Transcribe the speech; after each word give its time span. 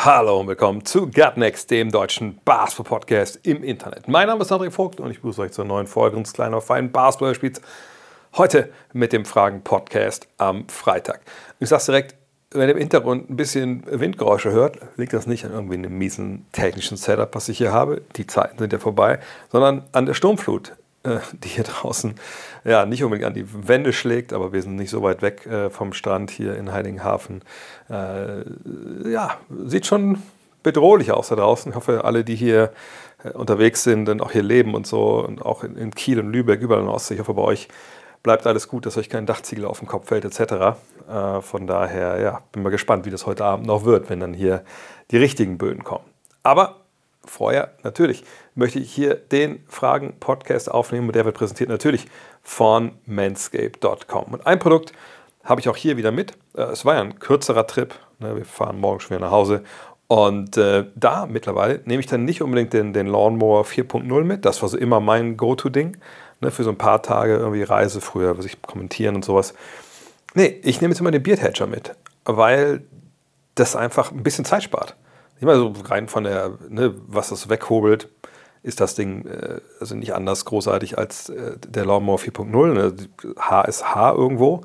Hallo 0.00 0.38
und 0.38 0.46
willkommen 0.46 0.84
zu 0.84 1.10
Gutnext, 1.10 1.72
dem 1.72 1.90
deutschen 1.90 2.38
Basketball-Podcast 2.44 3.40
im 3.42 3.64
Internet. 3.64 4.06
Mein 4.06 4.28
Name 4.28 4.42
ist 4.42 4.52
André 4.52 4.70
Vogt 4.70 5.00
und 5.00 5.10
ich 5.10 5.16
begrüße 5.16 5.42
euch 5.42 5.50
zur 5.50 5.64
neuen 5.64 5.88
Folge 5.88 6.16
unseres 6.16 6.34
kleinen, 6.34 6.54
aber 6.54 6.62
feinen 6.62 6.92
Basketball-Spiels. 6.92 7.60
Heute 8.36 8.72
mit 8.92 9.12
dem 9.12 9.24
Fragen-Podcast 9.24 10.28
am 10.36 10.68
Freitag. 10.68 11.22
Ich 11.58 11.68
sage 11.68 11.82
direkt, 11.86 12.14
wenn 12.52 12.68
ihr 12.68 12.76
im 12.76 12.78
Hintergrund 12.78 13.28
ein 13.28 13.34
bisschen 13.34 13.82
Windgeräusche 13.90 14.52
hört, 14.52 14.78
liegt 14.96 15.14
das 15.14 15.26
nicht 15.26 15.44
an 15.44 15.50
irgendwie 15.50 15.74
einem 15.74 15.98
miesen 15.98 16.46
technischen 16.52 16.96
Setup, 16.96 17.34
was 17.34 17.48
ich 17.48 17.58
hier 17.58 17.72
habe. 17.72 18.02
Die 18.14 18.28
Zeiten 18.28 18.56
sind 18.56 18.72
ja 18.72 18.78
vorbei, 18.78 19.18
sondern 19.50 19.82
an 19.90 20.06
der 20.06 20.14
Sturmflut, 20.14 20.76
äh, 21.04 21.18
die 21.32 21.48
hier 21.48 21.64
draußen 21.64 22.14
ja 22.64 22.86
nicht 22.86 23.04
unbedingt 23.04 23.26
an 23.26 23.34
die 23.34 23.46
Wände 23.68 23.92
schlägt, 23.92 24.32
aber 24.32 24.52
wir 24.52 24.62
sind 24.62 24.76
nicht 24.76 24.90
so 24.90 25.02
weit 25.02 25.22
weg 25.22 25.46
äh, 25.46 25.70
vom 25.70 25.92
Strand 25.92 26.30
hier 26.30 26.56
in 26.56 26.72
Heiligenhafen. 26.72 27.42
Äh, 27.88 28.42
ja, 29.10 29.38
sieht 29.64 29.86
schon 29.86 30.22
bedrohlich 30.62 31.12
aus 31.12 31.28
da 31.28 31.36
draußen. 31.36 31.72
Ich 31.72 31.76
hoffe, 31.76 32.04
alle, 32.04 32.24
die 32.24 32.36
hier 32.36 32.72
äh, 33.24 33.30
unterwegs 33.30 33.84
sind 33.84 34.08
und 34.08 34.20
auch 34.20 34.32
hier 34.32 34.42
leben 34.42 34.74
und 34.74 34.86
so 34.86 35.24
und 35.24 35.44
auch 35.44 35.64
in, 35.64 35.76
in 35.76 35.92
Kiel 35.92 36.18
und 36.18 36.30
Lübeck, 36.30 36.60
überall 36.60 36.82
in 36.82 36.88
Ostsee, 36.88 37.14
ich 37.14 37.20
hoffe, 37.20 37.34
bei 37.34 37.42
euch 37.42 37.68
bleibt 38.22 38.46
alles 38.46 38.68
gut, 38.68 38.84
dass 38.84 38.96
euch 38.96 39.08
kein 39.08 39.26
Dachziegel 39.26 39.64
auf 39.64 39.78
den 39.78 39.88
Kopf 39.88 40.08
fällt 40.08 40.24
etc. 40.24 40.76
Äh, 41.08 41.40
von 41.40 41.66
daher, 41.66 42.20
ja, 42.20 42.42
bin 42.52 42.62
mal 42.62 42.70
gespannt, 42.70 43.06
wie 43.06 43.10
das 43.10 43.26
heute 43.26 43.44
Abend 43.44 43.66
noch 43.66 43.84
wird, 43.84 44.10
wenn 44.10 44.20
dann 44.20 44.34
hier 44.34 44.64
die 45.10 45.16
richtigen 45.16 45.58
Böen 45.58 45.84
kommen. 45.84 46.04
Aber 46.42 46.76
vorher, 47.24 47.72
natürlich, 47.82 48.24
möchte 48.58 48.78
ich 48.80 48.92
hier 48.92 49.14
den 49.14 49.62
Fragen-Podcast 49.68 50.70
aufnehmen 50.70 51.06
und 51.06 51.16
der 51.16 51.24
wird 51.24 51.36
präsentiert 51.36 51.68
natürlich 51.68 52.06
von 52.42 52.92
manscape.com. 53.06 54.32
Und 54.32 54.46
ein 54.46 54.58
Produkt 54.58 54.92
habe 55.44 55.60
ich 55.60 55.68
auch 55.68 55.76
hier 55.76 55.96
wieder 55.96 56.10
mit. 56.10 56.32
Äh, 56.54 56.62
Es 56.62 56.84
war 56.84 56.94
ja 56.94 57.00
ein 57.00 57.18
kürzerer 57.18 57.66
Trip. 57.66 57.94
ne, 58.18 58.36
Wir 58.36 58.44
fahren 58.44 58.80
morgen 58.80 59.00
schon 59.00 59.16
wieder 59.16 59.26
nach 59.26 59.32
Hause. 59.32 59.62
Und 60.08 60.56
äh, 60.56 60.86
da 60.96 61.26
mittlerweile 61.26 61.80
nehme 61.84 62.00
ich 62.00 62.06
dann 62.06 62.24
nicht 62.24 62.42
unbedingt 62.42 62.72
den, 62.72 62.92
den 62.92 63.06
Lawnmower 63.06 63.64
4.0 63.64 64.24
mit. 64.24 64.44
Das 64.44 64.60
war 64.62 64.68
so 64.68 64.76
immer 64.76 65.00
mein 65.00 65.36
Go-To-Ding. 65.36 65.96
Ne, 66.40 66.50
für 66.50 66.64
so 66.64 66.70
ein 66.70 66.78
paar 66.78 67.02
Tage 67.02 67.36
irgendwie 67.36 67.62
Reise 67.62 68.00
früher, 68.00 68.38
was 68.38 68.44
ich 68.44 68.60
kommentieren 68.62 69.14
und 69.16 69.24
sowas. 69.24 69.54
Nee, 70.34 70.60
ich 70.62 70.80
nehme 70.80 70.92
jetzt 70.92 71.00
immer 71.00 71.10
den 71.10 71.22
Beard 71.22 71.42
Hatcher 71.42 71.66
mit, 71.66 71.94
weil 72.24 72.82
das 73.54 73.74
einfach 73.76 74.12
ein 74.12 74.22
bisschen 74.22 74.44
Zeit 74.44 74.62
spart. 74.62 74.94
Ich 75.38 75.44
meine, 75.44 75.58
so 75.58 75.72
rein 75.84 76.08
von 76.08 76.24
der, 76.24 76.52
ne, 76.68 76.94
was 77.06 77.28
das 77.30 77.48
weghobelt, 77.48 78.08
ist 78.62 78.80
das 78.80 78.94
Ding 78.94 79.26
äh, 79.26 79.60
also 79.80 79.94
nicht 79.94 80.14
anders 80.14 80.44
großartig 80.44 80.98
als 80.98 81.28
äh, 81.28 81.56
der 81.66 81.84
Lawnmower 81.84 82.18
4.0. 82.18 82.72
Ne? 82.72 82.94
Haar 83.38 83.68
ist 83.68 83.94
Haar 83.94 84.16
irgendwo, 84.16 84.62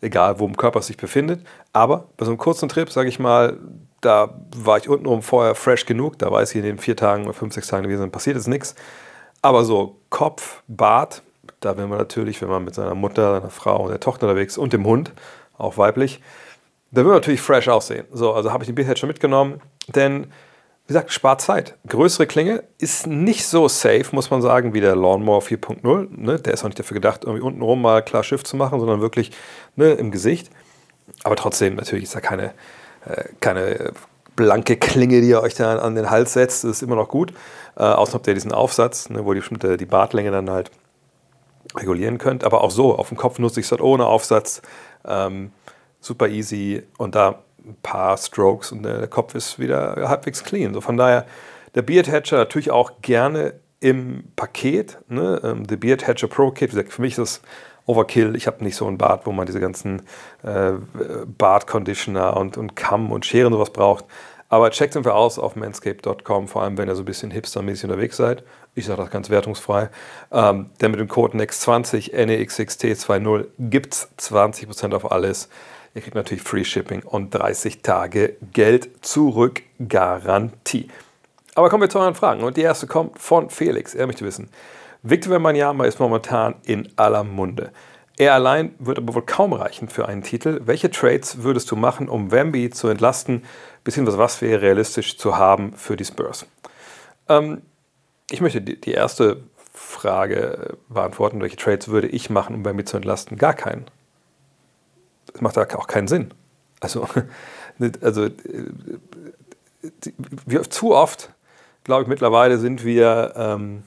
egal 0.00 0.38
wo 0.38 0.46
im 0.46 0.56
Körper 0.56 0.80
es 0.80 0.86
sich 0.86 0.96
befindet. 0.96 1.40
Aber 1.72 2.08
bei 2.16 2.24
so 2.24 2.30
einem 2.30 2.38
kurzen 2.38 2.68
Trip, 2.68 2.90
sage 2.90 3.08
ich 3.08 3.18
mal, 3.18 3.58
da 4.00 4.34
war 4.56 4.78
ich 4.78 4.88
untenrum 4.88 5.22
vorher 5.22 5.54
fresh 5.54 5.86
genug. 5.86 6.18
Da 6.18 6.30
weiß 6.30 6.50
ich, 6.50 6.56
in 6.56 6.64
den 6.64 6.78
vier 6.78 6.96
Tagen 6.96 7.24
oder 7.24 7.34
fünf, 7.34 7.54
sechs 7.54 7.68
Tagen 7.68 7.84
gewesen, 7.84 8.10
passiert 8.10 8.36
ist 8.36 8.46
nichts. 8.46 8.74
Aber 9.42 9.64
so 9.64 9.96
Kopf, 10.10 10.62
Bart, 10.68 11.22
da 11.60 11.76
will 11.76 11.86
man 11.86 11.98
natürlich, 11.98 12.40
wenn 12.42 12.48
man 12.48 12.64
mit 12.64 12.74
seiner 12.74 12.94
Mutter, 12.94 13.40
seiner 13.40 13.50
Frau 13.50 13.84
und 13.84 13.90
der 13.90 14.00
Tochter 14.00 14.26
unterwegs 14.26 14.58
und 14.58 14.72
dem 14.72 14.86
Hund, 14.86 15.12
auch 15.56 15.76
weiblich, 15.76 16.20
da 16.90 17.02
will 17.02 17.08
man 17.08 17.16
natürlich 17.16 17.40
fresh 17.40 17.68
aussehen. 17.68 18.06
So, 18.12 18.32
also 18.32 18.52
habe 18.52 18.64
ich 18.64 18.68
den 18.68 18.74
Beard 18.74 18.98
schon 18.98 19.08
mitgenommen, 19.08 19.60
denn 19.88 20.32
wie 20.90 20.92
gesagt, 20.92 21.12
spart 21.12 21.40
Zeit. 21.40 21.76
Größere 21.86 22.26
Klinge 22.26 22.64
ist 22.78 23.06
nicht 23.06 23.46
so 23.46 23.68
safe, 23.68 24.06
muss 24.10 24.28
man 24.30 24.42
sagen, 24.42 24.74
wie 24.74 24.80
der 24.80 24.96
Lawnmower 24.96 25.40
4.0. 25.40 26.08
Ne? 26.10 26.40
Der 26.40 26.52
ist 26.52 26.64
auch 26.64 26.68
nicht 26.68 26.80
dafür 26.80 26.96
gedacht, 26.96 27.22
irgendwie 27.22 27.44
untenrum 27.44 27.80
mal 27.80 28.02
klar 28.02 28.24
Schiff 28.24 28.42
zu 28.42 28.56
machen, 28.56 28.80
sondern 28.80 29.00
wirklich 29.00 29.30
ne, 29.76 29.92
im 29.92 30.10
Gesicht. 30.10 30.50
Aber 31.22 31.36
trotzdem, 31.36 31.76
natürlich 31.76 32.02
ist 32.02 32.16
da 32.16 32.20
keine, 32.20 32.54
äh, 33.06 33.22
keine 33.38 33.92
blanke 34.34 34.78
Klinge, 34.78 35.20
die 35.20 35.28
ihr 35.28 35.40
euch 35.40 35.54
da 35.54 35.78
an 35.78 35.94
den 35.94 36.10
Hals 36.10 36.32
setzt. 36.32 36.64
Das 36.64 36.72
ist 36.72 36.82
immer 36.82 36.96
noch 36.96 37.06
gut. 37.06 37.32
Äh, 37.76 37.84
außer 37.84 38.14
habt 38.14 38.26
ihr 38.26 38.34
diesen 38.34 38.50
Aufsatz, 38.50 39.10
ne, 39.10 39.24
wo 39.24 39.32
ihr 39.32 39.38
bestimmte 39.38 39.76
die 39.76 39.86
Bartlänge 39.86 40.32
dann 40.32 40.50
halt 40.50 40.72
regulieren 41.76 42.18
könnt. 42.18 42.42
Aber 42.42 42.64
auch 42.64 42.72
so, 42.72 42.96
auf 42.96 43.10
dem 43.10 43.16
Kopf 43.16 43.38
nutze 43.38 43.60
ich 43.60 43.66
es 43.66 43.70
halt 43.70 43.80
ohne 43.80 44.06
Aufsatz. 44.06 44.60
Ähm, 45.06 45.52
super 46.00 46.26
easy 46.26 46.82
und 46.98 47.14
da 47.14 47.44
ein 47.64 47.76
paar 47.82 48.16
Strokes 48.16 48.72
und 48.72 48.82
der 48.82 49.06
Kopf 49.06 49.34
ist 49.34 49.58
wieder 49.58 49.96
halbwegs 50.08 50.44
clean. 50.44 50.74
So 50.74 50.80
von 50.80 50.96
daher, 50.96 51.26
der 51.74 51.82
Beard 51.82 52.10
Hatcher 52.10 52.38
natürlich 52.38 52.70
auch 52.70 53.02
gerne 53.02 53.54
im 53.80 54.24
Paket. 54.36 54.98
Ne? 55.08 55.40
Ähm, 55.42 55.64
The 55.68 55.76
Beard 55.76 56.06
Hatcher 56.06 56.28
Pro 56.28 56.50
Kit, 56.50 56.72
wie 56.72 56.76
gesagt, 56.76 56.92
für 56.92 57.02
mich 57.02 57.12
ist 57.12 57.18
das 57.18 57.42
Overkill. 57.86 58.36
Ich 58.36 58.46
habe 58.46 58.62
nicht 58.62 58.76
so 58.76 58.86
einen 58.86 58.98
Bart, 58.98 59.26
wo 59.26 59.32
man 59.32 59.46
diese 59.46 59.60
ganzen 59.60 60.02
äh, 60.42 60.72
Bart-Conditioner 61.38 62.36
und, 62.36 62.56
und 62.56 62.76
Kamm 62.76 63.10
und 63.10 63.26
Scheren 63.26 63.52
sowas 63.52 63.70
braucht. 63.70 64.04
Aber 64.48 64.70
checkt 64.70 64.96
einfach 64.96 65.14
aus 65.14 65.38
auf 65.38 65.54
manscape.com, 65.54 66.48
vor 66.48 66.62
allem 66.62 66.76
wenn 66.76 66.88
ihr 66.88 66.96
so 66.96 67.02
ein 67.02 67.06
bisschen 67.06 67.30
hipstermäßig 67.30 67.84
unterwegs 67.84 68.16
seid. 68.16 68.42
Ich 68.74 68.86
sage 68.86 69.00
das 69.00 69.10
ganz 69.10 69.30
wertungsfrei. 69.30 69.90
Ähm, 70.32 70.70
denn 70.80 70.90
mit 70.90 71.00
dem 71.00 71.08
Code 71.08 71.38
NEXT20 71.38 72.12
NEXXT20 72.12 73.46
gibt 73.58 73.94
es 73.94 74.08
20% 74.18 74.94
auf 74.94 75.10
alles. 75.10 75.48
Ihr 75.94 76.02
kriegt 76.02 76.14
natürlich 76.14 76.42
Free 76.42 76.64
Shipping 76.64 77.02
und 77.02 77.34
30 77.34 77.82
Tage 77.82 78.36
Geld 78.52 79.04
zurück 79.04 79.62
Garantie. 79.88 80.88
Aber 81.54 81.68
kommen 81.68 81.82
wir 81.82 81.90
zu 81.90 81.98
euren 81.98 82.14
Fragen. 82.14 82.44
Und 82.44 82.56
die 82.56 82.62
erste 82.62 82.86
kommt 82.86 83.18
von 83.18 83.50
Felix. 83.50 83.94
Er 83.94 84.06
möchte 84.06 84.24
wissen, 84.24 84.48
Victor 85.02 85.32
Wembanyama 85.32 85.84
ist 85.84 85.98
momentan 85.98 86.54
in 86.64 86.88
aller 86.96 87.24
Munde. 87.24 87.72
Er 88.18 88.34
allein 88.34 88.74
wird 88.78 88.98
aber 88.98 89.14
wohl 89.14 89.22
kaum 89.22 89.52
reichen 89.52 89.88
für 89.88 90.06
einen 90.06 90.22
Titel. 90.22 90.60
Welche 90.64 90.90
Trades 90.90 91.42
würdest 91.42 91.70
du 91.70 91.76
machen, 91.76 92.08
um 92.08 92.30
Wemby 92.30 92.70
zu 92.70 92.88
entlasten, 92.88 93.44
beziehungsweise 93.82 94.18
was 94.18 94.42
wäre 94.42 94.60
realistisch 94.60 95.16
zu 95.16 95.38
haben 95.38 95.72
für 95.72 95.96
die 95.96 96.04
Spurs? 96.04 96.46
Ähm, 97.28 97.62
ich 98.30 98.40
möchte 98.40 98.60
die, 98.60 98.80
die 98.80 98.92
erste 98.92 99.42
Frage 99.72 100.76
beantworten. 100.88 101.40
Welche 101.40 101.56
Trades 101.56 101.88
würde 101.88 102.08
ich 102.08 102.30
machen, 102.30 102.54
um 102.54 102.64
Wemby 102.64 102.84
zu 102.84 102.96
entlasten? 102.98 103.38
Gar 103.38 103.54
keinen. 103.54 103.86
Das 105.32 105.40
macht 105.40 105.56
da 105.56 105.66
auch 105.76 105.86
keinen 105.86 106.08
Sinn. 106.08 106.32
Also, 106.80 107.06
also 108.00 108.24
äh, 108.24 108.32
wir, 110.46 110.62
zu 110.68 110.94
oft, 110.94 111.30
glaube 111.84 112.02
ich, 112.02 112.08
mittlerweile 112.08 112.58
sind 112.58 112.84
wir, 112.84 113.32
ähm, 113.36 113.82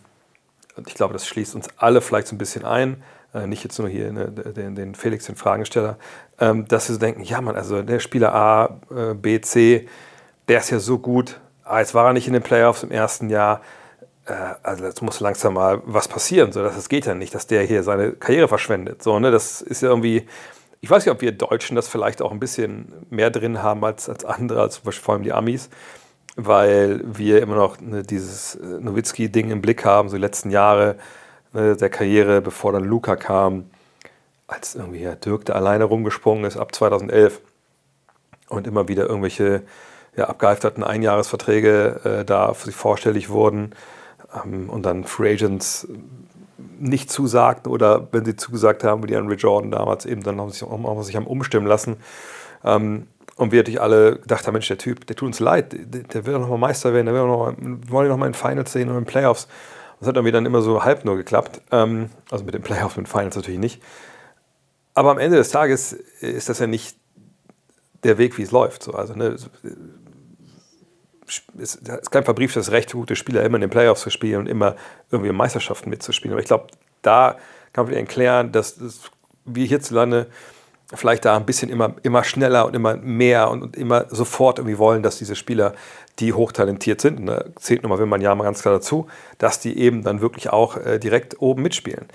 ich 0.85 0.95
glaube, 0.95 1.13
das 1.13 1.27
schließt 1.27 1.55
uns 1.55 1.67
alle 1.77 2.01
vielleicht 2.01 2.27
so 2.27 2.35
ein 2.35 2.39
bisschen 2.39 2.65
ein, 2.65 3.03
äh, 3.33 3.47
nicht 3.47 3.63
jetzt 3.63 3.79
nur 3.79 3.89
hier 3.89 4.11
ne, 4.11 4.31
den, 4.31 4.75
den 4.75 4.95
Felix, 4.95 5.25
den 5.25 5.35
Fragensteller, 5.35 5.97
ähm, 6.39 6.67
dass 6.67 6.89
wir 6.89 6.93
so 6.93 6.99
denken, 6.99 7.23
ja 7.23 7.41
man, 7.41 7.55
also 7.55 7.81
der 7.81 7.99
Spieler 7.99 8.33
A, 8.33 8.79
äh, 8.95 9.13
B, 9.13 9.41
C, 9.41 9.87
der 10.47 10.59
ist 10.59 10.69
ja 10.69 10.79
so 10.79 10.99
gut, 10.99 11.39
ah, 11.63 11.79
jetzt 11.79 11.93
war 11.93 12.07
er 12.07 12.13
nicht 12.13 12.27
in 12.27 12.33
den 12.33 12.43
Playoffs 12.43 12.83
im 12.83 12.91
ersten 12.91 13.29
Jahr, 13.29 13.61
äh, 14.25 14.33
also 14.63 14.85
jetzt 14.85 15.01
muss 15.01 15.19
langsam 15.19 15.55
mal 15.55 15.81
was 15.85 16.07
passieren, 16.07 16.51
so 16.51 16.63
dass 16.63 16.77
es 16.77 16.89
geht 16.89 17.05
ja 17.05 17.15
nicht, 17.15 17.33
dass 17.35 17.47
der 17.47 17.63
hier 17.63 17.83
seine 17.83 18.13
Karriere 18.13 18.47
verschwendet, 18.47 19.03
so, 19.03 19.19
ne, 19.19 19.31
das 19.31 19.61
ist 19.61 19.81
ja 19.81 19.89
irgendwie, 19.89 20.27
ich 20.83 20.89
weiß 20.89 21.05
nicht, 21.05 21.13
ob 21.13 21.21
wir 21.21 21.31
Deutschen 21.31 21.77
das 21.77 21.87
vielleicht 21.87 22.21
auch 22.21 22.33
ein 22.33 22.41
bisschen 22.41 22.91
mehr 23.09 23.29
drin 23.29 23.63
haben 23.63 23.85
als, 23.85 24.09
als 24.09 24.25
andere, 24.25 24.59
als 24.59 24.75
zum 24.75 24.83
Beispiel 24.83 25.01
vor 25.01 25.13
allem 25.13 25.23
die 25.23 25.31
Amis, 25.31 25.69
weil 26.35 26.99
wir 27.05 27.41
immer 27.41 27.55
noch 27.55 27.79
ne, 27.79 28.03
dieses 28.03 28.55
äh, 28.55 28.81
Nowitzki-Ding 28.81 29.49
im 29.49 29.61
Blick 29.61 29.85
haben, 29.85 30.09
so 30.09 30.17
die 30.17 30.21
letzten 30.21 30.51
Jahre 30.51 30.97
ne, 31.53 31.77
der 31.77 31.89
Karriere, 31.89 32.41
bevor 32.41 32.73
dann 32.73 32.83
Luca 32.83 33.15
kam, 33.15 33.69
als 34.47 34.75
irgendwie 34.75 34.99
ja, 34.99 35.15
Dirk 35.15 35.45
da 35.45 35.53
alleine 35.53 35.85
rumgesprungen 35.85 36.43
ist 36.43 36.57
ab 36.57 36.75
2011 36.75 37.39
und 38.49 38.67
immer 38.67 38.89
wieder 38.89 39.07
irgendwelche 39.07 39.63
ja, 40.17 40.25
abgehalfterten 40.25 40.83
Einjahresverträge 40.83 42.01
äh, 42.03 42.25
da 42.25 42.53
für 42.53 42.65
sich 42.65 42.75
vorstellig 42.75 43.29
wurden 43.29 43.73
ähm, 44.43 44.69
und 44.69 44.85
dann 44.85 45.05
Free 45.05 45.31
Agents 45.31 45.87
nicht 46.57 47.11
zusagten 47.11 47.71
oder 47.71 48.07
wenn 48.11 48.25
sie 48.25 48.35
zugesagt 48.35 48.83
haben, 48.83 49.03
wie 49.03 49.07
die 49.07 49.15
Andre 49.15 49.35
Jordan 49.35 49.71
damals 49.71 50.05
eben, 50.05 50.23
dann 50.23 50.39
haben 50.39 50.49
sie 50.49 50.59
sich, 50.59 50.69
haben 50.69 51.03
sich 51.03 51.15
haben 51.15 51.27
umstimmen 51.27 51.67
lassen. 51.67 51.97
Ähm, 52.63 53.07
und 53.35 53.51
wir 53.51 53.59
natürlich 53.59 53.81
alle 53.81 54.19
gedacht 54.19 54.45
haben, 54.45 54.53
Mensch, 54.53 54.67
der 54.67 54.77
Typ, 54.77 55.07
der 55.07 55.15
tut 55.15 55.27
uns 55.27 55.39
leid, 55.39 55.73
der, 55.73 56.03
der 56.03 56.25
will 56.25 56.33
doch 56.33 56.41
nochmal 56.41 56.59
Meister 56.59 56.93
werden, 56.93 57.07
der 57.07 57.15
will 57.15 57.25
noch 57.25 57.37
mal, 57.37 57.55
wollen 57.89 58.05
ihn 58.05 58.11
nochmal 58.11 58.27
in 58.27 58.35
Finals 58.35 58.71
sehen 58.71 58.89
und 58.89 58.97
in 58.97 59.05
Playoffs. 59.05 59.47
Das 59.99 60.07
hat 60.07 60.17
dann 60.17 60.45
immer 60.45 60.61
so 60.61 60.83
halb 60.83 61.05
nur 61.05 61.15
geklappt. 61.15 61.61
Ähm, 61.71 62.09
also 62.29 62.43
mit 62.43 62.53
den 62.53 62.61
Playoffs, 62.61 62.95
den 62.95 63.05
Finals 63.05 63.35
natürlich 63.35 63.59
nicht. 63.59 63.81
Aber 64.93 65.11
am 65.11 65.17
Ende 65.17 65.37
des 65.37 65.49
Tages 65.49 65.93
ist 65.93 66.49
das 66.49 66.59
ja 66.59 66.67
nicht 66.67 66.97
der 68.03 68.17
Weg, 68.17 68.37
wie 68.37 68.43
es 68.43 68.51
läuft. 68.51 68.83
So, 68.83 68.93
also, 68.93 69.15
ne, 69.15 69.35
es 71.27 71.75
ist 71.75 72.11
kein 72.11 72.25
verbrieftes 72.25 72.71
Recht 72.71 72.91
für 72.91 72.97
gute 72.97 73.15
Spieler, 73.15 73.43
immer 73.43 73.55
in 73.55 73.61
den 73.61 73.69
Playoffs 73.69 74.01
zu 74.01 74.09
spielen 74.09 74.41
und 74.41 74.47
immer 74.47 74.75
irgendwie 75.11 75.29
in 75.29 75.35
Meisterschaften 75.35 75.89
mitzuspielen. 75.89 76.33
Aber 76.33 76.41
ich 76.41 76.47
glaube, 76.47 76.67
da 77.01 77.37
kann 77.71 77.85
man 77.85 77.93
erklären, 77.93 78.51
dass, 78.51 78.77
dass 78.77 79.11
wir 79.45 79.65
hierzulande 79.65 80.27
vielleicht 80.93 81.25
da 81.25 81.35
ein 81.35 81.45
bisschen 81.45 81.69
immer, 81.69 81.95
immer 82.03 82.23
schneller 82.23 82.65
und 82.65 82.75
immer 82.75 82.95
mehr 82.97 83.49
und, 83.49 83.63
und 83.63 83.75
immer 83.75 84.05
sofort 84.09 84.59
irgendwie 84.59 84.77
wollen, 84.77 85.01
dass 85.01 85.17
diese 85.17 85.35
Spieler, 85.35 85.73
die 86.19 86.33
hochtalentiert 86.33 87.01
sind, 87.01 87.21
ne, 87.21 87.45
zählt 87.55 87.81
nochmal 87.81 87.99
wenn 87.99 88.09
man 88.09 88.21
ja 88.21 88.35
mal 88.35 88.43
ganz 88.43 88.61
klar 88.61 88.75
dazu, 88.75 89.07
dass 89.39 89.59
die 89.59 89.77
eben 89.79 90.03
dann 90.03 90.21
wirklich 90.21 90.51
auch 90.51 90.77
äh, 90.77 90.99
direkt 90.99 91.41
oben 91.41 91.63
mitspielen. 91.63 92.05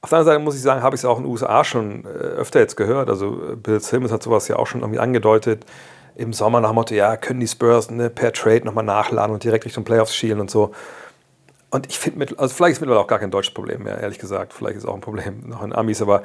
Auf 0.00 0.10
der 0.10 0.18
anderen 0.18 0.34
Seite 0.34 0.44
muss 0.44 0.56
ich 0.56 0.62
sagen, 0.62 0.82
habe 0.82 0.96
ich 0.96 1.02
es 1.02 1.04
auch 1.04 1.18
in 1.18 1.24
den 1.24 1.30
USA 1.30 1.62
schon 1.62 2.04
äh, 2.04 2.08
öfter 2.08 2.60
jetzt 2.60 2.76
gehört. 2.76 3.10
Also 3.10 3.56
Bill 3.62 3.80
Simmons 3.80 4.12
hat 4.12 4.22
sowas 4.22 4.48
ja 4.48 4.56
auch 4.56 4.66
schon 4.66 4.80
irgendwie 4.80 4.98
angedeutet. 4.98 5.66
Im 6.14 6.32
Sommer 6.32 6.60
nach 6.60 6.70
dem 6.70 6.74
Motto, 6.74 6.94
ja, 6.94 7.16
können 7.16 7.40
die 7.40 7.48
Spurs 7.48 7.90
ne, 7.90 8.10
per 8.10 8.32
Trade 8.32 8.64
nochmal 8.64 8.84
nachladen 8.84 9.32
und 9.32 9.44
direkt 9.44 9.64
Richtung 9.64 9.84
Playoffs 9.84 10.14
schielen 10.14 10.40
und 10.40 10.50
so. 10.50 10.72
Und 11.70 11.86
ich 11.88 11.98
finde, 11.98 12.26
also 12.38 12.54
vielleicht 12.54 12.72
ist 12.72 12.80
mittlerweile 12.80 13.02
auch 13.02 13.08
gar 13.08 13.18
kein 13.18 13.30
deutsches 13.30 13.54
Problem 13.54 13.84
mehr, 13.84 13.98
ehrlich 13.98 14.18
gesagt. 14.18 14.52
Vielleicht 14.52 14.76
ist 14.76 14.84
auch 14.84 14.94
ein 14.94 15.00
Problem 15.00 15.48
noch 15.48 15.62
in 15.62 15.72
Amis, 15.72 16.02
aber 16.02 16.22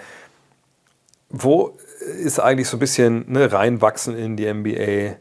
wo 1.30 1.78
ist 2.22 2.40
eigentlich 2.40 2.68
so 2.68 2.78
ein 2.78 2.80
bisschen 2.80 3.32
ne, 3.32 3.52
reinwachsen 3.52 4.18
in 4.18 4.36
die 4.36 4.52
NBA? 4.52 5.16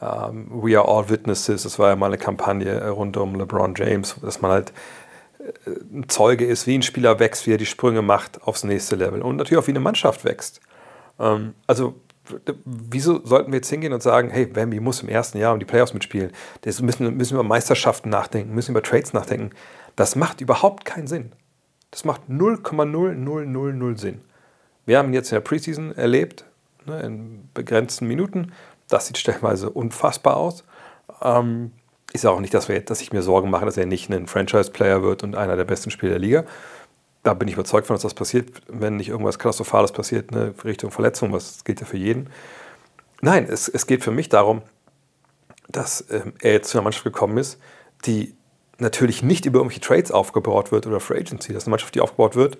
Um, 0.00 0.08
ähm, 0.08 0.48
We 0.50 0.76
are 0.76 0.88
all 0.88 1.08
witnesses. 1.08 1.62
Das 1.62 1.78
war 1.78 1.90
ja 1.90 1.96
mal 1.96 2.06
eine 2.06 2.18
Kampagne 2.18 2.90
rund 2.90 3.16
um 3.16 3.36
LeBron 3.36 3.74
James, 3.76 4.16
dass 4.20 4.40
man 4.40 4.50
halt 4.50 4.72
äh, 5.38 5.70
ein 5.92 6.08
Zeuge 6.08 6.44
ist, 6.44 6.66
wie 6.66 6.76
ein 6.76 6.82
Spieler 6.82 7.20
wächst, 7.20 7.46
wie 7.46 7.52
er 7.52 7.58
die 7.58 7.66
Sprünge 7.66 8.02
macht 8.02 8.42
aufs 8.42 8.64
nächste 8.64 8.96
Level 8.96 9.22
und 9.22 9.36
natürlich 9.36 9.62
auch 9.62 9.66
wie 9.68 9.72
eine 9.72 9.80
Mannschaft 9.80 10.24
wächst. 10.24 10.60
Ähm, 11.20 11.54
also 11.68 11.94
wieso 12.64 13.24
sollten 13.24 13.52
wir 13.52 13.56
jetzt 13.58 13.70
hingehen 13.70 13.92
und 13.92 14.02
sagen, 14.02 14.30
hey, 14.30 14.54
Wemby 14.54 14.80
muss 14.80 15.02
im 15.02 15.08
ersten 15.08 15.38
Jahr 15.38 15.52
um 15.52 15.58
die 15.58 15.64
Playoffs 15.64 15.92
mitspielen, 15.92 16.30
das 16.62 16.80
müssen, 16.80 17.16
müssen 17.16 17.34
über 17.34 17.42
Meisterschaften 17.42 18.10
nachdenken, 18.10 18.54
müssen 18.54 18.70
über 18.72 18.82
Trades 18.82 19.12
nachdenken. 19.12 19.50
Das 19.96 20.16
macht 20.16 20.40
überhaupt 20.40 20.84
keinen 20.84 21.06
Sinn. 21.06 21.32
Das 21.90 22.04
macht 22.04 22.22
0,0000 22.28 23.98
Sinn. 23.98 24.20
Wir 24.86 24.98
haben 24.98 25.12
jetzt 25.12 25.30
in 25.30 25.36
der 25.36 25.40
Preseason 25.40 25.94
erlebt, 25.94 26.44
ne, 26.86 27.00
in 27.00 27.48
begrenzten 27.54 28.06
Minuten. 28.06 28.52
Das 28.88 29.06
sieht 29.06 29.18
stellenweise 29.18 29.70
unfassbar 29.70 30.36
aus. 30.36 30.64
Ähm, 31.20 31.72
ist 32.12 32.26
auch 32.26 32.40
nicht, 32.40 32.52
dass, 32.52 32.68
wir, 32.68 32.80
dass 32.80 33.00
ich 33.00 33.12
mir 33.12 33.22
Sorgen 33.22 33.50
mache, 33.50 33.64
dass 33.64 33.76
er 33.76 33.86
nicht 33.86 34.10
ein 34.10 34.26
Franchise-Player 34.26 35.02
wird 35.02 35.22
und 35.22 35.34
einer 35.34 35.56
der 35.56 35.64
besten 35.64 35.90
Spieler 35.90 36.12
der 36.12 36.18
Liga. 36.18 36.44
Da 37.22 37.34
bin 37.34 37.48
ich 37.48 37.54
überzeugt 37.54 37.86
von, 37.86 37.94
dass 37.94 38.02
das 38.02 38.14
passiert, 38.14 38.50
wenn 38.68 38.96
nicht 38.96 39.08
irgendwas 39.08 39.38
Katastrophales 39.38 39.92
passiert, 39.92 40.32
ne, 40.32 40.54
Richtung 40.64 40.90
Verletzung, 40.90 41.32
was 41.32 41.62
gilt 41.64 41.80
ja 41.80 41.86
für 41.86 41.96
jeden. 41.96 42.30
Nein, 43.20 43.46
es, 43.48 43.68
es 43.68 43.86
geht 43.86 44.02
für 44.02 44.10
mich 44.10 44.28
darum, 44.28 44.62
dass 45.68 46.04
ähm, 46.10 46.34
er 46.40 46.52
jetzt 46.52 46.70
zu 46.70 46.78
einer 46.78 46.84
Mannschaft 46.84 47.04
gekommen 47.04 47.38
ist, 47.38 47.60
die 48.04 48.34
natürlich 48.78 49.22
nicht 49.22 49.46
über 49.46 49.60
irgendwelche 49.60 49.80
Trades 49.80 50.10
aufgebaut 50.10 50.72
wird 50.72 50.86
oder 50.86 50.98
Free 50.98 51.18
Agency. 51.18 51.52
Das 51.52 51.62
ist 51.62 51.68
eine 51.68 51.72
Mannschaft, 51.72 51.94
die 51.94 52.00
aufgebaut 52.00 52.34
wird, 52.34 52.58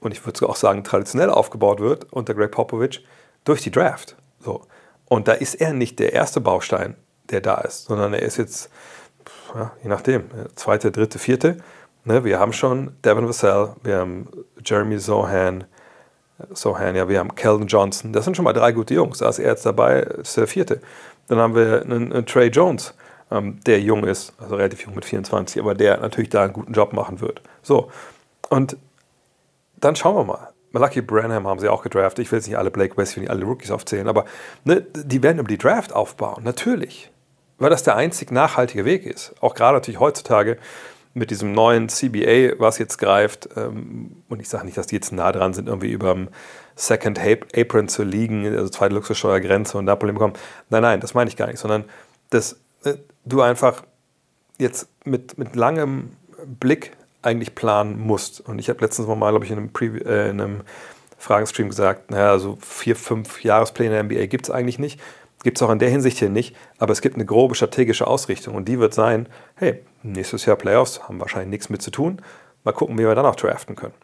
und 0.00 0.12
ich 0.12 0.24
würde 0.24 0.48
auch 0.48 0.56
sagen, 0.56 0.84
traditionell 0.84 1.30
aufgebaut 1.30 1.80
wird 1.80 2.12
unter 2.12 2.34
Greg 2.34 2.52
Popovich 2.52 3.04
durch 3.44 3.62
die 3.62 3.70
Draft. 3.70 4.16
So. 4.40 4.62
Und 5.06 5.28
da 5.28 5.32
ist 5.32 5.54
er 5.54 5.72
nicht 5.72 5.98
der 5.98 6.12
erste 6.12 6.40
Baustein, 6.40 6.96
der 7.30 7.40
da 7.40 7.56
ist, 7.56 7.86
sondern 7.86 8.14
er 8.14 8.22
ist 8.22 8.36
jetzt, 8.36 8.70
ja, 9.54 9.72
je 9.82 9.88
nachdem, 9.88 10.24
zweite, 10.54 10.92
dritte, 10.92 11.18
vierte. 11.18 11.56
Ne, 12.08 12.24
wir 12.24 12.40
haben 12.40 12.54
schon 12.54 12.92
Devin 13.04 13.28
Vassell, 13.28 13.74
wir 13.82 13.98
haben 13.98 14.30
Jeremy 14.64 14.98
Sohan, 14.98 15.64
Sohan, 16.54 16.96
ja, 16.96 17.06
wir 17.06 17.18
haben 17.18 17.34
Keldon 17.34 17.66
Johnson. 17.66 18.14
Das 18.14 18.24
sind 18.24 18.34
schon 18.34 18.46
mal 18.46 18.54
drei 18.54 18.72
gute 18.72 18.94
Jungs. 18.94 19.18
Da 19.18 19.28
ist 19.28 19.38
er 19.38 19.50
jetzt 19.50 19.66
dabei, 19.66 19.98
ist 20.00 20.34
der 20.34 20.46
vierte. 20.46 20.80
Dann 21.26 21.36
haben 21.36 21.54
wir 21.54 21.82
einen, 21.82 22.10
einen 22.10 22.24
Trey 22.24 22.48
Jones, 22.48 22.94
ähm, 23.30 23.60
der 23.66 23.82
jung 23.82 24.04
ist, 24.04 24.32
also 24.38 24.56
relativ 24.56 24.86
jung 24.86 24.94
mit 24.94 25.04
24, 25.04 25.60
aber 25.60 25.74
der 25.74 25.98
natürlich 25.98 26.30
da 26.30 26.44
einen 26.44 26.54
guten 26.54 26.72
Job 26.72 26.94
machen 26.94 27.20
wird. 27.20 27.42
So. 27.62 27.90
Und 28.48 28.78
dann 29.76 29.94
schauen 29.94 30.16
wir 30.16 30.24
mal. 30.24 30.48
Lucky 30.72 31.02
Branham 31.02 31.46
haben 31.46 31.60
sie 31.60 31.68
auch 31.68 31.82
gedraftet. 31.82 32.24
Ich 32.24 32.32
will 32.32 32.38
jetzt 32.38 32.48
nicht 32.48 32.56
alle 32.56 32.70
Blake 32.70 32.96
West, 32.96 33.18
nicht 33.18 33.28
alle 33.28 33.44
Rookies 33.44 33.70
aufzählen, 33.70 34.08
aber 34.08 34.24
ne, 34.64 34.80
die 34.80 35.22
werden 35.22 35.40
über 35.40 35.48
die 35.48 35.58
Draft 35.58 35.92
aufbauen, 35.92 36.42
natürlich. 36.42 37.10
Weil 37.58 37.68
das 37.68 37.82
der 37.82 37.96
einzig 37.96 38.32
nachhaltige 38.32 38.86
Weg 38.86 39.04
ist. 39.04 39.34
Auch 39.42 39.54
gerade 39.54 39.76
natürlich 39.76 40.00
heutzutage 40.00 40.56
mit 41.14 41.30
diesem 41.30 41.52
neuen 41.52 41.88
CBA, 41.88 42.58
was 42.58 42.78
jetzt 42.78 42.98
greift. 42.98 43.48
Ähm, 43.56 44.22
und 44.28 44.40
ich 44.40 44.48
sage 44.48 44.64
nicht, 44.64 44.76
dass 44.76 44.86
die 44.86 44.96
jetzt 44.96 45.12
nah 45.12 45.32
dran 45.32 45.54
sind, 45.54 45.68
irgendwie 45.68 45.90
über 45.90 46.12
dem 46.14 46.28
Second 46.76 47.18
Apron 47.56 47.88
zu 47.88 48.04
liegen, 48.04 48.46
also 48.46 48.68
zweite 48.68 48.94
Luxussteuergrenze 48.94 49.78
und 49.78 49.86
da 49.86 49.96
Probleme 49.96 50.18
kommen. 50.18 50.34
Nein, 50.70 50.82
nein, 50.82 51.00
das 51.00 51.14
meine 51.14 51.28
ich 51.28 51.36
gar 51.36 51.46
nicht, 51.48 51.58
sondern 51.58 51.84
dass 52.30 52.60
äh, 52.84 52.94
du 53.24 53.42
einfach 53.42 53.82
jetzt 54.58 54.88
mit, 55.04 55.38
mit 55.38 55.56
langem 55.56 56.10
Blick 56.60 56.92
eigentlich 57.22 57.54
planen 57.54 57.98
musst. 57.98 58.40
Und 58.40 58.58
ich 58.58 58.68
habe 58.68 58.80
letztens 58.80 59.08
mal, 59.08 59.30
glaube 59.30 59.44
ich, 59.44 59.50
in 59.50 59.58
einem, 59.58 59.72
Preview, 59.72 60.04
äh, 60.04 60.30
in 60.30 60.40
einem 60.40 60.60
Fragenstream 61.16 61.68
gesagt, 61.68 62.10
naja, 62.10 62.30
also 62.30 62.58
vier, 62.60 62.94
fünf 62.94 63.42
Jahrespläne 63.42 63.94
der 63.94 64.04
NBA 64.04 64.26
gibt 64.26 64.46
es 64.46 64.50
eigentlich 64.50 64.78
nicht. 64.78 65.00
Gibt 65.42 65.58
es 65.58 65.62
auch 65.62 65.70
in 65.70 65.78
der 65.78 65.90
Hinsicht 65.90 66.18
hier 66.18 66.30
nicht, 66.30 66.56
aber 66.78 66.92
es 66.92 67.00
gibt 67.00 67.14
eine 67.14 67.24
grobe 67.24 67.54
strategische 67.54 68.06
Ausrichtung 68.06 68.54
und 68.54 68.66
die 68.66 68.80
wird 68.80 68.92
sein, 68.92 69.28
hey, 69.54 69.84
nächstes 70.02 70.46
Jahr 70.46 70.56
Playoffs, 70.56 71.02
haben 71.04 71.20
wahrscheinlich 71.20 71.50
nichts 71.50 71.68
mit 71.68 71.80
zu 71.80 71.90
tun. 71.90 72.20
Mal 72.64 72.72
gucken, 72.72 72.98
wie 72.98 73.02
wir 73.02 73.14
dann 73.14 73.26
auch 73.26 73.36
draften 73.36 73.76
können. 73.76 73.94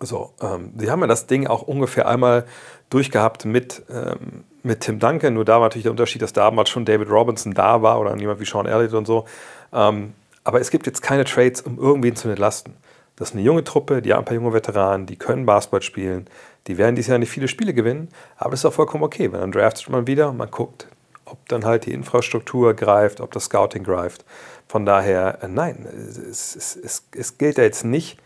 So, 0.00 0.34
ähm, 0.42 0.74
sie 0.76 0.90
haben 0.90 1.00
ja 1.00 1.06
das 1.06 1.26
Ding 1.26 1.46
auch 1.46 1.62
ungefähr 1.62 2.06
einmal 2.06 2.44
durchgehabt 2.90 3.46
mit, 3.46 3.82
ähm, 3.88 4.44
mit 4.62 4.80
Tim 4.80 4.98
Duncan, 4.98 5.32
nur 5.32 5.46
da 5.46 5.54
war 5.54 5.62
natürlich 5.62 5.84
der 5.84 5.92
Unterschied, 5.92 6.20
dass 6.20 6.34
damals 6.34 6.68
schon 6.68 6.84
David 6.84 7.08
Robinson 7.08 7.54
da 7.54 7.80
war 7.80 7.98
oder 7.98 8.14
jemand 8.16 8.38
wie 8.38 8.44
Sean 8.44 8.66
Elliott 8.66 8.92
und 8.92 9.06
so. 9.06 9.24
Ähm, 9.72 10.12
aber 10.44 10.60
es 10.60 10.70
gibt 10.70 10.86
jetzt 10.86 11.00
keine 11.00 11.24
Trades, 11.24 11.62
um 11.62 11.78
irgendwen 11.78 12.14
zu 12.14 12.28
entlasten. 12.28 12.74
Das 13.16 13.30
ist 13.30 13.34
eine 13.34 13.42
junge 13.42 13.64
Truppe, 13.64 14.02
die 14.02 14.12
haben 14.12 14.20
ein 14.20 14.24
paar 14.26 14.34
junge 14.34 14.52
Veteranen, 14.52 15.06
die 15.06 15.16
können 15.16 15.46
Basketball 15.46 15.80
spielen, 15.80 16.26
die 16.66 16.78
werden 16.78 16.96
dieses 16.96 17.08
Jahr 17.08 17.18
nicht 17.18 17.30
viele 17.30 17.48
Spiele 17.48 17.74
gewinnen, 17.74 18.08
aber 18.36 18.54
es 18.54 18.60
ist 18.60 18.66
auch 18.66 18.72
vollkommen 18.72 19.04
okay, 19.04 19.32
wenn 19.32 19.40
dann 19.40 19.52
draftet 19.52 19.88
man 19.88 20.06
wieder 20.06 20.30
und 20.30 20.36
man 20.36 20.50
guckt, 20.50 20.88
ob 21.24 21.48
dann 21.48 21.64
halt 21.64 21.86
die 21.86 21.92
Infrastruktur 21.92 22.74
greift, 22.74 23.20
ob 23.20 23.32
das 23.32 23.44
Scouting 23.44 23.82
greift. 23.82 24.24
Von 24.68 24.86
daher, 24.86 25.42
äh, 25.42 25.48
nein, 25.48 25.86
es, 25.86 26.56
es, 26.56 26.76
es, 26.76 27.08
es 27.12 27.38
gilt 27.38 27.58
ja 27.58 27.64
jetzt 27.64 27.84
nicht, 27.84 28.18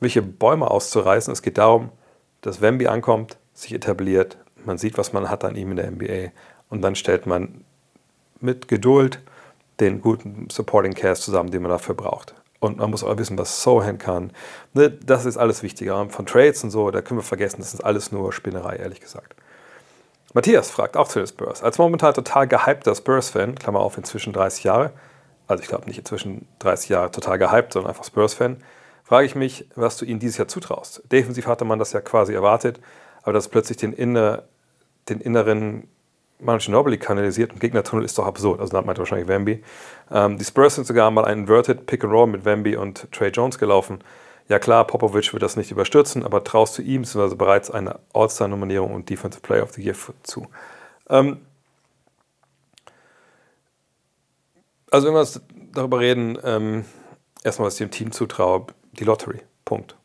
welche 0.00 0.22
Bäume 0.22 0.70
auszureißen. 0.70 1.32
Es 1.32 1.42
geht 1.42 1.58
darum, 1.58 1.90
dass 2.40 2.60
Wemby 2.60 2.88
ankommt, 2.88 3.38
sich 3.54 3.72
etabliert, 3.72 4.38
man 4.64 4.78
sieht, 4.78 4.98
was 4.98 5.12
man 5.12 5.30
hat 5.30 5.44
an 5.44 5.56
ihm 5.56 5.70
in 5.70 5.76
der 5.76 5.90
NBA 5.90 6.32
und 6.68 6.82
dann 6.82 6.94
stellt 6.94 7.26
man 7.26 7.64
mit 8.40 8.68
Geduld 8.68 9.20
den 9.80 10.00
guten 10.00 10.48
Supporting 10.50 10.94
Cast 10.94 11.22
zusammen, 11.22 11.50
den 11.50 11.62
man 11.62 11.70
dafür 11.70 11.94
braucht. 11.94 12.34
Und 12.64 12.78
man 12.78 12.90
muss 12.90 13.04
auch 13.04 13.18
wissen, 13.18 13.36
was 13.36 13.62
Sohan 13.62 13.98
kann. 13.98 14.32
Ne, 14.72 14.90
das 14.90 15.26
ist 15.26 15.36
alles 15.36 15.62
wichtiger. 15.62 16.08
Von 16.08 16.24
Trades 16.24 16.64
und 16.64 16.70
so, 16.70 16.90
da 16.90 17.02
können 17.02 17.18
wir 17.18 17.24
vergessen, 17.24 17.58
das 17.58 17.74
ist 17.74 17.84
alles 17.84 18.10
nur 18.10 18.32
Spinnerei, 18.32 18.76
ehrlich 18.76 19.00
gesagt. 19.00 19.34
Matthias 20.32 20.70
fragt 20.70 20.96
auch 20.96 21.06
zu 21.06 21.18
den 21.20 21.26
Spurs. 21.26 21.62
Als 21.62 21.78
momentan 21.78 22.14
total 22.14 22.48
gehypter 22.48 22.94
Spurs-Fan, 22.94 23.54
Klammer 23.54 23.80
auf, 23.80 23.98
inzwischen 23.98 24.32
30 24.32 24.64
Jahre, 24.64 24.92
also 25.46 25.62
ich 25.62 25.68
glaube 25.68 25.86
nicht 25.86 25.98
inzwischen 25.98 26.48
30 26.60 26.88
Jahre 26.88 27.10
total 27.10 27.38
gehypt, 27.38 27.74
sondern 27.74 27.90
einfach 27.90 28.04
Spurs-Fan, 28.04 28.56
frage 29.04 29.26
ich 29.26 29.34
mich, 29.34 29.68
was 29.76 29.98
du 29.98 30.06
ihnen 30.06 30.18
dieses 30.18 30.38
Jahr 30.38 30.48
zutraust. 30.48 31.02
Defensiv 31.12 31.46
hatte 31.46 31.66
man 31.66 31.78
das 31.78 31.92
ja 31.92 32.00
quasi 32.00 32.32
erwartet, 32.32 32.80
aber 33.22 33.34
dass 33.34 33.48
plötzlich 33.48 33.76
den, 33.76 33.92
inner, 33.92 34.44
den 35.08 35.20
inneren 35.20 35.88
Manu 36.44 36.58
Ginobili 36.58 36.98
kanalisiert 36.98 37.52
im 37.52 37.58
Gegnertunnel 37.58 38.04
ist 38.04 38.18
doch 38.18 38.26
absurd. 38.26 38.60
Also 38.60 38.72
da 38.72 38.82
meint 38.82 38.98
wahrscheinlich 38.98 39.28
Wemby. 39.28 39.62
Ähm, 40.10 40.38
die 40.38 40.44
Spurs 40.44 40.74
sind 40.74 40.86
sogar 40.86 41.10
mal 41.10 41.24
ein 41.24 41.40
Inverted 41.40 41.86
Pick 41.86 42.04
and 42.04 42.12
Roll 42.12 42.26
mit 42.26 42.44
Wemby 42.44 42.76
und 42.76 43.10
Trey 43.12 43.30
Jones 43.30 43.58
gelaufen. 43.58 44.04
Ja 44.48 44.58
klar, 44.58 44.86
Popovic 44.86 45.32
wird 45.32 45.42
das 45.42 45.56
nicht 45.56 45.70
überstürzen, 45.70 46.22
aber 46.22 46.44
traust 46.44 46.76
du 46.76 46.82
ihm 46.82 47.02
beziehungsweise 47.02 47.36
bereits 47.36 47.70
eine 47.70 47.98
All-Star-Nominierung 48.12 48.92
und 48.92 49.08
Defensive 49.08 49.40
Player 49.40 49.62
of 49.62 49.72
the 49.72 49.82
Year 49.82 49.96
zu. 50.22 50.46
Ähm, 51.08 51.38
also 54.90 55.08
wenn 55.08 55.14
wir 55.14 55.26
darüber 55.72 56.00
reden, 56.00 56.38
ähm, 56.44 56.84
erstmal, 57.42 57.66
was 57.66 57.74
ich 57.74 57.78
dem 57.78 57.90
Team 57.90 58.12
zutraue, 58.12 58.66
die 58.92 59.04
Lottery. 59.04 59.40
Punkt. 59.64 59.96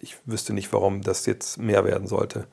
Ich 0.00 0.16
wüsste 0.24 0.52
nicht, 0.52 0.72
warum 0.72 1.02
das 1.02 1.26
jetzt 1.26 1.58
mehr 1.58 1.84
werden 1.84 2.06
sollte. 2.06 2.46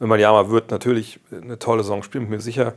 Wembanyama 0.00 0.48
wird 0.48 0.70
natürlich 0.70 1.20
eine 1.30 1.58
tolle 1.58 1.82
Saison 1.82 2.02
spielen, 2.02 2.24
bin 2.24 2.38
mir 2.38 2.40
sicher, 2.40 2.74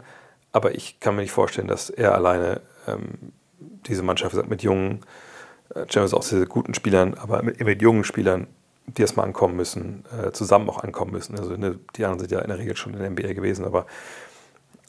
aber 0.51 0.75
ich 0.75 1.00
kann 1.00 1.15
mir 1.15 1.22
nicht 1.22 1.32
vorstellen, 1.32 1.68
dass 1.68 1.89
er 1.89 2.13
alleine 2.13 2.62
ähm, 2.88 3.32
diese 3.88 4.03
Mannschaft 4.03 4.36
mit 4.48 4.62
jungen, 4.62 5.01
äh, 5.74 6.00
auch 6.00 6.22
sehr 6.22 6.46
guten 6.46 6.74
Spielern, 6.74 7.15
aber 7.15 7.42
mit, 7.42 7.60
mit, 7.63 7.82
jungen 7.82 8.03
Spielern, 8.03 8.48
die 8.86 9.01
erstmal 9.01 9.25
ankommen 9.25 9.56
müssen, 9.56 10.03
äh, 10.22 10.32
zusammen 10.32 10.70
auch 10.70 10.84
ankommen 10.84 11.12
müssen. 11.12 11.39
Also 11.39 11.56
ne, 11.56 11.80
die 11.96 12.03
anderen 12.03 12.20
sind 12.20 12.32
ja 12.32 12.39
in 12.39 12.50
der 12.50 12.60
Regel 12.60 12.75
schon 12.75 12.94
in 12.94 13.00
der 13.00 13.10
NBA 13.10 13.34
gewesen, 13.34 13.65
aber 13.65 13.86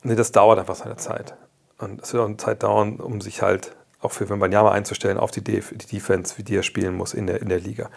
ne, 0.02 0.16
das 0.16 0.32
dauert 0.32 0.58
einfach 0.58 0.74
seine 0.74 0.96
Zeit. 0.96 1.34
Und 1.78 2.02
es 2.02 2.12
wird 2.12 2.22
auch 2.22 2.28
eine 2.28 2.36
Zeit 2.36 2.62
dauern, 2.64 2.96
um 2.96 3.20
sich 3.20 3.42
halt 3.42 3.74
auch 4.00 4.12
für 4.12 4.28
Wembanyama 4.28 4.72
einzustellen 4.72 5.18
auf 5.18 5.30
die, 5.30 5.42
Def 5.42 5.72
die 5.74 5.86
Defense, 5.86 6.36
wie 6.36 6.42
die 6.42 6.56
er 6.56 6.62
spielen 6.62 6.94
muss 6.96 7.14
in 7.14 7.26
der, 7.26 7.40
in 7.40 7.48
der 7.48 7.60
Liga. 7.60 7.90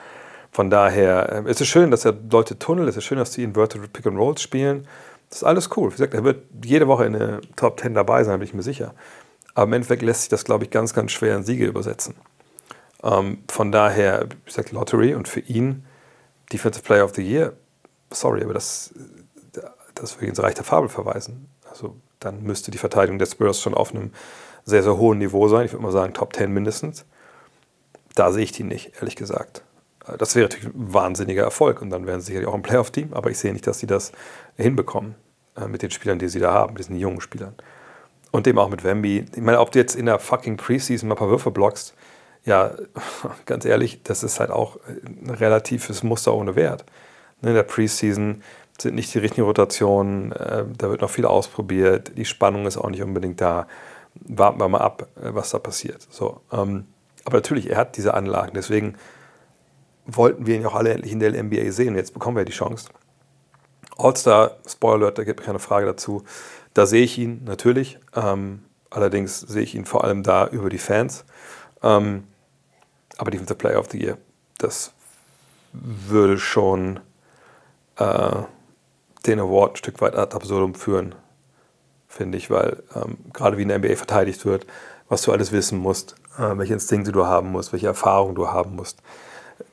Von 0.51 0.69
daher 0.69 1.43
äh, 1.45 1.49
es 1.49 1.61
ist 1.61 1.67
schön, 1.67 1.91
dass 1.91 2.05
er 2.05 2.13
Leute 2.31 2.57
tunnel, 2.57 2.87
es 2.87 2.97
ist 2.97 3.03
schön, 3.03 3.17
dass 3.17 3.33
sie 3.33 3.43
Inverted 3.43 3.93
Pick 3.93 4.05
and 4.05 4.17
Rolls 4.17 4.41
spielen. 4.41 4.87
Das 5.29 5.39
ist 5.39 5.43
alles 5.43 5.69
cool. 5.75 5.89
Wie 5.89 5.95
gesagt, 5.95 6.13
er 6.13 6.23
wird 6.23 6.43
jede 6.63 6.87
Woche 6.87 7.05
in 7.05 7.13
der 7.13 7.41
Top 7.55 7.79
10 7.79 7.93
dabei 7.93 8.23
sein, 8.23 8.39
bin 8.39 8.47
ich 8.47 8.53
mir 8.53 8.63
sicher. 8.63 8.93
Aber 9.53 9.65
im 9.65 9.73
Endeffekt 9.73 10.01
lässt 10.01 10.21
sich 10.21 10.29
das, 10.29 10.45
glaube 10.45 10.63
ich, 10.63 10.69
ganz, 10.69 10.93
ganz 10.93 11.11
schwer 11.11 11.35
in 11.35 11.43
Siege 11.43 11.65
übersetzen. 11.65 12.15
Ähm, 13.03 13.39
von 13.49 13.71
daher, 13.71 14.27
ich 14.45 14.53
sage 14.53 14.69
Lottery 14.71 15.15
und 15.15 15.27
für 15.27 15.41
ihn 15.41 15.85
Defensive 16.51 16.83
Player 16.83 17.03
of 17.03 17.13
the 17.15 17.21
Year, 17.21 17.53
sorry, 18.09 18.43
aber 18.43 18.53
das, 18.53 18.93
das 19.95 20.15
würde 20.15 20.27
ins 20.27 20.41
Reich 20.41 20.55
der 20.55 20.63
Fabel 20.63 20.89
verweisen. 20.89 21.49
Also 21.69 21.95
dann 22.19 22.43
müsste 22.43 22.71
die 22.71 22.77
Verteidigung 22.77 23.19
der 23.19 23.25
Spurs 23.25 23.61
schon 23.61 23.73
auf 23.73 23.93
einem 23.93 24.11
sehr, 24.63 24.83
sehr 24.83 24.97
hohen 24.97 25.17
Niveau 25.17 25.47
sein. 25.47 25.65
Ich 25.65 25.73
würde 25.73 25.83
mal 25.83 25.91
sagen 25.91 26.13
Top 26.13 26.35
10 26.35 26.51
mindestens. 26.51 27.05
Da 28.15 28.31
sehe 28.31 28.43
ich 28.43 28.51
die 28.51 28.63
nicht, 28.63 28.93
ehrlich 28.95 29.15
gesagt. 29.15 29.63
Das 30.17 30.35
wäre 30.35 30.47
natürlich 30.47 30.73
ein 30.73 30.93
wahnsinniger 30.93 31.43
Erfolg 31.43 31.81
und 31.81 31.89
dann 31.89 32.07
wären 32.07 32.21
sie 32.21 32.27
sicherlich 32.27 32.47
auch 32.47 32.53
ein 32.53 32.61
Playoff-Team, 32.61 33.13
aber 33.13 33.29
ich 33.29 33.39
sehe 33.39 33.53
nicht, 33.53 33.67
dass 33.67 33.79
sie 33.79 33.87
das 33.87 34.11
hinbekommen 34.55 35.15
äh, 35.57 35.67
mit 35.67 35.81
den 35.81 35.91
Spielern, 35.91 36.19
die 36.19 36.29
sie 36.29 36.39
da 36.39 36.53
haben, 36.53 36.75
diesen 36.75 36.97
jungen 36.97 37.21
Spielern. 37.21 37.55
Und 38.31 38.47
eben 38.47 38.59
auch 38.59 38.69
mit 38.69 38.83
Wemby. 38.83 39.25
Ich 39.33 39.41
meine, 39.41 39.59
ob 39.59 39.71
du 39.71 39.79
jetzt 39.79 39.95
in 39.95 40.05
der 40.05 40.19
fucking 40.19 40.57
Preseason 40.57 41.07
mal 41.07 41.15
ein 41.15 41.19
paar 41.19 41.29
Würfe 41.29 41.51
blockst, 41.51 41.93
ja, 42.45 42.71
ganz 43.45 43.65
ehrlich, 43.65 44.01
das 44.03 44.23
ist 44.23 44.39
halt 44.39 44.51
auch 44.51 44.77
ein 44.85 45.29
relatives 45.29 46.03
Muster 46.03 46.33
ohne 46.33 46.55
Wert. 46.55 46.85
In 47.41 47.53
der 47.53 47.63
Preseason 47.63 48.41
sind 48.81 48.95
nicht 48.95 49.13
die 49.13 49.19
richtigen 49.19 49.45
Rotationen, 49.45 50.31
äh, 50.31 50.65
da 50.77 50.89
wird 50.89 51.01
noch 51.01 51.09
viel 51.09 51.25
ausprobiert, 51.25 52.17
die 52.17 52.25
Spannung 52.25 52.65
ist 52.65 52.77
auch 52.77 52.89
nicht 52.89 53.01
unbedingt 53.01 53.41
da. 53.41 53.67
Warten 54.15 54.59
wir 54.59 54.67
mal 54.67 54.81
ab, 54.81 55.07
äh, 55.15 55.33
was 55.33 55.51
da 55.51 55.59
passiert. 55.59 56.07
So, 56.09 56.41
ähm, 56.51 56.85
aber 57.25 57.37
natürlich, 57.37 57.69
er 57.69 57.77
hat 57.77 57.97
diese 57.97 58.13
Anlagen, 58.13 58.53
deswegen 58.55 58.95
wollten 60.07 60.45
wir 60.45 60.55
ihn 60.55 60.65
auch 60.65 60.75
alle 60.75 60.91
endlich 60.91 61.11
in 61.11 61.19
der 61.19 61.31
NBA 61.31 61.71
sehen. 61.71 61.95
Jetzt 61.95 62.13
bekommen 62.13 62.37
wir 62.37 62.45
die 62.45 62.51
Chance. 62.51 62.89
All-Star, 63.97 64.57
Spoiler, 64.67 65.11
da 65.11 65.23
gibt 65.23 65.41
es 65.41 65.45
keine 65.45 65.59
Frage 65.59 65.85
dazu. 65.85 66.23
Da 66.73 66.85
sehe 66.85 67.03
ich 67.03 67.17
ihn 67.17 67.43
natürlich. 67.45 67.99
Ähm, 68.15 68.63
allerdings 68.89 69.39
sehe 69.39 69.63
ich 69.63 69.75
ihn 69.75 69.85
vor 69.85 70.03
allem 70.03 70.23
da 70.23 70.47
über 70.47 70.69
die 70.69 70.77
Fans. 70.77 71.25
Ähm, 71.83 72.23
aber 73.17 73.31
Defensive 73.31 73.57
Player 73.57 73.79
of 73.79 73.89
the 73.91 74.01
Year, 74.01 74.17
das 74.59 74.93
würde 75.73 76.37
schon 76.37 76.99
äh, 77.97 78.35
den 79.25 79.39
Award 79.39 79.73
ein 79.73 79.77
Stück 79.77 80.01
weit 80.01 80.15
ad 80.15 80.35
absurdum 80.35 80.75
führen, 80.75 81.15
finde 82.07 82.37
ich, 82.37 82.49
weil 82.49 82.83
ähm, 82.95 83.17
gerade 83.33 83.57
wie 83.57 83.63
in 83.63 83.69
der 83.69 83.79
NBA 83.79 83.95
verteidigt 83.95 84.45
wird, 84.45 84.65
was 85.09 85.23
du 85.23 85.31
alles 85.31 85.51
wissen 85.51 85.79
musst, 85.79 86.15
äh, 86.37 86.57
welche 86.57 86.73
Instinkte 86.73 87.11
du 87.11 87.25
haben 87.25 87.51
musst, 87.51 87.73
welche 87.73 87.87
Erfahrungen 87.87 88.35
du 88.35 88.49
haben 88.49 88.75
musst, 88.75 89.01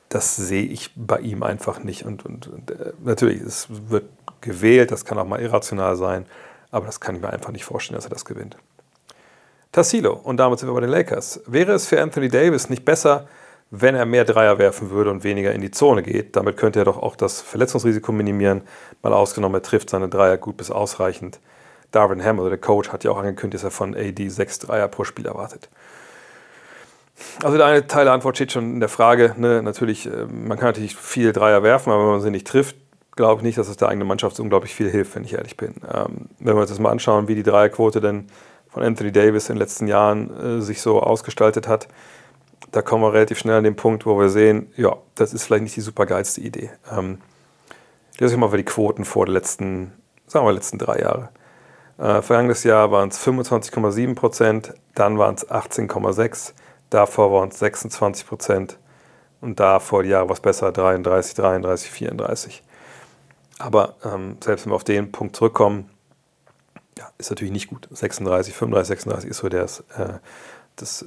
das 0.09 0.35
sehe 0.35 0.65
ich 0.65 0.91
bei 0.95 1.19
ihm 1.19 1.43
einfach 1.43 1.83
nicht. 1.83 2.05
Und, 2.05 2.25
und, 2.25 2.47
und 2.47 2.71
äh, 2.71 2.93
natürlich, 3.03 3.41
es 3.41 3.67
wird 3.69 4.05
gewählt, 4.41 4.91
das 4.91 5.05
kann 5.05 5.17
auch 5.17 5.25
mal 5.25 5.41
irrational 5.41 5.95
sein, 5.95 6.25
aber 6.71 6.85
das 6.85 6.99
kann 6.99 7.15
ich 7.15 7.21
mir 7.21 7.29
einfach 7.29 7.51
nicht 7.51 7.65
vorstellen, 7.65 7.95
dass 7.95 8.05
er 8.05 8.11
das 8.11 8.25
gewinnt. 8.25 8.57
Tassilo, 9.71 10.13
und 10.13 10.37
damit 10.37 10.59
sind 10.59 10.69
wir 10.69 10.73
bei 10.73 10.81
den 10.81 10.89
Lakers. 10.89 11.41
Wäre 11.47 11.73
es 11.73 11.87
für 11.87 12.01
Anthony 12.01 12.29
Davis 12.29 12.69
nicht 12.69 12.85
besser, 12.85 13.27
wenn 13.71 13.95
er 13.95 14.05
mehr 14.05 14.23
Dreier 14.23 14.57
werfen 14.57 14.89
würde 14.89 15.11
und 15.11 15.23
weniger 15.23 15.51
in 15.51 15.59
die 15.59 15.71
Zone 15.71 16.01
geht? 16.01 16.35
Damit 16.35 16.55
könnte 16.55 16.79
er 16.79 16.85
doch 16.85 16.97
auch 16.97 17.15
das 17.15 17.41
Verletzungsrisiko 17.41 18.11
minimieren. 18.11 18.61
Mal 19.01 19.11
ausgenommen, 19.11 19.55
er 19.55 19.63
trifft 19.63 19.89
seine 19.89 20.07
Dreier 20.07 20.37
gut 20.37 20.55
bis 20.55 20.71
ausreichend. 20.71 21.39
Darwin 21.91 22.23
Ham, 22.23 22.39
also 22.39 22.49
der 22.49 22.57
Coach, 22.57 22.89
hat 22.89 23.03
ja 23.03 23.11
auch 23.11 23.17
angekündigt, 23.17 23.63
dass 23.63 23.69
er 23.69 23.75
von 23.75 23.95
AD 23.95 24.29
sechs 24.29 24.59
Dreier 24.59 24.87
pro 24.87 25.03
Spiel 25.03 25.25
erwartet. 25.25 25.69
Also 27.43 27.57
der 27.57 27.65
eine 27.65 27.87
Teil 27.87 28.05
der 28.05 28.13
Antwort 28.13 28.35
steht 28.35 28.51
schon 28.51 28.73
in 28.73 28.79
der 28.79 28.89
Frage. 28.89 29.35
Ne? 29.37 29.61
Natürlich, 29.63 30.05
äh, 30.07 30.25
man 30.25 30.57
kann 30.57 30.67
natürlich 30.67 30.95
viel 30.95 31.31
Dreier 31.31 31.63
werfen, 31.63 31.91
aber 31.91 32.03
wenn 32.03 32.11
man 32.11 32.21
sie 32.21 32.31
nicht 32.31 32.47
trifft, 32.47 32.75
glaube 33.15 33.39
ich 33.39 33.43
nicht, 33.43 33.57
dass 33.57 33.69
es 33.69 33.77
der 33.77 33.89
eigenen 33.89 34.07
Mannschaft 34.07 34.39
unglaublich 34.39 34.75
viel 34.75 34.89
hilft, 34.89 35.15
wenn 35.15 35.23
ich 35.23 35.33
ehrlich 35.33 35.55
bin. 35.57 35.75
Ähm, 35.91 36.29
wenn 36.39 36.55
wir 36.55 36.61
uns 36.61 36.69
das 36.69 36.79
mal 36.79 36.91
anschauen, 36.91 37.27
wie 37.27 37.35
die 37.35 37.43
Dreierquote 37.43 38.01
denn 38.01 38.27
von 38.67 38.83
Anthony 38.83 39.11
Davis 39.11 39.49
in 39.49 39.55
den 39.55 39.61
letzten 39.61 39.87
Jahren 39.87 40.59
äh, 40.59 40.61
sich 40.61 40.81
so 40.81 41.01
ausgestaltet 41.01 41.67
hat, 41.67 41.87
da 42.71 42.81
kommen 42.81 43.03
wir 43.03 43.13
relativ 43.13 43.39
schnell 43.39 43.57
an 43.57 43.63
den 43.63 43.77
Punkt, 43.77 44.05
wo 44.05 44.19
wir 44.19 44.29
sehen, 44.29 44.71
ja, 44.75 44.97
das 45.15 45.33
ist 45.33 45.45
vielleicht 45.45 45.63
nicht 45.63 45.75
die 45.77 45.81
super 45.81 46.05
geilste 46.05 46.41
Idee. 46.41 46.71
Ähm, 46.91 47.19
ich 48.11 48.19
lese 48.19 48.33
euch 48.35 48.39
mal 48.39 48.55
die 48.55 48.63
Quoten 48.63 49.05
vor 49.05 49.25
der 49.25 49.33
letzten, 49.33 49.93
sagen 50.27 50.45
wir, 50.45 50.51
letzten 50.51 50.77
drei 50.77 50.99
Jahre. 50.99 51.29
Äh, 51.97 52.21
vergangenes 52.21 52.63
Jahr 52.65 52.91
waren 52.91 53.09
es 53.09 53.25
25,7 53.25 54.15
Prozent, 54.15 54.73
dann 54.93 55.17
waren 55.17 55.35
es 55.35 55.49
18,6, 55.49 56.53
davor 56.95 57.31
waren 57.31 57.49
es 57.49 57.59
26 57.59 58.25
Prozent 58.25 58.79
und 59.41 59.59
davor 59.59 60.03
die 60.03 60.09
Jahre 60.09 60.29
was 60.29 60.39
besser, 60.39 60.71
33, 60.71 61.35
33, 61.35 61.91
34. 61.91 62.63
Aber 63.59 63.95
ähm, 64.03 64.37
selbst 64.41 64.65
wenn 64.65 64.71
wir 64.71 64.75
auf 64.75 64.83
den 64.83 65.11
Punkt 65.11 65.35
zurückkommen, 65.35 65.89
ja, 66.97 67.09
ist 67.17 67.29
natürlich 67.29 67.51
nicht 67.51 67.69
gut. 67.69 67.87
36, 67.91 68.53
35, 68.53 68.87
36 68.87 69.29
ist 69.29 69.37
so, 69.37 69.49
das, 69.49 69.81
äh, 69.97 70.19
das, 70.77 71.05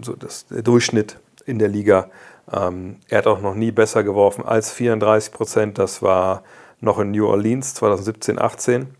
so 0.00 0.14
das, 0.14 0.46
der 0.46 0.62
Durchschnitt 0.62 1.18
in 1.44 1.58
der 1.58 1.68
Liga. 1.68 2.10
Ähm, 2.50 2.96
er 3.08 3.18
hat 3.18 3.26
auch 3.26 3.40
noch 3.40 3.54
nie 3.54 3.72
besser 3.72 4.02
geworfen 4.02 4.44
als 4.44 4.72
34 4.72 5.32
Prozent. 5.32 5.78
Das 5.78 6.00
war 6.00 6.42
noch 6.80 6.98
in 6.98 7.10
New 7.10 7.26
Orleans 7.26 7.74
2017, 7.74 8.40
18. 8.40 8.94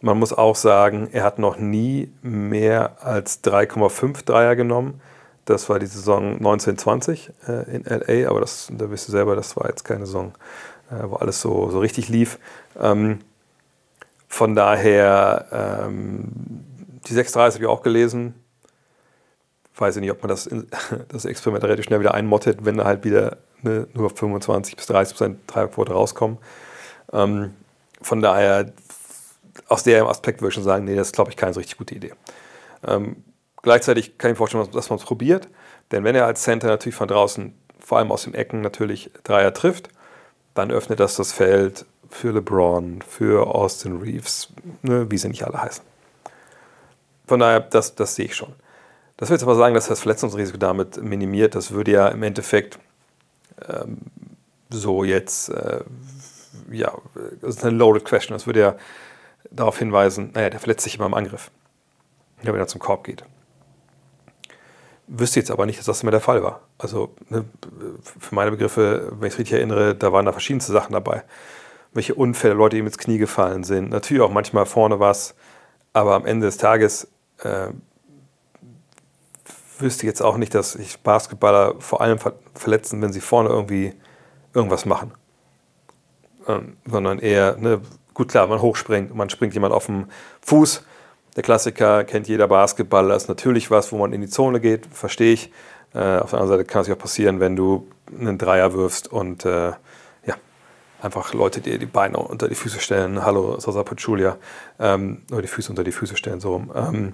Man 0.00 0.18
muss 0.18 0.32
auch 0.32 0.56
sagen, 0.56 1.08
er 1.12 1.24
hat 1.24 1.38
noch 1.38 1.58
nie 1.58 2.12
mehr 2.22 2.96
als 3.00 3.44
3,5 3.44 4.24
Dreier 4.24 4.56
genommen. 4.56 5.00
Das 5.48 5.70
war 5.70 5.78
die 5.78 5.86
Saison 5.86 6.34
1920 6.34 7.30
äh, 7.48 7.74
in 7.74 7.84
LA, 7.84 8.28
aber 8.28 8.40
das, 8.40 8.68
da 8.70 8.90
wisst 8.90 9.08
ihr 9.08 9.12
selber, 9.12 9.34
das 9.34 9.56
war 9.56 9.66
jetzt 9.66 9.82
keine 9.82 10.04
Saison, 10.04 10.34
äh, 10.90 11.04
wo 11.04 11.16
alles 11.16 11.40
so, 11.40 11.70
so 11.70 11.80
richtig 11.80 12.10
lief. 12.10 12.38
Ähm, 12.78 13.20
von 14.26 14.54
daher, 14.54 15.86
ähm, 15.88 16.28
die 17.08 17.14
6.30 17.14 17.54
habe 17.54 17.58
ich 17.60 17.66
auch 17.66 17.82
gelesen. 17.82 18.34
Weiß 19.74 19.96
ich 19.96 20.02
nicht, 20.02 20.10
ob 20.10 20.22
man 20.22 20.28
das, 20.28 20.50
das 21.08 21.24
Experiment 21.24 21.64
relativ 21.64 21.86
schnell 21.86 22.00
wieder 22.00 22.12
einmottet, 22.12 22.66
wenn 22.66 22.76
da 22.76 22.84
halt 22.84 23.04
wieder 23.04 23.38
ne, 23.62 23.86
nur 23.94 24.10
25 24.10 24.76
bis 24.76 24.84
30 24.84 25.16
Prozent 25.16 25.38
Dreierquote 25.46 25.94
rauskommen. 25.94 26.36
Ähm, 27.10 27.54
von 28.02 28.20
daher, 28.20 28.70
aus 29.66 29.82
dem 29.82 30.06
Aspekt 30.06 30.42
würde 30.42 30.48
ich 30.48 30.54
schon 30.54 30.62
sagen, 30.62 30.84
nee, 30.84 30.94
das 30.94 31.08
ist, 31.08 31.14
glaube 31.14 31.30
ich, 31.30 31.38
keine 31.38 31.54
so 31.54 31.60
richtig 31.60 31.78
gute 31.78 31.94
Idee. 31.94 32.12
Ähm, 32.86 33.24
gleichzeitig 33.62 34.18
kann 34.18 34.30
ich 34.30 34.34
mir 34.34 34.38
vorstellen, 34.38 34.68
dass 34.72 34.90
man 34.90 34.98
es 34.98 35.04
probiert, 35.04 35.48
denn 35.90 36.04
wenn 36.04 36.14
er 36.14 36.26
als 36.26 36.42
Center 36.42 36.68
natürlich 36.68 36.94
von 36.94 37.08
draußen, 37.08 37.54
vor 37.78 37.98
allem 37.98 38.12
aus 38.12 38.24
den 38.24 38.34
Ecken, 38.34 38.60
natürlich 38.60 39.10
Dreier 39.24 39.54
trifft, 39.54 39.88
dann 40.54 40.70
öffnet 40.70 41.00
das 41.00 41.16
das 41.16 41.32
Feld 41.32 41.86
für 42.10 42.32
LeBron, 42.32 43.02
für 43.02 43.54
Austin 43.54 44.00
Reeves, 44.00 44.48
ne, 44.82 45.10
wie 45.10 45.18
sie 45.18 45.28
nicht 45.28 45.44
alle 45.44 45.60
heißen. 45.60 45.84
Von 47.26 47.40
daher, 47.40 47.60
das, 47.60 47.94
das 47.94 48.14
sehe 48.14 48.26
ich 48.26 48.34
schon. 48.34 48.54
Das 49.16 49.28
will 49.28 49.34
jetzt 49.34 49.42
aber 49.42 49.56
sagen, 49.56 49.74
dass 49.74 49.88
das 49.88 50.00
Verletzungsrisiko 50.00 50.58
damit 50.58 51.02
minimiert. 51.02 51.54
Das 51.54 51.72
würde 51.72 51.90
ja 51.90 52.08
im 52.08 52.22
Endeffekt 52.22 52.78
ähm, 53.68 53.98
so 54.70 55.04
jetzt, 55.04 55.50
äh, 55.50 55.80
ja, 56.70 56.92
das 57.40 57.56
ist 57.56 57.64
eine 57.64 57.76
loaded 57.76 58.04
question. 58.04 58.34
Das 58.34 58.46
würde 58.46 58.60
ja 58.60 58.76
darauf 59.50 59.78
hinweisen, 59.78 60.30
naja, 60.34 60.50
der 60.50 60.60
verletzt 60.60 60.84
sich 60.84 60.96
immer 60.96 61.06
im 61.06 61.14
Angriff, 61.14 61.50
wenn 62.42 62.54
er 62.54 62.66
zum 62.66 62.80
Korb 62.80 63.04
geht. 63.04 63.24
Wüsste 65.08 65.40
jetzt 65.40 65.50
aber 65.50 65.66
nicht, 65.66 65.78
dass 65.78 65.86
das 65.86 66.02
immer 66.02 66.10
der 66.10 66.20
Fall 66.20 66.42
war. 66.42 66.60
Also 66.76 67.14
ne, 67.30 67.44
für 68.02 68.34
meine 68.34 68.50
Begriffe, 68.50 69.12
wenn 69.18 69.26
ich 69.26 69.34
es 69.34 69.38
richtig 69.38 69.56
erinnere, 69.56 69.94
da 69.94 70.12
waren 70.12 70.26
da 70.26 70.32
verschiedenste 70.32 70.72
Sachen 70.72 70.92
dabei 70.92 71.24
welche 71.92 72.14
Unfälle, 72.14 72.54
Leute, 72.54 72.76
ihm 72.76 72.86
ins 72.86 72.98
Knie 72.98 73.18
gefallen 73.18 73.64
sind. 73.64 73.90
Natürlich 73.90 74.22
auch 74.22 74.30
manchmal 74.30 74.66
vorne 74.66 75.00
was, 75.00 75.34
aber 75.92 76.14
am 76.14 76.26
Ende 76.26 76.46
des 76.46 76.56
Tages 76.56 77.08
äh, 77.42 77.68
wüsste 79.78 80.02
ich 80.02 80.08
jetzt 80.08 80.22
auch 80.22 80.36
nicht, 80.36 80.54
dass 80.54 80.72
sich 80.72 81.00
Basketballer 81.00 81.76
vor 81.78 82.00
allem 82.00 82.18
verletzen, 82.54 83.00
wenn 83.02 83.12
sie 83.12 83.20
vorne 83.20 83.48
irgendwie 83.48 83.94
irgendwas 84.54 84.86
machen. 84.86 85.12
Ähm, 86.46 86.76
sondern 86.86 87.18
eher, 87.18 87.56
ne, 87.56 87.80
gut 88.14 88.28
klar, 88.28 88.46
man 88.46 88.60
hochspringt, 88.60 89.14
man 89.14 89.30
springt 89.30 89.54
jemand 89.54 89.72
auf 89.72 89.86
dem 89.86 90.06
Fuß. 90.42 90.84
Der 91.38 91.44
Klassiker 91.44 92.02
kennt 92.02 92.26
jeder 92.26 92.48
Basketballer, 92.48 93.14
ist 93.14 93.28
natürlich 93.28 93.70
was, 93.70 93.92
wo 93.92 93.98
man 93.98 94.12
in 94.12 94.20
die 94.20 94.26
Zone 94.26 94.58
geht, 94.58 94.86
verstehe 94.86 95.34
ich. 95.34 95.52
Äh, 95.94 96.18
auf 96.18 96.30
der 96.30 96.40
anderen 96.40 96.48
Seite 96.48 96.64
kann 96.64 96.80
es 96.80 96.88
sich 96.88 96.96
auch 96.96 96.98
passieren, 96.98 97.38
wenn 97.38 97.54
du 97.54 97.86
einen 98.18 98.38
Dreier 98.38 98.72
wirfst 98.72 99.06
und 99.06 99.44
äh, 99.44 99.70
einfach 101.00 101.34
Leute, 101.34 101.60
die 101.60 101.78
die 101.78 101.86
Beine 101.86 102.18
unter 102.18 102.48
die 102.48 102.56
Füße 102.56 102.80
stellen. 102.80 103.24
Hallo, 103.24 103.60
Sasa 103.60 103.84
Pachulia. 103.84 104.36
Ähm, 104.80 105.22
oder 105.30 105.42
die 105.42 105.46
Füße 105.46 105.70
unter 105.70 105.84
die 105.84 105.92
Füße 105.92 106.16
stellen, 106.16 106.40
so 106.40 106.54
rum. 106.54 106.72
Ähm, 106.74 107.12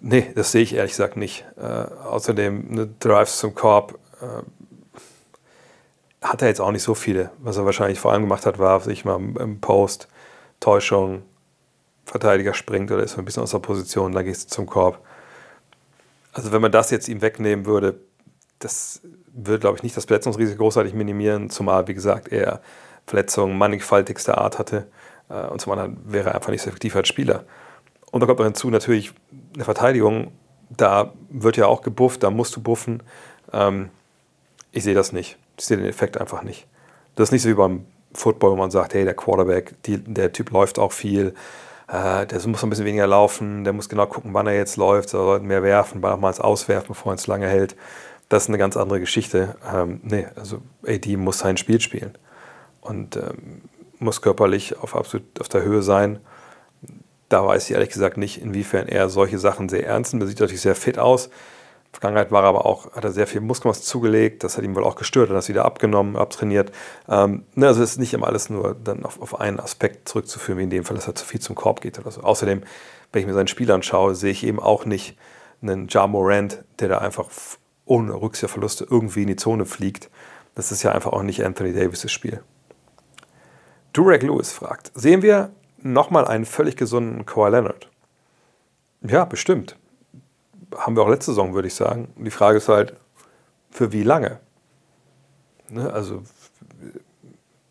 nee, 0.00 0.32
das 0.34 0.52
sehe 0.52 0.62
ich 0.62 0.74
ehrlich 0.74 0.92
gesagt 0.92 1.18
nicht. 1.18 1.44
Äh, 1.58 1.62
außerdem, 1.62 2.74
ne, 2.74 2.88
Drives 3.00 3.36
zum 3.36 3.54
Korb 3.54 3.98
äh, 4.22 6.26
hat 6.26 6.40
er 6.40 6.48
jetzt 6.48 6.62
auch 6.62 6.72
nicht 6.72 6.84
so 6.84 6.94
viele. 6.94 7.32
Was 7.36 7.58
er 7.58 7.66
wahrscheinlich 7.66 8.00
vor 8.00 8.12
allem 8.12 8.22
gemacht 8.22 8.46
hat, 8.46 8.58
war 8.58 8.80
sich 8.80 9.04
mal 9.04 9.16
im 9.16 9.60
Post, 9.60 10.08
Täuschung, 10.58 11.24
Verteidiger 12.08 12.54
springt 12.54 12.90
oder 12.90 13.02
ist 13.02 13.18
ein 13.18 13.24
bisschen 13.24 13.42
aus 13.42 13.50
der 13.50 13.58
Position, 13.58 14.12
dann 14.12 14.24
gehst 14.24 14.50
du 14.50 14.54
zum 14.54 14.66
Korb. 14.66 14.98
Also 16.32 16.52
wenn 16.52 16.62
man 16.62 16.72
das 16.72 16.90
jetzt 16.90 17.08
ihm 17.08 17.20
wegnehmen 17.20 17.66
würde, 17.66 18.00
das 18.58 19.00
wird, 19.32 19.60
glaube 19.60 19.76
ich, 19.76 19.82
nicht 19.82 19.96
das 19.96 20.06
Verletzungsrisiko 20.06 20.58
großartig 20.58 20.94
minimieren, 20.94 21.50
zumal, 21.50 21.86
wie 21.86 21.94
gesagt, 21.94 22.28
er 22.28 22.60
Verletzungen 23.06 23.56
mannigfaltigster 23.56 24.38
Art 24.38 24.58
hatte. 24.58 24.86
Äh, 25.28 25.46
und 25.46 25.60
zum 25.60 25.72
anderen 25.72 25.98
wäre 26.04 26.30
er 26.30 26.34
einfach 26.34 26.50
nicht 26.50 26.62
so 26.62 26.68
effektiv 26.68 26.96
als 26.96 27.08
Spieler. 27.08 27.44
Und 28.10 28.20
da 28.20 28.26
kommt 28.26 28.38
noch 28.38 28.46
hinzu 28.46 28.70
natürlich 28.70 29.12
eine 29.54 29.64
Verteidigung, 29.64 30.32
da 30.70 31.12
wird 31.30 31.56
ja 31.56 31.66
auch 31.66 31.82
gebufft, 31.82 32.22
da 32.22 32.30
musst 32.30 32.56
du 32.56 32.60
buffen. 32.60 33.02
Ähm, 33.52 33.90
ich 34.72 34.84
sehe 34.84 34.94
das 34.94 35.12
nicht. 35.12 35.38
Ich 35.58 35.64
sehe 35.64 35.76
den 35.76 35.86
Effekt 35.86 36.18
einfach 36.18 36.42
nicht. 36.42 36.66
Das 37.14 37.28
ist 37.28 37.32
nicht 37.32 37.42
so 37.42 37.48
wie 37.48 37.54
beim 37.54 37.86
Football, 38.12 38.52
wo 38.52 38.56
man 38.56 38.70
sagt, 38.70 38.94
hey, 38.94 39.04
der 39.04 39.14
Quarterback, 39.14 39.82
die, 39.84 39.98
der 39.98 40.32
Typ 40.32 40.50
läuft 40.50 40.78
auch 40.78 40.92
viel, 40.92 41.34
äh, 41.88 42.26
der 42.26 42.46
muss 42.46 42.62
ein 42.62 42.70
bisschen 42.70 42.84
weniger 42.84 43.06
laufen, 43.06 43.64
der 43.64 43.72
muss 43.72 43.88
genau 43.88 44.06
gucken, 44.06 44.34
wann 44.34 44.46
er 44.46 44.54
jetzt 44.54 44.76
läuft, 44.76 45.14
er 45.14 45.24
sollte 45.24 45.44
mehr 45.44 45.62
werfen, 45.62 46.04
auch 46.04 46.18
mal 46.18 46.32
auswerfen, 46.34 46.88
bevor 46.88 47.12
er 47.12 47.16
es 47.16 47.26
lange 47.26 47.48
hält. 47.48 47.76
Das 48.28 48.44
ist 48.44 48.48
eine 48.50 48.58
ganz 48.58 48.76
andere 48.76 49.00
Geschichte. 49.00 49.56
Ähm, 49.74 50.00
nee, 50.02 50.26
also 50.36 50.60
AD 50.86 51.16
muss 51.16 51.38
sein 51.38 51.56
Spiel 51.56 51.80
spielen 51.80 52.16
und 52.82 53.16
ähm, 53.16 53.62
muss 53.98 54.20
körperlich 54.20 54.78
auf 54.78 54.94
absolut 54.94 55.40
auf 55.40 55.48
der 55.48 55.62
Höhe 55.62 55.82
sein. 55.82 56.20
Da 57.30 57.46
weiß 57.46 57.64
ich 57.64 57.72
ehrlich 57.72 57.90
gesagt 57.90 58.18
nicht, 58.18 58.40
inwiefern 58.40 58.86
er 58.86 59.08
solche 59.08 59.38
Sachen 59.38 59.68
sehr 59.68 59.86
ernst 59.86 60.12
nimmt. 60.12 60.24
Er 60.24 60.28
sieht 60.28 60.40
natürlich 60.40 60.60
sehr 60.60 60.74
fit 60.74 60.98
aus. 60.98 61.30
Vergangenheit 61.92 62.30
war 62.30 62.42
er 62.42 62.50
aber 62.50 62.66
auch, 62.66 62.92
hat 62.92 63.04
er 63.04 63.12
sehr 63.12 63.26
viel 63.26 63.40
Muskelmasse 63.40 63.82
zugelegt, 63.82 64.44
das 64.44 64.56
hat 64.56 64.64
ihm 64.64 64.76
wohl 64.76 64.84
auch 64.84 64.94
gestört, 64.94 65.30
hat 65.30 65.36
das 65.36 65.48
wieder 65.48 65.64
abgenommen, 65.64 66.16
abtrainiert. 66.16 66.70
Ähm, 67.08 67.44
ne, 67.54 67.66
also 67.66 67.82
es 67.82 67.92
ist 67.92 67.98
nicht 67.98 68.14
immer 68.14 68.26
alles 68.26 68.50
nur 68.50 68.74
dann 68.74 69.04
auf, 69.04 69.20
auf 69.20 69.40
einen 69.40 69.58
Aspekt 69.58 70.08
zurückzuführen, 70.08 70.58
wie 70.58 70.64
in 70.64 70.70
dem 70.70 70.84
Fall, 70.84 70.96
dass 70.96 71.08
er 71.08 71.14
zu 71.14 71.24
viel 71.24 71.40
zum 71.40 71.56
Korb 71.56 71.80
geht 71.80 71.98
oder 71.98 72.10
so. 72.10 72.20
Außerdem, 72.20 72.62
wenn 73.12 73.20
ich 73.20 73.26
mir 73.26 73.34
sein 73.34 73.48
Spiel 73.48 73.70
anschaue, 73.72 74.14
sehe 74.14 74.30
ich 74.30 74.44
eben 74.44 74.60
auch 74.60 74.84
nicht 74.84 75.16
einen 75.62 75.88
Ja 75.88 76.06
Morant, 76.06 76.62
der 76.78 76.88
da 76.88 76.98
einfach 76.98 77.30
ohne 77.84 78.12
Rücksichtverluste 78.12 78.86
irgendwie 78.88 79.22
in 79.22 79.28
die 79.28 79.36
Zone 79.36 79.64
fliegt. 79.64 80.10
Das 80.54 80.70
ist 80.70 80.82
ja 80.82 80.92
einfach 80.92 81.12
auch 81.12 81.22
nicht 81.22 81.44
Anthony 81.44 81.72
Davis' 81.72 82.12
Spiel. 82.12 82.42
Durek 83.92 84.22
Lewis 84.22 84.52
fragt, 84.52 84.92
sehen 84.94 85.22
wir 85.22 85.50
nochmal 85.78 86.26
einen 86.26 86.44
völlig 86.44 86.76
gesunden 86.76 87.24
Kawhi 87.24 87.50
Leonard? 87.50 87.88
Ja, 89.00 89.24
bestimmt 89.24 89.76
haben 90.76 90.96
wir 90.96 91.02
auch 91.02 91.08
letzte 91.08 91.32
Saison, 91.32 91.54
würde 91.54 91.68
ich 91.68 91.74
sagen. 91.74 92.12
Die 92.16 92.30
Frage 92.30 92.58
ist 92.58 92.68
halt, 92.68 92.94
für 93.70 93.92
wie 93.92 94.02
lange? 94.02 94.40
Ne? 95.68 95.92
Also, 95.92 96.22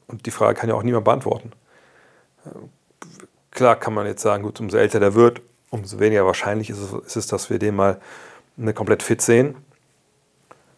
und 0.07 0.25
die 0.25 0.31
Frage 0.31 0.59
kann 0.59 0.69
ja 0.69 0.75
auch 0.75 0.83
niemand 0.83 1.05
beantworten. 1.05 1.51
Klar 3.51 3.75
kann 3.75 3.93
man 3.93 4.05
jetzt 4.05 4.21
sagen, 4.21 4.43
gut, 4.43 4.59
umso 4.59 4.77
älter 4.77 4.99
der 4.99 5.15
wird, 5.15 5.41
umso 5.69 5.99
weniger 5.99 6.25
wahrscheinlich 6.25 6.69
ist 6.69 6.79
es, 6.79 6.93
ist 6.93 7.15
es 7.15 7.27
dass 7.27 7.49
wir 7.49 7.59
den 7.59 7.75
mal 7.75 7.99
eine 8.57 8.73
komplett 8.73 9.03
fit 9.03 9.21
sehen. 9.21 9.55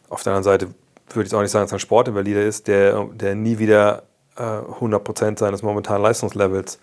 Auf 0.09 0.23
der 0.23 0.33
anderen 0.33 0.43
Seite 0.43 0.73
würde 1.09 1.27
ich 1.27 1.35
auch 1.35 1.41
nicht 1.41 1.51
sagen, 1.51 1.65
dass 1.65 1.73
ein 1.73 1.79
Sportinvalide 1.79 2.41
ist, 2.41 2.67
der, 2.67 3.05
der 3.13 3.35
nie 3.35 3.59
wieder 3.59 4.03
äh, 4.35 4.41
100% 4.41 5.37
seines 5.37 5.61
momentanen 5.61 6.01
Leistungslevels 6.01 6.79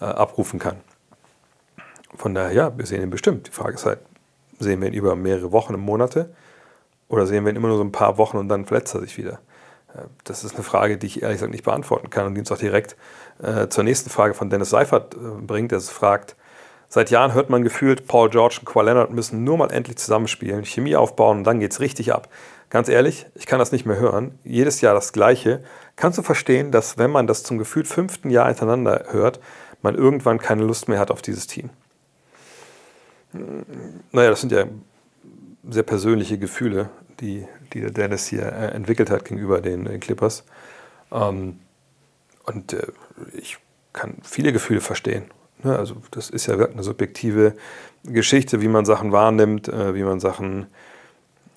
äh, 0.00 0.04
abrufen 0.04 0.58
kann. 0.58 0.76
Von 2.14 2.34
daher, 2.34 2.52
ja, 2.52 2.78
wir 2.78 2.86
sehen 2.86 3.02
ihn 3.02 3.10
bestimmt. 3.10 3.48
Die 3.48 3.50
Frage 3.50 3.74
ist 3.74 3.86
halt, 3.86 4.00
Sehen 4.62 4.80
wir 4.80 4.88
ihn 4.88 4.94
über 4.94 5.16
mehrere 5.16 5.52
Wochen 5.52 5.74
und 5.74 5.80
Monate? 5.80 6.30
Oder 7.08 7.26
sehen 7.26 7.44
wir 7.44 7.50
ihn 7.50 7.56
immer 7.56 7.68
nur 7.68 7.76
so 7.76 7.84
ein 7.84 7.92
paar 7.92 8.16
Wochen 8.16 8.36
und 8.36 8.48
dann 8.48 8.64
verletzt 8.64 8.94
er 8.94 9.00
sich 9.00 9.18
wieder? 9.18 9.40
Äh, 9.94 10.02
das 10.24 10.44
ist 10.44 10.54
eine 10.54 10.64
Frage, 10.64 10.98
die 10.98 11.06
ich 11.06 11.22
ehrlich 11.22 11.36
gesagt 11.36 11.52
nicht 11.52 11.64
beantworten 11.64 12.10
kann 12.10 12.26
und 12.26 12.34
die 12.34 12.40
uns 12.40 12.52
auch 12.52 12.58
direkt 12.58 12.96
äh, 13.42 13.68
zur 13.68 13.84
nächsten 13.84 14.10
Frage 14.10 14.34
von 14.34 14.50
Dennis 14.50 14.70
Seifert 14.70 15.14
äh, 15.14 15.18
bringt, 15.18 15.72
der 15.72 15.80
fragt, 15.80 16.36
seit 16.88 17.10
Jahren 17.10 17.34
hört 17.34 17.50
man 17.50 17.62
gefühlt, 17.62 18.06
Paul 18.06 18.30
George 18.30 18.58
und 18.60 18.66
Kawhi 18.66 18.84
Leonard 18.86 19.10
müssen 19.10 19.44
nur 19.44 19.56
mal 19.56 19.72
endlich 19.72 19.98
zusammenspielen, 19.98 20.64
Chemie 20.64 20.96
aufbauen 20.96 21.38
und 21.38 21.44
dann 21.44 21.60
geht 21.60 21.72
es 21.72 21.80
richtig 21.80 22.12
ab. 22.12 22.28
Ganz 22.70 22.88
ehrlich, 22.88 23.26
ich 23.34 23.46
kann 23.46 23.58
das 23.58 23.72
nicht 23.72 23.84
mehr 23.84 23.98
hören. 23.98 24.38
Jedes 24.44 24.80
Jahr 24.80 24.94
das 24.94 25.12
Gleiche. 25.12 25.62
Kannst 25.96 26.16
du 26.16 26.22
verstehen, 26.22 26.72
dass 26.72 26.96
wenn 26.96 27.10
man 27.10 27.26
das 27.26 27.42
zum 27.42 27.58
gefühlt 27.58 27.86
fünften 27.86 28.30
Jahr 28.30 28.46
hintereinander 28.46 29.06
hört, 29.10 29.40
man 29.82 29.94
irgendwann 29.94 30.38
keine 30.38 30.64
Lust 30.64 30.88
mehr 30.88 30.98
hat 30.98 31.10
auf 31.10 31.20
dieses 31.20 31.46
Team? 31.46 31.68
Naja, 33.32 34.30
das 34.30 34.40
sind 34.40 34.52
ja 34.52 34.66
sehr 35.68 35.82
persönliche 35.82 36.38
Gefühle, 36.38 36.90
die, 37.20 37.46
die 37.72 37.80
der 37.80 37.90
Dennis 37.90 38.26
hier 38.26 38.44
äh, 38.44 38.72
entwickelt 38.72 39.10
hat 39.10 39.24
gegenüber 39.24 39.60
den, 39.60 39.84
den 39.84 40.00
Clippers. 40.00 40.44
Ähm, 41.10 41.60
und 42.44 42.72
äh, 42.72 42.86
ich 43.34 43.58
kann 43.92 44.16
viele 44.22 44.52
Gefühle 44.52 44.80
verstehen. 44.80 45.24
Ne? 45.62 45.76
Also 45.76 45.96
das 46.10 46.30
ist 46.30 46.46
ja 46.46 46.58
wirklich 46.58 46.76
eine 46.76 46.82
subjektive 46.82 47.54
Geschichte, 48.04 48.60
wie 48.60 48.68
man 48.68 48.84
Sachen 48.84 49.12
wahrnimmt, 49.12 49.68
äh, 49.68 49.94
wie 49.94 50.02
man 50.02 50.20
Sachen 50.20 50.66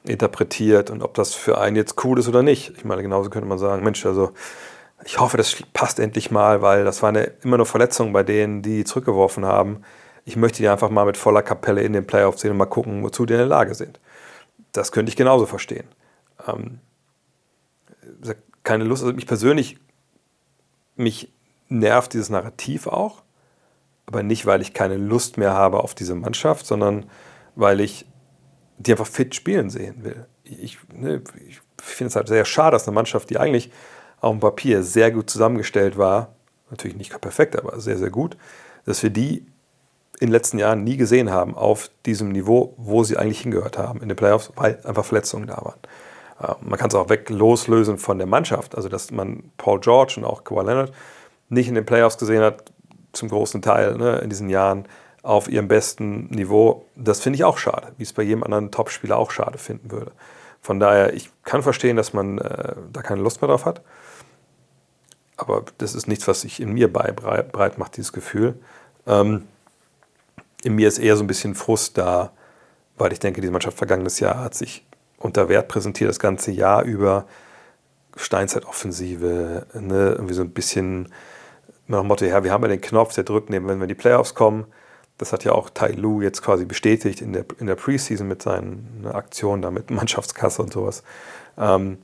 interpretiert 0.04 0.92
und 0.92 1.02
ob 1.02 1.16
das 1.16 1.34
für 1.34 1.60
einen 1.60 1.76
jetzt 1.76 2.04
cool 2.06 2.20
ist 2.20 2.28
oder 2.28 2.44
nicht. 2.44 2.74
Ich 2.78 2.86
meine, 2.86 3.02
genauso 3.02 3.32
könnte 3.32 3.48
man 3.48 3.58
sagen, 3.58 3.84
Mensch, 3.84 4.06
also 4.06 4.32
ich 5.04 5.20
hoffe, 5.20 5.38
das 5.38 5.64
passt 5.74 6.00
endlich 6.00 6.30
mal, 6.30 6.62
weil 6.62 6.86
das 6.86 7.02
waren 7.02 7.16
ja 7.16 7.26
immer 7.44 7.58
nur 7.58 7.66
Verletzungen 7.66 8.14
bei 8.14 8.22
denen, 8.22 8.62
die 8.62 8.84
zurückgeworfen 8.84 9.46
haben 9.46 9.82
ich 10.26 10.36
möchte 10.36 10.58
die 10.58 10.68
einfach 10.68 10.90
mal 10.90 11.06
mit 11.06 11.18
voller 11.18 11.44
Kapelle 11.44 11.82
in 11.82 11.94
den 11.94 12.08
Playoffs 12.08 12.42
sehen 12.42 12.52
und 12.52 12.58
mal 12.58 12.66
gucken, 12.66 13.04
wozu 13.04 13.26
die 13.26 13.34
in 13.34 13.40
der 13.40 13.48
Lage 13.48 13.76
sind. 13.76 14.00
Das 14.72 14.92
könnte 14.92 15.10
ich 15.10 15.16
genauso 15.16 15.46
verstehen. 15.46 15.88
Ähm, 16.48 16.80
keine 18.64 18.84
Lust, 18.84 19.04
also 19.04 19.14
mich 19.14 19.28
persönlich, 19.28 19.78
mich 20.96 21.32
nervt 21.70 22.14
dieses 22.14 22.30
Narrativ 22.30 22.88
auch, 22.88 23.24
aber 24.08 24.24
nicht, 24.24 24.46
weil 24.46 24.62
ich 24.62 24.74
keine 24.74 24.98
Lust 24.98 25.38
mehr 25.38 25.54
habe 25.54 25.80
auf 25.80 25.94
diese 25.94 26.16
Mannschaft, 26.16 26.66
sondern 26.66 27.06
weil 27.56 27.80
ich 27.80 28.06
die 28.78 28.92
einfach 28.92 29.08
fit 29.08 29.34
spielen 29.36 29.70
sehen 29.70 30.04
will. 30.04 30.26
Ich, 30.44 30.78
ne, 30.94 31.22
ich 31.48 31.62
finde 31.78 32.10
es 32.10 32.16
halt 32.16 32.28
sehr 32.28 32.46
schade, 32.46 32.76
dass 32.76 32.88
eine 32.88 32.96
Mannschaft, 32.96 33.30
die 33.30 33.38
eigentlich 33.38 33.72
auf 34.20 34.32
dem 34.32 34.40
Papier 34.40 34.84
sehr 34.84 35.12
gut 35.12 35.30
zusammengestellt 35.30 35.98
war, 35.98 36.36
natürlich 36.70 36.98
nicht 36.98 37.20
perfekt, 37.22 37.58
aber 37.58 37.80
sehr, 37.80 37.98
sehr 37.98 38.10
gut, 38.10 38.38
dass 38.86 39.02
wir 39.02 39.12
die 39.12 39.46
in 40.20 40.28
den 40.28 40.32
letzten 40.32 40.58
Jahren 40.58 40.84
nie 40.84 40.98
gesehen 40.98 41.32
haben 41.32 41.56
auf 41.56 41.90
diesem 42.06 42.30
Niveau, 42.30 42.74
wo 42.78 43.04
sie 43.04 43.18
eigentlich 43.18 43.42
hingehört 43.42 43.78
haben 43.78 44.02
in 44.02 44.08
den 44.08 44.16
Playoffs, 44.16 44.52
weil 44.56 44.80
einfach 44.84 45.06
Verletzungen 45.06 45.48
da 45.48 45.58
waren. 45.58 45.80
Äh, 46.40 46.56
man 46.62 46.80
kann 46.80 46.90
es 46.90 46.96
auch 46.96 47.10
weg 47.10 47.30
loslösen 47.30 47.98
von 47.98 48.18
der 48.18 48.28
Mannschaft, 48.28 48.76
also 48.76 48.90
dass 48.90 49.12
man 49.12 49.52
Paul 49.58 49.80
George 49.80 50.16
und 50.18 50.26
auch 50.26 50.44
Kawhi 50.44 50.66
Leonard 50.66 50.94
nicht 51.50 51.68
in 51.68 51.76
den 51.76 51.86
Playoffs 51.86 52.18
gesehen 52.18 52.42
hat, 52.42 52.72
zum 53.14 53.30
großen 53.30 53.62
Teil 53.62 53.98
ne, 53.98 54.18
in 54.20 54.30
diesen 54.30 54.50
Jahren 54.50 54.88
auf 55.22 55.50
ihrem 55.50 55.68
besten 55.68 56.28
Niveau. 56.28 56.86
Das 56.96 57.20
finde 57.20 57.38
ich 57.38 57.44
auch 57.44 57.58
schade, 57.58 57.94
wie 57.98 58.04
es 58.04 58.14
bei 58.14 58.24
jedem 58.24 58.44
anderen 58.44 58.72
Topspieler 58.72 59.18
auch 59.18 59.32
schade 59.32 59.58
finden 59.58 59.92
würde. 59.92 60.12
Von 60.62 60.80
daher, 60.80 61.14
ich 61.14 61.30
kann 61.44 61.62
verstehen, 61.62 61.96
dass 61.96 62.14
man 62.14 62.38
äh, 62.40 62.76
da 62.92 63.02
keine 63.02 63.22
Lust 63.22 63.42
mehr 63.42 63.50
drauf 63.50 63.66
hat. 63.66 63.82
Aber 65.38 65.64
das 65.78 65.96
ist 65.96 66.08
nichts, 66.08 66.28
was 66.28 66.42
sich 66.42 66.60
in 66.60 66.74
mir 66.74 66.92
breit 66.92 67.78
macht, 67.78 67.98
dieses 67.98 68.14
Gefühl. 68.14 68.58
Ähm, 69.06 69.44
in 70.66 70.76
mir 70.76 70.88
ist 70.88 70.98
eher 70.98 71.16
so 71.16 71.24
ein 71.24 71.28
bisschen 71.28 71.56
Frust 71.56 71.98
da, 71.98 72.32
weil 72.98 73.14
ich 73.14 73.20
denke, 73.20 73.42
diese 73.42 73.52
Mannschaft 73.52 73.78
vergangenes 73.78 74.20
Jahr 74.20 74.40
hat 74.40 74.56
sich 74.56 74.86
unter 75.18 75.50
Wert 75.50 75.68
präsentiert, 75.68 76.10
das 76.10 76.20
ganze 76.20 76.52
Jahr 76.52 76.84
über. 76.84 77.26
Steinzeit-Offensive, 78.16 79.68
ne? 79.74 80.12
irgendwie 80.12 80.34
so 80.34 80.42
ein 80.42 80.52
bisschen 80.52 81.10
nach 81.88 82.00
dem 82.00 82.08
Motto, 82.08 82.26
ja, 82.26 82.44
wir 82.44 82.52
haben 82.52 82.64
ja 82.64 82.70
den 82.70 82.82
Knopf, 82.82 83.14
der 83.14 83.24
drückt, 83.24 83.52
wenn 83.52 83.66
wir 83.66 83.74
in 83.74 83.88
die 83.88 83.94
Playoffs 83.94 84.34
kommen. 84.34 84.66
Das 85.18 85.32
hat 85.32 85.44
ja 85.44 85.52
auch 85.54 85.70
Tai 85.70 85.92
Lu 85.92 86.22
jetzt 86.22 86.42
quasi 86.42 86.66
bestätigt 86.66 87.22
in 87.22 87.32
der, 87.32 87.46
in 87.60 87.68
der 87.68 87.76
Preseason 87.76 88.28
mit 88.28 88.42
seinen 88.42 89.02
ne, 89.02 89.16
Aktionen 89.16 89.62
da 89.62 89.72
mit 89.72 89.90
Mannschaftskasse 89.92 90.62
und 90.62 90.74
sowas. 90.74 91.04
Ähm, 91.58 92.00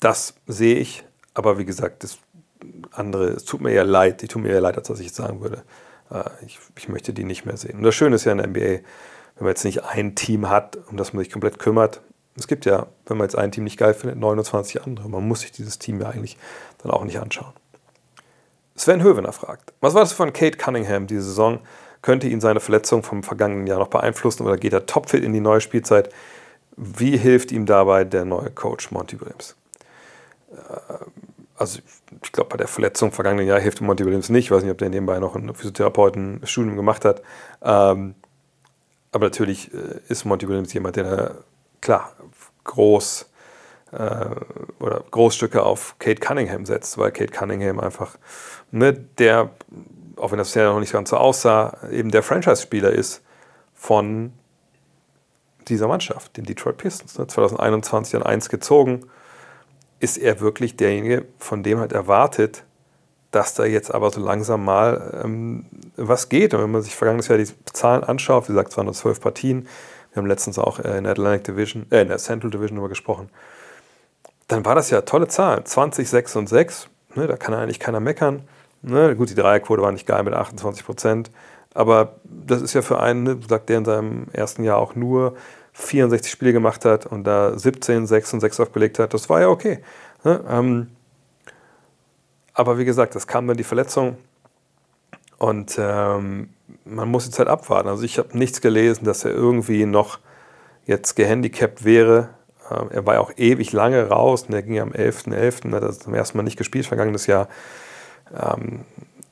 das 0.00 0.34
sehe 0.46 0.76
ich, 0.76 1.04
aber 1.34 1.58
wie 1.58 1.64
gesagt, 1.64 2.04
das 2.04 2.18
andere, 2.90 3.28
es 3.28 3.44
tut 3.44 3.60
mir 3.60 3.70
eher 3.70 3.84
leid, 3.84 4.22
die 4.22 4.28
tun 4.28 4.42
mir 4.42 4.50
eher 4.50 4.60
leid, 4.60 4.76
als 4.76 4.90
was 4.90 5.00
ich 5.00 5.06
jetzt 5.06 5.16
sagen 5.16 5.40
würde. 5.40 5.62
Äh, 6.12 6.24
ich, 6.44 6.58
ich 6.76 6.88
möchte 6.88 7.12
die 7.12 7.24
nicht 7.24 7.44
mehr 7.44 7.56
sehen. 7.56 7.78
Und 7.78 7.82
das 7.82 7.94
Schöne 7.94 8.16
ist 8.16 8.24
ja 8.24 8.32
in 8.32 8.38
der 8.38 8.48
NBA, 8.48 8.60
wenn 8.60 8.82
man 9.40 9.48
jetzt 9.48 9.64
nicht 9.64 9.84
ein 9.84 10.14
Team 10.14 10.48
hat, 10.48 10.78
um 10.90 10.96
das 10.96 11.12
man 11.12 11.24
sich 11.24 11.32
komplett 11.32 11.58
kümmert. 11.58 12.00
Es 12.36 12.46
gibt 12.46 12.64
ja, 12.64 12.86
wenn 13.06 13.18
man 13.18 13.26
jetzt 13.26 13.36
ein 13.36 13.52
Team 13.52 13.64
nicht 13.64 13.78
geil 13.78 13.94
findet, 13.94 14.18
29 14.18 14.82
andere. 14.82 15.08
Man 15.08 15.26
muss 15.26 15.40
sich 15.40 15.52
dieses 15.52 15.78
Team 15.78 16.00
ja 16.00 16.08
eigentlich 16.08 16.38
dann 16.82 16.90
auch 16.90 17.04
nicht 17.04 17.18
anschauen. 17.18 17.52
Sven 18.74 19.02
Hövener 19.02 19.32
fragt, 19.32 19.74
was 19.80 19.94
war 19.94 20.00
das 20.00 20.14
von 20.14 20.32
Kate 20.32 20.56
Cunningham 20.56 21.06
diese 21.06 21.22
Saison? 21.22 21.60
Könnte 22.00 22.26
ihn 22.26 22.40
seine 22.40 22.60
Verletzung 22.60 23.02
vom 23.02 23.22
vergangenen 23.22 23.66
Jahr 23.66 23.78
noch 23.78 23.88
beeinflussen 23.88 24.44
oder 24.44 24.56
geht 24.56 24.72
er 24.72 24.86
topfit 24.86 25.22
in 25.22 25.32
die 25.32 25.40
neue 25.40 25.60
Spielzeit? 25.60 26.08
Wie 26.76 27.18
hilft 27.18 27.52
ihm 27.52 27.66
dabei 27.66 28.04
der 28.04 28.24
neue 28.24 28.50
Coach 28.50 28.90
Monty 28.90 29.20
Williams? 29.20 29.54
Also 31.56 31.80
ich 32.22 32.32
glaube, 32.32 32.50
bei 32.50 32.56
der 32.56 32.68
Verletzung 32.68 33.10
im 33.10 33.14
vergangenen 33.14 33.46
Jahr 33.46 33.60
hilft 33.60 33.80
Monty 33.80 34.04
Williams 34.04 34.28
nicht. 34.28 34.46
Ich 34.46 34.50
weiß 34.50 34.62
nicht, 34.62 34.72
ob 34.72 34.78
der 34.78 34.88
nebenbei 34.88 35.18
noch 35.18 35.36
ein 35.36 35.54
Physiotherapeuten-Studium 35.54 36.76
gemacht 36.76 37.04
hat. 37.04 37.22
Ähm, 37.62 38.14
aber 39.12 39.26
natürlich 39.26 39.72
äh, 39.72 40.00
ist 40.08 40.24
Monty 40.24 40.48
Williams 40.48 40.72
jemand, 40.72 40.96
der 40.96 41.36
klar 41.80 42.12
groß 42.64 43.26
äh, 43.92 44.26
oder 44.78 45.04
Großstücke 45.10 45.62
auf 45.62 45.96
Kate 45.98 46.20
Cunningham 46.20 46.66
setzt, 46.66 46.98
weil 46.98 47.12
Kate 47.12 47.32
Cunningham 47.32 47.78
einfach, 47.78 48.16
ne, 48.70 48.92
der, 48.92 49.50
auch 50.16 50.30
wenn 50.30 50.38
das 50.38 50.54
ja 50.54 50.72
noch 50.72 50.80
nicht 50.80 50.92
ganz 50.92 51.10
so 51.10 51.16
aussah, 51.16 51.76
eben 51.90 52.10
der 52.10 52.22
Franchise-Spieler 52.22 52.90
ist 52.90 53.22
von 53.74 54.32
dieser 55.68 55.88
Mannschaft, 55.88 56.36
den 56.36 56.44
Detroit 56.44 56.78
Pistons. 56.78 57.18
Ne, 57.18 57.26
2021 57.26 58.16
an 58.16 58.22
1 58.22 58.48
gezogen 58.48 59.06
ist 60.02 60.18
er 60.18 60.40
wirklich 60.40 60.76
derjenige, 60.76 61.24
von 61.38 61.62
dem 61.62 61.78
halt 61.78 61.92
erwartet 61.92 62.64
dass 63.32 63.54
da 63.54 63.64
jetzt 63.64 63.92
aber 63.92 64.10
so 64.10 64.20
langsam 64.20 64.64
mal 64.64 65.20
ähm, 65.24 65.64
was 65.96 66.28
geht. 66.28 66.54
Und 66.54 66.62
wenn 66.62 66.70
man 66.70 66.82
sich 66.82 66.94
vergangenes 66.94 67.28
Jahr 67.28 67.38
die 67.38 67.48
Zahlen 67.72 68.04
anschaut, 68.04 68.44
wie 68.48 68.52
gesagt, 68.52 68.70
es 68.70 68.76
waren 68.76 68.84
nur 68.84 68.94
zwölf 68.94 69.20
Partien, 69.20 69.66
wir 70.12 70.20
haben 70.20 70.26
letztens 70.28 70.58
auch 70.58 70.78
äh, 70.78 70.98
in 70.98 71.04
der 71.04 71.12
Atlantic 71.12 71.44
Division, 71.44 71.86
äh, 71.90 72.02
in 72.02 72.08
der 72.08 72.18
Central 72.18 72.50
Division 72.50 72.76
darüber 72.76 72.90
gesprochen, 72.90 73.30
dann 74.48 74.64
war 74.66 74.74
das 74.74 74.90
ja 74.90 75.00
tolle 75.00 75.28
Zahlen. 75.28 75.64
20, 75.64 76.08
6 76.08 76.36
und 76.36 76.48
6, 76.48 76.88
ne, 77.14 77.26
da 77.26 77.36
kann 77.36 77.54
eigentlich 77.54 77.80
keiner 77.80 78.00
meckern. 78.00 78.42
Ne, 78.82 79.16
gut, 79.16 79.30
die 79.30 79.34
Dreierquote 79.34 79.80
war 79.80 79.92
nicht 79.92 80.06
geil 80.06 80.22
mit 80.24 80.34
28 80.34 80.84
Prozent, 80.84 81.30
aber 81.72 82.16
das 82.24 82.60
ist 82.60 82.74
ja 82.74 82.82
für 82.82 83.00
einen, 83.00 83.22
ne, 83.22 83.38
sagt 83.48 83.70
der 83.70 83.78
in 83.78 83.86
seinem 83.86 84.26
ersten 84.34 84.62
Jahr 84.62 84.76
auch 84.76 84.94
nur 84.94 85.36
64 85.72 86.30
Spiele 86.30 86.52
gemacht 86.52 86.84
hat 86.84 87.06
und 87.06 87.24
da 87.24 87.58
17, 87.58 88.06
6 88.06 88.34
und 88.34 88.40
6 88.40 88.60
aufgelegt 88.60 88.98
hat, 88.98 89.14
das 89.14 89.28
war 89.28 89.40
ja 89.40 89.48
okay. 89.48 89.82
Ne? 90.24 90.44
Ähm, 90.48 90.88
aber 92.54 92.78
wie 92.78 92.84
gesagt, 92.84 93.16
es 93.16 93.26
kam 93.26 93.46
dann 93.46 93.56
die 93.56 93.64
Verletzung 93.64 94.16
und 95.38 95.76
ähm, 95.78 96.50
man 96.84 97.08
muss 97.08 97.24
jetzt 97.24 97.38
halt 97.38 97.48
abwarten. 97.48 97.88
Also 97.88 98.04
ich 98.04 98.18
habe 98.18 98.36
nichts 98.36 98.60
gelesen, 98.60 99.04
dass 99.04 99.24
er 99.24 99.32
irgendwie 99.32 99.86
noch 99.86 100.18
jetzt 100.84 101.16
gehandicapt 101.16 101.84
wäre. 101.84 102.30
Ähm, 102.70 102.88
er 102.90 103.06
war 103.06 103.14
ja 103.14 103.20
auch 103.20 103.32
ewig 103.36 103.72
lange 103.72 104.08
raus 104.08 104.44
und 104.44 104.54
er 104.54 104.62
ging 104.62 104.78
am 104.78 104.90
11.11., 104.90 105.32
.11., 105.32 105.74
hat 105.74 105.82
er 105.82 105.92
zum 105.92 106.14
ersten 106.14 106.36
Mal 106.36 106.42
nicht 106.42 106.58
gespielt, 106.58 106.86
vergangenes 106.86 107.26
Jahr. 107.26 107.48
Ähm, 108.32 108.84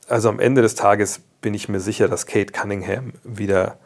also 0.07 0.29
am 0.29 0.39
Ende 0.39 0.61
des 0.61 0.75
Tages 0.75 1.21
bin 1.41 1.53
ich 1.53 1.69
mir 1.69 1.79
sicher, 1.79 2.07
dass 2.07 2.25
Kate 2.25 2.51
Cunningham 2.51 3.13
wieder 3.23 3.77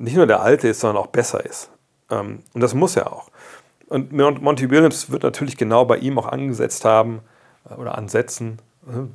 nicht 0.00 0.16
nur 0.16 0.26
der 0.26 0.40
Alte 0.40 0.68
ist, 0.68 0.80
sondern 0.80 1.02
auch 1.02 1.08
besser 1.08 1.44
ist. 1.44 1.70
Ähm, 2.10 2.42
und 2.54 2.60
das 2.60 2.74
muss 2.74 2.96
er 2.96 3.12
auch. 3.12 3.30
Und 3.88 4.12
Monty 4.12 4.70
Williams 4.70 5.10
wird 5.10 5.22
natürlich 5.22 5.56
genau 5.56 5.84
bei 5.84 5.98
ihm 5.98 6.18
auch 6.18 6.26
angesetzt 6.26 6.84
haben 6.84 7.20
äh, 7.68 7.74
oder 7.74 7.96
ansetzen. 7.96 8.58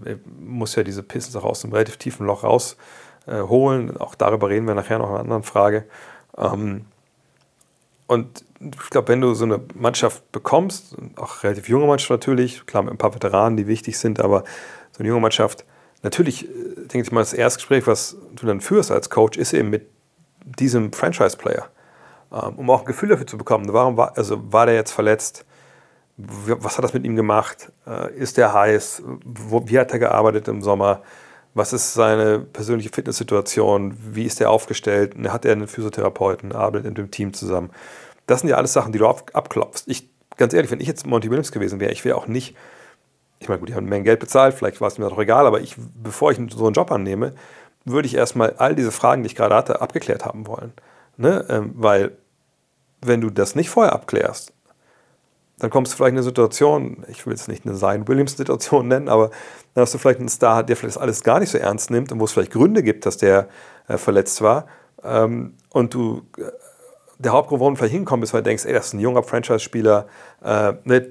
Er 0.05 0.19
muss 0.39 0.75
ja 0.75 0.83
diese 0.83 1.01
Pistons 1.01 1.35
auch 1.35 1.43
aus 1.43 1.61
dem 1.61 1.73
relativ 1.73 1.97
tiefen 1.97 2.27
Loch 2.27 2.43
rausholen. 2.43 3.95
Äh, 3.95 3.99
auch 3.99 4.15
darüber 4.15 4.49
reden 4.49 4.67
wir 4.67 4.75
nachher 4.75 4.99
noch 4.99 5.07
in 5.07 5.11
einer 5.11 5.21
anderen 5.21 5.43
Frage. 5.43 5.85
Ähm, 6.37 6.85
und 8.07 8.45
ich 8.59 8.89
glaube, 8.91 9.07
wenn 9.07 9.21
du 9.21 9.33
so 9.33 9.45
eine 9.45 9.59
Mannschaft 9.73 10.31
bekommst, 10.31 10.95
auch 11.15 11.43
relativ 11.43 11.67
junge 11.67 11.87
Mannschaft 11.87 12.11
natürlich, 12.11 12.65
klar 12.67 12.83
mit 12.83 12.93
ein 12.93 12.99
paar 12.99 13.15
Veteranen, 13.15 13.57
die 13.57 13.65
wichtig 13.65 13.97
sind, 13.97 14.19
aber 14.19 14.43
so 14.91 14.99
eine 14.99 15.07
junge 15.07 15.21
Mannschaft, 15.21 15.65
natürlich, 16.03 16.45
äh, 16.45 16.75
denke 16.75 17.01
ich 17.01 17.11
mal, 17.11 17.21
das 17.21 17.33
Erstgespräch, 17.33 17.87
was 17.87 18.17
du 18.35 18.45
dann 18.45 18.61
führst 18.61 18.91
als 18.91 19.09
Coach, 19.09 19.39
ist 19.39 19.53
eben 19.53 19.71
mit 19.71 19.94
diesem 20.45 20.93
Franchise-Player, 20.93 21.67
ähm, 22.31 22.55
um 22.55 22.69
auch 22.69 22.81
ein 22.81 22.85
Gefühl 22.85 23.09
dafür 23.09 23.27
zu 23.27 23.37
bekommen. 23.37 23.71
Warum 23.71 23.97
war, 23.97 24.17
also 24.17 24.51
war 24.51 24.65
der 24.65 24.75
jetzt 24.75 24.91
verletzt? 24.91 25.45
Was 26.17 26.77
hat 26.77 26.85
das 26.85 26.93
mit 26.93 27.03
ihm 27.03 27.15
gemacht? 27.15 27.71
Äh, 27.85 28.13
ist 28.13 28.37
der 28.37 28.53
heiß? 28.53 29.03
wie 29.05 29.79
hat 29.79 29.91
er 29.91 29.99
gearbeitet 29.99 30.47
im 30.47 30.61
Sommer? 30.61 31.01
Was 31.53 31.73
ist 31.73 31.93
seine 31.93 32.39
persönliche 32.39 32.89
Fitnesssituation? 32.89 33.97
Wie 33.97 34.23
ist 34.23 34.41
er 34.41 34.49
aufgestellt? 34.49 35.15
Hat 35.27 35.45
er 35.45 35.53
einen 35.53 35.67
Physiotherapeuten? 35.67 36.51
Arbeitet 36.51 36.87
mit 36.89 36.97
dem 36.97 37.11
Team 37.11 37.33
zusammen? 37.33 37.69
Das 38.27 38.41
sind 38.41 38.49
ja 38.49 38.57
alles 38.57 38.73
Sachen, 38.73 38.91
die 38.91 38.99
du 38.99 39.07
abklopfst. 39.07 39.83
Ich, 39.87 40.09
ganz 40.37 40.53
ehrlich, 40.53 40.71
wenn 40.71 40.81
ich 40.81 40.87
jetzt 40.87 41.05
Monty 41.05 41.29
Williams 41.29 41.51
gewesen 41.51 41.79
wäre, 41.79 41.91
ich 41.91 42.03
wäre 42.03 42.17
auch 42.17 42.27
nicht, 42.27 42.55
ich 43.39 43.47
meine, 43.47 43.59
gut, 43.59 43.69
die 43.69 43.75
haben 43.75 43.85
Mengen 43.85 44.03
Geld 44.03 44.19
bezahlt, 44.19 44.53
vielleicht 44.53 44.81
war 44.81 44.87
es 44.87 44.97
mir 44.97 45.09
doch 45.09 45.19
egal, 45.19 45.45
aber 45.45 45.61
ich, 45.61 45.75
bevor 45.77 46.31
ich 46.31 46.39
so 46.51 46.65
einen 46.65 46.73
Job 46.73 46.91
annehme, 46.91 47.33
würde 47.85 48.07
ich 48.07 48.15
erstmal 48.15 48.55
all 48.57 48.75
diese 48.75 48.91
Fragen, 48.91 49.23
die 49.23 49.27
ich 49.27 49.35
gerade 49.35 49.55
hatte, 49.55 49.81
abgeklärt 49.81 50.25
haben 50.25 50.47
wollen. 50.47 50.73
Ne? 51.17 51.45
Ähm, 51.49 51.71
weil, 51.75 52.17
wenn 53.01 53.21
du 53.21 53.29
das 53.29 53.55
nicht 53.55 53.69
vorher 53.69 53.93
abklärst, 53.93 54.51
dann 55.59 55.69
kommst 55.69 55.93
du 55.93 55.97
vielleicht 55.97 56.11
in 56.11 56.17
eine 56.17 56.23
Situation, 56.23 57.05
ich 57.07 57.25
will 57.25 57.33
es 57.33 57.47
nicht 57.47 57.65
eine 57.65 57.75
Zion 57.75 58.07
Williams-Situation 58.07 58.87
nennen, 58.87 59.07
aber 59.07 59.29
dann 59.73 59.83
hast 59.83 59.93
du 59.93 59.97
vielleicht 59.97 60.19
einen 60.19 60.27
Star, 60.29 60.63
der 60.63 60.75
vielleicht 60.75 60.97
das 60.97 61.01
alles 61.01 61.23
gar 61.23 61.39
nicht 61.39 61.49
so 61.49 61.57
ernst 61.57 61.91
nimmt 61.91 62.11
und 62.11 62.19
wo 62.19 62.25
es 62.25 62.33
vielleicht 62.33 62.51
Gründe 62.51 62.83
gibt, 62.83 63.05
dass 63.05 63.17
der 63.17 63.47
äh, 63.87 63.97
verletzt 63.97 64.41
war. 64.41 64.65
Ähm, 65.03 65.53
und 65.69 65.93
du, 65.93 66.23
äh, 66.37 66.43
der 67.19 67.31
Hauptgrund, 67.31 67.61
warum 67.61 67.75
du 67.75 67.77
vielleicht 67.79 67.93
hinkommen 67.93 68.21
bist, 68.21 68.33
weil 68.33 68.41
du 68.41 68.49
denkst, 68.49 68.65
ey, 68.65 68.73
das 68.73 68.87
ist 68.87 68.93
ein 68.93 68.99
junger 68.99 69.23
Franchise-Spieler, 69.23 70.07
äh, 70.43 70.73
ne, 70.83 71.07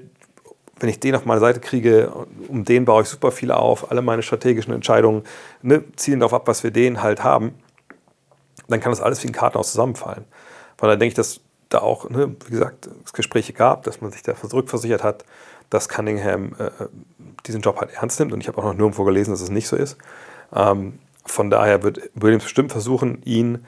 wenn 0.79 0.89
ich 0.89 0.99
den 0.99 1.15
auf 1.15 1.25
meine 1.25 1.39
Seite 1.39 1.59
kriege, 1.59 2.11
um 2.47 2.65
den 2.65 2.85
baue 2.85 3.03
ich 3.03 3.07
super 3.07 3.31
viel 3.31 3.51
auf, 3.51 3.91
alle 3.91 4.01
meine 4.01 4.23
strategischen 4.23 4.73
Entscheidungen 4.73 5.23
ne, 5.61 5.83
zielen 5.95 6.19
darauf 6.19 6.33
ab, 6.33 6.47
was 6.47 6.63
wir 6.63 6.71
den 6.71 7.01
halt 7.01 7.23
haben, 7.23 7.53
dann 8.67 8.79
kann 8.79 8.91
das 8.91 9.01
alles 9.01 9.23
wie 9.23 9.27
ein 9.27 9.33
Kartenhaus 9.33 9.71
zusammenfallen. 9.71 10.25
Von 10.77 10.87
daher 10.87 10.97
denke 10.97 11.09
ich, 11.09 11.15
dass 11.15 11.41
da 11.69 11.79
auch, 11.79 12.09
ne, 12.09 12.35
wie 12.45 12.51
gesagt, 12.51 12.89
es 13.05 13.13
Gespräche 13.13 13.53
gab, 13.53 13.83
dass 13.83 14.01
man 14.01 14.11
sich 14.11 14.21
da 14.21 14.33
rückversichert 14.53 15.03
hat, 15.03 15.25
dass 15.69 15.89
Cunningham 15.89 16.55
äh, 16.59 16.69
diesen 17.45 17.61
Job 17.61 17.79
halt 17.79 17.91
ernst 17.93 18.19
nimmt. 18.19 18.33
Und 18.33 18.41
ich 18.41 18.47
habe 18.47 18.57
auch 18.57 18.65
noch 18.65 18.73
nirgendwo 18.73 19.03
gelesen, 19.03 19.31
dass 19.31 19.41
es 19.41 19.49
nicht 19.49 19.67
so 19.67 19.75
ist. 19.75 19.97
Ähm, 20.53 20.99
von 21.25 21.49
daher 21.49 21.83
wird 21.83 22.11
Williams 22.13 22.43
bestimmt 22.43 22.71
versuchen, 22.71 23.21
ihn 23.23 23.65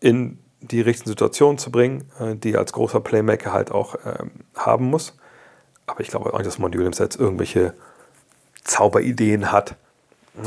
in 0.00 0.38
die 0.60 0.80
richtigen 0.80 1.10
Situationen 1.10 1.58
zu 1.58 1.70
bringen, 1.70 2.10
äh, 2.20 2.36
die 2.36 2.52
er 2.52 2.60
als 2.60 2.72
großer 2.72 3.00
Playmaker 3.00 3.52
halt 3.52 3.70
auch 3.70 3.96
ähm, 4.04 4.30
haben 4.54 4.86
muss. 4.86 5.16
Aber 5.86 6.00
ich 6.00 6.08
glaube 6.08 6.32
auch 6.32 6.38
nicht, 6.38 6.46
dass 6.46 6.58
Monty 6.58 6.78
Williams 6.78 6.98
jetzt 6.98 7.18
irgendwelche 7.18 7.74
Zauberideen 8.64 9.52
hat. 9.52 9.76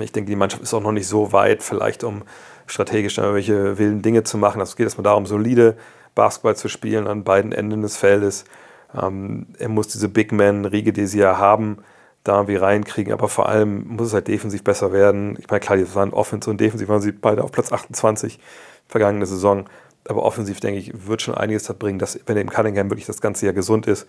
Ich 0.01 0.11
denke, 0.11 0.29
die 0.29 0.35
Mannschaft 0.35 0.61
ist 0.61 0.73
auch 0.73 0.81
noch 0.81 0.91
nicht 0.91 1.07
so 1.07 1.31
weit, 1.31 1.63
vielleicht 1.63 2.03
um 2.03 2.23
strategisch 2.67 3.17
irgendwelche 3.17 3.77
wilden 3.77 4.01
Dinge 4.01 4.23
zu 4.23 4.37
machen. 4.37 4.59
Also 4.59 4.71
es 4.71 4.75
geht 4.75 4.85
erstmal 4.85 5.03
darum, 5.03 5.25
solide 5.25 5.75
Basketball 6.15 6.55
zu 6.55 6.67
spielen 6.67 7.07
an 7.07 7.23
beiden 7.23 7.51
Enden 7.51 7.81
des 7.81 7.97
Feldes. 7.97 8.45
Ähm, 8.99 9.47
er 9.57 9.69
muss 9.69 9.87
diese 9.87 10.09
Big 10.09 10.31
Man-Riege, 10.31 10.93
die 10.93 11.07
sie 11.07 11.19
ja 11.19 11.37
haben, 11.37 11.79
da 12.23 12.35
irgendwie 12.35 12.57
reinkriegen. 12.57 13.13
Aber 13.13 13.29
vor 13.29 13.49
allem 13.49 13.87
muss 13.87 14.07
es 14.07 14.13
halt 14.13 14.27
defensiv 14.27 14.63
besser 14.63 14.91
werden. 14.91 15.37
Ich 15.39 15.49
meine, 15.49 15.59
klar, 15.59 15.77
die 15.77 15.95
waren 15.95 16.11
Offensiv 16.11 16.51
und 16.51 16.61
Defensiv 16.61 16.89
waren 16.89 17.01
sie 17.01 17.11
beide 17.11 17.43
auf 17.43 17.51
Platz 17.51 17.71
28 17.71 18.39
vergangene 18.87 19.25
Saison. 19.25 19.65
Aber 20.07 20.23
offensiv, 20.23 20.59
denke 20.59 20.79
ich, 20.79 21.07
wird 21.07 21.21
schon 21.21 21.35
einiges 21.35 21.63
da 21.63 21.73
bringen, 21.73 21.99
dass, 21.99 22.19
wenn 22.25 22.37
im 22.37 22.49
Cunningham 22.49 22.89
wirklich 22.89 23.05
das 23.05 23.21
ganze 23.21 23.45
Jahr 23.45 23.53
gesund 23.53 23.87
ist, 23.87 24.07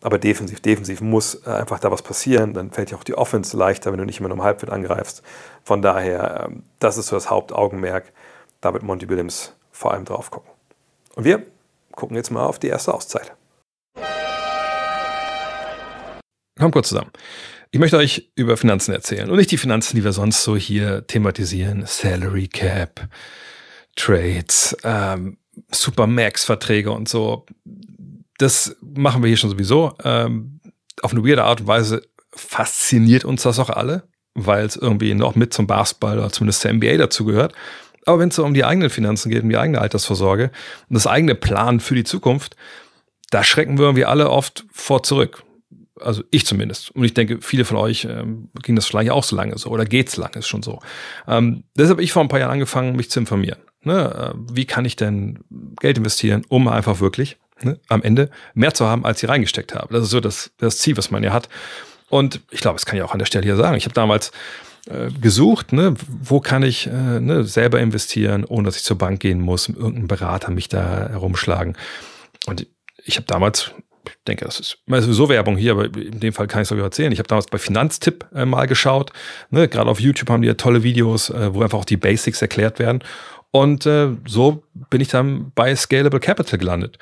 aber 0.00 0.18
defensiv, 0.18 0.60
defensiv 0.60 1.00
muss 1.00 1.34
äh, 1.46 1.50
einfach 1.50 1.80
da 1.80 1.90
was 1.90 2.02
passieren. 2.02 2.54
Dann 2.54 2.70
fällt 2.70 2.90
ja 2.90 2.96
auch 2.96 3.04
die 3.04 3.14
Offense 3.14 3.56
leichter, 3.56 3.90
wenn 3.90 3.98
du 3.98 4.04
nicht 4.04 4.20
immer 4.20 4.28
nur 4.28 4.38
im 4.38 4.44
Halbfeld 4.44 4.72
angreifst. 4.72 5.22
Von 5.64 5.82
daher, 5.82 6.46
ähm, 6.46 6.62
das 6.78 6.98
ist 6.98 7.08
so 7.08 7.16
das 7.16 7.30
Hauptaugenmerk. 7.30 8.12
Da 8.60 8.72
wird 8.72 8.82
Monty 8.82 9.08
Williams 9.08 9.54
vor 9.72 9.92
allem 9.92 10.04
drauf 10.04 10.30
gucken. 10.30 10.50
Und 11.14 11.24
wir 11.24 11.44
gucken 11.92 12.16
jetzt 12.16 12.30
mal 12.30 12.44
auf 12.44 12.58
die 12.58 12.68
erste 12.68 12.94
Auszeit. 12.94 13.32
Kommt 16.58 16.72
kurz 16.72 16.88
zusammen. 16.88 17.10
Ich 17.70 17.78
möchte 17.78 17.98
euch 17.98 18.30
über 18.34 18.56
Finanzen 18.56 18.92
erzählen 18.92 19.30
und 19.30 19.36
nicht 19.36 19.50
die 19.50 19.58
Finanzen, 19.58 19.94
die 19.96 20.04
wir 20.04 20.12
sonst 20.12 20.42
so 20.42 20.56
hier 20.56 21.06
thematisieren. 21.06 21.84
Salary 21.86 22.48
Cap, 22.48 23.08
Trades, 23.94 24.76
ähm, 24.84 25.38
Supermax-Verträge 25.70 26.90
und 26.90 27.08
so 27.08 27.44
das 28.38 28.76
machen 28.80 29.22
wir 29.22 29.28
hier 29.28 29.36
schon 29.36 29.50
sowieso. 29.50 29.94
Ähm, 30.04 30.60
auf 31.02 31.12
eine 31.12 31.24
weirde 31.24 31.44
Art 31.44 31.60
und 31.60 31.66
Weise 31.66 32.02
fasziniert 32.32 33.24
uns 33.24 33.42
das 33.42 33.58
auch 33.58 33.70
alle, 33.70 34.08
weil 34.34 34.64
es 34.64 34.76
irgendwie 34.76 35.14
noch 35.14 35.34
mit 35.34 35.52
zum 35.52 35.66
Basketball 35.66 36.18
oder 36.18 36.30
zumindest 36.30 36.62
zur 36.62 36.72
NBA 36.72 36.96
dazugehört. 36.96 37.52
Aber 38.06 38.20
wenn 38.20 38.30
es 38.30 38.36
so 38.36 38.44
um 38.44 38.54
die 38.54 38.64
eigenen 38.64 38.90
Finanzen 38.90 39.30
geht, 39.30 39.42
um 39.42 39.50
die 39.50 39.58
eigene 39.58 39.80
Altersvorsorge 39.80 40.50
und 40.88 40.94
das 40.94 41.06
eigene 41.06 41.34
Plan 41.34 41.80
für 41.80 41.94
die 41.94 42.04
Zukunft, 42.04 42.56
da 43.30 43.44
schrecken 43.44 43.76
wir 43.76 43.86
irgendwie 43.86 44.06
alle 44.06 44.30
oft 44.30 44.64
vor 44.72 45.02
zurück. 45.02 45.42
Also 46.00 46.22
ich 46.30 46.46
zumindest. 46.46 46.92
Und 46.92 47.04
ich 47.04 47.12
denke, 47.12 47.38
viele 47.40 47.64
von 47.64 47.76
euch 47.76 48.06
ähm, 48.08 48.50
ging 48.62 48.76
das 48.76 48.86
vielleicht 48.86 49.10
auch 49.10 49.24
so 49.24 49.34
lange 49.34 49.58
so 49.58 49.68
oder 49.70 49.84
geht's 49.84 50.16
lange, 50.16 50.42
schon 50.42 50.62
so. 50.62 50.78
Ähm, 51.26 51.64
deshalb 51.76 51.96
habe 51.96 52.02
ich 52.02 52.12
vor 52.12 52.22
ein 52.22 52.28
paar 52.28 52.38
Jahren 52.38 52.52
angefangen, 52.52 52.94
mich 52.94 53.10
zu 53.10 53.18
informieren. 53.18 53.58
Ne? 53.82 54.32
Äh, 54.32 54.38
wie 54.52 54.64
kann 54.64 54.84
ich 54.84 54.94
denn 54.94 55.40
Geld 55.80 55.98
investieren, 55.98 56.44
um 56.48 56.68
einfach 56.68 57.00
wirklich 57.00 57.36
ne, 57.62 57.78
am 57.88 58.02
Ende 58.02 58.30
mehr 58.54 58.74
zu 58.74 58.86
haben, 58.86 59.04
als 59.04 59.20
sie 59.20 59.26
reingesteckt 59.26 59.74
haben. 59.74 59.92
Das 59.92 60.04
ist 60.04 60.10
so 60.10 60.20
das, 60.20 60.50
das 60.58 60.78
Ziel, 60.78 60.96
was 60.96 61.10
man 61.10 61.22
ja 61.22 61.32
hat. 61.32 61.48
Und 62.08 62.40
ich 62.50 62.60
glaube, 62.60 62.76
das 62.76 62.86
kann 62.86 62.96
ich 62.96 63.02
auch 63.02 63.12
an 63.12 63.18
der 63.18 63.26
Stelle 63.26 63.44
hier 63.44 63.56
sagen. 63.56 63.76
Ich 63.76 63.84
habe 63.84 63.94
damals 63.94 64.32
äh, 64.88 65.10
gesucht, 65.20 65.72
ne, 65.72 65.94
wo 66.22 66.40
kann 66.40 66.62
ich 66.62 66.86
äh, 66.86 67.20
ne, 67.20 67.44
selber 67.44 67.80
investieren, 67.80 68.44
ohne 68.44 68.66
dass 68.66 68.76
ich 68.76 68.84
zur 68.84 68.96
Bank 68.96 69.20
gehen 69.20 69.40
muss, 69.40 69.68
irgendein 69.68 70.08
Berater 70.08 70.50
mich 70.50 70.68
da 70.68 71.08
herumschlagen. 71.10 71.76
Und 72.46 72.66
ich 73.04 73.16
habe 73.16 73.26
damals, 73.26 73.72
ich 74.06 74.14
denke, 74.26 74.46
das 74.46 74.60
ist 74.60 74.78
sowieso 74.86 75.28
Werbung 75.28 75.58
hier, 75.58 75.72
aber 75.72 75.84
in 75.84 76.20
dem 76.20 76.32
Fall 76.32 76.46
kann 76.46 76.62
ich 76.62 76.68
es 76.68 76.72
euch 76.72 76.80
erzählen. 76.80 77.12
Ich 77.12 77.18
habe 77.18 77.28
damals 77.28 77.46
bei 77.46 77.58
Finanztipp 77.58 78.24
äh, 78.34 78.46
mal 78.46 78.66
geschaut. 78.66 79.12
Ne, 79.50 79.68
Gerade 79.68 79.90
auf 79.90 80.00
YouTube 80.00 80.30
haben 80.30 80.40
die 80.40 80.48
ja 80.48 80.54
tolle 80.54 80.82
Videos, 80.82 81.28
äh, 81.28 81.54
wo 81.54 81.62
einfach 81.62 81.78
auch 81.78 81.84
die 81.84 81.98
Basics 81.98 82.40
erklärt 82.40 82.78
werden. 82.78 83.02
Und 83.50 83.84
äh, 83.86 84.10
so 84.26 84.62
bin 84.90 85.00
ich 85.00 85.08
dann 85.08 85.52
bei 85.54 85.74
Scalable 85.74 86.20
Capital 86.20 86.58
gelandet. 86.58 86.98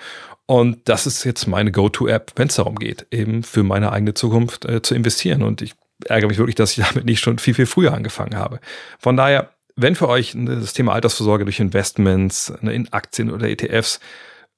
Und 0.47 0.89
das 0.89 1.07
ist 1.07 1.25
jetzt 1.25 1.47
meine 1.47 1.73
Go-To-App, 1.73 2.33
wenn 2.37 2.49
es 2.49 2.55
darum 2.55 2.77
geht, 2.77 3.07
eben 3.11 3.43
für 3.43 3.65
meine 3.65 3.93
eigene 3.93 4.15
Zukunft 4.15 4.65
äh, 4.65 4.81
zu 4.81 4.95
investieren. 4.95 5.43
Und 5.43 5.61
ich 5.61 5.75
ärgere 6.05 6.29
mich 6.29 6.39
wirklich, 6.39 6.55
dass 6.55 6.77
ich 6.77 6.85
damit 6.89 7.05
nicht 7.05 7.21
schon 7.21 7.39
viel, 7.39 7.55
viel 7.55 7.67
früher 7.67 7.93
angefangen 7.93 8.37
habe. 8.37 8.61
Von 8.99 9.17
daher, 9.17 9.51
wenn 9.75 9.95
für 9.95 10.09
euch 10.09 10.35
das 10.35 10.73
Thema 10.73 10.93
Altersvorsorge 10.93 11.45
durch 11.45 11.61
Investments 11.61 12.53
ne, 12.61 12.73
in 12.73 12.93
Aktien 12.93 13.31
oder 13.31 13.49
ETFs 13.49 14.01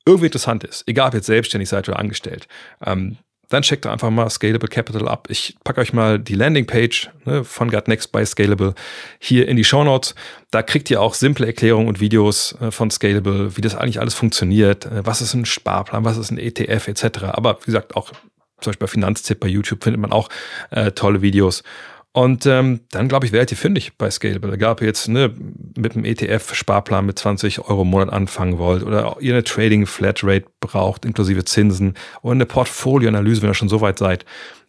irgendwie 0.06 0.26
interessant 0.26 0.64
ist, 0.64 0.84
egal 0.86 1.08
ob 1.08 1.14
jetzt 1.14 1.26
selbstständig 1.26 1.68
seid 1.68 1.88
oder 1.88 1.98
angestellt, 1.98 2.48
ähm, 2.84 3.16
dann 3.48 3.62
checkt 3.62 3.86
einfach 3.86 4.10
mal 4.10 4.28
Scalable 4.28 4.68
Capital 4.68 5.08
ab. 5.08 5.28
Ich 5.30 5.56
packe 5.64 5.80
euch 5.80 5.92
mal 5.92 6.18
die 6.18 6.34
Landingpage 6.34 7.10
ne, 7.24 7.44
von 7.44 7.70
Got 7.70 7.88
Next 7.88 8.12
by 8.12 8.24
Scalable 8.24 8.74
hier 9.18 9.48
in 9.48 9.56
die 9.56 9.64
Show 9.64 9.84
Notes. 9.84 10.14
Da 10.50 10.62
kriegt 10.62 10.90
ihr 10.90 11.00
auch 11.00 11.14
simple 11.14 11.46
Erklärungen 11.46 11.88
und 11.88 12.00
Videos 12.00 12.54
äh, 12.60 12.70
von 12.70 12.90
Scalable, 12.90 13.56
wie 13.56 13.60
das 13.60 13.74
eigentlich 13.74 14.00
alles 14.00 14.14
funktioniert, 14.14 14.86
äh, 14.86 15.04
was 15.04 15.22
ist 15.22 15.34
ein 15.34 15.46
Sparplan, 15.46 16.04
was 16.04 16.18
ist 16.18 16.30
ein 16.30 16.38
ETF 16.38 16.88
etc. 16.88 17.24
Aber 17.24 17.58
wie 17.62 17.66
gesagt, 17.66 17.96
auch 17.96 18.12
zum 18.60 18.70
Beispiel 18.70 18.86
bei 18.86 18.90
Finanztipp 18.90 19.40
bei 19.40 19.48
YouTube 19.48 19.82
findet 19.82 20.00
man 20.00 20.12
auch 20.12 20.28
äh, 20.70 20.92
tolle 20.92 21.22
Videos. 21.22 21.62
Und 22.12 22.46
ähm, 22.46 22.80
dann, 22.90 23.08
glaube 23.08 23.26
ich, 23.26 23.32
werdet 23.32 23.52
ihr 23.52 23.56
fündig 23.56 23.96
bei 23.96 24.10
Scalable. 24.10 24.52
Egal, 24.52 24.72
ob 24.72 24.80
ihr 24.80 24.86
jetzt 24.86 25.08
ne, 25.08 25.32
mit 25.76 25.94
einem 25.94 26.04
ETF-Sparplan 26.04 27.06
mit 27.06 27.18
20 27.18 27.60
Euro 27.60 27.82
im 27.82 27.88
Monat 27.88 28.12
anfangen 28.12 28.58
wollt 28.58 28.82
oder 28.82 29.16
ihr 29.20 29.34
eine 29.34 29.44
Trading-Flatrate 29.44 30.46
braucht, 30.60 31.04
inklusive 31.04 31.44
Zinsen 31.44 31.94
oder 32.22 32.32
eine 32.32 32.46
Portfolioanalyse, 32.46 33.42
wenn 33.42 33.50
ihr 33.50 33.54
schon 33.54 33.68
so 33.68 33.80
weit 33.80 33.98
seid. 33.98 34.24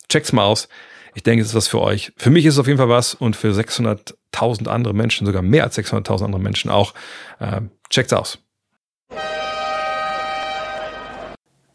Checkt's 0.09 0.33
mal 0.33 0.43
aus. 0.43 0.67
Ich 1.15 1.23
denke, 1.23 1.41
es 1.41 1.49
ist 1.49 1.55
was 1.55 1.67
für 1.67 1.81
euch. 1.81 2.11
Für 2.17 2.29
mich 2.29 2.45
ist 2.45 2.55
es 2.55 2.59
auf 2.59 2.67
jeden 2.67 2.77
Fall 2.77 2.89
was 2.89 3.13
und 3.13 3.35
für 3.35 3.51
600.000 3.51 4.67
andere 4.67 4.93
Menschen, 4.93 5.25
sogar 5.25 5.41
mehr 5.41 5.63
als 5.63 5.77
600.000 5.77 6.25
andere 6.25 6.41
Menschen 6.41 6.69
auch. 6.69 6.93
Äh, 7.39 7.61
checkt's 7.89 8.13
aus. 8.13 8.37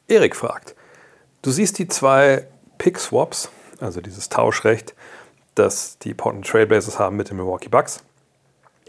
Erik 0.06 0.36
fragt, 0.36 0.76
du 1.42 1.50
siehst 1.50 1.78
die 1.78 1.88
zwei 1.88 2.46
Pick-Swaps, 2.78 3.50
also 3.80 4.00
dieses 4.00 4.28
Tauschrecht, 4.28 4.94
das 5.54 5.98
die 5.98 6.14
Portland 6.14 6.46
Trailblazers 6.46 6.98
haben 6.98 7.16
mit 7.16 7.30
den 7.30 7.36
Milwaukee 7.36 7.68
Bucks. 7.68 8.02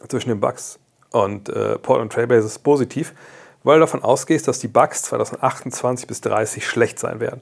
Zwischen 0.07 0.29
den 0.29 0.39
Bucks 0.39 0.79
und 1.11 1.49
äh, 1.49 1.79
Portland 1.79 2.11
Trailblazers 2.11 2.59
positiv, 2.59 3.13
weil 3.63 3.75
du 3.75 3.81
davon 3.81 4.03
ausgehst, 4.03 4.47
dass 4.47 4.59
die 4.59 4.67
Bucks 4.67 5.03
2028 5.03 6.07
bis 6.07 6.21
30 6.21 6.67
schlecht 6.67 6.99
sein 6.99 7.19
werden. 7.19 7.41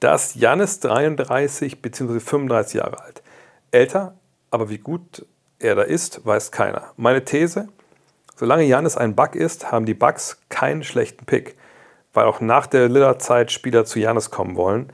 Da 0.00 0.14
ist 0.14 0.36
Janis 0.36 0.80
33 0.80 1.80
bzw. 1.80 2.20
35 2.20 2.74
Jahre 2.74 3.00
alt. 3.00 3.22
Älter, 3.70 4.14
aber 4.50 4.68
wie 4.68 4.78
gut 4.78 5.26
er 5.58 5.74
da 5.74 5.82
ist, 5.82 6.24
weiß 6.24 6.52
keiner. 6.52 6.92
Meine 6.96 7.24
These, 7.24 7.68
solange 8.36 8.64
Janis 8.64 8.96
ein 8.96 9.16
Buck 9.16 9.34
ist, 9.34 9.72
haben 9.72 9.86
die 9.86 9.94
Bucks 9.94 10.38
keinen 10.48 10.84
schlechten 10.84 11.24
Pick, 11.24 11.56
weil 12.12 12.26
auch 12.26 12.40
nach 12.40 12.66
der 12.66 12.88
Lillard-Zeit 12.88 13.50
Spieler 13.50 13.84
zu 13.84 13.98
Janis 13.98 14.30
kommen 14.30 14.56
wollen. 14.56 14.92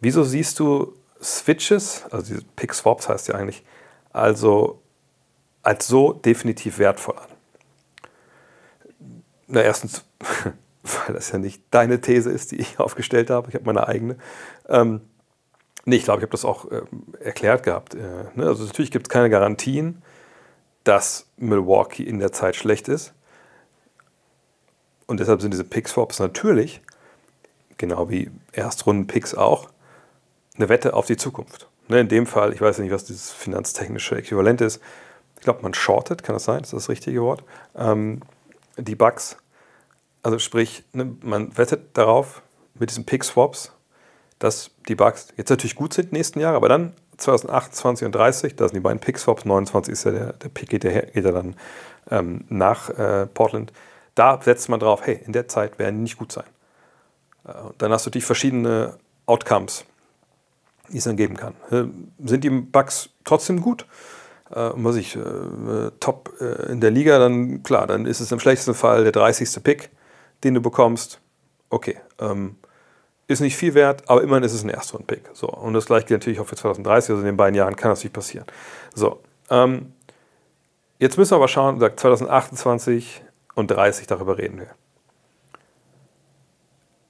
Wieso 0.00 0.22
siehst 0.22 0.58
du 0.60 0.94
Switches, 1.22 2.04
also 2.10 2.26
diese 2.26 2.44
Pick 2.56 2.74
Swaps 2.74 3.08
heißt 3.08 3.28
ja 3.28 3.34
eigentlich, 3.34 3.62
also 4.12 4.80
als 5.62 5.86
so 5.86 6.12
definitiv 6.12 6.78
wertvoll 6.78 7.16
an? 7.18 7.28
Na, 9.46 9.62
erstens, 9.62 10.04
weil 10.82 11.14
das 11.14 11.32
ja 11.32 11.38
nicht 11.38 11.62
deine 11.70 12.00
These 12.00 12.30
ist, 12.30 12.52
die 12.52 12.56
ich 12.56 12.78
aufgestellt 12.78 13.30
habe. 13.30 13.48
Ich 13.48 13.54
habe 13.54 13.64
meine 13.64 13.86
eigene. 13.86 14.16
Ähm, 14.68 15.02
nee, 15.84 15.96
ich 15.96 16.04
glaube, 16.04 16.20
ich 16.20 16.22
habe 16.22 16.32
das 16.32 16.44
auch 16.44 16.70
äh, 16.70 16.82
erklärt 17.20 17.64
gehabt. 17.64 17.94
Äh, 17.94 17.98
ne? 18.34 18.46
Also 18.46 18.64
natürlich 18.64 18.90
gibt 18.90 19.06
es 19.06 19.10
keine 19.10 19.28
Garantien, 19.28 20.02
dass 20.84 21.26
Milwaukee 21.36 22.04
in 22.04 22.18
der 22.18 22.32
Zeit 22.32 22.56
schlecht 22.56 22.88
ist. 22.88 23.12
Und 25.06 25.20
deshalb 25.20 25.40
sind 25.40 25.52
diese 25.52 25.64
Pick-Swaps 25.64 26.20
natürlich, 26.20 26.80
genau 27.76 28.08
wie 28.08 28.30
Erstrunden-Picks 28.52 29.34
auch, 29.34 29.68
eine 30.60 30.68
Wette 30.68 30.94
auf 30.94 31.06
die 31.06 31.16
Zukunft. 31.16 31.68
Ne, 31.88 32.00
in 32.00 32.08
dem 32.08 32.26
Fall, 32.26 32.52
ich 32.52 32.60
weiß 32.60 32.78
nicht, 32.78 32.92
was 32.92 33.04
dieses 33.04 33.32
finanztechnische 33.32 34.16
Äquivalent 34.16 34.60
ist. 34.60 34.80
Ich 35.36 35.42
glaube, 35.42 35.62
man 35.62 35.74
shortet, 35.74 36.22
kann 36.22 36.34
das 36.34 36.44
sein? 36.44 36.62
Ist 36.62 36.72
das 36.72 36.84
das 36.84 36.88
richtige 36.88 37.22
Wort? 37.22 37.42
Ähm, 37.76 38.20
die 38.76 38.94
Bugs. 38.94 39.36
Also 40.22 40.38
sprich, 40.38 40.84
ne, 40.92 41.16
man 41.22 41.56
wettet 41.56 41.96
darauf 41.96 42.42
mit 42.74 42.90
diesen 42.90 43.06
Pick-Swaps, 43.06 43.72
dass 44.38 44.70
die 44.86 44.94
Bugs 44.94 45.28
jetzt 45.36 45.50
natürlich 45.50 45.74
gut 45.74 45.94
sind 45.94 46.12
nächsten 46.12 46.40
Jahre, 46.40 46.56
aber 46.56 46.68
dann 46.68 46.94
2028 47.16 48.06
und 48.06 48.14
30, 48.14 48.56
da 48.56 48.68
sind 48.68 48.76
die 48.76 48.80
beiden 48.80 49.00
Pick-Swaps, 49.00 49.44
29 49.44 49.92
ist 49.92 50.04
ja 50.04 50.10
der, 50.10 50.32
der 50.34 50.48
Pick, 50.50 50.68
geht, 50.68 50.84
der, 50.84 51.06
geht 51.06 51.24
ja 51.24 51.32
dann 51.32 51.56
ähm, 52.10 52.44
nach 52.48 52.90
äh, 52.90 53.26
Portland. 53.26 53.72
Da 54.14 54.40
setzt 54.42 54.68
man 54.68 54.80
drauf, 54.80 55.02
hey, 55.04 55.20
in 55.24 55.32
der 55.32 55.48
Zeit 55.48 55.78
werden 55.78 55.96
die 55.96 56.02
nicht 56.02 56.18
gut 56.18 56.32
sein. 56.32 56.46
Äh, 57.46 57.52
dann 57.78 57.92
hast 57.92 58.06
du 58.06 58.10
die 58.10 58.20
verschiedene 58.20 58.98
Outcomes 59.26 59.84
die 60.92 60.98
es 60.98 61.04
dann 61.04 61.16
geben 61.16 61.36
kann. 61.36 61.54
Äh, 61.70 61.84
sind 62.24 62.44
die 62.44 62.50
Bugs 62.50 63.10
trotzdem 63.24 63.60
gut? 63.60 63.86
Äh, 64.50 64.70
was 64.74 64.96
ich, 64.96 65.16
äh, 65.16 65.20
top 66.00 66.34
äh, 66.40 66.72
in 66.72 66.80
der 66.80 66.90
Liga, 66.90 67.18
dann 67.18 67.62
klar, 67.62 67.86
dann 67.86 68.06
ist 68.06 68.20
es 68.20 68.32
im 68.32 68.40
schlechtesten 68.40 68.74
Fall 68.74 69.04
der 69.04 69.12
30. 69.12 69.62
Pick, 69.62 69.90
den 70.42 70.54
du 70.54 70.60
bekommst. 70.60 71.20
Okay, 71.68 71.98
ähm, 72.18 72.56
ist 73.28 73.40
nicht 73.40 73.56
viel 73.56 73.74
wert, 73.74 74.02
aber 74.08 74.22
immerhin 74.22 74.42
ist 74.42 74.52
es 74.52 74.64
ein 74.64 74.70
Erstrunden-Pick. 74.70 75.30
So, 75.34 75.48
und 75.48 75.72
das 75.74 75.86
gleiche 75.86 76.06
gilt 76.06 76.22
natürlich 76.22 76.40
auch 76.40 76.48
für 76.48 76.56
2030, 76.56 77.10
also 77.10 77.20
in 77.20 77.26
den 77.26 77.36
beiden 77.36 77.54
Jahren 77.54 77.76
kann 77.76 77.90
das 77.90 78.02
nicht 78.02 78.12
passieren. 78.12 78.44
So, 78.92 79.20
ähm, 79.50 79.92
jetzt 80.98 81.16
müssen 81.16 81.30
wir 81.30 81.36
aber 81.36 81.46
schauen, 81.46 81.78
sagt 81.78 82.00
2028 82.00 83.22
und 83.54 83.70
30 83.70 84.08
darüber 84.08 84.36
reden 84.36 84.58
wir. 84.58 84.70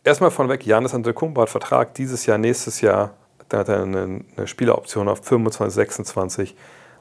Erstmal 0.05 0.31
von 0.31 0.51
weg, 0.51 0.67
Janis 0.67 0.93
Antetokounmpo 0.93 1.41
hat 1.41 1.49
Vertrag 1.49 1.95
dieses 1.95 2.27
Jahr, 2.27 2.37
nächstes 2.37 2.83
Jahr 2.83 3.15
da 3.51 3.59
hat 3.59 3.69
er 3.69 3.83
eine, 3.83 4.25
eine 4.37 4.47
Spieleroption 4.47 5.09
auf 5.09 5.25
25, 5.25 5.75
26 5.75 6.57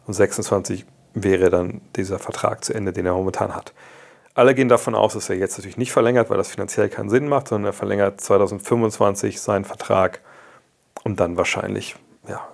und 0.05 0.13
26 0.13 0.85
wäre 1.13 1.49
dann 1.49 1.81
dieser 1.95 2.19
Vertrag 2.19 2.63
zu 2.65 2.73
Ende, 2.73 2.91
den 2.91 3.05
er 3.05 3.13
momentan 3.13 3.55
hat. 3.55 3.73
Alle 4.33 4.55
gehen 4.55 4.69
davon 4.69 4.95
aus, 4.95 5.13
dass 5.13 5.29
er 5.29 5.37
jetzt 5.37 5.57
natürlich 5.57 5.77
nicht 5.77 5.91
verlängert, 5.91 6.29
weil 6.29 6.37
das 6.37 6.49
finanziell 6.49 6.89
keinen 6.89 7.09
Sinn 7.09 7.27
macht, 7.27 7.47
sondern 7.47 7.69
er 7.69 7.73
verlängert 7.73 8.21
2025 8.21 9.39
seinen 9.39 9.65
Vertrag 9.65 10.21
und 11.03 11.19
dann 11.19 11.37
wahrscheinlich, 11.37 11.95
ja, 12.27 12.47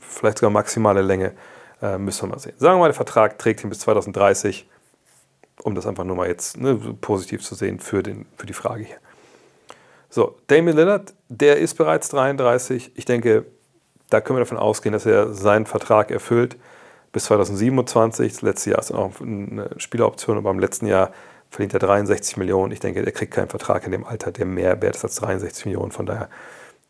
vielleicht 0.00 0.38
sogar 0.38 0.50
maximale 0.50 1.02
Länge, 1.02 1.32
äh, 1.80 1.98
müssen 1.98 2.22
wir 2.22 2.34
mal 2.34 2.38
sehen. 2.38 2.54
Sagen 2.58 2.76
wir 2.76 2.80
mal, 2.80 2.88
der 2.88 2.94
Vertrag 2.94 3.38
trägt 3.38 3.64
ihn 3.64 3.70
bis 3.70 3.80
2030, 3.80 4.68
um 5.62 5.74
das 5.74 5.86
einfach 5.86 6.04
nur 6.04 6.16
mal 6.16 6.28
jetzt 6.28 6.58
ne, 6.58 6.76
positiv 7.00 7.42
zu 7.42 7.54
sehen 7.54 7.80
für, 7.80 8.02
den, 8.02 8.26
für 8.36 8.46
die 8.46 8.52
Frage 8.52 8.84
hier. 8.84 8.98
So, 10.14 10.36
Damien 10.48 10.76
Lillard, 10.76 11.14
der 11.30 11.56
ist 11.56 11.72
bereits 11.78 12.10
33. 12.10 12.92
Ich 12.96 13.06
denke, 13.06 13.46
da 14.10 14.20
können 14.20 14.36
wir 14.36 14.44
davon 14.44 14.58
ausgehen, 14.58 14.92
dass 14.92 15.06
er 15.06 15.32
seinen 15.32 15.64
Vertrag 15.64 16.10
erfüllt 16.10 16.58
bis 17.12 17.24
2027. 17.24 18.30
Das 18.30 18.42
letzte 18.42 18.70
Jahr 18.72 18.80
ist 18.80 18.90
dann 18.90 18.98
auch 18.98 19.18
eine 19.22 19.70
Spieleroption, 19.78 20.36
aber 20.36 20.50
im 20.50 20.58
letzten 20.58 20.84
Jahr 20.84 21.12
verdient 21.48 21.72
er 21.72 21.80
63 21.80 22.36
Millionen. 22.36 22.72
Ich 22.72 22.80
denke, 22.80 23.02
er 23.02 23.10
kriegt 23.10 23.32
keinen 23.32 23.48
Vertrag 23.48 23.86
in 23.86 23.92
dem 23.92 24.04
Alter, 24.04 24.32
der 24.32 24.44
mehr 24.44 24.82
wert 24.82 24.96
ist 24.96 25.04
als 25.04 25.14
63 25.14 25.64
Millionen. 25.64 25.92
Von 25.92 26.04
daher, 26.04 26.28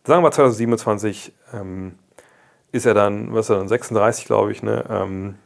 sagen 0.05 0.25
wir 0.25 0.33
2027 0.33 1.33
ähm, 1.55 1.95
ist 2.73 2.87
er 2.87 2.95
dann, 2.95 3.33
was 3.33 3.47
ist 3.47 3.51
er 3.51 3.59
dann, 3.59 3.69
36, 3.69 4.25
glaube 4.25 4.51
ich, 4.51 4.65
ne? 4.65 4.85
Ähm, 4.91 5.37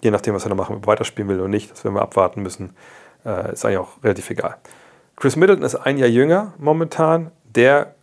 je 0.00 0.10
nachdem, 0.10 0.34
was 0.34 0.46
er 0.46 0.48
dann 0.48 0.56
machen, 0.56 0.76
ob 0.76 0.84
er 0.84 0.86
weiterspielen 0.86 1.28
will 1.28 1.38
oder 1.38 1.48
nicht, 1.48 1.70
das 1.70 1.84
werden 1.84 1.96
wir 1.96 2.00
abwarten 2.02 2.42
müssen, 2.42 2.74
äh, 3.26 3.52
ist 3.52 3.62
eigentlich 3.66 3.76
auch 3.76 4.02
relativ 4.02 4.30
egal. 4.30 4.56
Chris 5.20 5.36
Middleton 5.36 5.64
ist 5.64 5.74
ein 5.74 5.98
Jahr 5.98 6.08
jünger 6.08 6.54
momentan. 6.56 7.30
Der 7.44 7.94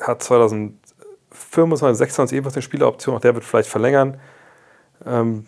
hat 0.00 0.22
2025, 0.22 1.98
26 1.98 2.36
ebenfalls 2.36 2.56
eine 2.56 2.62
Spieleroption. 2.62 3.14
Auch 3.14 3.20
der 3.20 3.34
wird 3.34 3.44
vielleicht 3.44 3.68
verlängern. 3.68 4.18
Ähm, 5.04 5.44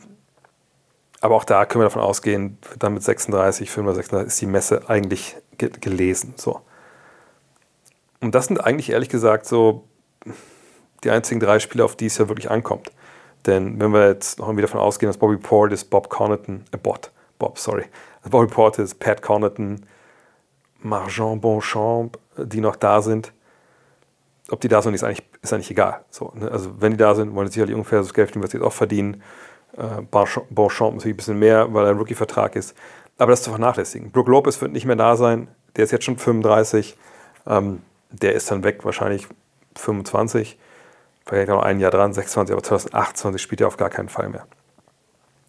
aber 1.23 1.37
auch 1.37 1.45
da 1.45 1.65
können 1.65 1.81
wir 1.81 1.87
davon 1.87 2.03
ausgehen, 2.03 2.59
dann 2.79 2.93
mit 2.93 3.03
36, 3.03 3.71
35, 3.71 4.05
36 4.05 4.27
ist 4.29 4.41
die 4.43 4.47
Messe 4.47 4.91
eigentlich 4.91 5.37
ge 5.57 5.71
gelesen. 5.81 6.35
So. 6.37 6.61
Und 8.21 8.35
das 8.35 8.45
sind 8.47 8.63
eigentlich 8.63 8.91
ehrlich 8.91 9.09
gesagt 9.09 9.47
so 9.47 9.89
die 11.05 11.11
einzigen 11.11 11.41
drei 11.41 11.59
Spiele, 11.59 11.87
auf 11.87 11.97
die 11.97 12.05
es 12.07 12.19
ja 12.19 12.29
wirklich 12.29 12.51
ankommt. 12.51 12.93
Denn 13.47 13.81
wenn 13.81 13.95
wir 13.95 14.09
jetzt 14.09 14.39
noch 14.39 14.49
irgendwie 14.49 14.63
davon 14.63 14.81
ausgehen, 14.81 15.09
dass 15.09 15.17
Bobby 15.17 15.39
Portis, 15.39 15.87
Bob 15.87 16.11
Connaughton, 16.11 16.67
äh 16.73 16.77
Bot, 16.77 17.13
Bob, 17.39 17.59
sorry, 17.59 17.87
Bobby 18.29 18.53
Portis, 18.53 18.95
Pat 18.95 19.23
Connaughton, 19.23 19.87
Marjan 20.85 21.41
Bonchamp, 21.41 22.19
die 22.37 22.61
noch 22.61 22.77
da 22.77 23.03
sind. 23.03 23.33
Ob 24.51 24.61
die 24.61 24.69
da 24.69 24.83
sind, 24.83 24.95
ist 24.95 25.03
eigentlich, 25.03 25.25
ist 25.43 25.53
eigentlich 25.53 25.71
egal. 25.71 26.05
So, 26.11 26.33
ne? 26.35 26.51
Also 26.51 26.81
wenn 26.81 26.93
die 26.93 26.99
da 26.99 27.15
sind, 27.15 27.35
wollen 27.35 27.49
sie 27.49 27.55
sicherlich 27.55 27.75
ungefähr 27.75 28.01
das 28.01 28.13
Geld 28.13 28.29
verdienen, 28.29 28.45
was 28.45 28.51
sie 28.51 28.59
jetzt 28.59 28.67
auch 28.67 28.73
verdienen. 28.73 29.23
Äh, 29.77 30.03
Bonchamp 30.03 30.95
natürlich 30.95 31.15
ein 31.15 31.17
bisschen 31.17 31.39
mehr, 31.39 31.73
weil 31.73 31.87
er 31.87 31.91
ein 31.91 31.99
Rookie-Vertrag 31.99 32.55
ist. 32.55 32.75
Aber 33.17 33.31
das 33.31 33.43
zu 33.43 33.51
vernachlässigen. 33.51 34.11
Brook 34.11 34.29
Lopez 34.29 34.61
wird 34.61 34.73
nicht 34.73 34.87
mehr 34.87 34.97
da 34.97 35.17
sein. 35.17 35.49
Der 35.77 35.85
ist 35.85 35.91
jetzt 35.91 36.05
schon 36.05 36.19
35. 36.19 36.97
Ähm, 37.47 37.83
der 38.11 38.35
ist 38.35 38.51
dann 38.51 38.63
weg, 38.65 38.85
wahrscheinlich 38.85 39.27
25. 39.77 40.59
Vielleicht 41.27 41.49
noch 41.49 41.63
ein 41.63 41.81
Jahr 41.81 41.91
dran, 41.91 42.13
26, 42.13 42.53
aber 42.53 42.63
2028 42.63 43.41
spielt 43.41 43.63
er 43.63 43.69
auf 43.69 43.77
gar 43.77 43.89
keinen 43.89 44.11
Fall 44.11 44.29
mehr. 44.29 44.47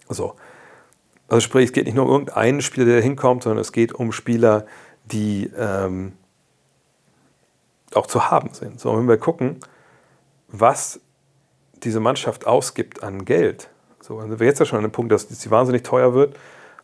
So. 0.08 0.36
Also 1.28 1.42
sprich, 1.42 1.66
es 1.66 1.74
geht 1.74 1.86
nicht 1.86 1.96
nur 1.96 2.06
um 2.06 2.12
irgendeinen 2.12 2.62
Spieler, 2.62 2.86
der 2.86 3.02
hinkommt, 3.02 3.44
sondern 3.44 3.60
es 3.60 3.72
geht 3.72 3.94
um 3.94 4.12
Spieler, 4.12 4.66
die 5.06 5.52
ähm, 5.58 6.14
auch 7.94 8.08
zu 8.08 8.30
haben 8.30 8.54
sind. 8.54 8.80
So, 8.80 8.98
wenn 8.98 9.08
wir 9.08 9.18
gucken, 9.18 9.60
was 10.48 11.00
diese 11.84 12.00
Mannschaft 12.00 12.48
ausgibt 12.48 13.04
an 13.04 13.26
Geld, 13.26 13.70
so, 14.02 14.20
dann 14.20 14.30
sind 14.30 14.40
wir 14.40 14.48
jetzt 14.48 14.60
ja 14.60 14.66
schon 14.66 14.78
an 14.78 14.84
dem 14.84 14.92
Punkt, 14.92 15.12
dass 15.12 15.28
sie 15.28 15.52
wahnsinnig 15.52 15.84
teuer 15.84 16.14
wird. 16.14 16.38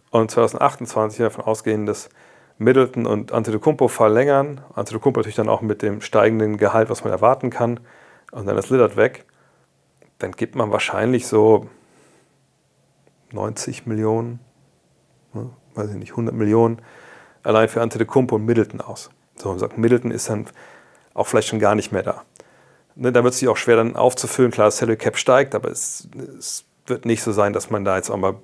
Und 0.10 0.32
2028 0.32 1.20
davon 1.20 1.46
ausgehen, 1.46 1.86
dass 1.86 2.10
Middleton 2.58 3.06
und 3.06 3.32
Antetokounmpo 3.32 3.88
verlängern, 3.88 4.62
Antetokounmpo 4.74 5.20
natürlich 5.20 5.36
dann 5.36 5.50
auch 5.50 5.62
mit 5.62 5.82
dem 5.82 6.02
steigenden 6.02 6.58
Gehalt, 6.58 6.90
was 6.90 7.04
man 7.04 7.14
erwarten 7.14 7.50
kann, 7.50 7.80
und 8.32 8.46
dann 8.46 8.58
ist 8.58 8.70
Lillard 8.70 8.98
weg, 8.98 9.26
dann 10.20 10.32
gibt 10.32 10.56
man 10.56 10.72
wahrscheinlich 10.72 11.28
so 11.28 11.68
90 13.32 13.86
Millionen, 13.86 14.40
ne, 15.34 15.50
weiß 15.76 15.90
ich 15.92 15.96
nicht, 15.96 16.12
100 16.12 16.34
Millionen 16.34 16.82
allein 17.44 17.70
für 17.70 17.82
Antetokounmpo 17.82 18.36
und 18.36 18.46
Middleton 18.46 18.82
aus. 18.82 19.10
So, 19.38 19.50
man 19.50 19.60
sagt, 19.60 19.78
Middleton 19.78 20.12
ist 20.12 20.30
dann 20.30 20.48
auch 21.14 21.28
vielleicht 21.28 21.48
schon 21.48 21.60
gar 21.60 21.76
nicht 21.76 21.92
mehr 21.92 22.04
da. 22.04 22.24
Ne, 22.96 23.12
da 23.12 23.24
wird 23.24 23.34
es 23.34 23.40
sich 23.40 23.50
auch 23.50 23.58
schwer 23.58 23.78
dann 23.78 23.96
aufzufüllen. 23.96 24.52
Klar, 24.52 24.68
das 24.68 24.78
Salary 24.78 24.98
Cap 24.98 25.18
steigt, 25.18 25.56
aber 25.56 25.70
es, 25.70 26.08
es, 26.38 26.66
wird 26.88 27.06
nicht 27.06 27.22
so 27.22 27.32
sein, 27.32 27.54
dass 27.54 27.70
man 27.70 27.86
da 27.86 27.96
jetzt 27.96 28.10
auch 28.10 28.18
mal 28.18 28.36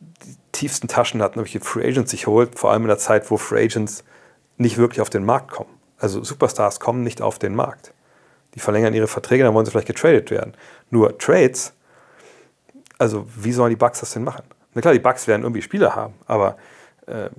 die 0.00 0.36
tiefsten 0.52 0.86
Taschen 0.86 1.20
hat, 1.20 1.36
welche 1.36 1.60
Free 1.60 1.86
Agents 1.86 2.12
sich 2.12 2.26
holt, 2.28 2.58
vor 2.58 2.70
allem 2.70 2.82
in 2.82 2.88
der 2.88 2.96
Zeit, 2.96 3.28
wo 3.30 3.36
Free 3.36 3.64
Agents 3.64 4.04
nicht 4.56 4.78
wirklich 4.78 5.00
auf 5.00 5.10
den 5.10 5.24
Markt 5.24 5.50
kommen. 5.50 5.68
Also 5.98 6.22
Superstars 6.22 6.80
kommen 6.80 7.02
nicht 7.02 7.20
auf 7.20 7.38
den 7.38 7.54
Markt. 7.54 7.92
Die 8.54 8.60
verlängern 8.60 8.94
ihre 8.94 9.08
Verträge, 9.08 9.42
dann 9.44 9.52
wollen 9.52 9.66
sie 9.66 9.72
vielleicht 9.72 9.88
getradet 9.88 10.30
werden. 10.30 10.54
Nur 10.90 11.18
Trades, 11.18 11.74
also 12.98 13.26
wie 13.36 13.52
sollen 13.52 13.70
die 13.70 13.76
Bucks 13.76 14.00
das 14.00 14.12
denn 14.12 14.24
machen? 14.24 14.44
Na 14.74 14.80
klar, 14.80 14.94
die 14.94 15.00
Bucks 15.00 15.26
werden 15.26 15.42
irgendwie 15.42 15.62
Spieler 15.62 15.94
haben, 15.94 16.14
aber 16.26 16.56
äh, 17.06 17.30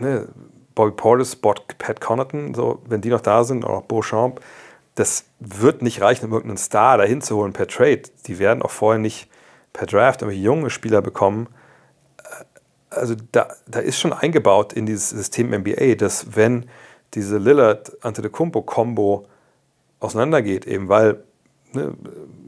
ne, 0.00 0.28
Bobby 0.74 0.92
Portis, 0.92 1.36
Pat 1.36 2.00
Connaughton, 2.00 2.54
so, 2.54 2.82
wenn 2.86 3.00
die 3.00 3.08
noch 3.08 3.20
da 3.20 3.44
sind, 3.44 3.64
auch 3.64 3.82
Beauchamp, 3.82 4.40
das 4.94 5.24
wird 5.40 5.82
nicht 5.82 6.00
reichen, 6.00 6.26
um 6.26 6.32
irgendeinen 6.32 6.58
Star 6.58 6.98
dahin 6.98 7.20
zu 7.20 7.36
holen 7.36 7.52
per 7.52 7.66
Trade. 7.66 8.02
Die 8.26 8.38
werden 8.38 8.62
auch 8.62 8.70
vorher 8.70 8.98
nicht 8.98 9.28
per 9.72 9.86
Draft 9.86 10.22
irgendwelche 10.22 10.44
junge 10.44 10.70
Spieler 10.70 11.02
bekommen. 11.02 11.48
Äh, 12.18 12.44
also 12.90 13.14
da, 13.32 13.48
da 13.68 13.80
ist 13.80 13.98
schon 13.98 14.12
eingebaut 14.12 14.72
in 14.72 14.86
dieses 14.86 15.10
System 15.10 15.50
NBA, 15.50 15.96
dass 15.96 16.34
wenn 16.34 16.66
diese 17.14 17.38
Lillard-Antetokounmpo-Kombo 17.38 19.26
auseinandergeht, 20.00 20.66
eben 20.66 20.88
weil 20.88 21.22
ne, 21.72 21.94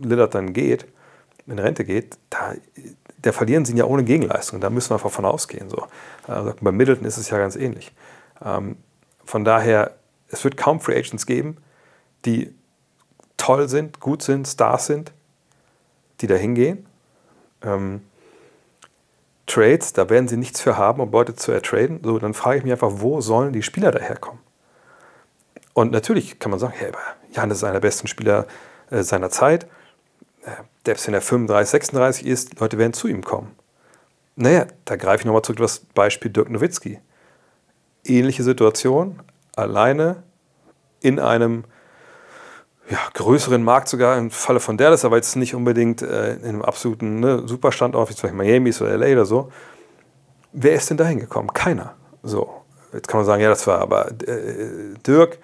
Lillard 0.02 0.34
dann 0.34 0.52
geht, 0.52 0.86
in 1.46 1.58
Rente 1.58 1.84
geht, 1.84 2.18
da, 2.30 2.54
da 3.22 3.32
verlieren 3.32 3.64
sie 3.64 3.72
ihn 3.72 3.78
ja 3.78 3.84
ohne 3.84 4.04
Gegenleistung. 4.04 4.60
Da 4.60 4.70
müssen 4.70 4.90
wir 4.90 4.94
einfach 4.94 5.10
von 5.10 5.24
ausgehen. 5.24 5.68
So. 5.68 5.86
Also 6.26 6.54
bei 6.60 6.72
Middleton 6.72 7.06
ist 7.06 7.16
es 7.16 7.30
ja 7.30 7.38
ganz 7.38 7.56
ähnlich. 7.56 7.92
Ähm, 8.44 8.76
von 9.24 9.44
daher, 9.44 9.94
es 10.28 10.44
wird 10.44 10.56
kaum 10.56 10.80
Free 10.80 10.96
Agents 10.96 11.26
geben, 11.26 11.56
die 12.24 12.54
toll 13.36 13.68
sind, 13.68 14.00
gut 14.00 14.22
sind, 14.22 14.46
Stars 14.46 14.86
sind, 14.86 15.12
die 16.20 16.26
da 16.26 16.34
hingehen. 16.34 16.86
Ähm, 17.62 18.02
Trades, 19.46 19.94
da 19.94 20.10
werden 20.10 20.28
sie 20.28 20.36
nichts 20.36 20.60
für 20.60 20.76
haben, 20.76 21.00
um 21.00 21.10
Leute 21.10 21.34
zu 21.34 21.52
ertraden. 21.52 22.00
So, 22.04 22.18
dann 22.18 22.34
frage 22.34 22.58
ich 22.58 22.64
mich 22.64 22.72
einfach, 22.72 22.90
wo 22.94 23.20
sollen 23.20 23.52
die 23.52 23.62
Spieler 23.62 23.90
daherkommen? 23.90 24.40
Und 25.72 25.90
natürlich 25.92 26.38
kann 26.38 26.50
man 26.50 26.60
sagen, 26.60 26.74
hey, 26.76 26.92
Jan 27.32 27.50
ist 27.50 27.64
einer 27.64 27.74
der 27.74 27.80
besten 27.80 28.08
Spieler 28.08 28.46
äh, 28.90 29.02
seiner 29.02 29.30
Zeit. 29.30 29.66
Selbst 30.84 31.06
wenn 31.06 31.14
er 31.14 31.20
35, 31.20 31.70
36 31.70 32.26
ist, 32.26 32.60
Leute 32.60 32.78
werden 32.78 32.92
zu 32.92 33.08
ihm 33.08 33.22
kommen. 33.22 33.54
Naja, 34.36 34.66
da 34.84 34.96
greife 34.96 35.22
ich 35.22 35.24
nochmal 35.26 35.42
zurück 35.42 35.58
das 35.58 35.80
Beispiel 35.80 36.30
Dirk 36.30 36.48
Nowitzki. 36.48 37.00
Ähnliche 38.04 38.42
Situation, 38.42 39.20
alleine 39.56 40.22
in 41.00 41.18
einem 41.18 41.64
ja, 42.88 42.98
größeren 43.12 43.62
Markt 43.62 43.88
sogar, 43.88 44.16
im 44.16 44.30
Falle 44.30 44.60
von 44.60 44.78
Dallas, 44.78 45.04
aber 45.04 45.16
jetzt 45.16 45.36
nicht 45.36 45.54
unbedingt 45.54 46.00
äh, 46.00 46.36
in 46.36 46.44
einem 46.44 46.62
absoluten 46.62 47.20
ne, 47.20 47.42
Superstandort, 47.46 48.08
wie 48.08 48.14
zum 48.14 48.30
Beispiel 48.30 48.38
Miami 48.38 48.72
oder 48.80 48.96
LA 48.96 49.12
oder 49.12 49.26
so. 49.26 49.52
Wer 50.52 50.74
ist 50.74 50.88
denn 50.88 50.96
da 50.96 51.04
hingekommen? 51.04 51.52
Keiner. 51.52 51.94
So, 52.22 52.62
jetzt 52.92 53.08
kann 53.08 53.18
man 53.18 53.26
sagen, 53.26 53.42
ja, 53.42 53.50
das 53.50 53.66
war 53.66 53.80
aber 53.80 54.10
äh, 54.26 54.94
Dirk. 55.06 55.38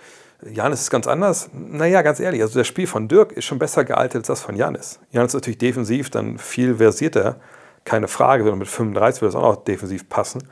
Janis 0.52 0.82
ist 0.82 0.90
ganz 0.90 1.06
anders. 1.06 1.50
Naja, 1.52 2.02
ganz 2.02 2.20
ehrlich, 2.20 2.42
also 2.42 2.58
das 2.58 2.66
Spiel 2.66 2.86
von 2.86 3.08
Dirk 3.08 3.32
ist 3.32 3.44
schon 3.44 3.58
besser 3.58 3.84
gealtet 3.84 4.16
als 4.16 4.26
das 4.26 4.40
von 4.40 4.56
Janis. 4.56 5.00
Janis 5.10 5.30
ist 5.30 5.34
natürlich 5.34 5.58
defensiv 5.58 6.10
dann 6.10 6.38
viel 6.38 6.76
versierter, 6.76 7.36
keine 7.84 8.08
Frage, 8.08 8.44
mit 8.56 8.68
35 8.68 9.22
wird 9.22 9.34
das 9.34 9.40
auch 9.40 9.56
noch 9.56 9.64
defensiv 9.64 10.08
passen. 10.08 10.48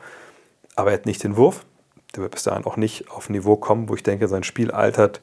Aber 0.76 0.90
er 0.90 0.98
hat 0.98 1.07
nicht 1.07 1.24
den 1.24 1.37
Wurf. 1.37 1.64
Der 2.14 2.22
wird 2.22 2.33
bis 2.33 2.42
dahin 2.42 2.64
auch 2.66 2.76
nicht 2.76 3.11
auf 3.11 3.28
ein 3.28 3.33
Niveau 3.33 3.57
kommen, 3.57 3.88
wo 3.88 3.94
ich 3.94 4.02
denke, 4.02 4.28
sein 4.28 4.42
Spiel 4.42 4.70
altert 4.70 5.22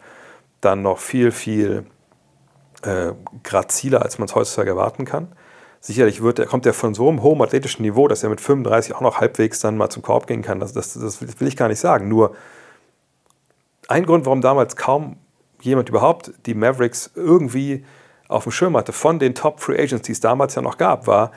dann 0.60 0.82
noch 0.82 0.98
viel, 0.98 1.32
viel 1.32 1.86
äh, 2.82 3.12
graziler, 3.44 4.02
als 4.02 4.18
man 4.18 4.28
es 4.28 4.36
heutzutage 4.36 4.72
erwarten 4.72 5.06
kann. 5.06 5.28
Sicherlich 5.82 6.22
wird, 6.22 6.46
kommt 6.48 6.66
er 6.66 6.74
von 6.74 6.94
so 6.94 7.08
einem 7.08 7.22
hohen 7.22 7.42
athletischen 7.42 7.84
Niveau, 7.84 8.08
dass 8.08 8.24
er 8.24 8.30
mit 8.30 8.42
35 8.42 8.96
auch 8.96 9.02
noch 9.02 9.22
halbwegs 9.22 9.60
dann 9.60 9.78
mal 9.78 9.90
zum 9.90 10.02
Korb 10.02 10.28
gehen 10.28 10.42
kann. 10.42 10.60
Das, 10.60 10.74
das, 10.74 10.94
das 10.94 11.22
will 11.22 11.48
ich 11.48 11.56
gar 11.56 11.70
nicht 11.70 11.80
sagen. 11.80 12.10
Nur 12.10 12.36
ein 13.90 14.06
Grund, 14.06 14.26
warum 14.26 14.42
damals 14.42 14.76
kaum 14.76 15.18
jemand 15.62 15.90
überhaupt 15.90 16.32
die 16.46 16.54
Mavericks 16.54 17.12
irgendwie 17.16 17.84
auf 18.28 18.44
dem 18.44 18.52
Schirm 18.52 18.78
hatte, 18.78 18.94
von 18.94 19.20
den 19.20 19.34
Top 19.34 19.60
Free 19.60 19.82
Agents, 19.82 20.06
die 20.06 20.12
es 20.12 20.20
damals 20.20 20.56
ja 20.56 20.62
noch 20.62 20.78
gab, 20.78 21.08
war 21.08 21.32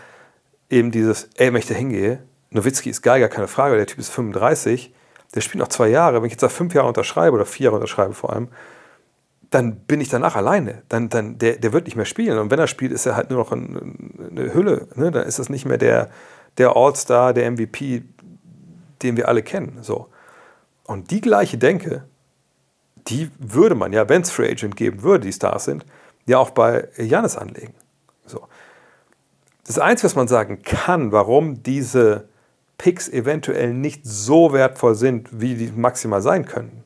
eben 0.68 0.90
dieses, 0.90 1.30
ey, 1.36 1.52
wenn 1.52 1.60
ich 1.60 1.66
da 1.66 1.74
hingehe, 1.74 2.22
Nowitzki 2.50 2.90
ist 2.90 3.02
geil, 3.02 3.20
gar 3.20 3.30
keine 3.30 3.48
Frage, 3.48 3.76
der 3.76 3.86
Typ 3.86 3.98
ist 3.98 4.10
35, 4.10 4.94
der 5.34 5.40
spielt 5.40 5.60
noch 5.60 5.68
zwei 5.68 5.88
Jahre, 5.88 6.20
wenn 6.20 6.26
ich 6.26 6.32
jetzt 6.32 6.42
da 6.42 6.50
fünf 6.50 6.74
Jahre 6.74 6.88
unterschreibe 6.88 7.34
oder 7.34 7.46
vier 7.46 7.64
Jahre 7.64 7.76
unterschreibe 7.76 8.12
vor 8.12 8.32
allem, 8.34 8.48
dann 9.48 9.76
bin 9.76 10.00
ich 10.00 10.10
danach 10.10 10.36
alleine. 10.36 10.82
Dann, 10.88 11.08
dann, 11.08 11.38
der, 11.38 11.56
der 11.56 11.72
wird 11.72 11.86
nicht 11.86 11.96
mehr 11.96 12.06
spielen. 12.06 12.38
Und 12.38 12.50
wenn 12.50 12.58
er 12.58 12.66
spielt, 12.66 12.92
ist 12.92 13.06
er 13.06 13.16
halt 13.16 13.30
nur 13.30 13.38
noch 13.38 13.52
ein, 13.52 14.30
eine 14.30 14.54
Hülle. 14.54 14.88
Ne? 14.94 15.10
Dann 15.10 15.26
ist 15.26 15.38
es 15.38 15.48
nicht 15.48 15.66
mehr 15.66 15.78
der, 15.78 16.10
der 16.58 16.74
All-Star, 16.74 17.34
der 17.34 17.50
MVP, 17.50 18.02
den 19.02 19.16
wir 19.16 19.28
alle 19.28 19.42
kennen. 19.42 19.78
So. 19.82 20.08
Und 20.84 21.10
die 21.10 21.20
gleiche 21.20 21.58
Denke, 21.58 22.04
die 23.08 23.30
würde 23.38 23.74
man 23.74 23.92
ja, 23.92 24.08
wenn 24.08 24.22
es 24.22 24.30
Free 24.30 24.50
Agent 24.50 24.76
geben 24.76 25.02
würde, 25.02 25.26
die 25.26 25.32
Stars 25.32 25.64
sind, 25.64 25.84
ja 26.26 26.38
auch 26.38 26.50
bei 26.50 26.88
Janis 26.96 27.36
anlegen. 27.36 27.74
So. 28.26 28.46
Das 29.66 29.78
Einzige, 29.78 30.06
was 30.06 30.16
man 30.16 30.28
sagen 30.28 30.62
kann, 30.62 31.12
warum 31.12 31.62
diese 31.62 32.28
Picks 32.78 33.08
eventuell 33.08 33.74
nicht 33.74 34.00
so 34.04 34.52
wertvoll 34.52 34.94
sind, 34.94 35.40
wie 35.40 35.54
die 35.54 35.70
maximal 35.72 36.22
sein 36.22 36.44
können, 36.44 36.84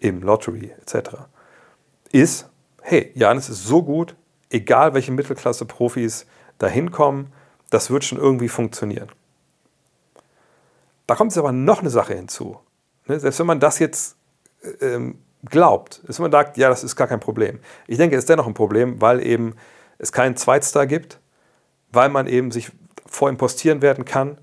eben 0.00 0.20
Lottery 0.22 0.72
etc., 0.80 1.10
ist, 2.10 2.48
hey, 2.82 3.12
Janis 3.14 3.48
ist 3.48 3.64
so 3.64 3.82
gut, 3.82 4.16
egal 4.50 4.94
welche 4.94 5.12
Mittelklasse-Profis 5.12 6.26
da 6.58 6.66
hinkommen, 6.66 7.32
das 7.70 7.90
wird 7.90 8.04
schon 8.04 8.18
irgendwie 8.18 8.48
funktionieren. 8.48 9.10
Da 11.06 11.14
kommt 11.14 11.32
jetzt 11.32 11.38
aber 11.38 11.52
noch 11.52 11.80
eine 11.80 11.90
Sache 11.90 12.14
hinzu. 12.14 12.58
Ne? 13.06 13.20
Selbst 13.20 13.38
wenn 13.38 13.46
man 13.46 13.60
das 13.60 13.78
jetzt 13.78 14.16
ähm, 14.80 15.18
glaubt, 15.44 16.02
ist 16.08 16.18
man 16.18 16.32
sagt, 16.32 16.56
ja, 16.56 16.68
das 16.68 16.84
ist 16.84 16.96
gar 16.96 17.06
kein 17.06 17.20
Problem. 17.20 17.60
Ich 17.86 17.98
denke, 17.98 18.16
es 18.16 18.22
ist 18.22 18.28
dennoch 18.28 18.46
ein 18.46 18.54
Problem, 18.54 19.00
weil 19.00 19.24
eben 19.24 19.54
es 19.98 20.12
keinen 20.12 20.36
Zweitstar 20.36 20.86
gibt, 20.86 21.20
weil 21.92 22.08
man 22.08 22.26
eben 22.26 22.50
sich 22.50 22.70
vor 23.06 23.28
ihm 23.28 23.36
postieren 23.36 23.82
werden 23.82 24.04
kann, 24.04 24.38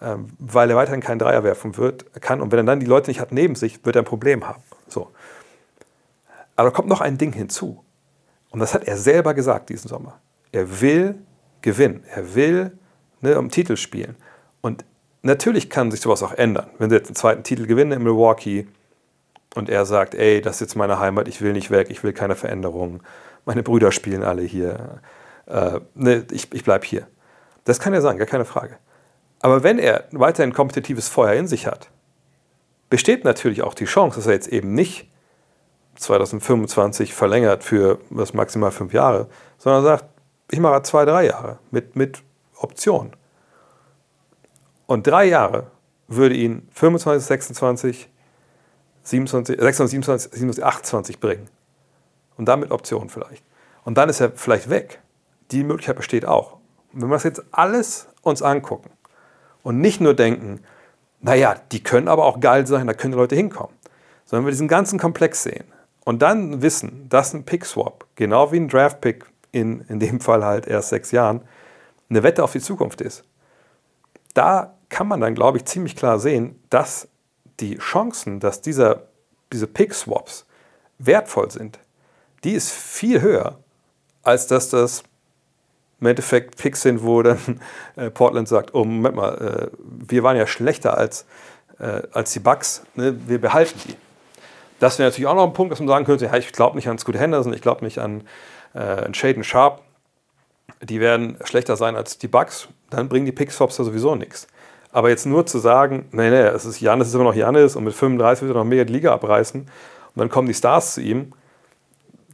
ähm, 0.00 0.30
weil 0.38 0.70
er 0.70 0.76
weiterhin 0.76 1.00
keinen 1.00 1.18
Dreier 1.18 1.44
werfen 1.44 1.76
wird, 1.76 2.20
kann. 2.20 2.40
Und 2.40 2.52
wenn 2.52 2.58
er 2.60 2.64
dann 2.64 2.80
die 2.80 2.86
Leute 2.86 3.10
nicht 3.10 3.20
hat 3.20 3.32
neben 3.32 3.54
sich, 3.54 3.84
wird 3.84 3.96
er 3.96 4.02
ein 4.02 4.06
Problem 4.06 4.46
haben. 4.46 4.62
So. 4.88 5.10
Aber 6.56 6.70
da 6.70 6.74
kommt 6.74 6.88
noch 6.88 7.00
ein 7.00 7.18
Ding 7.18 7.32
hinzu. 7.32 7.84
Und 8.50 8.60
das 8.60 8.74
hat 8.74 8.84
er 8.84 8.98
selber 8.98 9.34
gesagt 9.34 9.70
diesen 9.70 9.88
Sommer. 9.88 10.20
Er 10.50 10.80
will 10.80 11.14
gewinnen. 11.62 12.04
Er 12.10 12.34
will 12.34 12.76
ne, 13.22 13.38
um 13.38 13.48
Titel 13.48 13.76
spielen. 13.76 14.16
Und 14.60 14.84
natürlich 15.22 15.70
kann 15.70 15.90
sich 15.90 16.00
sowas 16.00 16.22
auch 16.22 16.32
ändern. 16.34 16.68
Wenn 16.78 16.90
sie 16.90 16.96
jetzt 16.96 17.08
einen 17.08 17.16
zweiten 17.16 17.42
Titel 17.44 17.66
gewinnen 17.66 17.92
in 17.92 18.02
Milwaukee 18.02 18.66
und 19.54 19.68
er 19.68 19.84
sagt, 19.84 20.14
ey, 20.14 20.40
das 20.40 20.56
ist 20.56 20.60
jetzt 20.60 20.76
meine 20.76 20.98
Heimat, 20.98 21.28
ich 21.28 21.40
will 21.40 21.52
nicht 21.52 21.70
weg, 21.70 21.88
ich 21.90 22.02
will 22.02 22.12
keine 22.12 22.36
Veränderungen. 22.36 23.02
Meine 23.44 23.62
Brüder 23.62 23.92
spielen 23.92 24.22
alle 24.22 24.42
hier. 24.42 25.00
Äh, 25.46 25.80
ne, 25.94 26.26
ich, 26.30 26.52
ich 26.52 26.64
bleibe 26.64 26.86
hier. 26.86 27.06
Das 27.64 27.80
kann 27.80 27.92
er 27.92 28.00
sagen, 28.00 28.18
gar 28.18 28.26
keine 28.26 28.44
Frage. 28.44 28.78
Aber 29.40 29.62
wenn 29.62 29.78
er 29.78 30.04
weiterhin 30.12 30.52
kompetitives 30.52 31.08
Feuer 31.08 31.34
in 31.34 31.46
sich 31.46 31.66
hat, 31.66 31.90
besteht 32.88 33.24
natürlich 33.24 33.62
auch 33.62 33.74
die 33.74 33.84
Chance, 33.84 34.16
dass 34.16 34.26
er 34.26 34.34
jetzt 34.34 34.48
eben 34.48 34.74
nicht 34.74 35.10
2025 35.96 37.12
verlängert 37.12 37.64
für 37.64 37.98
was 38.10 38.34
maximal 38.34 38.70
fünf 38.70 38.92
Jahre, 38.92 39.28
sondern 39.58 39.82
sagt, 39.82 40.04
ich 40.50 40.60
mache 40.60 40.82
zwei, 40.82 41.04
drei 41.04 41.26
Jahre 41.26 41.58
mit, 41.70 41.96
mit 41.96 42.22
Option. 42.56 43.12
Und 44.86 45.06
drei 45.06 45.24
Jahre 45.24 45.66
würde 46.08 46.34
ihn 46.34 46.68
25, 46.72 47.26
26, 47.26 48.11
27, 49.04 49.58
26, 49.58 49.90
27, 49.90 50.32
27, 50.32 50.64
28 50.64 51.20
bringen. 51.20 51.48
Und 52.36 52.46
damit 52.46 52.70
Option 52.70 53.10
vielleicht. 53.10 53.44
Und 53.84 53.98
dann 53.98 54.08
ist 54.08 54.20
er 54.20 54.32
vielleicht 54.32 54.70
weg. 54.70 55.00
Die 55.50 55.64
Möglichkeit 55.64 55.96
besteht 55.96 56.24
auch. 56.24 56.58
Und 56.92 57.02
wenn 57.02 57.08
wir 57.08 57.16
das 57.16 57.24
jetzt 57.24 57.42
alles 57.50 58.08
uns 58.22 58.42
angucken 58.42 58.90
und 59.62 59.80
nicht 59.80 60.00
nur 60.00 60.14
denken, 60.14 60.60
naja, 61.20 61.56
die 61.72 61.82
können 61.82 62.08
aber 62.08 62.24
auch 62.24 62.40
geil 62.40 62.66
sein, 62.66 62.86
da 62.86 62.94
können 62.94 63.12
die 63.12 63.18
Leute 63.18 63.36
hinkommen, 63.36 63.74
sondern 64.24 64.46
wir 64.46 64.50
diesen 64.50 64.68
ganzen 64.68 64.98
Komplex 64.98 65.42
sehen, 65.42 65.64
und 66.04 66.22
dann 66.22 66.62
wissen, 66.62 67.08
dass 67.08 67.32
ein 67.32 67.44
Pick-Swap, 67.44 68.06
genau 68.16 68.50
wie 68.52 68.56
ein 68.56 68.68
Draft-Pick 68.68 69.24
in, 69.52 69.82
in 69.82 70.00
dem 70.00 70.20
Fall 70.20 70.44
halt 70.44 70.66
erst 70.66 70.88
sechs 70.88 71.12
Jahren, 71.12 71.42
eine 72.10 72.22
Wette 72.22 72.42
auf 72.42 72.52
die 72.52 72.60
Zukunft 72.60 73.00
ist. 73.00 73.24
Da 74.34 74.74
kann 74.88 75.06
man 75.06 75.20
dann, 75.20 75.34
glaube 75.34 75.58
ich, 75.58 75.64
ziemlich 75.64 75.96
klar 75.96 76.18
sehen, 76.18 76.60
dass 76.70 77.08
die 77.62 77.78
Chancen, 77.78 78.40
dass 78.40 78.60
dieser, 78.60 79.04
diese 79.52 79.66
Pick-Swaps 79.66 80.44
wertvoll 80.98 81.50
sind, 81.50 81.78
die 82.44 82.52
ist 82.52 82.70
viel 82.72 83.20
höher, 83.22 83.58
als 84.22 84.46
dass 84.48 84.68
das 84.68 85.04
im 86.00 86.08
Endeffekt 86.08 86.56
Picks 86.56 86.82
sind, 86.82 87.04
wo 87.04 87.22
dann 87.22 87.60
äh, 87.96 88.10
Portland 88.10 88.48
sagt, 88.48 88.74
oh 88.74 88.84
Moment 88.84 89.14
mal, 89.14 89.70
äh, 89.72 89.76
wir 89.78 90.22
waren 90.24 90.36
ja 90.36 90.46
schlechter 90.46 90.98
als, 90.98 91.24
äh, 91.78 92.02
als 92.12 92.32
die 92.32 92.40
Bucks, 92.40 92.82
ne? 92.96 93.16
wir 93.26 93.40
behalten 93.40 93.80
die. 93.86 93.94
Das 94.80 94.98
wäre 94.98 95.08
natürlich 95.08 95.28
auch 95.28 95.36
noch 95.36 95.46
ein 95.46 95.52
Punkt, 95.52 95.70
dass 95.70 95.78
man 95.78 95.86
sagen 95.86 96.04
könnte, 96.04 96.24
ja, 96.24 96.34
ich 96.34 96.52
glaube 96.52 96.74
nicht 96.74 96.88
an 96.88 96.98
Scoot 96.98 97.14
Henderson, 97.14 97.54
ich 97.54 97.62
glaube 97.62 97.84
nicht 97.84 98.00
an, 98.00 98.26
äh, 98.74 98.80
an 98.80 99.14
Shaden 99.14 99.44
Sharp, 99.44 99.80
die 100.80 100.98
werden 100.98 101.38
schlechter 101.44 101.76
sein 101.76 101.94
als 101.94 102.18
die 102.18 102.26
Bucks, 102.26 102.66
dann 102.90 103.08
bringen 103.08 103.26
die 103.26 103.32
Pickswaps 103.32 103.76
da 103.76 103.84
sowieso 103.84 104.16
nichts. 104.16 104.48
Aber 104.92 105.08
jetzt 105.08 105.26
nur 105.26 105.46
zu 105.46 105.58
sagen, 105.58 106.06
nee, 106.12 106.30
nee, 106.30 106.36
es 106.36 106.66
ist 106.66 106.80
Janis, 106.80 107.08
ist 107.08 107.14
immer 107.14 107.24
noch 107.24 107.34
Janis 107.34 107.76
und 107.76 107.84
mit 107.84 107.94
35 107.94 108.42
wird 108.42 108.54
er 108.54 108.58
noch 108.58 108.68
mega 108.68 108.84
die 108.84 108.92
Liga 108.92 109.12
abreißen 109.14 109.62
und 109.62 109.68
dann 110.14 110.28
kommen 110.28 110.46
die 110.46 110.54
Stars 110.54 110.94
zu 110.94 111.00
ihm, 111.00 111.32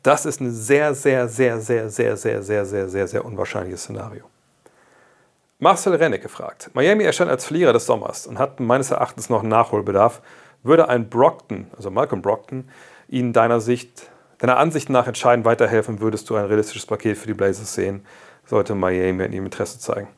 das 0.02 0.26
ist 0.26 0.40
ein 0.40 0.50
sehr, 0.50 0.94
sehr, 0.94 1.28
sehr, 1.28 1.60
sehr, 1.60 1.88
sehr, 1.88 2.16
sehr, 2.16 2.42
sehr, 2.42 2.66
sehr, 2.66 2.88
sehr, 2.88 3.08
sehr 3.08 3.24
unwahrscheinliches 3.24 3.82
Szenario. 3.82 4.24
Marcel 5.60 5.94
Renneck 5.94 6.22
gefragt. 6.22 6.70
Miami 6.72 7.04
erscheint 7.04 7.30
als 7.30 7.44
Verlierer 7.44 7.72
des 7.72 7.86
Sommers 7.86 8.26
und 8.26 8.38
hat 8.38 8.60
meines 8.60 8.90
Erachtens 8.90 9.28
noch 9.28 9.40
einen 9.40 9.48
Nachholbedarf. 9.48 10.20
Würde 10.62 10.88
ein 10.88 11.08
Brockton, 11.08 11.66
also 11.76 11.90
Malcolm 11.90 12.22
Brockton, 12.22 12.68
Ihnen 13.08 13.32
deiner 13.32 13.60
Sicht, 13.60 14.08
deiner 14.38 14.58
Ansicht 14.58 14.88
nach 14.88 15.06
entscheidend 15.06 15.44
weiterhelfen, 15.44 16.00
würdest 16.00 16.30
du 16.30 16.36
ein 16.36 16.44
realistisches 16.44 16.86
Paket 16.86 17.16
für 17.16 17.26
die 17.26 17.34
Blazers 17.34 17.74
sehen, 17.74 18.04
sollte 18.44 18.74
Miami 18.74 19.24
in 19.24 19.32
ihm 19.32 19.44
Interesse 19.46 19.78
zeigen? 19.78 20.08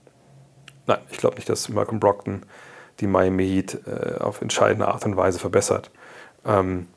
Nein, 0.91 0.99
ich 1.11 1.18
glaube 1.18 1.36
nicht, 1.36 1.49
dass 1.49 1.68
Malcolm 1.68 2.01
Brockton 2.01 2.43
die 2.99 3.07
Miami 3.07 3.47
Heat 3.47 3.78
äh, 3.86 4.18
auf 4.18 4.43
entscheidende 4.43 4.88
Art 4.88 5.05
und 5.05 5.16
Weise 5.16 5.38
verbessert. 5.38 5.93
Ähm, 6.45 6.88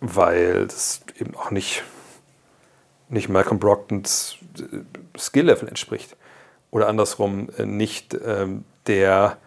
weil 0.00 0.66
das 0.66 1.00
eben 1.18 1.34
auch 1.34 1.50
nicht 1.50 1.82
nicht 3.08 3.30
Malcolm 3.30 3.58
Brogdons 3.58 4.36
äh, 4.58 5.18
Skill-Level 5.18 5.66
entspricht. 5.66 6.14
Oder 6.70 6.88
andersrum 6.88 7.48
äh, 7.56 7.64
nicht 7.64 8.14
ähm, 8.22 8.64
der, 8.86 9.38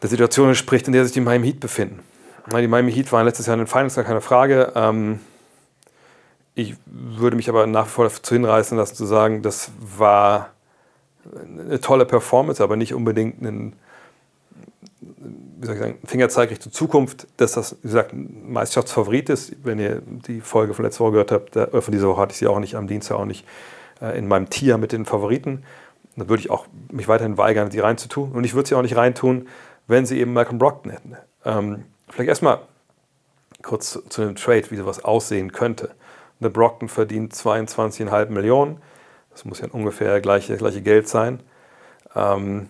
der 0.00 0.08
Situation 0.08 0.48
entspricht, 0.48 0.86
in 0.86 0.94
der 0.94 1.04
sich 1.04 1.12
die 1.12 1.20
Miami 1.20 1.48
Heat 1.48 1.60
befinden. 1.60 2.02
Die 2.46 2.66
Miami 2.66 2.92
Heat 2.94 3.12
waren 3.12 3.26
letztes 3.26 3.44
Jahr 3.44 3.54
in 3.54 3.60
den 3.60 3.66
Finals, 3.66 3.94
gar 3.94 4.04
keine 4.04 4.22
Frage. 4.22 4.72
Ähm, 4.74 5.20
ich 6.54 6.76
würde 6.86 7.36
mich 7.36 7.50
aber 7.50 7.66
nach 7.66 7.86
wie 7.86 7.90
vor 7.90 8.08
dazu 8.08 8.34
hinreißen 8.34 8.78
lassen, 8.78 8.96
zu 8.96 9.04
sagen, 9.04 9.42
das 9.42 9.70
war 9.78 10.50
eine 11.34 11.80
tolle 11.80 12.04
Performance, 12.04 12.62
aber 12.62 12.76
nicht 12.76 12.94
unbedingt 12.94 13.42
ein 13.42 13.74
wie 15.62 15.66
soll 15.66 15.74
ich 15.76 15.80
sagen, 15.80 15.98
Fingerzeig 16.04 16.50
Richtung 16.50 16.72
Zukunft, 16.72 17.26
dass 17.36 17.52
das, 17.52 17.76
wie 17.82 17.88
gesagt, 17.88 18.12
ein 18.12 18.52
Meisterschaftsfavorit 18.52 19.28
ist. 19.30 19.54
Wenn 19.62 19.78
ihr 19.78 20.02
die 20.26 20.40
Folge 20.40 20.74
von 20.74 20.84
letzter 20.84 21.04
Woche 21.04 21.12
gehört 21.12 21.32
habt, 21.32 21.56
da, 21.56 21.80
von 21.80 21.92
dieser 21.92 22.08
Woche 22.08 22.20
hatte 22.20 22.32
ich 22.32 22.38
sie 22.38 22.46
auch 22.46 22.58
nicht, 22.58 22.74
am 22.74 22.86
Dienstag 22.86 23.16
auch 23.16 23.24
nicht 23.24 23.46
äh, 24.00 24.18
in 24.18 24.26
meinem 24.26 24.50
Tier 24.50 24.78
mit 24.78 24.92
den 24.92 25.04
Favoriten. 25.04 25.62
Dann 26.16 26.28
würde 26.28 26.40
ich 26.40 26.50
auch 26.50 26.66
mich 26.90 27.08
weiterhin 27.08 27.38
weigern, 27.38 27.70
die 27.70 27.78
reinzutun. 27.78 28.32
Und 28.32 28.44
ich 28.44 28.54
würde 28.54 28.68
sie 28.68 28.74
auch 28.74 28.82
nicht 28.82 28.96
reintun, 28.96 29.48
wenn 29.86 30.06
sie 30.06 30.18
eben 30.18 30.32
Malcolm 30.32 30.58
Brockton 30.58 30.92
hätten. 30.92 31.16
Ähm, 31.44 31.84
vielleicht 32.08 32.28
erstmal 32.28 32.60
kurz 33.62 33.92
zu, 33.92 34.08
zu 34.08 34.22
dem 34.22 34.34
Trade, 34.34 34.70
wie 34.70 34.76
sowas 34.76 35.04
aussehen 35.04 35.52
könnte. 35.52 35.94
Der 36.40 36.48
Brockton 36.48 36.88
verdient 36.88 37.32
22,5 37.34 38.30
Millionen. 38.30 38.78
Das 39.32 39.44
muss 39.44 39.60
ja 39.60 39.68
ungefähr 39.70 40.20
gleiche, 40.20 40.56
gleiche 40.56 40.82
Geld 40.82 41.08
sein. 41.08 41.40
Ähm, 42.14 42.68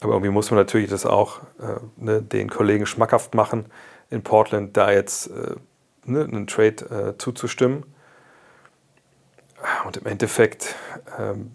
aber 0.00 0.14
irgendwie 0.14 0.30
muss 0.30 0.50
man 0.50 0.58
natürlich 0.58 0.90
das 0.90 1.06
auch 1.06 1.40
äh, 1.60 1.80
ne, 1.96 2.22
den 2.22 2.50
Kollegen 2.50 2.86
schmackhaft 2.86 3.34
machen, 3.34 3.66
in 4.10 4.22
Portland 4.22 4.76
da 4.76 4.90
jetzt 4.90 5.28
äh, 5.28 5.54
ne, 6.04 6.24
einen 6.24 6.46
Trade 6.46 7.14
äh, 7.14 7.18
zuzustimmen. 7.18 7.84
Und 9.84 9.96
im 9.96 10.06
Endeffekt 10.06 10.74
ähm, 11.18 11.52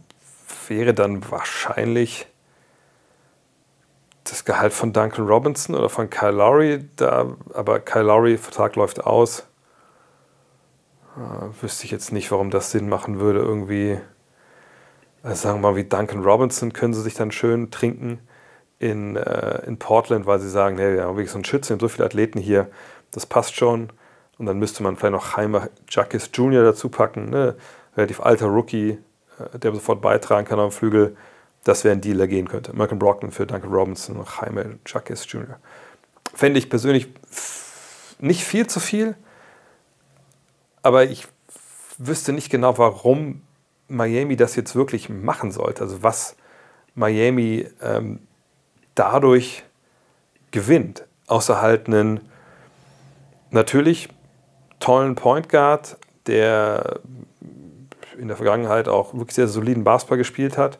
wäre 0.67 0.93
dann 0.93 1.30
wahrscheinlich 1.30 2.28
das 4.23 4.45
Gehalt 4.45 4.73
von 4.73 4.93
Duncan 4.93 5.25
Robinson 5.25 5.75
oder 5.75 5.89
von 5.89 6.09
Kyle 6.09 6.32
Lowry 6.32 6.86
da, 6.95 7.36
aber 7.53 7.80
Kyle 7.80 8.03
Lowry, 8.03 8.38
Vertrag 8.38 8.75
läuft 8.75 9.05
aus. 9.05 9.47
Äh, 11.15 11.61
wüsste 11.61 11.86
ich 11.86 11.91
jetzt 11.91 12.11
nicht, 12.11 12.32
warum 12.32 12.49
das 12.49 12.71
Sinn 12.71 12.89
machen 12.89 13.19
würde, 13.19 13.39
irgendwie. 13.39 13.99
Also 15.24 15.43
sagen 15.43 15.61
wir 15.61 15.72
mal, 15.72 15.76
wie 15.76 15.84
Duncan 15.84 16.24
Robinson 16.24 16.74
können 16.74 16.93
sie 16.93 17.01
sich 17.01 17.15
dann 17.15 17.32
schön 17.32 17.72
trinken 17.72 18.20
in, 18.80 19.15
äh, 19.15 19.65
in 19.65 19.78
Portland, 19.78 20.26
weil 20.26 20.39
sie 20.39 20.49
sagen, 20.49 20.78
hey, 20.78 20.95
wir 20.95 21.03
haben 21.03 21.15
wirklich 21.15 21.32
so 21.32 21.38
einen 21.38 21.45
Schützen, 21.45 21.70
wir 21.70 21.74
haben 21.76 21.80
so 21.82 21.89
viele 21.89 22.05
Athleten 22.05 22.39
hier, 22.39 22.70
das 23.11 23.26
passt 23.26 23.55
schon. 23.55 23.91
Und 24.38 24.45
dann 24.45 24.59
müsste 24.59 24.84
man 24.84 24.95
vielleicht 24.95 25.13
noch 25.13 25.38
Jaime 25.38 25.70
Jacques 25.89 26.30
Jr. 26.34 26.63
dazu 26.63 26.89
packen, 26.89 27.30
ne? 27.30 27.55
relativ 27.95 28.22
alter 28.22 28.47
Rookie, 28.47 28.99
äh, 29.39 29.59
der 29.59 29.74
sofort 29.74 30.01
beitragen 30.01 30.47
kann 30.47 30.59
am 30.59 30.72
Flügel. 30.72 31.18
Das 31.63 31.84
wäre 31.84 31.93
ein 31.93 32.01
Deal, 32.01 32.18
der 32.18 32.28
gehen 32.28 32.47
könnte. 32.47 32.74
Malcolm 32.74 32.99
Brockton 32.99 33.32
für 33.32 33.45
Duncan 33.45 33.72
Robinson 33.72 34.18
und 34.18 34.28
Jaime 34.30 34.80
Jacques 34.86 35.26
Jr. 35.32 35.59
Fände 36.34 36.59
ich 36.59 36.70
persönlich 36.70 37.07
nicht 38.20 38.43
viel 38.43 38.68
zu 38.68 38.80
viel, 38.80 39.15
aber 40.82 41.05
ich 41.05 41.28
wüsste 41.97 42.32
nicht 42.32 42.49
genau, 42.49 42.78
warum 42.78 43.41
Miami 43.88 44.36
das 44.36 44.56
jetzt 44.56 44.76
wirklich 44.76 45.10
machen 45.10 45.52
sollte. 45.52 45.84
Also 45.84 46.04
was 46.04 46.36
Miami 46.96 47.68
ähm, 47.82 48.20
dadurch 48.96 49.64
gewinnt. 50.52 51.06
Außer 51.28 51.62
halt 51.62 51.88
einen 51.88 52.22
natürlich 53.52 54.10
tollen 54.80 55.16
Point 55.16 55.50
Guard, 55.50 55.98
der 56.26 57.00
in 58.18 58.28
der 58.28 58.38
Vergangenheit 58.38 58.88
auch 58.88 59.14
wirklich 59.14 59.36
sehr 59.36 59.48
soliden 59.48 59.84
Basketball 59.84 60.18
gespielt 60.18 60.58
hat, 60.58 60.80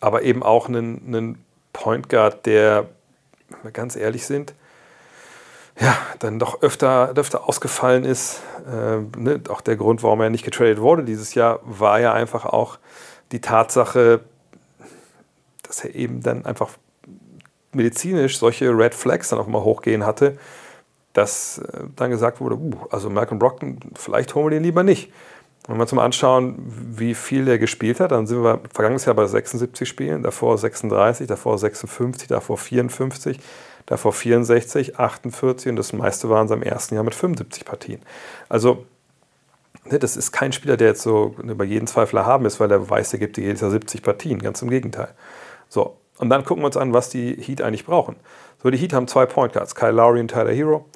aber 0.00 0.22
eben 0.22 0.42
auch 0.42 0.68
einen, 0.68 1.06
einen 1.06 1.44
Point 1.72 2.08
Guard, 2.08 2.46
der, 2.46 2.88
wenn 3.48 3.64
wir 3.64 3.70
ganz 3.70 3.96
ehrlich 3.96 4.26
sind, 4.26 4.54
ja, 5.80 5.96
dann 6.18 6.38
doch 6.38 6.62
öfter, 6.62 7.12
öfter 7.16 7.48
ausgefallen 7.48 8.04
ist. 8.04 8.42
Äh, 8.66 8.98
ne? 9.18 9.40
Auch 9.48 9.62
der 9.62 9.76
Grund, 9.76 10.02
warum 10.02 10.20
er 10.20 10.30
nicht 10.30 10.44
getradet 10.44 10.80
wurde 10.80 11.04
dieses 11.04 11.34
Jahr, 11.34 11.60
war 11.64 12.00
ja 12.00 12.12
einfach 12.12 12.44
auch 12.44 12.78
die 13.32 13.40
Tatsache, 13.40 14.20
dass 15.62 15.84
er 15.84 15.94
eben 15.94 16.22
dann 16.22 16.44
einfach 16.44 16.70
medizinisch 17.72 18.38
solche 18.38 18.76
Red 18.76 18.94
Flags 18.94 19.30
dann 19.30 19.38
auch 19.38 19.46
immer 19.46 19.64
hochgehen 19.64 20.04
hatte, 20.04 20.36
dass 21.14 21.58
äh, 21.58 21.84
dann 21.96 22.10
gesagt 22.10 22.40
wurde, 22.40 22.56
uh, 22.56 22.72
also 22.90 23.08
Malcolm 23.08 23.38
Brockton, 23.38 23.80
vielleicht 23.94 24.34
holen 24.34 24.46
wir 24.46 24.50
den 24.50 24.62
lieber 24.64 24.82
nicht. 24.82 25.10
Wenn 25.66 25.78
wir 25.78 25.94
mal 25.94 26.04
anschauen, 26.04 26.56
wie 26.66 27.14
viel 27.14 27.44
der 27.44 27.58
gespielt 27.58 28.00
hat, 28.00 28.10
dann 28.12 28.26
sind 28.26 28.42
wir 28.42 28.60
vergangenes 28.72 29.04
Jahr 29.04 29.14
bei 29.14 29.26
76 29.26 29.88
Spielen, 29.88 30.22
davor 30.22 30.58
36, 30.58 31.26
davor 31.28 31.58
56, 31.58 32.28
davor 32.28 32.56
54, 32.58 33.38
davor 33.86 34.12
64, 34.12 34.98
48 34.98 35.70
und 35.70 35.76
das 35.76 35.92
meiste 35.92 36.28
waren 36.28 36.42
in 36.42 36.48
seinem 36.48 36.62
ersten 36.62 36.94
Jahr 36.94 37.04
mit 37.04 37.14
75 37.14 37.64
Partien. 37.64 38.00
Also 38.48 38.86
Ne, 39.84 39.98
das 39.98 40.16
ist 40.16 40.32
kein 40.32 40.52
Spieler, 40.52 40.76
der 40.76 40.88
jetzt 40.88 41.02
so 41.02 41.34
über 41.42 41.64
jeden 41.64 41.86
Zweifler 41.86 42.26
haben 42.26 42.44
ist, 42.44 42.60
weil 42.60 42.70
er 42.70 42.88
weiß, 42.88 43.12
er 43.14 43.18
gibt 43.18 43.38
jedes 43.38 43.60
Jahr 43.60 43.70
70 43.70 44.02
Partien. 44.02 44.38
Ganz 44.40 44.60
im 44.62 44.70
Gegenteil. 44.70 45.08
So, 45.68 45.96
und 46.18 46.28
dann 46.28 46.44
gucken 46.44 46.62
wir 46.62 46.66
uns 46.66 46.76
an, 46.76 46.92
was 46.92 47.08
die 47.08 47.34
Heat 47.40 47.62
eigentlich 47.62 47.86
brauchen. 47.86 48.16
So, 48.62 48.70
die 48.70 48.76
Heat 48.76 48.92
haben 48.92 49.08
zwei 49.08 49.26
Point 49.26 49.54
Guards, 49.54 49.74
Kyle 49.74 49.92
Lowry 49.92 50.20
und 50.20 50.28
Tyler 50.28 50.52
Hero. 50.52 50.86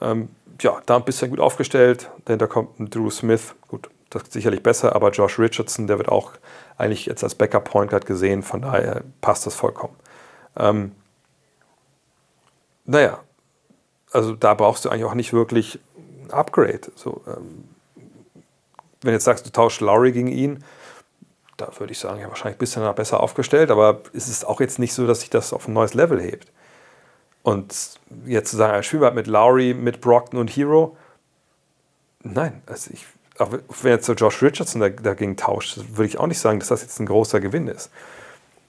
Ähm, 0.00 0.30
ja, 0.60 0.82
da 0.86 0.96
ein 0.96 1.04
bisschen 1.04 1.30
gut 1.30 1.38
aufgestellt. 1.38 2.10
Dahinter 2.24 2.48
kommt 2.48 2.80
ein 2.80 2.90
Drew 2.90 3.08
Smith. 3.10 3.54
Gut, 3.68 3.88
das 4.10 4.24
ist 4.24 4.32
sicherlich 4.32 4.62
besser, 4.64 4.96
aber 4.96 5.10
Josh 5.10 5.38
Richardson, 5.38 5.86
der 5.86 5.98
wird 5.98 6.08
auch 6.08 6.32
eigentlich 6.76 7.06
jetzt 7.06 7.22
als 7.22 7.36
Backup 7.36 7.64
Point 7.64 7.90
Guard 7.90 8.04
gesehen. 8.04 8.42
Von 8.42 8.62
daher 8.62 9.04
passt 9.20 9.46
das 9.46 9.54
vollkommen. 9.54 9.94
Ähm, 10.56 10.92
naja, 12.88 13.20
also 14.12 14.34
da 14.34 14.54
brauchst 14.54 14.84
du 14.84 14.88
eigentlich 14.88 15.04
auch 15.04 15.14
nicht 15.14 15.34
wirklich 15.34 15.78
ein 16.24 16.30
Upgrade. 16.30 16.80
So, 16.94 17.22
ähm, 17.26 17.64
wenn 19.02 19.08
du 19.08 19.12
jetzt 19.12 19.24
sagst, 19.24 19.46
du 19.46 19.50
tauschst 19.50 19.82
Lowry 19.82 20.10
gegen 20.10 20.28
ihn, 20.28 20.64
da 21.58 21.68
würde 21.78 21.92
ich 21.92 21.98
sagen, 21.98 22.20
ja, 22.20 22.28
wahrscheinlich 22.28 22.56
ein 22.56 22.60
bisschen 22.60 22.94
besser 22.94 23.20
aufgestellt, 23.20 23.70
aber 23.70 24.00
es 24.14 24.28
ist 24.28 24.46
auch 24.46 24.60
jetzt 24.60 24.78
nicht 24.78 24.94
so, 24.94 25.06
dass 25.06 25.20
sich 25.20 25.28
das 25.28 25.52
auf 25.52 25.68
ein 25.68 25.74
neues 25.74 25.92
Level 25.92 26.20
hebt. 26.20 26.50
Und 27.42 27.98
jetzt 28.24 28.50
zu 28.50 28.56
sagen, 28.56 28.72
ein 28.72 28.82
Spielball 28.82 29.12
mit 29.12 29.26
Lowry, 29.26 29.74
mit 29.74 30.00
Brockton 30.00 30.40
und 30.40 30.48
Hero, 30.48 30.96
nein, 32.22 32.62
also 32.66 32.90
ich, 32.92 33.06
auch 33.38 33.52
wenn 33.82 33.92
jetzt 33.92 34.06
so 34.06 34.14
Josh 34.14 34.42
Richardson 34.42 34.80
dagegen 34.80 35.36
tauscht, 35.36 35.78
würde 35.90 36.06
ich 36.06 36.18
auch 36.18 36.26
nicht 36.26 36.40
sagen, 36.40 36.58
dass 36.58 36.68
das 36.68 36.82
jetzt 36.82 36.98
ein 37.00 37.06
großer 37.06 37.40
Gewinn 37.40 37.68
ist. 37.68 37.90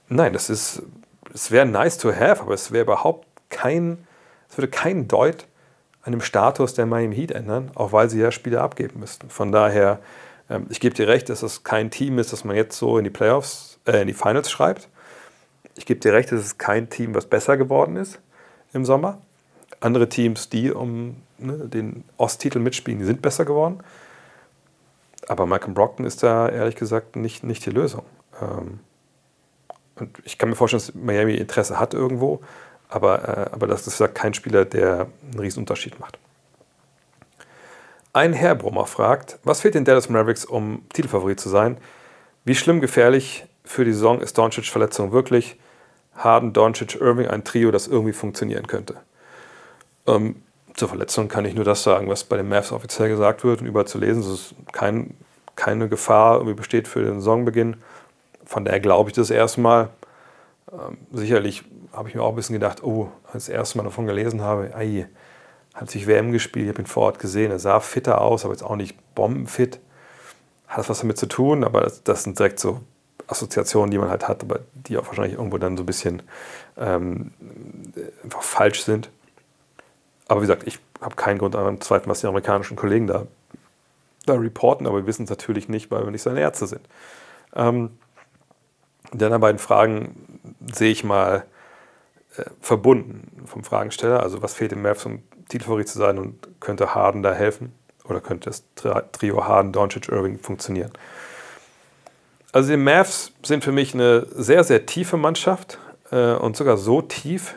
Nein, 0.08 0.34
das 0.34 0.50
ist, 0.50 0.82
es 1.32 1.50
wäre 1.50 1.64
nice 1.64 1.96
to 1.96 2.12
have, 2.12 2.42
aber 2.42 2.52
es 2.52 2.70
wäre 2.70 2.84
überhaupt 2.84 3.26
kein, 3.50 4.06
es 4.50 4.58
würde 4.58 4.68
keinen 4.68 5.08
Deut 5.08 5.46
an 6.02 6.12
dem 6.12 6.20
Status 6.20 6.74
der 6.74 6.86
Miami 6.86 7.14
Heat 7.14 7.30
ändern, 7.30 7.70
auch 7.74 7.92
weil 7.92 8.10
sie 8.10 8.20
ja 8.20 8.32
Spiele 8.32 8.60
abgeben 8.60 9.00
müssten. 9.00 9.30
Von 9.30 9.52
daher, 9.52 10.00
ähm, 10.48 10.66
ich 10.70 10.80
gebe 10.80 10.94
dir 10.94 11.08
recht, 11.08 11.28
dass 11.28 11.42
es 11.42 11.62
kein 11.62 11.90
Team 11.90 12.18
ist, 12.18 12.32
das 12.32 12.44
man 12.44 12.56
jetzt 12.56 12.76
so 12.76 12.98
in 12.98 13.04
die 13.04 13.10
Playoffs, 13.10 13.78
äh, 13.86 14.00
in 14.00 14.08
die 14.08 14.14
Finals 14.14 14.50
schreibt. 14.50 14.88
Ich 15.76 15.86
gebe 15.86 16.00
dir 16.00 16.12
recht, 16.12 16.32
es 16.32 16.58
kein 16.58 16.90
Team, 16.90 17.14
was 17.14 17.26
besser 17.26 17.56
geworden 17.56 17.96
ist. 17.96 18.18
im 18.72 18.84
Sommer. 18.84 19.18
Andere 19.80 20.08
Teams, 20.08 20.48
die 20.48 20.70
um 20.70 21.22
ne, 21.38 21.68
den 21.68 22.04
Osttitel 22.18 22.60
mitspielen, 22.60 23.04
sind 23.04 23.22
besser 23.22 23.44
geworden. 23.44 23.82
Aber 25.26 25.46
Malcolm 25.46 25.74
Brockton 25.74 26.06
ist 26.06 26.22
da 26.22 26.48
ehrlich 26.48 26.76
gesagt 26.76 27.16
nicht, 27.16 27.44
nicht 27.44 27.64
die 27.66 27.70
Lösung. 27.70 28.04
Ähm, 28.40 28.80
und 29.96 30.18
ich 30.24 30.38
kann 30.38 30.48
mir 30.48 30.56
vorstellen, 30.56 30.82
dass 30.84 30.94
Miami 30.94 31.34
Interesse 31.34 31.78
hat 31.78 31.94
irgendwo, 31.94 32.40
aber, 32.90 33.28
äh, 33.28 33.50
aber 33.52 33.66
das 33.66 33.86
ist 33.86 34.00
ja 34.00 34.08
kein 34.08 34.34
Spieler, 34.34 34.64
der 34.64 35.06
einen 35.30 35.38
riesen 35.38 35.60
Unterschied 35.60 35.98
macht. 36.00 36.18
Ein 38.12 38.32
Herr 38.32 38.56
Brummer 38.56 38.86
fragt, 38.86 39.38
was 39.44 39.60
fehlt 39.60 39.74
den 39.74 39.84
Dallas 39.84 40.08
Mavericks, 40.08 40.44
um 40.44 40.84
Titelfavorit 40.92 41.38
zu 41.38 41.48
sein? 41.48 41.76
Wie 42.44 42.56
schlimm 42.56 42.80
gefährlich 42.80 43.46
für 43.64 43.84
die 43.84 43.92
Saison 43.92 44.20
ist 44.20 44.36
Doncic 44.36 44.66
Verletzung 44.66 45.12
wirklich? 45.12 45.56
Harden, 46.16 46.52
Doncic, 46.52 47.00
Irving 47.00 47.28
ein 47.28 47.44
Trio, 47.44 47.70
das 47.70 47.86
irgendwie 47.86 48.12
funktionieren 48.12 48.66
könnte. 48.66 48.96
Ähm, 50.06 50.42
zur 50.74 50.88
Verletzung 50.88 51.28
kann 51.28 51.44
ich 51.44 51.54
nur 51.54 51.64
das 51.64 51.82
sagen, 51.82 52.08
was 52.08 52.24
bei 52.24 52.36
den 52.36 52.48
Mavs 52.48 52.72
offiziell 52.72 53.08
gesagt 53.08 53.44
wird 53.44 53.60
und 53.60 53.66
überall 53.66 53.86
zu 53.86 53.98
lesen, 53.98 54.22
es 54.22 54.54
kein, 54.72 55.14
keine 55.54 55.88
Gefahr 55.88 56.36
irgendwie 56.36 56.54
besteht 56.54 56.88
für 56.88 57.04
den 57.04 57.20
Saisonbeginn. 57.20 57.76
Von 58.44 58.64
daher 58.64 58.80
glaube 58.80 59.10
ich 59.10 59.14
das 59.14 59.30
erstmal. 59.30 59.90
Ähm, 60.72 60.98
sicherlich 61.12 61.64
habe 61.92 62.08
ich 62.08 62.14
mir 62.14 62.22
auch 62.22 62.30
ein 62.30 62.36
bisschen 62.36 62.54
gedacht, 62.54 62.82
oh, 62.82 63.10
als 63.24 63.48
ich 63.48 63.54
das 63.54 63.60
erste 63.60 63.78
Mal 63.78 63.84
davon 63.84 64.06
gelesen 64.06 64.42
habe, 64.42 64.74
ei, 64.74 65.08
hat 65.74 65.90
sich 65.90 66.06
WM 66.06 66.32
gespielt, 66.32 66.66
ich 66.66 66.72
habe 66.72 66.82
ihn 66.82 66.86
vor 66.86 67.04
Ort 67.04 67.18
gesehen, 67.18 67.50
er 67.50 67.58
sah 67.58 67.80
fitter 67.80 68.20
aus, 68.20 68.44
aber 68.44 68.54
jetzt 68.54 68.62
auch 68.62 68.76
nicht 68.76 68.96
bombenfit. 69.14 69.80
Hat 70.66 70.78
das 70.78 70.88
was 70.88 71.00
damit 71.00 71.18
zu 71.18 71.26
tun, 71.26 71.64
aber 71.64 71.80
das, 71.80 72.02
das 72.02 72.22
sind 72.24 72.38
direkt 72.38 72.60
so 72.60 72.80
Assoziationen, 73.26 73.90
die 73.90 73.98
man 73.98 74.10
halt 74.10 74.28
hat, 74.28 74.42
aber 74.42 74.60
die 74.74 74.98
auch 74.98 75.06
wahrscheinlich 75.06 75.34
irgendwo 75.34 75.58
dann 75.58 75.76
so 75.76 75.82
ein 75.82 75.86
bisschen 75.86 76.22
ähm, 76.76 77.32
einfach 78.22 78.42
falsch 78.42 78.82
sind. 78.84 79.10
Aber 80.28 80.40
wie 80.40 80.46
gesagt, 80.46 80.66
ich 80.66 80.78
habe 81.00 81.16
keinen 81.16 81.38
Grund 81.38 81.54
zu 81.54 81.88
zweifeln, 81.88 82.10
was 82.10 82.20
die 82.20 82.26
amerikanischen 82.26 82.76
Kollegen 82.76 83.06
da, 83.06 83.26
da 84.26 84.34
reporten, 84.34 84.86
aber 84.86 84.98
wir 84.98 85.06
wissen 85.06 85.24
es 85.24 85.30
natürlich 85.30 85.68
nicht, 85.68 85.90
weil 85.90 86.04
wir 86.04 86.10
nicht 86.10 86.22
seine 86.22 86.40
Ärzte 86.40 86.66
sind. 86.66 86.82
Ähm, 87.54 87.98
die 89.12 89.24
anderen 89.24 89.40
beiden 89.40 89.58
Fragen 89.58 90.40
sehe 90.72 90.92
ich 90.92 91.02
mal 91.04 91.44
äh, 92.36 92.44
verbunden 92.60 93.44
vom 93.46 93.64
Fragensteller. 93.64 94.22
Also 94.22 94.42
was 94.42 94.54
fehlt 94.54 94.72
dem 94.72 94.82
Mavs, 94.82 95.06
um 95.06 95.22
Titelfavorit 95.48 95.88
zu 95.88 95.98
sein 95.98 96.18
und 96.18 96.60
könnte 96.60 96.94
Harden 96.94 97.22
da 97.22 97.32
helfen? 97.32 97.72
Oder 98.04 98.20
könnte 98.20 98.50
das 98.50 98.64
Trio 99.12 99.44
Harden, 99.46 99.72
Doncic, 99.72 100.08
Irving 100.08 100.38
funktionieren? 100.38 100.90
Also 102.52 102.70
die 102.70 102.76
Mavs 102.76 103.32
sind 103.42 103.62
für 103.62 103.72
mich 103.72 103.94
eine 103.94 104.26
sehr, 104.30 104.64
sehr 104.64 104.86
tiefe 104.86 105.16
Mannschaft 105.16 105.78
äh, 106.10 106.34
und 106.34 106.56
sogar 106.56 106.76
so 106.76 107.02
tief, 107.02 107.54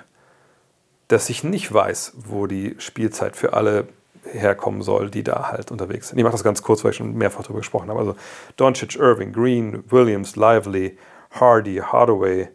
dass 1.07 1.29
ich 1.29 1.43
nicht 1.43 1.73
weiß, 1.73 2.13
wo 2.15 2.47
die 2.47 2.75
Spielzeit 2.77 3.35
für 3.35 3.53
alle 3.53 3.87
herkommen 4.31 4.81
soll, 4.81 5.09
die 5.09 5.23
da 5.23 5.49
halt 5.51 5.71
unterwegs 5.71 6.09
sind. 6.09 6.17
Ich 6.17 6.23
mache 6.23 6.33
das 6.33 6.43
ganz 6.43 6.61
kurz, 6.61 6.83
weil 6.83 6.91
ich 6.91 6.97
schon 6.97 7.13
mehrfach 7.13 7.43
darüber 7.43 7.59
gesprochen 7.59 7.89
habe. 7.89 7.99
Also 7.99 8.15
Doncic, 8.57 8.95
Irving, 8.95 9.33
Green, 9.33 9.83
Williams, 9.89 10.35
Lively, 10.35 10.97
Hardy, 11.31 11.77
Hardaway, 11.77 12.49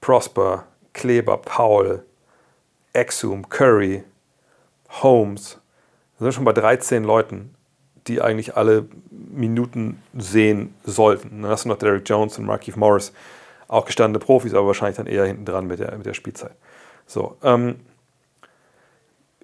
Prosper, 0.00 0.66
Kleber, 0.98 1.36
Paul, 1.36 2.04
Exum, 2.92 3.48
Curry, 3.48 4.02
Holmes. 5.00 5.60
Wir 6.18 6.24
sind 6.24 6.34
schon 6.34 6.44
bei 6.44 6.52
13 6.52 7.04
Leuten, 7.04 7.54
die 8.08 8.20
eigentlich 8.20 8.56
alle 8.56 8.88
Minuten 9.10 10.02
sehen 10.12 10.74
sollten. 10.82 11.42
Dann 11.42 11.50
hast 11.52 11.66
du 11.66 11.68
noch 11.68 11.78
Derek 11.78 12.02
Jones 12.08 12.36
und 12.38 12.46
Markeith 12.46 12.76
Morris, 12.76 13.12
auch 13.68 13.84
gestandene 13.84 14.18
Profis, 14.18 14.54
aber 14.54 14.66
wahrscheinlich 14.66 14.96
dann 14.96 15.06
eher 15.06 15.24
hinten 15.24 15.44
dran 15.44 15.68
mit 15.68 15.78
der, 15.78 15.96
mit 15.96 16.04
der 16.04 16.14
Spielzeit. 16.14 16.56
So, 17.06 17.36
ähm, 17.44 17.76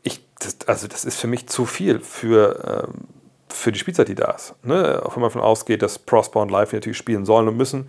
ich, 0.02 0.26
das, 0.40 0.58
also 0.66 0.88
das 0.88 1.04
ist 1.04 1.20
für 1.20 1.28
mich 1.28 1.46
zu 1.46 1.66
viel 1.66 2.00
für, 2.00 2.88
ähm, 2.88 3.04
für 3.48 3.70
die 3.70 3.78
Spielzeit, 3.78 4.08
die 4.08 4.16
da 4.16 4.32
ist. 4.32 4.56
Ne? 4.64 5.00
Auch 5.04 5.14
wenn 5.14 5.20
man 5.20 5.30
davon 5.30 5.42
ausgeht, 5.42 5.82
dass 5.82 6.00
Prosper 6.00 6.40
und 6.40 6.50
Live 6.50 6.72
natürlich 6.72 6.98
spielen 6.98 7.24
sollen 7.24 7.46
und 7.46 7.56
müssen, 7.56 7.88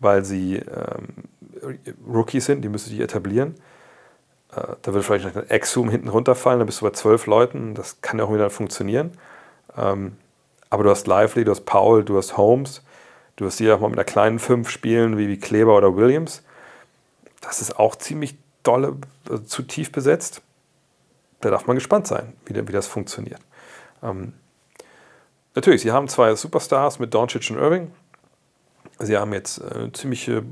weil 0.00 0.22
sie 0.22 0.56
ähm, 0.56 1.24
Rookies 2.06 2.46
sind, 2.46 2.62
die 2.62 2.68
müssen 2.68 2.90
sich 2.90 3.00
etablieren. 3.00 3.54
Äh, 4.52 4.76
da 4.82 4.94
wird 4.94 5.04
vielleicht 5.04 5.36
ein 5.36 5.50
Exum 5.50 5.90
hinten 5.90 6.08
runterfallen, 6.08 6.60
dann 6.60 6.66
bist 6.66 6.80
du 6.80 6.84
bei 6.84 6.92
zwölf 6.92 7.26
Leuten, 7.26 7.74
das 7.74 8.00
kann 8.00 8.18
ja 8.18 8.24
auch 8.24 8.32
wieder 8.32 8.50
funktionieren. 8.50 9.12
Ähm, 9.76 10.16
aber 10.70 10.84
du 10.84 10.90
hast 10.90 11.06
Lively, 11.06 11.44
du 11.44 11.50
hast 11.50 11.64
Paul, 11.64 12.04
du 12.04 12.16
hast 12.16 12.36
Holmes, 12.36 12.82
du 13.36 13.46
hast 13.46 13.60
die 13.60 13.70
auch 13.70 13.80
mal 13.80 13.88
mit 13.88 13.98
einer 13.98 14.04
kleinen 14.04 14.38
Fünf 14.38 14.70
spielen, 14.70 15.16
wie, 15.16 15.38
Kleber 15.38 15.76
oder 15.76 15.96
Williams. 15.96 16.42
Das 17.40 17.60
ist 17.60 17.78
auch 17.78 17.96
ziemlich 17.96 18.36
dolle, 18.62 18.96
also 19.28 19.42
zu 19.44 19.62
tief 19.62 19.92
besetzt. 19.92 20.42
Da 21.40 21.50
darf 21.50 21.66
man 21.66 21.76
gespannt 21.76 22.06
sein, 22.06 22.32
wie, 22.46 22.54
das 22.54 22.86
funktioniert. 22.86 23.40
Ähm, 24.02 24.32
natürlich, 25.54 25.82
sie 25.82 25.92
haben 25.92 26.08
zwei 26.08 26.34
Superstars 26.34 26.98
mit 26.98 27.14
Doncic 27.14 27.50
und 27.50 27.58
Irving. 27.58 27.92
Sie 28.98 29.16
haben 29.16 29.32
jetzt 29.32 29.58
äh, 29.58 29.74
eine 29.74 29.92
ziemliche 29.92 30.42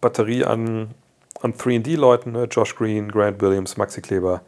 Batterie 0.00 0.44
an, 0.44 0.94
an 1.40 1.54
3D-Leuten, 1.54 2.32
ne? 2.32 2.44
Josh 2.44 2.74
Green, 2.76 3.10
Grant 3.10 3.40
Williams, 3.40 3.76
Maxi 3.76 4.00
Kleber, 4.00 4.42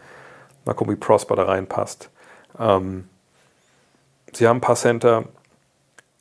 mal 0.64 0.74
gucken, 0.74 0.94
wie 0.94 0.98
Prosper 0.98 1.36
da 1.36 1.44
reinpasst. 1.44 2.10
Ähm, 2.58 3.08
sie 4.32 4.46
haben 4.46 4.58
ein 4.58 4.62
paar 4.62 4.76
Center, 4.76 5.24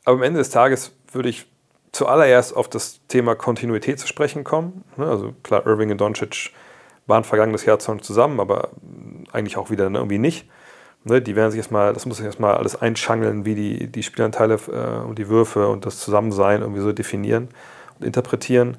aber 0.04 0.16
am 0.16 0.22
Ende 0.22 0.38
des 0.38 0.50
Tages 0.50 0.92
würde 1.12 1.28
ich 1.28 1.46
zuallererst 1.92 2.56
auf 2.56 2.68
das 2.68 3.00
Thema 3.08 3.34
Kontinuität 3.34 4.00
zu 4.00 4.06
sprechen 4.06 4.44
kommen. 4.44 4.84
Ne? 4.96 5.06
Also 5.06 5.34
klar, 5.42 5.66
Irving 5.66 5.90
und 5.90 6.00
Doncic 6.00 6.52
waren 7.06 7.24
vergangenes 7.24 7.64
Jahr 7.64 7.78
zusammen, 7.78 8.40
aber 8.40 8.70
eigentlich 9.32 9.56
auch 9.56 9.70
wieder 9.70 9.90
ne, 9.90 9.98
irgendwie 9.98 10.18
nicht. 10.18 10.48
Ne, 11.04 11.20
die 11.20 11.34
werden 11.34 11.50
sich 11.50 11.58
erstmal, 11.58 11.92
das 11.92 12.06
muss 12.06 12.18
sich 12.18 12.26
erstmal 12.26 12.54
alles 12.54 12.80
einschangeln, 12.80 13.44
wie 13.44 13.54
die, 13.56 13.88
die 13.88 14.02
Spielanteile 14.04 14.54
äh, 14.68 15.04
und 15.04 15.18
die 15.18 15.28
Würfe 15.28 15.68
und 15.68 15.84
das 15.84 15.98
Zusammensein 15.98 16.60
irgendwie 16.60 16.80
so 16.80 16.92
definieren 16.92 17.48
und 17.98 18.06
interpretieren. 18.06 18.76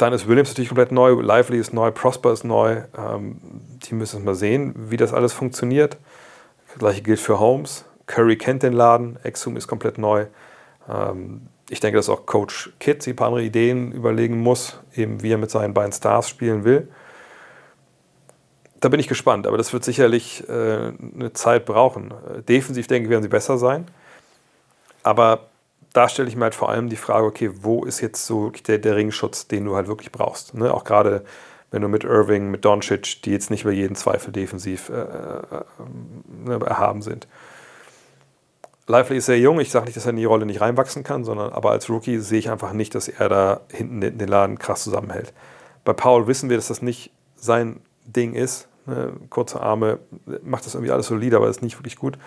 Dann 0.00 0.14
ist 0.14 0.26
Williams 0.26 0.48
natürlich 0.48 0.70
komplett 0.70 0.92
neu, 0.92 1.12
Lively 1.20 1.58
ist 1.58 1.74
neu, 1.74 1.90
Prosper 1.90 2.32
ist 2.32 2.44
neu. 2.44 2.82
Ähm, 2.96 3.36
die 3.82 3.94
müssen 3.94 4.24
mal 4.24 4.34
sehen, 4.34 4.74
wie 4.76 4.96
das 4.96 5.12
alles 5.12 5.34
funktioniert. 5.34 5.98
Das 6.68 6.78
gleiche 6.78 7.02
gilt 7.02 7.20
für 7.20 7.38
Holmes. 7.38 7.84
Curry 8.06 8.36
kennt 8.36 8.62
den 8.62 8.72
Laden, 8.72 9.18
Exum 9.22 9.56
ist 9.56 9.68
komplett 9.68 9.98
neu. 9.98 10.26
Ähm, 10.88 11.42
ich 11.68 11.80
denke, 11.80 11.98
dass 11.98 12.08
auch 12.08 12.24
Coach 12.24 12.72
Kidd 12.80 13.02
sich 13.02 13.12
ein 13.12 13.16
paar 13.16 13.28
andere 13.28 13.42
Ideen 13.42 13.92
überlegen 13.92 14.40
muss, 14.40 14.80
eben 14.96 15.22
wie 15.22 15.32
er 15.32 15.38
mit 15.38 15.50
seinen 15.50 15.74
beiden 15.74 15.92
Stars 15.92 16.28
spielen 16.28 16.64
will 16.64 16.88
da 18.80 18.88
bin 18.88 18.98
ich 18.98 19.08
gespannt, 19.08 19.46
aber 19.46 19.58
das 19.58 19.72
wird 19.72 19.84
sicherlich 19.84 20.48
äh, 20.48 20.52
eine 20.52 21.32
Zeit 21.34 21.66
brauchen. 21.66 22.14
Defensiv 22.48 22.86
denke 22.86 23.06
ich, 23.06 23.10
werden 23.10 23.22
sie 23.22 23.28
besser 23.28 23.58
sein. 23.58 23.86
Aber 25.02 25.49
da 25.92 26.08
stelle 26.08 26.28
ich 26.28 26.36
mir 26.36 26.44
halt 26.44 26.54
vor 26.54 26.68
allem 26.70 26.88
die 26.88 26.96
Frage, 26.96 27.26
okay, 27.26 27.50
wo 27.62 27.84
ist 27.84 28.00
jetzt 28.00 28.24
so 28.26 28.50
der, 28.50 28.78
der 28.78 28.96
Ringschutz, 28.96 29.48
den 29.48 29.64
du 29.64 29.74
halt 29.74 29.88
wirklich 29.88 30.12
brauchst? 30.12 30.54
Ne? 30.54 30.72
Auch 30.72 30.84
gerade 30.84 31.24
wenn 31.70 31.82
du 31.82 31.88
mit 31.88 32.04
Irving, 32.04 32.50
mit 32.50 32.64
Doncic, 32.64 33.22
die 33.22 33.30
jetzt 33.30 33.50
nicht 33.50 33.62
über 33.62 33.72
jeden 33.72 33.94
Zweifel 33.94 34.32
defensiv 34.32 34.88
äh, 34.88 35.00
äh, 35.00 35.64
ne, 36.44 36.60
erhaben 36.64 37.02
sind. 37.02 37.28
Lively 38.86 39.18
ist 39.18 39.26
sehr 39.26 39.38
jung, 39.38 39.60
ich 39.60 39.70
sage 39.70 39.84
nicht, 39.84 39.96
dass 39.96 40.04
er 40.04 40.10
in 40.10 40.16
die 40.16 40.24
Rolle 40.24 40.46
nicht 40.46 40.60
reinwachsen 40.60 41.04
kann, 41.04 41.22
sondern 41.22 41.52
aber 41.52 41.70
als 41.70 41.88
Rookie 41.88 42.18
sehe 42.18 42.40
ich 42.40 42.50
einfach 42.50 42.72
nicht, 42.72 42.94
dass 42.96 43.06
er 43.06 43.28
da 43.28 43.60
hinten 43.70 44.00
den 44.00 44.28
Laden 44.28 44.58
krass 44.58 44.82
zusammenhält. 44.82 45.32
Bei 45.84 45.92
Paul 45.92 46.26
wissen 46.26 46.50
wir, 46.50 46.56
dass 46.56 46.68
das 46.68 46.82
nicht 46.82 47.12
sein 47.36 47.80
Ding 48.04 48.34
ist. 48.34 48.68
Ne, 48.86 49.12
kurze 49.28 49.60
Arme, 49.60 50.00
macht 50.42 50.66
das 50.66 50.74
irgendwie 50.74 50.90
alles 50.90 51.06
solide, 51.06 51.36
aber 51.36 51.48
ist 51.48 51.62
nicht 51.62 51.78
wirklich 51.78 51.96
gut. 51.96 52.18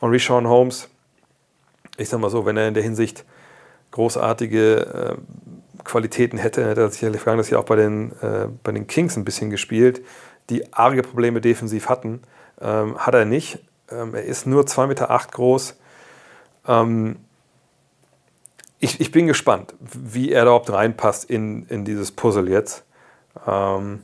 Und 0.00 0.10
Rishon 0.10 0.48
Holmes, 0.48 0.88
ich 2.00 2.08
sag 2.08 2.20
mal 2.20 2.30
so, 2.30 2.46
wenn 2.46 2.56
er 2.56 2.68
in 2.68 2.74
der 2.74 2.82
Hinsicht 2.82 3.24
großartige 3.90 5.18
äh, 5.18 5.82
Qualitäten 5.84 6.38
hätte, 6.38 6.68
hätte 6.68 6.82
er 6.82 6.90
sicherlich 6.90 7.20
vergangenes 7.20 7.50
Jahr 7.50 7.60
auch 7.60 7.66
bei 7.66 7.76
den, 7.76 8.12
äh, 8.20 8.48
bei 8.62 8.72
den 8.72 8.86
Kings 8.86 9.16
ein 9.16 9.24
bisschen 9.24 9.50
gespielt, 9.50 10.02
die 10.48 10.72
arge 10.72 11.02
Probleme 11.02 11.40
defensiv 11.40 11.88
hatten. 11.88 12.22
Ähm, 12.60 12.98
hat 12.98 13.14
er 13.14 13.24
nicht. 13.24 13.58
Ähm, 13.90 14.14
er 14.14 14.24
ist 14.24 14.46
nur 14.46 14.64
2,8 14.64 14.86
Meter 14.86 15.10
acht 15.10 15.32
groß. 15.32 15.78
Ähm, 16.66 17.16
ich, 18.78 19.00
ich 19.00 19.10
bin 19.12 19.26
gespannt, 19.26 19.74
wie 19.80 20.32
er 20.32 20.42
überhaupt 20.42 20.72
reinpasst 20.72 21.28
in, 21.28 21.66
in 21.66 21.84
dieses 21.84 22.12
Puzzle 22.12 22.48
jetzt. 22.48 22.84
Ähm, 23.46 24.02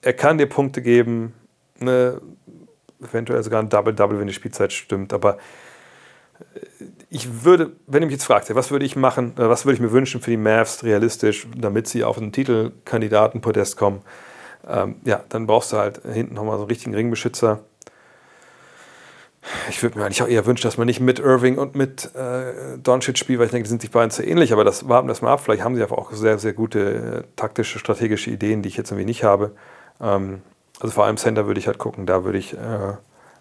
er 0.00 0.12
kann 0.14 0.38
dir 0.38 0.46
Punkte 0.46 0.82
geben, 0.82 1.34
ne, 1.78 2.20
eventuell 3.00 3.42
sogar 3.42 3.60
ein 3.60 3.68
Double-Double, 3.68 4.18
wenn 4.18 4.26
die 4.26 4.32
Spielzeit 4.32 4.72
stimmt, 4.72 5.12
aber 5.12 5.38
ich 7.10 7.44
würde, 7.44 7.72
wenn 7.86 8.02
ihr 8.02 8.06
mich 8.06 8.14
jetzt 8.14 8.24
fragt, 8.24 8.54
was 8.54 8.70
würde 8.70 8.84
ich 8.84 8.96
machen, 8.96 9.32
äh, 9.36 9.48
was 9.48 9.64
würde 9.64 9.74
ich 9.74 9.80
mir 9.80 9.92
wünschen 9.92 10.20
für 10.20 10.30
die 10.30 10.36
Mavs 10.36 10.82
realistisch, 10.84 11.46
damit 11.56 11.88
sie 11.88 12.04
auf 12.04 12.18
einen 12.18 12.32
Titelkandidatenpodest 12.32 13.76
kommen, 13.76 14.02
ähm, 14.68 14.96
ja, 15.04 15.22
dann 15.28 15.46
brauchst 15.46 15.72
du 15.72 15.76
halt 15.76 16.00
hinten 16.10 16.34
nochmal 16.34 16.56
so 16.56 16.62
einen 16.62 16.70
richtigen 16.70 16.94
Ringbeschützer. 16.94 17.60
ich 19.68 19.82
würde 19.82 19.98
mir 19.98 20.04
eigentlich 20.04 20.22
auch 20.22 20.28
eher 20.28 20.46
wünschen, 20.46 20.64
dass 20.64 20.78
man 20.78 20.86
nicht 20.86 21.00
mit 21.00 21.18
Irving 21.18 21.58
und 21.58 21.74
mit 21.74 22.14
äh, 22.14 22.78
Doncic 22.78 23.18
spielt, 23.18 23.38
weil 23.38 23.46
ich 23.46 23.52
denke, 23.52 23.64
die 23.64 23.70
sind 23.70 23.82
sich 23.82 23.90
beiden 23.90 24.10
zu 24.10 24.24
ähnlich. 24.24 24.52
Aber 24.52 24.64
das 24.64 24.88
warten 24.88 25.08
wir 25.08 25.12
das 25.12 25.22
mal 25.22 25.32
ab. 25.32 25.40
Vielleicht 25.40 25.64
haben 25.64 25.74
sie 25.74 25.82
einfach 25.82 25.98
auch 25.98 26.12
sehr, 26.12 26.38
sehr 26.38 26.52
gute 26.52 27.24
äh, 27.24 27.36
taktische, 27.36 27.78
strategische 27.78 28.30
Ideen, 28.30 28.62
die 28.62 28.68
ich 28.68 28.76
jetzt 28.76 28.90
irgendwie 28.90 29.06
nicht 29.06 29.24
habe. 29.24 29.52
Ähm, 30.00 30.42
also 30.80 30.94
vor 30.94 31.04
allem 31.04 31.16
Center 31.16 31.46
würde 31.46 31.60
ich 31.60 31.66
halt 31.66 31.78
gucken, 31.78 32.06
da 32.06 32.24
würde 32.24 32.38
ich 32.38 32.54
äh, 32.54 32.58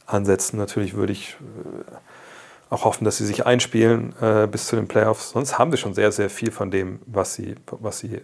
ansetzen. 0.06 0.58
Natürlich 0.58 0.96
würde 0.96 1.14
ich 1.14 1.38
äh, 1.40 1.92
auch 2.72 2.86
hoffen, 2.86 3.04
dass 3.04 3.18
sie 3.18 3.26
sich 3.26 3.46
einspielen 3.46 4.16
äh, 4.22 4.48
bis 4.48 4.68
zu 4.68 4.78
den 4.78 4.88
Playoffs. 4.88 5.32
Sonst 5.32 5.60
haben 5.60 5.72
sie 5.72 5.78
schon 5.78 5.94
sehr, 5.94 6.12
sehr 6.12 6.30
viel 6.30 6.52
von 6.52 6.72
dem, 6.72 7.00
was 7.06 7.36
sie, 7.36 7.56
was 7.68 8.00
sie 8.00 8.16
äh, 8.16 8.22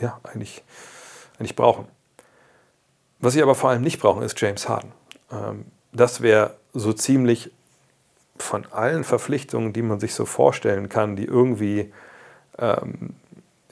ja, 0.00 0.20
eigentlich, 0.22 0.62
eigentlich 1.38 1.56
brauchen. 1.56 1.86
Was 3.18 3.34
sie 3.34 3.42
aber 3.42 3.56
vor 3.56 3.70
allem 3.70 3.82
nicht 3.82 4.00
brauchen, 4.00 4.22
ist 4.22 4.40
James 4.40 4.68
Harden. 4.68 4.92
Ähm, 5.32 5.66
das 5.92 6.22
wäre 6.22 6.54
so 6.74 6.92
ziemlich 6.92 7.50
von 8.36 8.66
allen 8.70 9.02
Verpflichtungen, 9.02 9.72
die 9.72 9.82
man 9.82 9.98
sich 9.98 10.14
so 10.14 10.26
vorstellen 10.26 10.88
kann, 10.88 11.16
die 11.16 11.24
irgendwie, 11.24 11.92
ähm, 12.58 13.14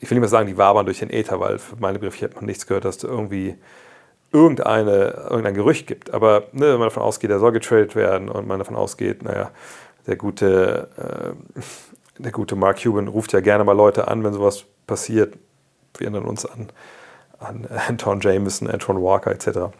ich 0.00 0.10
will 0.10 0.16
nicht 0.16 0.22
mehr 0.22 0.28
sagen, 0.28 0.48
die 0.48 0.56
wabern 0.56 0.86
durch 0.86 0.98
den 0.98 1.10
Äther, 1.10 1.38
weil 1.38 1.60
für 1.60 1.76
meine 1.76 2.00
Begriffe 2.00 2.24
hat 2.24 2.34
man 2.34 2.46
nichts 2.46 2.66
gehört, 2.66 2.84
dass 2.84 2.98
da 2.98 3.06
irgendwie 3.06 3.56
irgendeine, 4.34 5.26
irgendein 5.30 5.54
Gerücht 5.54 5.86
gibt. 5.86 6.12
Aber 6.12 6.48
ne, 6.52 6.72
wenn 6.72 6.78
man 6.78 6.88
davon 6.88 7.04
ausgeht, 7.04 7.30
er 7.30 7.38
soll 7.38 7.52
getradet 7.52 7.94
werden 7.94 8.28
und 8.28 8.48
man 8.48 8.58
davon 8.58 8.74
ausgeht, 8.74 9.22
naja, 9.22 9.52
der 10.06 10.16
gute, 10.16 10.88
äh, 11.56 11.60
der 12.22 12.32
gute 12.32 12.56
Mark 12.56 12.82
Cuban 12.82 13.06
ruft 13.06 13.32
ja 13.32 13.40
gerne 13.40 13.62
mal 13.62 13.76
Leute 13.76 14.08
an, 14.08 14.24
wenn 14.24 14.32
sowas 14.32 14.64
passiert. 14.88 15.38
Wir 15.96 16.08
erinnern 16.08 16.24
uns 16.24 16.44
an, 16.44 16.68
an 17.38 17.68
Anton 17.88 18.20
Jameson, 18.20 18.68
Anton 18.68 19.00
Walker 19.00 19.30
etc. 19.30 19.72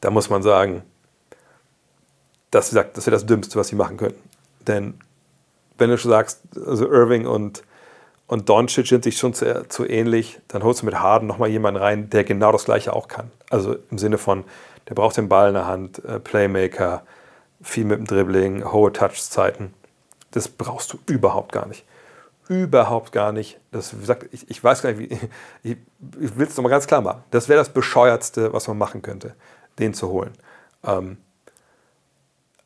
Da 0.00 0.10
muss 0.10 0.28
man 0.28 0.42
sagen, 0.42 0.82
das, 2.50 2.70
das 2.70 3.06
wäre 3.06 3.12
das 3.12 3.24
Dümmste, 3.24 3.56
was 3.56 3.68
sie 3.68 3.76
machen 3.76 3.98
könnten. 3.98 4.28
Denn 4.66 4.94
wenn 5.78 5.90
du 5.90 5.96
schon 5.96 6.10
sagst, 6.10 6.42
also 6.66 6.90
Irving 6.90 7.26
und, 7.26 7.62
und 8.26 8.48
Doncic 8.48 8.86
sind 8.86 9.04
sich 9.04 9.18
schon 9.18 9.34
zu, 9.34 9.68
zu 9.68 9.86
ähnlich, 9.86 10.40
dann 10.48 10.62
holst 10.62 10.82
du 10.82 10.86
mit 10.86 10.94
Harden 10.94 11.26
nochmal 11.26 11.48
jemanden 11.48 11.80
rein, 11.80 12.10
der 12.10 12.24
genau 12.24 12.52
das 12.52 12.64
Gleiche 12.64 12.94
auch 12.94 13.08
kann. 13.08 13.30
Also 13.50 13.76
im 13.90 13.98
Sinne 13.98 14.18
von, 14.18 14.44
der 14.88 14.94
braucht 14.94 15.16
den 15.16 15.28
Ball 15.28 15.48
in 15.48 15.54
der 15.54 15.66
Hand, 15.66 16.04
äh, 16.04 16.18
Playmaker, 16.18 17.02
viel 17.62 17.84
mit 17.84 17.98
dem 17.98 18.06
Dribbling, 18.06 18.72
hohe 18.72 18.92
Touchzeiten. 18.92 19.74
Das 20.32 20.48
brauchst 20.48 20.92
du 20.92 20.98
überhaupt 21.06 21.52
gar 21.52 21.66
nicht. 21.66 21.84
Überhaupt 22.48 23.12
gar 23.12 23.32
nicht. 23.32 23.58
Das, 23.70 23.90
gesagt, 23.90 24.28
ich, 24.32 24.50
ich 24.50 24.62
weiß 24.62 24.82
gar 24.82 24.92
nicht, 24.92 25.10
wie, 25.10 25.18
ich, 25.62 25.76
ich 26.20 26.36
will 26.36 26.46
es 26.46 26.56
nochmal 26.56 26.70
ganz 26.70 26.86
klar 26.86 27.00
machen. 27.00 27.22
Das 27.30 27.48
wäre 27.48 27.58
das 27.58 27.72
Bescheuertste, 27.72 28.52
was 28.52 28.66
man 28.66 28.78
machen 28.78 29.02
könnte, 29.02 29.34
den 29.78 29.94
zu 29.94 30.08
holen. 30.08 30.32
Ähm, 30.84 31.18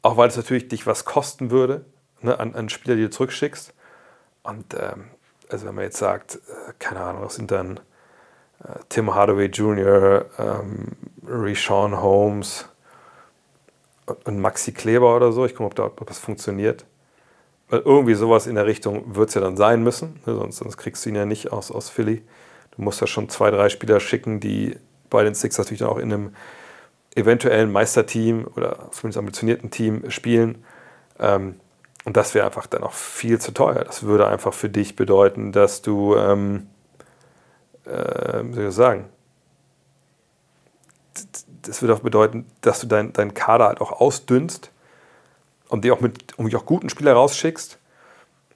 auch 0.03 0.17
weil 0.17 0.29
es 0.29 0.37
natürlich 0.37 0.69
dich 0.69 0.87
was 0.87 1.05
kosten 1.05 1.51
würde, 1.51 1.85
ne, 2.23 2.39
an, 2.39 2.55
an 2.55 2.69
Spieler, 2.69 2.97
die 2.97 3.03
du 3.03 3.11
zurückschickst. 3.11 3.75
Und 4.45 4.75
ähm, 4.75 5.07
also 5.51 5.67
wenn 5.67 5.75
man 5.75 5.85
jetzt 5.85 5.99
sagt, 5.99 6.37
äh, 6.37 6.73
keine 6.79 7.01
Ahnung, 7.01 7.23
das 7.23 7.35
sind 7.37 7.51
dann 7.51 7.79
äh, 8.65 8.79
Tim 8.89 9.15
Hardaway 9.15 9.47
Jr., 9.47 10.27
ähm, 10.39 10.93
Rishon 11.27 12.01
Holmes 12.01 12.67
und 14.25 14.41
Maxi 14.41 14.73
Kleber 14.73 15.17
oder 15.17 15.33
so. 15.33 15.45
Ich 15.45 15.55
gucke, 15.55 15.83
ob, 15.83 16.01
ob 16.01 16.07
das 16.07 16.19
funktioniert. 16.19 16.85
Weil 17.69 17.81
irgendwie 17.81 18.15
sowas 18.15 18.47
in 18.47 18.55
der 18.55 18.67
Richtung 18.67 19.17
wird 19.17 19.31
es 19.31 19.35
ja 19.35 19.41
dann 19.41 19.57
sein 19.57 19.83
müssen. 19.83 20.21
Ne, 20.25 20.37
sonst, 20.37 20.59
sonst 20.59 20.77
kriegst 20.77 21.05
du 21.05 21.11
ihn 21.11 21.17
ja 21.17 21.27
nicht 21.27 21.53
aus, 21.53 21.73
aus 21.73 21.91
Philly. 21.91 22.23
Du 22.77 22.83
musst 22.83 23.01
ja 23.01 23.07
schon 23.07 23.29
zwei, 23.29 23.51
drei 23.51 23.69
Spieler 23.69 23.99
schicken, 23.99 24.39
die 24.39 24.77
bei 25.11 25.25
den 25.25 25.35
Six 25.35 25.59
natürlich 25.59 25.81
dann 25.81 25.89
auch 25.89 25.99
in 25.99 26.13
einem 26.13 26.37
eventuellen 27.17 27.73
Meisterteam 27.73 28.47
oder 28.55 28.91
zumindest 28.93 29.19
ambitionierten 29.19 29.71
Team 29.71 30.11
spielen. 30.11 30.65
Ähm, 31.19 31.57
und 32.07 32.17
das 32.17 32.35
wäre 32.35 32.47
einfach 32.47 32.67
dann 32.67 32.85
auch 32.85 32.93
viel 32.93 33.41
zu 33.41 33.53
teuer. 33.53 33.83
Das 33.85 34.05
würde 34.05 34.29
einfach 34.29 34.55
für 34.55 34.69
dich 34.69 34.95
bedeuten, 34.95 35.51
dass 35.51 35.83
du, 35.83 36.15
ähm, 36.15 36.69
äh, 37.85 38.45
wie 38.45 38.55
soll 38.55 38.69
ich 38.69 38.75
sagen, 38.75 39.05
das 41.63 41.83
würde 41.83 41.95
auch 41.95 42.01
bedeuten, 42.01 42.47
dass 42.61 42.79
du 42.79 42.87
deinen 42.87 43.13
dein 43.13 43.35
Kader 43.35 43.67
halt 43.67 43.81
auch 43.81 44.01
ausdünnst 44.01 44.71
und 45.69 45.85
die 45.85 45.91
auch 45.91 46.01
mit 46.01 46.39
und 46.39 46.55
auch 46.55 46.65
guten 46.65 46.89
Spieler 46.89 47.15
rausschickst. 47.15 47.77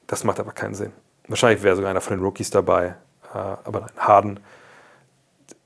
Das 0.07 0.22
macht 0.22 0.38
aber 0.38 0.53
keinen 0.53 0.74
Sinn. 0.74 0.92
Wahrscheinlich 1.26 1.64
wäre 1.64 1.74
sogar 1.74 1.90
einer 1.90 2.01
von 2.01 2.16
den 2.16 2.24
Rookies 2.24 2.51
dabei. 2.51 2.94
Äh, 3.34 3.38
aber 3.38 3.80
nein, 3.80 3.90
Harden 3.98 4.40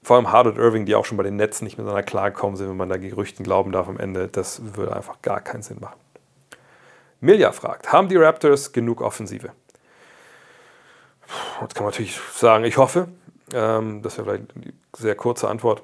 vor 0.03 0.17
allem 0.17 0.33
Hard 0.33 0.47
und 0.47 0.59
Irving, 0.59 0.87
die 0.87 0.95
auch 0.95 1.05
schon 1.05 1.17
bei 1.17 1.23
den 1.23 1.37
Netzen 1.37 1.65
nicht 1.65 1.77
miteinander 1.77 2.03
klarkommen 2.03 2.57
sind, 2.57 2.69
wenn 2.69 2.77
man 2.77 2.89
da 2.89 2.97
Gerüchten 2.97 3.43
glauben 3.43 3.73
darf 3.73 3.89
am 3.89 3.99
Ende, 3.99 4.29
das 4.29 4.77
würde 4.77 4.97
einfach 4.97 5.21
gar 5.23 5.41
keinen 5.41 5.63
Sinn 5.63 5.79
machen. 5.81 6.04
Milja 7.25 7.53
fragt, 7.53 7.93
haben 7.93 8.09
die 8.09 8.17
Raptors 8.17 8.73
genug 8.73 9.01
Offensive? 9.01 9.51
Jetzt 11.61 11.75
kann 11.75 11.85
man 11.85 11.93
natürlich 11.93 12.21
sagen, 12.35 12.65
ich 12.65 12.77
hoffe. 12.77 13.09
Ähm, 13.53 14.03
das 14.03 14.19
wäre 14.19 14.27
vielleicht 14.27 14.57
eine 14.57 14.73
sehr 14.97 15.15
kurze 15.15 15.49
Antwort. 15.49 15.83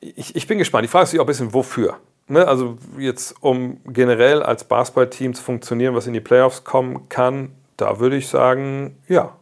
Ich, 0.00 0.34
ich 0.34 0.46
bin 0.46 0.58
gespannt. 0.58 0.84
Die 0.84 0.88
Frage 0.88 1.04
ist 1.04 1.14
auch 1.16 1.20
ein 1.20 1.26
bisschen, 1.26 1.52
wofür? 1.52 1.98
Ne? 2.28 2.48
Also 2.48 2.78
jetzt, 2.98 3.34
um 3.40 3.80
generell 3.84 4.42
als 4.42 4.64
Basketballteam 4.64 5.34
zu 5.34 5.42
funktionieren, 5.42 5.94
was 5.94 6.06
in 6.06 6.14
die 6.14 6.20
Playoffs 6.20 6.64
kommen 6.64 7.08
kann, 7.08 7.52
da 7.76 8.00
würde 8.00 8.16
ich 8.16 8.28
sagen, 8.28 8.96
ja. 9.06 9.36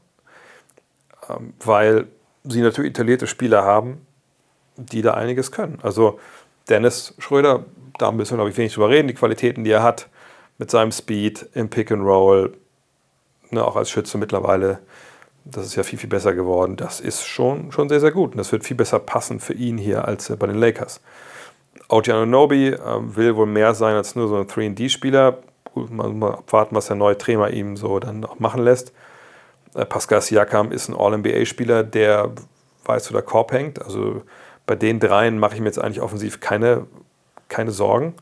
Ähm, 1.28 1.54
weil 1.64 2.08
sie 2.44 2.62
natürlich 2.62 2.90
etablierte 2.90 3.26
Spieler 3.26 3.64
haben, 3.64 4.04
die 4.76 5.02
da 5.02 5.14
einiges 5.14 5.52
können. 5.52 5.78
Also 5.82 6.18
Dennis 6.68 7.14
Schröder, 7.18 7.64
da 8.00 8.12
müssen 8.12 8.32
wir, 8.32 8.36
glaube 8.38 8.50
ich, 8.50 8.56
wenig 8.56 8.74
drüber 8.74 8.88
reden. 8.88 9.08
Die 9.08 9.14
Qualitäten, 9.14 9.64
die 9.64 9.70
er 9.70 9.82
hat 9.82 10.08
mit 10.58 10.70
seinem 10.70 10.92
Speed 10.92 11.46
im 11.54 11.70
Pick 11.70 11.90
and 11.90 12.02
Roll, 12.02 12.52
ne, 13.50 13.64
auch 13.64 13.76
als 13.76 13.90
Schütze 13.90 14.18
mittlerweile, 14.18 14.80
das 15.44 15.66
ist 15.66 15.76
ja 15.76 15.82
viel, 15.82 15.98
viel 15.98 16.08
besser 16.08 16.34
geworden. 16.34 16.76
Das 16.76 17.00
ist 17.00 17.24
schon, 17.26 17.72
schon 17.72 17.88
sehr, 17.88 18.00
sehr 18.00 18.10
gut. 18.10 18.32
Und 18.32 18.38
das 18.38 18.52
wird 18.52 18.64
viel 18.64 18.76
besser 18.76 18.98
passen 18.98 19.40
für 19.40 19.54
ihn 19.54 19.78
hier 19.78 20.06
als 20.06 20.30
bei 20.38 20.46
den 20.46 20.56
Lakers. 20.56 21.00
OG 21.88 22.10
Anunobi 22.10 22.68
äh, 22.68 22.78
will 23.16 23.36
wohl 23.36 23.46
mehr 23.46 23.74
sein 23.74 23.96
als 23.96 24.14
nur 24.14 24.28
so 24.28 24.36
ein 24.36 24.46
3D-Spieler. 24.46 25.38
Mal, 25.74 26.10
mal 26.10 26.34
abwarten, 26.34 26.74
was 26.74 26.86
der 26.86 26.96
neue 26.96 27.16
Trainer 27.16 27.50
ihm 27.50 27.76
so 27.76 27.98
dann 27.98 28.24
auch 28.24 28.38
machen 28.38 28.62
lässt. 28.62 28.92
Äh, 29.74 29.86
Pascal 29.86 30.20
Siakam 30.20 30.72
ist 30.72 30.88
ein 30.88 30.96
All-NBA-Spieler, 30.96 31.84
der 31.84 32.32
weiß, 32.84 33.10
wo 33.10 33.14
der 33.14 33.22
Korb 33.22 33.52
hängt. 33.52 33.82
Also 33.82 34.22
bei 34.66 34.76
den 34.76 35.00
dreien 35.00 35.38
mache 35.38 35.54
ich 35.54 35.60
mir 35.60 35.66
jetzt 35.66 35.78
eigentlich 35.78 36.00
offensiv 36.00 36.40
keine, 36.40 36.86
keine 37.50 37.70
Sorgen. 37.70 38.14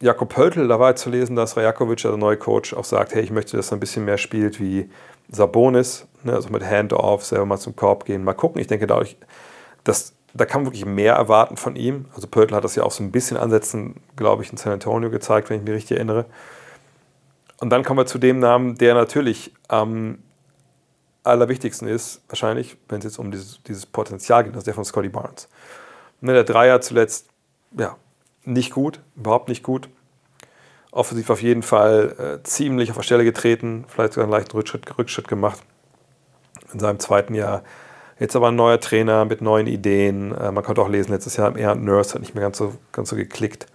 Jakob 0.00 0.30
Pöltl, 0.30 0.66
da 0.66 0.80
war 0.80 0.96
zu 0.96 1.10
lesen, 1.10 1.36
dass 1.36 1.56
Rajakovic, 1.56 2.02
der 2.02 2.16
neue 2.16 2.36
Coach, 2.36 2.74
auch 2.74 2.84
sagt, 2.84 3.14
hey, 3.14 3.22
ich 3.22 3.30
möchte, 3.30 3.56
dass 3.56 3.70
er 3.70 3.76
ein 3.76 3.80
bisschen 3.80 4.04
mehr 4.04 4.18
spielt 4.18 4.60
wie 4.60 4.90
Sabonis, 5.30 6.06
ne, 6.24 6.34
also 6.34 6.50
mit 6.50 6.64
Handoff, 6.64 7.24
selber 7.24 7.46
mal 7.46 7.58
zum 7.58 7.76
Korb 7.76 8.04
gehen. 8.04 8.24
Mal 8.24 8.34
gucken. 8.34 8.60
Ich 8.60 8.66
denke, 8.66 8.86
dadurch, 8.86 9.16
dass, 9.84 10.12
da 10.34 10.44
kann 10.44 10.62
man 10.62 10.72
wirklich 10.72 10.84
mehr 10.84 11.14
erwarten 11.14 11.56
von 11.56 11.76
ihm. 11.76 12.06
Also 12.14 12.26
Pöltl 12.26 12.54
hat 12.54 12.64
das 12.64 12.74
ja 12.74 12.82
auch 12.82 12.90
so 12.90 13.02
ein 13.02 13.12
bisschen 13.12 13.36
ansetzen, 13.36 14.00
glaube 14.16 14.42
ich, 14.42 14.50
in 14.50 14.58
San 14.58 14.72
Antonio 14.72 15.08
gezeigt, 15.08 15.50
wenn 15.50 15.58
ich 15.58 15.62
mich 15.62 15.74
richtig 15.74 15.96
erinnere. 15.96 16.26
Und 17.60 17.70
dann 17.70 17.84
kommen 17.84 18.00
wir 18.00 18.06
zu 18.06 18.18
dem 18.18 18.40
Namen, 18.40 18.76
der 18.76 18.94
natürlich 18.94 19.54
am 19.68 20.18
allerwichtigsten 21.22 21.86
ist, 21.86 22.22
wahrscheinlich, 22.28 22.76
wenn 22.88 22.98
es 22.98 23.04
jetzt 23.04 23.18
um 23.18 23.30
dieses, 23.30 23.62
dieses 23.62 23.86
Potenzial 23.86 24.42
geht, 24.42 24.54
das 24.54 24.62
ist 24.62 24.66
der 24.66 24.74
von 24.74 24.84
Scotty 24.84 25.08
Barnes. 25.08 25.48
Ne, 26.20 26.32
der 26.32 26.44
Dreier 26.44 26.80
zuletzt, 26.80 27.28
ja, 27.76 27.96
nicht 28.44 28.72
gut, 28.72 29.00
überhaupt 29.16 29.48
nicht 29.48 29.62
gut. 29.62 29.88
Offensiv 30.90 31.30
auf 31.30 31.42
jeden 31.42 31.62
Fall 31.62 32.40
äh, 32.42 32.42
ziemlich 32.42 32.90
auf 32.90 32.96
der 32.96 33.02
Stelle 33.02 33.24
getreten, 33.24 33.84
vielleicht 33.88 34.12
sogar 34.12 34.24
einen 34.24 34.32
leichten 34.32 34.56
Rückschritt, 34.56 34.98
Rückschritt 34.98 35.28
gemacht 35.28 35.62
in 36.72 36.80
seinem 36.80 36.98
zweiten 36.98 37.34
Jahr. 37.34 37.62
Jetzt 38.18 38.36
aber 38.36 38.48
ein 38.48 38.56
neuer 38.56 38.78
Trainer 38.78 39.24
mit 39.24 39.40
neuen 39.40 39.66
Ideen. 39.66 40.32
Äh, 40.36 40.52
man 40.52 40.62
konnte 40.62 40.82
auch 40.82 40.88
lesen, 40.88 41.12
letztes 41.12 41.36
Jahr 41.36 41.56
eher 41.56 41.74
Nurse 41.74 42.14
hat 42.14 42.20
nicht 42.20 42.34
mehr 42.34 42.44
ganz 42.44 42.58
so, 42.58 42.74
ganz 42.92 43.08
so 43.08 43.16
geklickt. 43.16 43.66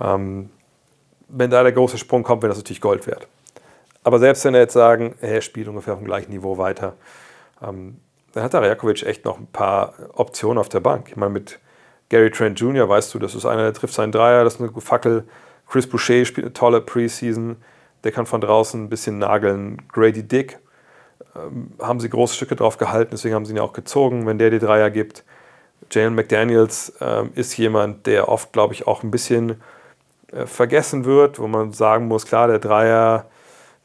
Ähm, 0.00 0.50
wenn 1.28 1.50
da 1.50 1.62
der 1.62 1.72
große 1.72 1.98
Sprung 1.98 2.22
kommt, 2.22 2.42
wäre 2.42 2.50
das 2.50 2.58
natürlich 2.58 2.80
Gold 2.80 3.06
wert. 3.06 3.26
Aber 4.02 4.18
selbst 4.18 4.44
wenn 4.44 4.54
er 4.54 4.60
jetzt 4.60 4.74
sagen, 4.74 5.14
er 5.20 5.40
spielt 5.40 5.66
ungefähr 5.68 5.94
auf 5.94 6.00
dem 6.00 6.06
gleichen 6.06 6.30
Niveau 6.30 6.58
weiter, 6.58 6.94
ähm, 7.62 7.96
dann 8.32 8.42
hat 8.42 8.52
der 8.52 8.60
Rajakovic 8.60 9.02
echt 9.04 9.24
noch 9.24 9.38
ein 9.38 9.46
paar 9.46 9.94
Optionen 10.12 10.58
auf 10.58 10.68
der 10.68 10.80
Bank. 10.80 11.08
Ich 11.08 11.16
meine, 11.16 11.32
mit 11.32 11.58
Gary 12.14 12.30
Trent 12.30 12.60
Jr. 12.60 12.88
weißt 12.88 13.12
du, 13.12 13.18
das 13.18 13.34
ist 13.34 13.44
einer, 13.44 13.62
der 13.62 13.72
trifft 13.72 13.92
seinen 13.92 14.12
Dreier, 14.12 14.44
das 14.44 14.54
ist 14.54 14.60
eine 14.60 14.70
Fackel. 14.80 15.24
Chris 15.66 15.88
Boucher 15.88 16.24
spielt 16.24 16.44
eine 16.46 16.52
tolle 16.52 16.80
Preseason, 16.80 17.56
der 18.04 18.12
kann 18.12 18.24
von 18.24 18.40
draußen 18.40 18.84
ein 18.84 18.88
bisschen 18.88 19.18
nageln. 19.18 19.82
Grady 19.92 20.22
Dick 20.22 20.60
ähm, 21.34 21.72
haben 21.80 21.98
sie 21.98 22.08
große 22.08 22.36
Stücke 22.36 22.54
drauf 22.54 22.78
gehalten, 22.78 23.10
deswegen 23.10 23.34
haben 23.34 23.44
sie 23.44 23.52
ihn 23.52 23.56
ja 23.56 23.64
auch 23.64 23.72
gezogen, 23.72 24.28
wenn 24.28 24.38
der 24.38 24.50
die 24.50 24.60
Dreier 24.60 24.92
gibt. 24.92 25.24
Jalen 25.90 26.14
McDaniels 26.14 26.92
ähm, 27.00 27.32
ist 27.34 27.56
jemand, 27.56 28.06
der 28.06 28.28
oft, 28.28 28.52
glaube 28.52 28.74
ich, 28.74 28.86
auch 28.86 29.02
ein 29.02 29.10
bisschen 29.10 29.60
äh, 30.30 30.46
vergessen 30.46 31.04
wird, 31.04 31.40
wo 31.40 31.48
man 31.48 31.72
sagen 31.72 32.06
muss, 32.06 32.26
klar, 32.26 32.46
der 32.46 32.60
Dreier, 32.60 33.26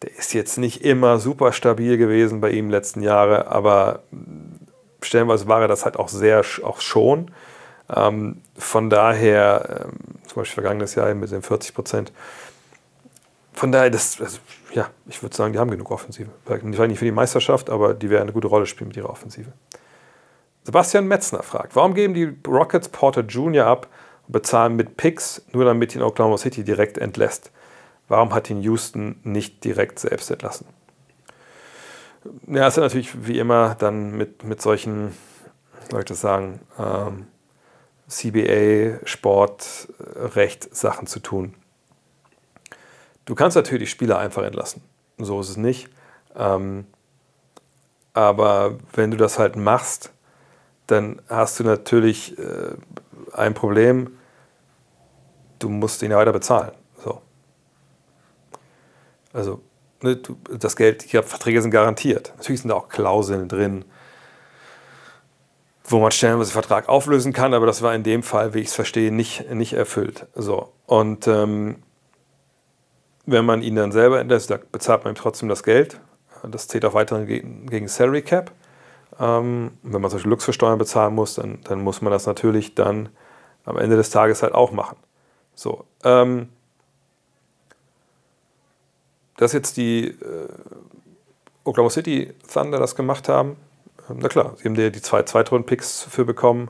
der 0.04 0.16
ist 0.16 0.36
jetzt 0.36 0.60
nicht 0.60 0.86
immer 0.86 1.18
super 1.18 1.52
stabil 1.52 1.98
gewesen 1.98 2.42
bei 2.42 2.52
ihm 2.52 2.70
letzten 2.70 3.02
Jahre, 3.02 3.48
aber 3.48 4.04
stellenweise 5.02 5.48
war 5.48 5.64
er 5.64 5.68
das 5.68 5.84
halt 5.84 5.98
auch 5.98 6.10
sehr 6.10 6.44
auch 6.62 6.80
schon. 6.80 7.32
Ähm, 7.94 8.42
von 8.58 8.90
daher, 8.90 9.86
ähm, 9.86 9.98
zum 10.28 10.42
Beispiel 10.42 10.62
vergangenes 10.62 10.96
Jahr 10.96 11.14
mit 11.14 11.32
den 11.32 11.42
40 11.42 11.74
Prozent. 11.74 12.12
Von 13.54 13.72
daher, 13.72 13.90
das, 13.90 14.22
also, 14.22 14.40
ja, 14.74 14.90
ich 15.08 15.22
würde 15.22 15.36
sagen, 15.36 15.54
die 15.54 15.60
haben 15.60 15.72
genug 15.72 15.92
Offensive. 15.92 16.30
Vielleicht 16.46 16.64
nicht 16.64 17.00
für 17.00 17.06
die 17.06 17.12
Meisterschaft, 17.12 17.70
aber 17.70 17.94
die 17.94 18.10
werden 18.10 18.24
eine 18.24 18.34
gute 18.34 18.48
Rolle 18.48 18.66
spielen 18.66 18.90
mit 18.90 18.98
ihrer 18.98 19.10
Offensive. 19.10 19.52
Sebastian 20.64 21.08
Metzner 21.08 21.42
fragt, 21.42 21.76
warum 21.76 21.94
geben 21.94 22.14
die 22.14 22.36
Rockets 22.48 22.90
Porter 22.90 23.22
Jr. 23.22 23.66
ab 23.66 23.88
und 24.28 24.34
bezahlen 24.34 24.76
mit 24.76 24.98
Picks, 24.98 25.42
nur 25.52 25.66
damit 25.66 25.96
ihn 25.96 26.04
Oklahoma 26.04 26.38
City 26.38 26.64
direkt 26.64 26.98
entlässt? 26.98 27.52
Warum 28.08 28.34
hat 28.34 28.50
ihn 28.50 28.62
Houston 28.62 29.20
nicht 29.24 29.64
direkt 29.64 30.00
selbst 30.00 30.30
entlassen? 30.30 30.68
Ja, 32.48 32.68
es 32.68 32.76
hat 32.76 32.84
natürlich 32.84 33.26
wie 33.26 33.40
immer 33.40 33.76
dann 33.76 34.12
mit, 34.12 34.44
mit 34.44 34.62
solchen, 34.62 35.16
soll 35.90 36.02
ich 36.02 36.06
das 36.06 36.22
sagen, 36.22 36.60
ähm, 36.78 37.28
CBA, 38.10 39.06
Sportrecht 39.06 40.76
Sachen 40.76 41.08
zu 41.08 41.20
tun. 41.20 41.54
Du 43.26 43.36
kannst 43.36 43.56
natürlich 43.56 43.92
Spieler 43.92 44.18
einfach 44.18 44.44
entlassen. 44.44 44.82
So 45.20 45.40
ist 45.40 45.50
es 45.50 45.58
nicht. 45.58 45.90
Ähm, 46.36 46.88
aber 48.14 48.78
wenn 48.94 49.12
du 49.12 49.18
das 49.18 49.38
halt 49.38 49.56
machst, 49.56 50.12
dann 50.88 51.22
hast 51.30 51.60
du 51.60 51.64
natürlich 51.64 52.38
äh, 52.40 52.74
ein 53.34 53.54
Problem. 53.54 54.18
Du 55.60 55.70
musst 55.70 56.02
ihn 56.02 56.12
ja 56.12 56.18
weiter 56.18 56.34
bezahlen. 56.34 56.72
So. 57.04 57.22
Also, 59.32 59.62
ne, 60.02 60.16
du, 60.16 60.36
das 60.58 60.76
Geld, 60.76 61.04
die 61.04 61.22
Verträge 61.22 61.62
sind 61.62 61.72
garantiert. 61.72 62.34
Natürlich 62.38 62.62
sind 62.62 62.70
da 62.70 62.76
auch 62.76 62.90
Klauseln 62.90 63.48
drin, 63.48 63.86
wo 65.90 66.00
man 66.00 66.12
stellenweise 66.12 66.52
Vertrag 66.52 66.88
auflösen 66.88 67.34
kann, 67.34 67.54
aber 67.54 67.66
das 67.66 67.82
war 67.82 67.94
in 67.96 68.04
dem 68.04 68.22
Fall, 68.22 68.54
wie 68.54 68.60
ich 68.60 68.68
es 68.68 68.76
verstehe, 68.76 69.12
nicht, 69.12 69.52
nicht 69.52 69.74
erfüllt. 69.74 70.28
So. 70.36 70.72
Und 70.86 71.28
ähm, 71.28 71.78
wenn 73.26 73.46
man 73.46 73.64
ihn 73.64 73.76
dann 73.76 73.92
selber 73.92 74.20
entlässt, 74.20 74.54
bezahlt 74.72 75.04
man 75.04 75.14
ihm 75.14 75.18
trotzdem 75.18 75.50
das 75.50 75.64
Geld. 75.64 76.00
Das 76.44 76.68
zählt 76.68 76.86
auch 76.86 76.94
weiterhin 76.94 77.68
gegen, 77.68 77.88
Salary 77.88 78.22
Cap. 78.22 78.52
Ähm, 79.20 79.72
wenn 79.82 80.02
man 80.02 80.12
solche 80.12 80.30
Luxussteuern 80.30 80.78
bezahlen 80.78 81.16
muss, 81.16 81.36
dann, 81.36 81.60
dann 81.64 81.82
muss 81.82 82.02
man 82.02 82.12
das 82.12 82.26
natürlich 82.26 82.76
dann 82.76 83.10
am 83.66 83.78
Ende 83.78 83.98
des 83.98 84.12
Tages 84.12 84.44
halt 84.44 84.54
auch 84.54 84.72
machen. 84.72 84.98
So. 85.56 85.86
Ähm, 86.04 86.50
dass 89.38 89.54
jetzt 89.54 89.78
die 89.78 90.08
äh, 90.08 90.48
Oklahoma 91.64 91.90
City 91.90 92.34
Thunder 92.52 92.80
das 92.80 92.96
gemacht 92.96 93.28
haben, 93.28 93.58
na 94.16 94.28
klar, 94.28 94.54
sie 94.58 94.66
haben 94.66 94.76
die, 94.76 94.92
die 94.92 95.02
zwei 95.02 95.24
Zweitrunden-Picks 95.24 96.04
für 96.04 96.26
bekommen. 96.26 96.70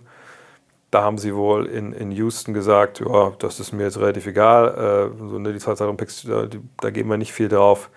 Da 0.92 1.04
haben 1.04 1.18
sie 1.18 1.36
wohl 1.36 1.68
in, 1.68 1.94
in 1.94 2.12
Houston 2.12 2.54
gesagt, 2.54 3.00
ja, 3.00 3.32
das 3.40 3.60
ist 3.60 3.74
mir 3.74 3.84
jetzt 3.84 4.00
relativ 4.00 4.26
egal, 4.26 5.12
äh, 5.14 5.18
so, 5.18 5.38
ne, 5.38 5.54
die 5.54 5.60
zwei 5.60 5.76
Zweitrunden-Picks, 5.76 6.24
da, 6.24 6.48
da 6.82 6.90
geben 6.90 7.10
wir 7.10 7.18
nicht 7.18 7.34
viel 7.34 7.48
drauf. 7.48 7.90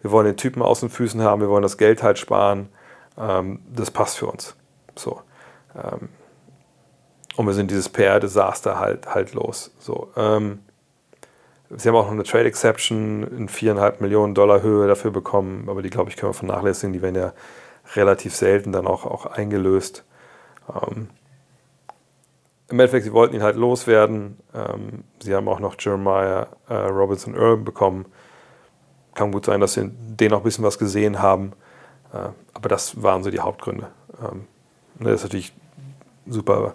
Wir 0.00 0.12
wollen 0.12 0.26
den 0.26 0.36
Typen 0.36 0.62
aus 0.62 0.80
den 0.80 0.90
Füßen 0.90 1.20
haben, 1.22 1.40
wir 1.40 1.48
wollen 1.48 1.62
das 1.62 1.78
Geld 1.78 2.02
halt 2.02 2.18
sparen 2.18 2.68
ähm, 3.18 3.60
das 3.74 3.90
passt 3.90 4.18
für 4.18 4.26
uns. 4.26 4.54
So. 4.96 5.20
Ähm, 5.74 6.08
und 7.36 7.46
wir 7.46 7.54
sind 7.54 7.70
dieses 7.70 7.88
PR-Desaster 7.88 8.78
halt, 8.78 9.12
halt 9.14 9.34
los. 9.34 9.72
So, 9.78 10.10
ähm, 10.16 10.60
sie 11.70 11.88
haben 11.88 11.96
auch 11.96 12.04
noch 12.04 12.12
eine 12.12 12.24
Trade 12.24 12.46
Exception 12.46 13.22
in 13.24 13.48
4,5 13.48 14.00
Millionen 14.00 14.34
Dollar 14.34 14.62
Höhe 14.62 14.88
dafür 14.88 15.10
bekommen, 15.10 15.68
aber 15.68 15.82
die, 15.82 15.90
glaube 15.90 16.10
ich, 16.10 16.16
können 16.16 16.30
wir 16.30 16.34
vernachlässigen. 16.34 16.92
Die 16.92 17.02
werden 17.02 17.16
ja 17.16 17.32
relativ 17.94 18.34
selten 18.34 18.72
dann 18.72 18.86
auch, 18.86 19.04
auch 19.04 19.26
eingelöst. 19.26 20.04
Ähm, 20.68 21.08
Im 22.68 22.80
Endeffekt, 22.80 23.04
sie 23.04 23.12
wollten 23.12 23.34
ihn 23.34 23.42
halt 23.42 23.56
loswerden. 23.56 24.38
Ähm, 24.54 25.04
sie 25.20 25.34
haben 25.34 25.48
auch 25.48 25.60
noch 25.60 25.76
Jeremiah 25.78 26.48
äh, 26.68 26.74
Robinson 26.74 27.34
Earl 27.34 27.58
bekommen. 27.58 28.06
Kann 29.14 29.32
gut 29.32 29.46
sein, 29.46 29.60
dass 29.60 29.74
sie 29.74 29.90
den 29.90 30.32
auch 30.32 30.38
ein 30.38 30.44
bisschen 30.44 30.64
was 30.64 30.78
gesehen 30.78 31.20
haben. 31.20 31.52
Äh, 32.12 32.28
aber 32.54 32.68
das 32.68 33.02
waren 33.02 33.22
so 33.22 33.30
die 33.30 33.40
Hauptgründe. 33.40 33.88
Ähm, 34.22 34.46
ne, 34.98 35.10
das 35.10 35.20
ist 35.20 35.24
natürlich 35.24 35.52
super 36.26 36.74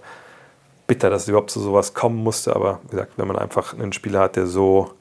bitter, 0.88 1.10
dass 1.10 1.24
es 1.24 1.30
überhaupt 1.30 1.52
zu 1.52 1.60
sowas 1.60 1.94
kommen 1.94 2.18
musste, 2.18 2.56
aber 2.56 2.80
wie 2.84 2.92
gesagt, 2.92 3.14
wenn 3.18 3.28
man 3.28 3.38
einfach 3.38 3.74
einen 3.74 3.94
Spieler 3.94 4.20
hat, 4.20 4.36
der 4.36 4.48
so, 4.48 4.92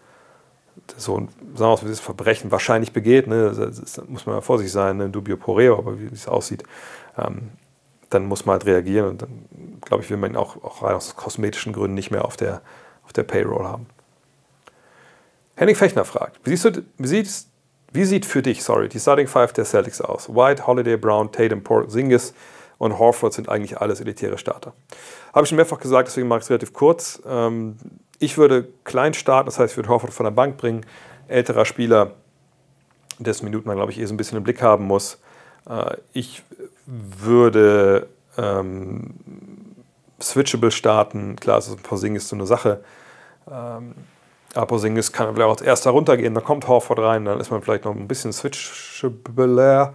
so 0.96 1.16
sagen 1.16 1.28
wir 1.54 1.66
mal, 1.66 1.78
dieses 1.82 2.00
Verbrechen 2.00 2.50
wahrscheinlich 2.50 2.92
begeht, 2.92 3.26
ne, 3.26 3.52
das 3.54 4.00
muss 4.08 4.26
man 4.26 4.42
vorsichtig 4.42 4.72
sein, 4.72 4.96
ne, 4.96 5.08
dubio 5.08 5.36
pro 5.36 5.54
reo, 5.54 5.78
aber 5.78 6.00
wie 6.00 6.06
es 6.06 6.28
aussieht, 6.28 6.62
ähm, 7.18 7.50
dann 8.10 8.26
muss 8.26 8.44
man 8.44 8.54
halt 8.54 8.66
reagieren 8.66 9.08
und 9.08 9.22
dann, 9.22 9.46
glaube 9.84 10.02
ich, 10.02 10.10
will 10.10 10.16
man 10.16 10.32
ihn 10.32 10.36
auch, 10.36 10.62
auch 10.62 10.82
aus 10.82 11.16
kosmetischen 11.16 11.72
Gründen 11.72 11.94
nicht 11.94 12.10
mehr 12.10 12.24
auf 12.24 12.36
der, 12.36 12.62
auf 13.04 13.12
der 13.12 13.22
Payroll 13.22 13.64
haben. 13.64 13.86
Henning 15.54 15.76
Fechner 15.76 16.04
fragt, 16.04 16.40
wie 16.44 16.54
du, 16.56 16.84
wie 16.98 17.06
siehst 17.06 17.48
wie 17.92 18.04
sieht 18.04 18.24
für 18.24 18.40
dich, 18.40 18.64
sorry, 18.64 18.88
die 18.88 18.98
Starting 18.98 19.28
Five 19.28 19.52
der 19.52 19.66
Celtics 19.66 20.00
aus? 20.00 20.28
White, 20.30 20.66
Holiday, 20.66 20.96
Brown, 20.96 21.30
Tatum, 21.30 21.62
Porzingis 21.62 22.32
und 22.78 22.98
Horford 22.98 23.34
sind 23.34 23.50
eigentlich 23.50 23.78
alles 23.78 24.00
elitäre 24.00 24.38
Starter. 24.38 24.72
Habe 25.34 25.44
ich 25.44 25.50
schon 25.50 25.56
mehrfach 25.56 25.78
gesagt, 25.78 26.08
deswegen 26.08 26.26
mache 26.26 26.38
ich 26.38 26.44
es 26.44 26.50
relativ 26.50 26.72
kurz. 26.72 27.22
Ähm, 27.26 27.76
ich 28.22 28.38
würde 28.38 28.68
klein 28.84 29.14
starten, 29.14 29.46
das 29.46 29.58
heißt, 29.58 29.72
ich 29.72 29.76
würde 29.76 29.88
Horford 29.88 30.12
von 30.12 30.24
der 30.24 30.30
Bank 30.30 30.56
bringen. 30.56 30.86
Älterer 31.28 31.64
Spieler, 31.64 32.12
dessen 33.18 33.44
Minuten 33.44 33.66
man, 33.66 33.76
glaube 33.76 33.92
ich, 33.92 33.98
eh 33.98 34.04
so 34.06 34.14
ein 34.14 34.16
bisschen 34.16 34.38
im 34.38 34.44
Blick 34.44 34.62
haben 34.62 34.84
muss. 34.84 35.18
Äh, 35.68 35.96
ich 36.12 36.42
würde 36.86 38.08
ähm, 38.38 39.14
switchable 40.20 40.70
starten. 40.70 41.36
Klar, 41.36 41.58
es 41.58 41.68
ist 41.68 41.82
Porzingis 41.82 42.28
so 42.28 42.36
eine 42.36 42.46
Sache. 42.46 42.84
Ähm, 43.50 43.94
Aposingis 44.54 45.12
kann 45.12 45.34
vielleicht 45.34 45.46
auch 45.46 45.52
als 45.52 45.62
erster 45.62 45.90
runtergehen, 45.90 46.34
dann 46.34 46.44
kommt 46.44 46.68
Horford 46.68 46.98
rein, 46.98 47.24
dann 47.24 47.40
ist 47.40 47.50
man 47.50 47.62
vielleicht 47.62 47.86
noch 47.86 47.94
ein 47.94 48.06
bisschen 48.06 48.32
switchable, 48.32 49.94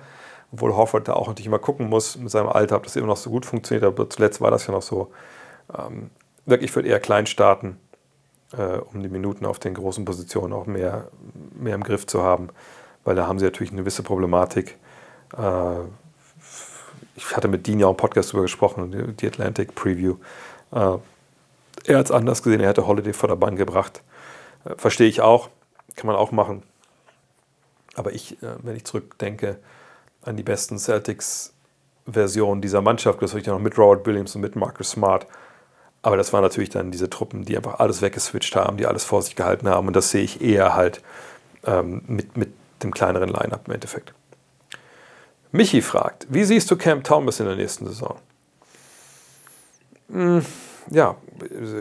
obwohl 0.52 0.76
Horford 0.76 1.08
da 1.08 1.14
auch 1.14 1.28
natürlich 1.28 1.46
immer 1.46 1.60
gucken 1.60 1.90
muss 1.90 2.18
mit 2.18 2.32
seinem 2.32 2.50
Alter, 2.50 2.78
ob 2.78 2.84
das 2.84 2.96
immer 2.96 3.08
noch 3.08 3.18
so 3.18 3.30
gut 3.30 3.46
funktioniert, 3.46 3.84
aber 3.84 4.10
zuletzt 4.10 4.42
war 4.42 4.50
das 4.50 4.66
ja 4.66 4.74
noch 4.74 4.82
so. 4.82 5.12
Ähm, 5.78 6.10
wirklich, 6.46 6.72
ich 6.72 6.76
würde 6.76 6.90
eher 6.90 7.00
klein 7.00 7.28
starten, 7.28 7.78
äh, 8.56 8.78
um 8.78 9.02
die 9.02 9.10
Minuten 9.10 9.46
auf 9.46 9.60
den 9.60 9.74
großen 9.74 10.06
Positionen 10.06 10.54
auch 10.54 10.66
mehr, 10.66 11.08
mehr 11.56 11.76
im 11.76 11.84
Griff 11.84 12.06
zu 12.08 12.24
haben, 12.24 12.50
weil 13.04 13.16
da 13.16 13.28
haben 13.28 13.40
sie 13.40 13.46
natürlich 13.46 13.72
eine 13.72 13.82
gewisse 13.82 14.04
Problematik. 14.04 14.78
Äh, 15.38 15.80
ich 17.16 17.36
hatte 17.36 17.48
mit 17.48 17.66
Dean 17.68 17.80
ja 17.80 17.88
auch 17.88 17.92
einen 17.92 17.98
Podcast 17.98 18.30
darüber 18.30 18.44
gesprochen, 18.44 19.16
die 19.18 19.28
Atlantic 19.28 19.76
Preview. 19.76 20.18
Äh, 20.72 20.98
er 21.86 21.98
hat 21.98 22.06
es 22.06 22.12
anders 22.12 22.44
gesehen, 22.44 22.62
er 22.62 22.70
hätte 22.70 22.88
Holiday 22.88 23.14
vor 23.14 23.30
der 23.30 23.36
Bahn 23.36 23.56
gebracht. 23.56 24.04
Äh, 24.66 24.76
verstehe 24.78 25.08
ich 25.08 25.22
auch, 25.22 25.50
kann 25.96 26.08
man 26.08 26.16
auch 26.16 26.32
machen. 26.32 26.64
Aber 27.96 28.14
ich, 28.14 28.42
äh, 28.44 28.56
wenn 28.62 28.76
ich 28.76 28.86
zurückdenke 28.86 29.58
an 30.22 30.38
die 30.38 30.44
besten 30.44 30.78
Celtics-Versionen 30.78 32.62
dieser 32.62 32.82
Mannschaft, 32.82 33.22
das 33.22 33.34
war 33.34 33.40
ich 33.40 33.48
ja 33.48 33.54
noch 33.54 33.60
mit 33.60 33.78
Robert 33.78 34.06
Williams 34.06 34.36
und 34.36 34.42
mit 34.42 34.56
Marcus 34.56 34.92
Smart. 34.92 35.26
Aber 36.02 36.18
das 36.18 36.32
waren 36.32 36.44
natürlich 36.44 36.70
dann 36.70 36.92
diese 36.92 37.10
Truppen, 37.10 37.44
die 37.46 37.58
einfach 37.58 37.80
alles 37.80 38.02
weggeswitcht 38.02 38.56
haben, 38.56 38.78
die 38.78 38.86
alles 38.86 39.04
vor 39.04 39.22
sich 39.22 39.36
gehalten 39.36 39.68
haben. 39.68 39.88
Und 39.88 39.96
das 39.96 40.12
sehe 40.12 40.24
ich 40.24 40.42
eher 40.42 40.76
halt 40.76 41.02
ähm, 41.66 42.02
mit, 42.08 42.38
mit 42.38 42.54
dem 42.84 42.94
kleineren 42.94 43.30
Line-Up 43.30 43.68
im 43.68 43.74
Endeffekt. 43.74 44.14
Michi 45.52 45.82
fragt, 45.82 46.28
wie 46.30 46.44
siehst 46.44 46.70
du 46.70 46.76
Cam 46.78 47.04
Thomas 47.04 47.40
in 47.40 47.48
der 47.48 47.56
nächsten 47.56 47.88
Saison? 47.88 48.18
Hm, 50.12 50.46
ja, 50.90 51.16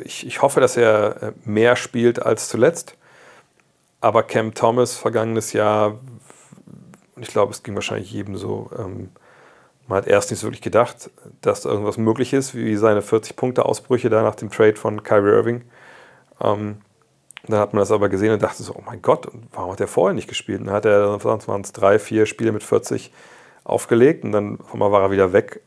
ich, 0.05 0.27
ich 0.27 0.43
hoffe, 0.43 0.61
dass 0.61 0.77
er 0.77 1.23
äh, 1.23 1.33
mehr 1.45 1.77
spielt 1.77 2.21
als 2.23 2.49
zuletzt. 2.49 2.97
Aber 4.01 4.23
Cam 4.23 4.55
Thomas 4.55 4.95
vergangenes 4.95 5.53
Jahr, 5.53 5.99
ich 7.17 7.29
glaube, 7.29 7.53
es 7.53 7.63
ging 7.63 7.75
wahrscheinlich 7.75 8.13
jedem 8.13 8.37
so, 8.37 8.71
ähm, 8.79 9.11
man 9.89 9.99
hat 9.99 10.07
erst 10.07 10.31
nicht 10.31 10.43
wirklich 10.43 10.63
gedacht, 10.63 11.11
dass 11.43 11.63
da 11.63 11.71
irgendwas 11.71 11.97
möglich 11.97 12.33
ist, 12.33 12.55
wie 12.55 12.77
seine 12.77 13.03
40-Punkte-Ausbrüche 13.03 14.11
da 14.11 14.23
nach 14.23 14.35
dem 14.35 14.51
Trade 14.51 14.77
von 14.77 15.03
Kyrie 15.03 15.31
Irving. 15.31 15.65
Ähm, 16.41 16.79
dann 17.47 17.61
hat 17.61 17.73
man 17.73 17.81
das 17.81 17.93
aber 17.93 18.09
gesehen 18.09 18.33
und 18.33 18.43
dachte 18.43 18.63
so, 18.63 18.75
oh 18.75 18.83
mein 18.85 19.03
Gott, 19.03 19.29
warum 19.53 19.73
hat 19.73 19.81
er 19.81 19.87
vorher 19.87 20.15
nicht 20.15 20.29
gespielt? 20.29 20.61
Und 20.61 20.67
dann 20.67 20.75
hat 20.75 20.85
er, 20.85 21.19
sonst 21.21 21.47
waren 21.47 21.61
es 21.61 21.73
drei, 21.73 21.99
vier 21.99 22.27
Spiele 22.27 22.51
mit 22.51 22.65
40 22.65 23.13
aufgelegt 23.63 24.25
und 24.25 24.33
dann 24.33 24.59
war 24.73 25.03
er 25.03 25.11
wieder 25.11 25.33
weg 25.33 25.61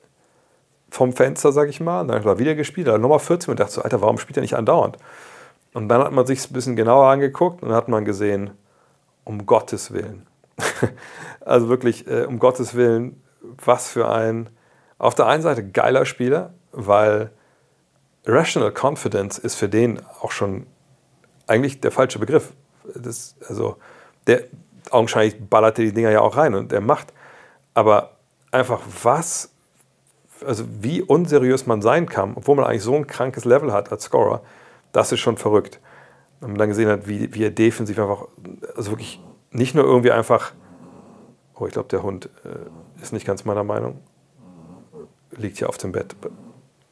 vom 0.89 1.13
Fenster, 1.13 1.51
sag 1.51 1.69
ich 1.69 1.79
mal. 1.79 2.01
Und 2.01 2.09
dann 2.09 2.19
hat 2.19 2.25
er 2.25 2.39
wieder 2.39 2.55
gespielt, 2.55 2.87
dann 2.87 3.01
Nummer 3.01 3.19
14 3.19 3.51
und 3.51 3.59
dachte 3.59 3.73
so, 3.73 3.81
Alter, 3.81 4.01
warum 4.01 4.17
spielt 4.17 4.37
er 4.37 4.41
nicht 4.41 4.55
andauernd? 4.55 4.97
Und 5.73 5.87
dann 5.87 6.03
hat 6.03 6.11
man 6.11 6.25
sich 6.25 6.49
ein 6.49 6.53
bisschen 6.53 6.75
genauer 6.75 7.07
angeguckt 7.07 7.61
und 7.61 7.69
dann 7.69 7.77
hat 7.77 7.87
man 7.87 8.03
gesehen, 8.03 8.51
um 9.23 9.45
Gottes 9.45 9.93
Willen. 9.93 10.25
also 11.41 11.69
wirklich, 11.69 12.07
äh, 12.07 12.25
um 12.25 12.39
Gottes 12.39 12.75
Willen, 12.75 13.21
was 13.41 13.89
für 13.89 14.09
ein, 14.09 14.49
auf 14.97 15.15
der 15.15 15.27
einen 15.27 15.41
Seite 15.41 15.67
geiler 15.67 16.05
Spieler, 16.05 16.53
weil 16.71 17.31
Rational 18.25 18.71
Confidence 18.71 19.37
ist 19.37 19.55
für 19.55 19.69
den 19.69 20.01
auch 20.21 20.31
schon 20.31 20.67
eigentlich 21.47 21.79
der 21.79 21.91
falsche 21.91 22.19
Begriff. 22.19 22.53
Das, 22.95 23.35
also, 23.47 23.77
der 24.27 24.43
augenscheinlich 24.91 25.49
ballert 25.49 25.77
die 25.77 25.93
Dinger 25.93 26.11
ja 26.11 26.21
auch 26.21 26.37
rein 26.37 26.53
und 26.53 26.71
der 26.71 26.81
macht. 26.81 27.13
Aber 27.73 28.17
einfach 28.51 28.81
was 29.03 29.51
also 30.45 30.65
wie 30.81 31.01
unseriös 31.01 31.65
man 31.65 31.81
sein 31.81 32.07
kann, 32.07 32.33
obwohl 32.35 32.55
man 32.55 32.65
eigentlich 32.65 32.83
so 32.83 32.95
ein 32.95 33.07
krankes 33.07 33.45
Level 33.45 33.71
hat 33.71 33.91
als 33.91 34.03
Scorer, 34.03 34.41
das 34.91 35.11
ist 35.11 35.19
schon 35.19 35.37
verrückt. 35.37 35.79
Wenn 36.39 36.51
man 36.51 36.57
dann 36.57 36.69
gesehen 36.69 36.89
hat, 36.89 37.07
wie, 37.07 37.33
wie 37.33 37.43
er 37.43 37.51
defensiv 37.51 37.99
einfach, 37.99 38.27
also 38.75 38.91
wirklich 38.91 39.21
nicht 39.51 39.75
nur 39.75 39.83
irgendwie 39.83 40.11
einfach, 40.11 40.53
oh, 41.55 41.65
ich 41.65 41.73
glaube, 41.73 41.89
der 41.89 42.03
Hund 42.03 42.29
äh, 42.45 42.49
ist 43.01 43.13
nicht 43.13 43.25
ganz 43.25 43.45
meiner 43.45 43.63
Meinung, 43.63 44.01
liegt 45.31 45.57
hier 45.57 45.69
auf 45.69 45.77
dem 45.77 45.91
Bett. 45.91 46.15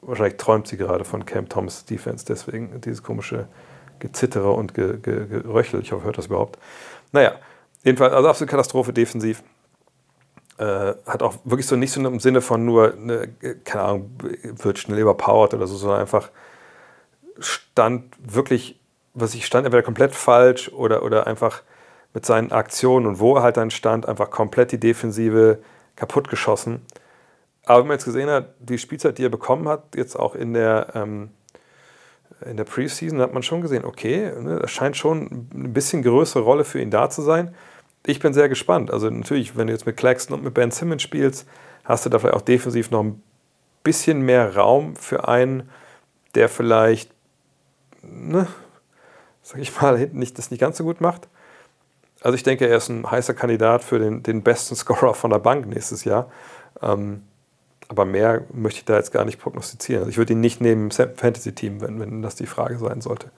Wahrscheinlich 0.01 0.37
träumt 0.37 0.67
sie 0.67 0.77
gerade 0.77 1.03
von 1.03 1.25
Cam 1.25 1.49
Thomas 1.49 1.85
Defense, 1.85 2.25
deswegen 2.25 2.79
dieses 2.81 3.03
komische 3.03 3.47
Gezittere 3.99 4.51
und 4.51 4.73
Ge 4.73 4.97
Ge 4.99 5.27
Geröchel. 5.27 5.81
Ich 5.81 5.91
hoffe, 5.91 6.05
hört 6.05 6.17
das 6.17 6.27
überhaupt. 6.27 6.59
Naja, 7.11 7.33
jedenfalls, 7.83 8.13
also 8.13 8.29
absolute 8.29 8.51
Katastrophe 8.51 8.93
defensiv. 8.93 9.43
Äh, 10.57 10.95
hat 11.05 11.21
auch 11.21 11.35
wirklich 11.43 11.67
so 11.67 11.75
nicht 11.75 11.91
so 11.91 12.01
im 12.01 12.19
Sinne 12.19 12.41
von 12.41 12.65
nur, 12.65 12.93
eine, 12.93 13.27
keine 13.63 13.83
Ahnung, 13.83 14.11
wird 14.19 14.79
schnell 14.79 14.99
überpowered 14.99 15.53
oder 15.53 15.67
so, 15.67 15.75
sondern 15.75 15.99
einfach 15.99 16.31
stand 17.39 18.15
wirklich, 18.19 18.79
was 19.13 19.35
ich 19.35 19.45
stand, 19.45 19.65
entweder 19.65 19.83
komplett 19.83 20.15
falsch 20.15 20.69
oder, 20.69 21.03
oder 21.03 21.27
einfach 21.27 21.61
mit 22.13 22.25
seinen 22.25 22.51
Aktionen 22.51 23.05
und 23.05 23.19
wo 23.19 23.35
er 23.35 23.43
halt 23.43 23.57
dann 23.57 23.69
stand, 23.69 24.07
einfach 24.07 24.31
komplett 24.31 24.71
die 24.71 24.79
Defensive 24.79 25.59
kaputt 25.97 26.29
geschossen. 26.29 26.85
Aber 27.65 27.79
wenn 27.79 27.87
man 27.87 27.95
jetzt 27.95 28.05
gesehen 28.05 28.29
hat, 28.29 28.53
die 28.59 28.77
Spielzeit, 28.77 29.17
die 29.17 29.25
er 29.25 29.29
bekommen 29.29 29.67
hat, 29.67 29.95
jetzt 29.95 30.15
auch 30.17 30.35
in 30.35 30.53
der, 30.53 30.93
ähm, 30.95 31.31
in 32.45 32.55
der 32.55 32.63
Preseason, 32.63 33.19
hat 33.19 33.33
man 33.33 33.43
schon 33.43 33.61
gesehen, 33.61 33.83
okay, 33.83 34.31
ne, 34.39 34.59
das 34.59 34.71
scheint 34.71 34.95
schon 34.95 35.49
ein 35.53 35.73
bisschen 35.73 36.01
größere 36.01 36.43
Rolle 36.43 36.63
für 36.63 36.79
ihn 36.79 36.91
da 36.91 37.09
zu 37.09 37.21
sein 37.21 37.53
ich 38.07 38.19
bin 38.19 38.33
sehr 38.33 38.49
gespannt. 38.49 38.89
Also 38.89 39.09
natürlich, 39.09 39.57
wenn 39.57 39.67
du 39.67 39.73
jetzt 39.73 39.85
mit 39.85 39.97
Claxton 39.97 40.37
und 40.37 40.43
mit 40.43 40.53
Ben 40.53 40.71
Simmons 40.71 41.03
spielst, 41.03 41.47
hast 41.83 42.05
du 42.05 42.09
da 42.09 42.17
vielleicht 42.17 42.35
auch 42.35 42.41
defensiv 42.41 42.89
noch 42.89 43.03
ein 43.03 43.21
bisschen 43.83 44.21
mehr 44.21 44.55
Raum 44.55 44.95
für 44.95 45.27
einen, 45.27 45.69
der 46.33 46.47
vielleicht, 46.47 47.11
ne, 48.01 48.47
sag 49.41 49.59
ich 49.59 49.79
mal, 49.79 49.97
hinten 49.97 50.19
nicht, 50.19 50.37
das 50.37 50.51
nicht 50.51 50.59
ganz 50.59 50.77
so 50.77 50.85
gut 50.85 51.01
macht. 51.01 51.27
Also 52.27 52.35
ich 52.35 52.43
denke, 52.43 52.67
er 52.67 52.75
ist 52.75 52.89
ein 52.89 53.09
heißer 53.09 53.33
Kandidat 53.33 53.85
für 53.85 53.99
den, 53.99 54.21
den 54.21 54.43
besten 54.43 54.75
Scorer 54.75 55.13
von 55.13 55.31
der 55.31 55.39
Bank 55.39 55.65
nächstes 55.65 56.03
Jahr. 56.03 56.29
Ähm, 56.81 57.23
aber 57.87 58.03
mehr 58.03 58.41
möchte 58.51 58.79
ich 58.79 58.85
da 58.85 58.97
jetzt 58.97 59.13
gar 59.13 59.23
nicht 59.23 59.39
prognostizieren. 59.39 60.01
Also 60.01 60.09
ich 60.09 60.17
würde 60.17 60.33
ihn 60.33 60.41
nicht 60.41 60.59
neben 60.59 60.89
dem 60.89 61.15
Fantasy-Team, 61.15 61.79
wenn, 61.79 62.01
wenn 62.01 62.21
das 62.21 62.35
die 62.35 62.45
Frage 62.45 62.79
sein 62.79 62.99
sollte. 62.99 63.31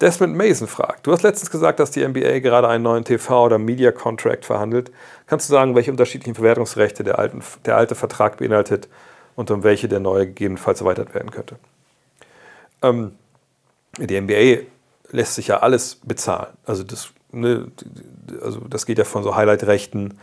Desmond 0.00 0.36
Mason 0.36 0.68
fragt, 0.68 1.08
du 1.08 1.10
hast 1.10 1.22
letztens 1.24 1.50
gesagt, 1.50 1.80
dass 1.80 1.90
die 1.90 2.06
NBA 2.06 2.38
gerade 2.38 2.68
einen 2.68 2.84
neuen 2.84 3.02
TV- 3.02 3.46
oder 3.46 3.58
Media-Contract 3.58 4.44
verhandelt. 4.44 4.92
Kannst 5.26 5.48
du 5.48 5.52
sagen, 5.52 5.74
welche 5.74 5.90
unterschiedlichen 5.90 6.36
Verwertungsrechte 6.36 7.02
der, 7.02 7.18
alten, 7.18 7.42
der 7.64 7.76
alte 7.76 7.96
Vertrag 7.96 8.36
beinhaltet 8.36 8.88
und 9.34 9.50
um 9.50 9.64
welche 9.64 9.88
der 9.88 9.98
neue 9.98 10.28
gegebenenfalls 10.28 10.80
erweitert 10.80 11.12
werden 11.12 11.32
könnte? 11.32 11.56
Ähm, 12.82 13.16
die 13.96 14.20
NBA 14.20 14.68
lässt 15.10 15.34
sich 15.34 15.48
ja 15.48 15.58
alles 15.58 15.96
bezahlen. 15.96 16.56
Also 16.64 16.84
das, 16.84 17.12
ne, 17.32 17.70
also 18.42 18.60
das 18.60 18.86
geht 18.86 18.98
ja 18.98 19.04
von 19.04 19.22
so 19.22 19.36
Highlight-Rechten 19.36 20.18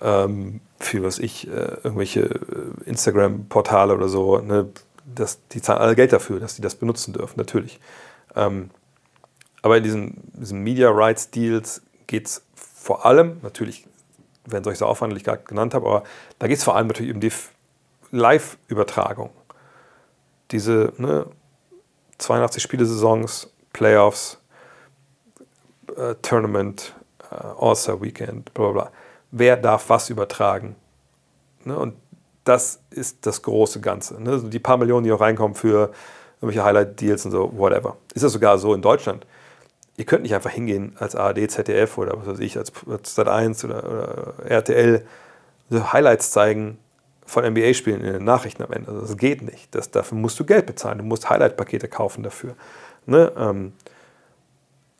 ähm, 0.00 0.60
für 0.78 1.02
was 1.02 1.18
ich, 1.18 1.48
äh, 1.48 1.76
irgendwelche 1.82 2.20
äh, 2.20 2.84
Instagram-Portale 2.86 3.94
oder 3.94 4.08
so. 4.08 4.38
Ne, 4.38 4.68
das, 5.04 5.40
die 5.48 5.62
zahlen 5.62 5.80
alle 5.80 5.96
Geld 5.96 6.12
dafür, 6.12 6.40
dass 6.40 6.54
die 6.54 6.62
das 6.62 6.76
benutzen 6.76 7.12
dürfen, 7.12 7.34
natürlich. 7.36 7.80
Ähm, 8.36 8.70
aber 9.62 9.78
in 9.78 9.82
diesen, 9.82 10.32
diesen 10.34 10.62
Media 10.62 10.90
Rights 10.90 11.30
Deals 11.30 11.82
geht 12.06 12.26
es 12.26 12.42
vor 12.54 13.04
allem, 13.04 13.38
natürlich 13.42 13.86
werden 14.44 14.64
solche 14.64 14.86
Aufwand, 14.86 15.12
die 15.12 15.18
ich 15.18 15.24
gerade 15.24 15.42
genannt 15.44 15.74
habe, 15.74 15.86
aber 15.86 16.04
da 16.38 16.46
geht 16.46 16.58
es 16.58 16.64
vor 16.64 16.76
allem 16.76 16.86
natürlich 16.86 17.12
um 17.12 17.20
die 17.20 17.32
Live-Übertragung. 18.10 19.30
Diese 20.50 20.92
ne, 20.96 21.26
82 22.18 22.62
Spiele-Saisons, 22.62 23.50
Playoffs, 23.72 24.37
äh, 25.96 26.14
Tournament, 26.22 26.94
äh, 27.30 27.34
All-Star 27.58 28.00
Weekend, 28.00 28.52
bla 28.54 28.70
bla 28.70 28.82
bla. 28.82 28.92
Wer 29.30 29.56
darf 29.56 29.88
was 29.88 30.10
übertragen? 30.10 30.76
Ne, 31.64 31.78
und 31.78 31.94
das 32.44 32.80
ist 32.90 33.26
das 33.26 33.42
große 33.42 33.80
Ganze. 33.80 34.22
Ne? 34.22 34.40
Die 34.44 34.58
paar 34.58 34.78
Millionen, 34.78 35.04
die 35.04 35.12
auch 35.12 35.20
reinkommen 35.20 35.54
für 35.54 35.92
irgendwelche 36.40 36.64
Highlight-Deals 36.64 37.26
und 37.26 37.32
so, 37.32 37.52
whatever. 37.56 37.96
Ist 38.14 38.24
das 38.24 38.32
sogar 38.32 38.58
so 38.58 38.72
in 38.72 38.80
Deutschland? 38.80 39.26
ihr 39.98 40.06
könnt 40.06 40.22
nicht 40.22 40.34
einfach 40.34 40.50
hingehen 40.50 40.96
als 40.98 41.14
ARD, 41.14 41.50
ZDF 41.50 41.98
oder 41.98 42.16
was 42.18 42.26
weiß 42.26 42.38
ich, 42.38 42.56
als, 42.56 42.72
als 42.88 43.18
Sat1 43.18 43.64
oder, 43.64 43.84
oder 43.84 44.34
RTL, 44.48 45.04
so 45.68 45.92
Highlights 45.92 46.30
zeigen 46.30 46.78
von 47.26 47.44
NBA-Spielen 47.44 48.00
in 48.00 48.12
den 48.14 48.24
Nachrichten 48.24 48.62
am 48.62 48.72
Ende. 48.72 48.90
Also 48.90 49.02
das 49.02 49.16
geht 49.16 49.42
nicht. 49.42 49.74
Das, 49.74 49.90
dafür 49.90 50.16
musst 50.16 50.40
du 50.40 50.44
Geld 50.44 50.64
bezahlen. 50.64 50.98
Du 50.98 51.04
musst 51.04 51.28
Highlight-Pakete 51.28 51.88
kaufen 51.88 52.22
dafür. 52.22 52.54
Ne? 53.04 53.32
Ähm, 53.36 53.72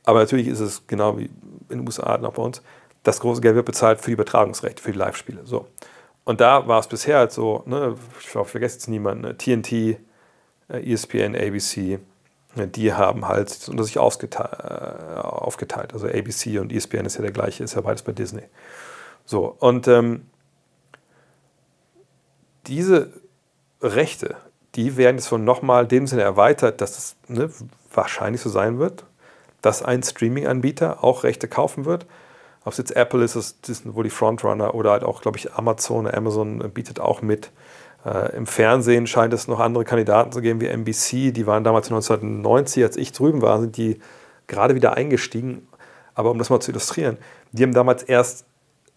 aber 0.09 0.21
natürlich 0.21 0.49
ist 0.49 0.61
es 0.61 0.87
genau 0.87 1.19
wie 1.19 1.27
in 1.69 1.81
den 1.81 1.87
USA 1.87 2.15
und 2.15 2.25
auch 2.25 2.33
bei 2.33 2.43
uns, 2.43 2.63
das 3.03 3.21
große 3.21 3.43
Geld 3.43 3.57
wird 3.57 3.67
bezahlt 3.67 4.01
für 4.01 4.07
die 4.07 4.15
Übertragungsrechte, 4.15 4.83
für 4.83 4.93
die 4.93 4.97
Live-Spiele. 4.97 5.43
So. 5.45 5.67
Und 6.25 6.41
da 6.41 6.67
war 6.67 6.81
es 6.81 6.87
bisher 6.87 7.19
halt 7.19 7.31
so, 7.31 7.63
ne, 7.67 7.95
ich 8.19 8.27
vergesse 8.27 8.77
jetzt 8.77 8.89
niemanden, 8.89 9.25
ne, 9.25 9.37
TNT, 9.37 9.99
ESPN, 10.69 11.37
ABC, 11.37 11.99
die 12.57 12.95
haben 12.95 13.29
halt 13.29 13.69
unter 13.69 13.85
sich 13.85 13.99
aufgeteilt, 13.99 14.59
äh, 14.63 15.21
aufgeteilt. 15.21 15.93
Also 15.93 16.07
ABC 16.07 16.59
und 16.59 16.73
ESPN 16.73 17.05
ist 17.05 17.17
ja 17.17 17.23
der 17.23 17.33
gleiche, 17.33 17.63
ist 17.63 17.75
ja 17.75 17.83
beides 17.83 18.03
bei 18.03 18.13
Disney. 18.13 18.45
So, 19.27 19.57
und 19.59 19.89
ähm, 19.89 20.25
diese 22.67 23.13
Rechte, 23.83 24.37
die 24.75 24.97
werden 24.97 25.17
jetzt 25.17 25.29
von 25.29 25.45
nochmal 25.45 25.87
dem 25.87 26.07
Sinne 26.07 26.23
erweitert, 26.23 26.81
dass 26.81 26.97
es 26.97 27.17
ne, 27.29 27.51
wahrscheinlich 27.93 28.41
so 28.41 28.49
sein 28.49 28.79
wird, 28.79 29.05
dass 29.63 29.83
ein 29.83 30.03
Streaming-Anbieter 30.03 31.03
auch 31.03 31.25
Rechte 31.25 31.49
kaufen 31.49 31.85
wird. 31.85 32.07
Ob 32.65 32.73
es 32.73 32.79
jetzt 32.79 32.97
Apple 32.97 33.25
ist, 33.25 33.35
das 33.35 33.57
sind 33.63 33.95
wohl 33.95 34.05
die 34.05 34.11
Frontrunner 34.11 34.75
oder 34.75 34.91
halt 34.91 35.05
auch, 35.05 35.23
glaube 35.23 35.39
ich, 35.39 35.55
Amazon, 35.55 36.07
Amazon 36.07 36.59
bietet 36.73 37.01
auch 37.01 37.23
mit. 37.23 37.51
Äh, 38.05 38.37
Im 38.37 38.47
Fernsehen 38.47 39.07
scheint 39.07 39.33
es 39.33 39.49
noch 39.49 39.61
andere 39.61 39.85
Kandidaten 39.85 40.33
zu 40.33 40.41
geben 40.41 40.61
wie 40.61 40.67
NBC. 40.67 41.33
Die 41.33 41.47
waren 41.47 41.65
damals 41.65 41.89
1990, 41.89 42.83
als 42.83 42.97
ich 42.97 43.13
drüben 43.13 43.43
war, 43.43 43.61
sind 43.61 43.77
die 43.77 44.01
gerade 44.47 44.75
wieder 44.75 44.95
eingestiegen. 44.95 45.67
Aber 46.15 46.31
um 46.31 46.39
das 46.39 46.51
mal 46.51 46.61
zu 46.61 46.73
illustrieren, 46.73 47.17
die 47.53 47.63
haben 47.63 47.75
damals 47.75 48.03
erst 48.03 48.45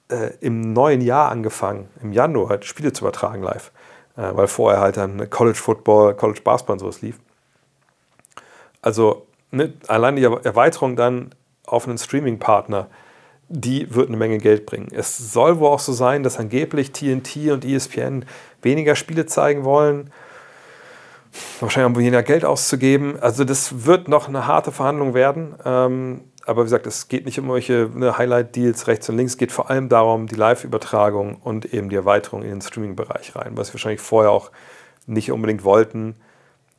äh, 0.09 0.32
im 0.41 0.74
neuen 0.74 1.01
Jahr 1.01 1.32
angefangen, 1.32 1.88
im 2.01 2.14
Januar 2.14 2.62
Spiele 2.64 2.93
zu 2.93 3.03
übertragen 3.03 3.43
live. 3.43 3.72
Äh, 4.18 4.36
weil 4.36 4.47
vorher 4.47 4.82
halt 4.82 4.97
dann 4.97 5.30
College 5.30 5.57
Football, 5.57 6.16
College 6.16 6.41
Basketball 6.43 6.74
und 6.76 6.80
sowas 6.80 7.01
lief. 7.01 7.20
Also 8.82 9.28
ne, 9.52 9.74
allein 9.88 10.16
die 10.16 10.24
Erweiterung 10.24 10.95
dann 10.95 11.36
auf 11.66 11.88
einen 11.88 11.97
Streaming-Partner 11.97 12.88
die 13.52 13.93
wird 13.93 14.08
eine 14.08 14.18
Menge 14.18 14.38
Geld 14.38 14.66
bringen. 14.66 14.88
Es 14.91 15.18
soll 15.18 15.60
wohl 15.60 15.68
auch 15.68 15.80
so 15.80 15.91
sein, 15.91 16.24
dass 16.24 16.39
angeblich 16.39 16.93
TNT 16.93 17.52
und 17.52 17.66
ESPN 17.66 18.26
weniger 18.62 18.95
Spiele 18.95 19.26
zeigen 19.26 19.66
wollen. 19.66 20.10
Wahrscheinlich 21.60 21.93
um 21.93 21.99
weniger 21.99 22.24
Geld 22.24 22.45
auszugeben. 22.45 23.20
Also 23.20 23.43
das 23.43 23.86
wird 23.86 24.08
noch 24.08 24.28
eine 24.28 24.47
harte 24.47 24.72
Verhandlung 24.72 25.14
werden. 25.14 25.56
Ähm, 25.66 26.22
aber 26.45 26.62
wie 26.62 26.66
gesagt, 26.66 26.88
es 26.88 27.10
geht 27.10 27.26
nicht 27.26 27.39
um 27.39 27.47
solche 27.47 27.89
ne, 27.93 28.18
Highlight-Deals 28.18 28.88
rechts 28.88 29.10
und 29.10 29.18
links. 29.18 29.34
Es 29.34 29.38
geht 29.38 29.52
vor 29.52 29.70
allem 29.70 29.89
darum, 29.89 30.28
die 30.28 30.36
Live-Übertragung 30.36 31.36
und 31.36 31.74
eben 31.74 31.89
die 31.89 31.95
Erweiterung 31.95 32.43
in 32.43 32.49
den 32.49 32.62
Streaming-Bereich 32.62 33.36
rein. 33.36 33.58
Was 33.58 33.68
sie 33.68 33.74
wahrscheinlich 33.74 34.02
vorher 34.02 34.32
auch 34.32 34.52
nicht 35.08 35.32
unbedingt 35.32 35.64
wollten, 35.64 36.16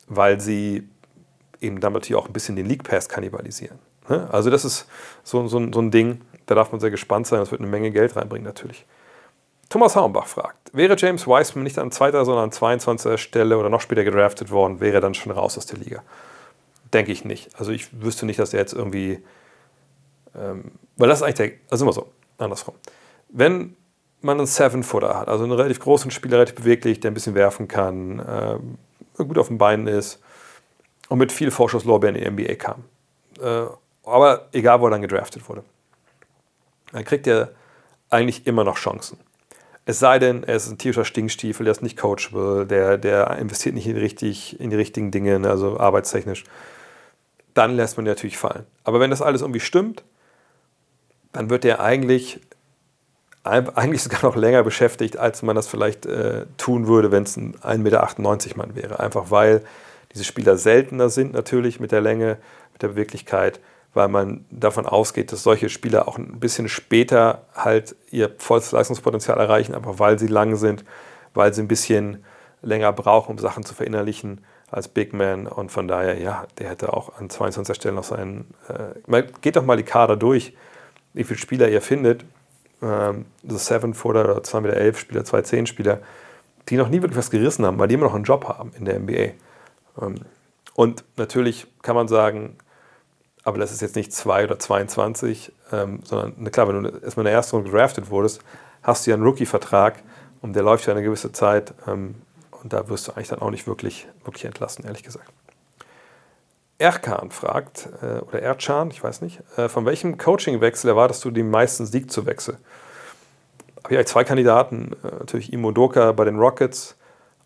weil 0.07 0.39
sie 0.39 0.89
eben 1.63 1.79
damit 1.79 2.03
natürlich 2.03 2.21
auch 2.21 2.27
ein 2.27 2.33
bisschen 2.33 2.55
den 2.55 2.65
League 2.65 2.83
Pass 2.83 3.09
kannibalisieren. 3.09 3.79
Ne? 4.09 4.27
Also 4.31 4.49
das 4.49 4.65
ist 4.65 4.87
so, 5.23 5.47
so, 5.47 5.71
so 5.71 5.79
ein 5.81 5.91
Ding 5.91 6.21
da 6.45 6.55
darf 6.55 6.71
man 6.71 6.81
sehr 6.81 6.91
gespannt 6.91 7.27
sein. 7.27 7.39
Das 7.39 7.51
wird 7.51 7.61
eine 7.61 7.69
Menge 7.69 7.91
Geld 7.91 8.15
reinbringen 8.15 8.45
natürlich. 8.45 8.85
Thomas 9.69 9.95
Haumbach 9.95 10.27
fragt, 10.27 10.73
wäre 10.73 10.95
James 10.97 11.25
Wiseman 11.25 11.63
nicht 11.63 11.79
an 11.79 11.91
zweiter, 11.91 12.25
sondern 12.25 12.45
an 12.45 12.51
22. 12.51 13.19
Stelle 13.19 13.57
oder 13.57 13.69
noch 13.69 13.81
später 13.81 14.03
gedraftet 14.03 14.51
worden, 14.51 14.79
wäre 14.79 14.95
er 14.95 15.01
dann 15.01 15.15
schon 15.15 15.31
raus 15.31 15.57
aus 15.57 15.65
der 15.65 15.79
Liga? 15.79 16.03
Denke 16.93 17.11
ich 17.11 17.25
nicht. 17.25 17.49
Also 17.57 17.71
ich 17.71 18.01
wüsste 18.01 18.25
nicht, 18.25 18.37
dass 18.37 18.53
er 18.53 18.59
jetzt 18.59 18.73
irgendwie, 18.73 19.23
ähm, 20.35 20.73
weil 20.97 21.09
das 21.09 21.19
ist 21.19 21.23
eigentlich 21.23 21.35
der, 21.35 21.51
also 21.71 21.85
immer 21.85 21.93
so, 21.93 22.07
andersrum. 22.37 22.75
Wenn 23.29 23.75
man 24.21 24.37
einen 24.37 24.47
Seven-Footer 24.47 25.17
hat, 25.17 25.27
also 25.27 25.43
einen 25.43 25.53
relativ 25.53 25.79
großen 25.79 26.11
Spieler, 26.11 26.37
relativ 26.37 26.55
beweglich, 26.55 26.99
der 26.99 27.09
ein 27.09 27.15
bisschen 27.15 27.33
werfen 27.33 27.67
kann, 27.67 28.19
äh, 28.19 29.23
gut 29.23 29.39
auf 29.39 29.47
den 29.47 29.57
Beinen 29.57 29.87
ist 29.87 30.19
und 31.09 31.17
mit 31.19 31.31
viel 31.31 31.51
Vorschusslorbeeren 31.51 32.15
in 32.15 32.35
die 32.35 32.45
NBA 32.45 32.55
kam. 32.55 32.83
Äh, 33.41 33.65
aber 34.05 34.47
egal, 34.51 34.81
wo 34.81 34.87
er 34.87 34.91
dann 34.91 35.01
gedraftet 35.01 35.47
wurde 35.47 35.63
dann 36.93 37.03
kriegt 37.03 37.27
er 37.27 37.51
eigentlich 38.09 38.47
immer 38.47 38.63
noch 38.63 38.77
Chancen. 38.77 39.17
Es 39.85 39.99
sei 39.99 40.17
denn, 40.17 40.43
er 40.43 40.55
ist 40.55 40.69
ein 40.69 40.77
tierischer 40.77 41.03
Stinkstiefel, 41.03 41.65
der 41.65 41.71
ist 41.71 41.81
nicht 41.81 41.97
coachable, 41.97 42.65
der, 42.65 42.97
der 42.97 43.37
investiert 43.37 43.75
nicht 43.75 43.87
in, 43.87 43.97
richtig, 43.97 44.59
in 44.61 44.69
die 44.69 44.77
richtigen 44.77 45.11
Dinge, 45.11 45.39
ne, 45.39 45.49
also 45.49 45.77
arbeitstechnisch. 45.77 46.45
Dann 47.53 47.75
lässt 47.75 47.97
man 47.97 48.05
ihn 48.05 48.09
natürlich 48.09 48.37
fallen. 48.37 48.65
Aber 48.85 49.01
wenn 49.01 49.09
das 49.09 49.21
alles 49.21 49.41
irgendwie 49.41 49.59
stimmt, 49.59 50.03
dann 51.33 51.49
wird 51.49 51.65
er 51.65 51.81
eigentlich 51.81 52.39
eigentlich 53.43 54.01
sogar 54.03 54.23
noch 54.23 54.37
länger 54.37 54.63
beschäftigt, 54.63 55.17
als 55.17 55.41
man 55.41 55.53
das 55.53 55.67
vielleicht 55.67 56.05
äh, 56.05 56.45
tun 56.57 56.87
würde, 56.87 57.11
wenn 57.11 57.23
es 57.23 57.35
ein 57.35 57.55
1,98 57.57 57.77
Meter 57.77 58.57
Mann 58.57 58.75
wäre. 58.75 59.01
Einfach 59.01 59.31
weil 59.31 59.65
diese 60.13 60.23
Spieler 60.23 60.57
seltener 60.57 61.09
sind 61.09 61.33
natürlich 61.33 61.79
mit 61.79 61.91
der 61.91 62.01
Länge, 62.01 62.37
mit 62.73 62.81
der 62.81 62.89
Beweglichkeit, 62.89 63.59
weil 63.93 64.07
man 64.07 64.45
davon 64.49 64.85
ausgeht, 64.85 65.31
dass 65.31 65.43
solche 65.43 65.69
Spieler 65.69 66.07
auch 66.07 66.17
ein 66.17 66.39
bisschen 66.39 66.67
später 66.67 67.43
halt 67.55 67.95
ihr 68.11 68.31
volles 68.37 68.71
Leistungspotenzial 68.71 69.39
erreichen, 69.39 69.75
einfach 69.75 69.99
weil 69.99 70.17
sie 70.19 70.27
lang 70.27 70.55
sind, 70.55 70.83
weil 71.33 71.53
sie 71.53 71.61
ein 71.61 71.67
bisschen 71.67 72.23
länger 72.61 72.93
brauchen, 72.93 73.31
um 73.31 73.37
Sachen 73.37 73.63
zu 73.63 73.73
verinnerlichen 73.73 74.43
als 74.71 74.87
Big 74.87 75.13
Man. 75.13 75.47
Und 75.47 75.71
von 75.71 75.87
daher, 75.87 76.17
ja, 76.17 76.45
der 76.57 76.69
hätte 76.69 76.93
auch 76.93 77.17
an 77.19 77.29
22. 77.29 77.75
Stelle 77.75 77.95
noch 77.95 78.03
seinen. 78.03 78.53
Äh, 78.67 79.23
geht 79.41 79.55
doch 79.55 79.65
mal 79.65 79.77
die 79.77 79.83
Kader 79.83 80.15
durch, 80.15 80.53
wie 81.13 81.23
viele 81.23 81.39
Spieler 81.39 81.69
ihr 81.69 81.81
findet. 81.81 82.25
Ähm, 82.81 83.25
so 83.47 83.57
7-Footer 83.57 84.25
oder 84.25 84.37
2,11 84.39 84.61
Meter 84.61 84.93
Spieler, 84.97 85.21
2,10 85.21 85.67
Spieler, 85.67 85.99
die 86.69 86.77
noch 86.77 86.89
nie 86.89 87.01
wirklich 87.01 87.17
was 87.17 87.29
gerissen 87.29 87.65
haben, 87.65 87.77
weil 87.77 87.87
die 87.87 87.95
immer 87.95 88.05
noch 88.05 88.15
einen 88.15 88.23
Job 88.23 88.45
haben 88.45 88.71
in 88.77 88.85
der 88.85 88.99
NBA. 88.99 89.33
Ähm, 90.01 90.15
und 90.75 91.03
natürlich 91.17 91.67
kann 91.81 91.95
man 91.95 92.07
sagen, 92.07 92.57
aber 93.43 93.57
das 93.57 93.71
ist 93.71 93.81
jetzt 93.81 93.95
nicht 93.95 94.13
2 94.13 94.45
oder 94.45 94.57
22, 94.57 95.51
ähm, 95.71 95.99
sondern 96.03 96.51
klar, 96.51 96.67
wenn 96.67 96.83
du 96.83 96.89
erstmal 96.89 97.25
in 97.25 97.31
der 97.31 97.33
ersten 97.33 97.57
Runde 97.57 97.71
gedraftet 97.71 98.09
wurdest, 98.09 98.41
hast 98.81 99.05
du 99.05 99.11
ja 99.11 99.15
einen 99.15 99.23
Rookie-Vertrag 99.23 100.01
und 100.41 100.55
der 100.55 100.63
läuft 100.63 100.87
ja 100.87 100.93
eine 100.93 101.03
gewisse 101.03 101.31
Zeit. 101.31 101.73
Ähm, 101.87 102.15
und 102.63 102.71
da 102.71 102.87
wirst 102.87 103.07
du 103.07 103.11
eigentlich 103.11 103.27
dann 103.27 103.39
auch 103.39 103.49
nicht 103.49 103.67
wirklich, 103.67 104.07
wirklich 104.23 104.45
entlassen, 104.45 104.85
ehrlich 104.85 105.03
gesagt. 105.03 105.29
Erkan 106.77 107.31
fragt, 107.31 107.89
äh, 108.01 108.19
oder 108.19 108.41
Erchan, 108.41 108.89
ich 108.89 109.03
weiß 109.03 109.21
nicht, 109.21 109.41
äh, 109.57 109.67
von 109.67 109.85
welchem 109.85 110.17
Coachingwechsel 110.17 110.89
erwartest 110.89 111.23
du 111.25 111.31
die 111.31 111.43
meisten 111.43 111.85
Siegzuwechsel? 111.85 112.57
Habe 113.83 113.95
ich 113.95 114.07
zwei 114.07 114.23
Kandidaten, 114.23 114.93
äh, 115.03 115.15
natürlich 115.19 115.51
Imo 115.51 115.71
Doka 115.71 116.13
bei 116.13 116.23
den 116.23 116.37
Rockets 116.37 116.95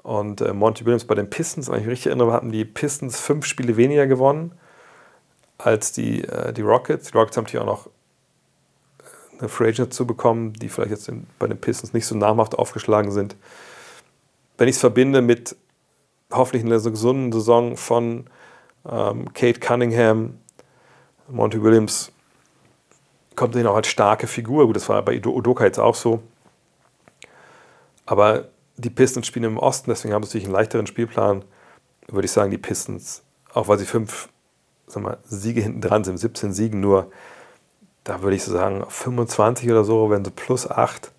und 0.07 0.41
äh, 0.41 0.53
Monty 0.53 0.85
Williams 0.85 1.05
bei 1.05 1.15
den 1.15 1.29
Pistons. 1.29 1.69
Wenn 1.69 1.75
ich 1.75 1.81
mich 1.81 1.91
richtig 1.91 2.07
erinnere, 2.07 2.33
hatten 2.33 2.51
die 2.51 2.65
Pistons 2.65 3.19
fünf 3.19 3.45
Spiele 3.45 3.77
weniger 3.77 4.07
gewonnen 4.07 4.53
als 5.57 5.91
die, 5.91 6.23
äh, 6.23 6.53
die 6.53 6.61
Rockets. 6.61 7.11
Die 7.11 7.17
Rockets 7.17 7.37
haben 7.37 7.43
natürlich 7.43 7.61
auch 7.61 7.67
noch 7.67 7.87
äh, 7.87 9.39
eine 9.39 9.49
Free 9.49 9.69
Agent 9.69 9.93
zu 9.93 10.07
bekommen, 10.07 10.53
die 10.53 10.69
vielleicht 10.69 10.91
jetzt 10.91 11.09
in, 11.09 11.27
bei 11.39 11.47
den 11.47 11.59
Pistons 11.59 11.93
nicht 11.93 12.05
so 12.05 12.15
namhaft 12.15 12.57
aufgeschlagen 12.57 13.11
sind 13.11 13.35
wenn 14.57 14.67
ich 14.67 14.75
es 14.75 14.81
verbinde 14.81 15.21
mit 15.21 15.55
hoffentlich 16.31 16.65
einer 16.65 16.79
so 16.79 16.91
gesunden 16.91 17.31
Saison 17.31 17.77
von 17.77 18.25
ähm, 18.89 19.33
Kate 19.33 19.59
Cunningham, 19.59 20.39
Monty 21.27 21.61
Williams, 21.61 22.11
kommt 23.35 23.55
er 23.55 23.69
auch 23.69 23.75
als 23.75 23.87
starke 23.87 24.27
Figur. 24.27 24.65
Gut, 24.65 24.75
das 24.75 24.89
war 24.89 25.01
bei 25.03 25.21
Udoka 25.23 25.63
jetzt 25.63 25.79
auch 25.79 25.95
so. 25.95 26.21
Aber 28.05 28.47
die 28.77 28.89
Pistons 28.89 29.27
spielen 29.27 29.45
im 29.45 29.57
Osten, 29.57 29.89
deswegen 29.89 30.13
haben 30.13 30.23
sie 30.23 30.29
natürlich 30.29 30.45
einen 30.45 30.53
leichteren 30.53 30.87
Spielplan. 30.87 31.43
Würde 32.07 32.25
ich 32.25 32.31
sagen, 32.31 32.51
die 32.51 32.57
Pistons, 32.57 33.23
auch 33.53 33.67
weil 33.67 33.77
sie 33.77 33.85
fünf 33.85 34.29
sag 34.87 35.03
mal, 35.03 35.17
Siege 35.25 35.61
hinten 35.61 35.81
dran 35.81 36.03
sind, 36.03 36.17
17 36.17 36.53
Siegen 36.53 36.79
nur, 36.79 37.11
da 38.05 38.21
würde 38.21 38.35
ich 38.37 38.43
so 38.43 38.53
sagen, 38.53 38.85
25 38.87 39.69
oder 39.69 39.83
so, 39.83 40.09
wenn 40.09 40.23
sie 40.23 40.31
plus 40.31 40.69
8 40.69 41.11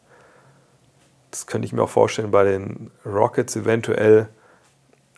das 1.31 1.47
könnte 1.47 1.67
ich 1.67 1.73
mir 1.73 1.83
auch 1.83 1.91
vorstellen 1.91 2.31
bei 2.31 2.45
den 2.45 2.91
Rockets 3.05 3.57
eventuell. 3.57 4.29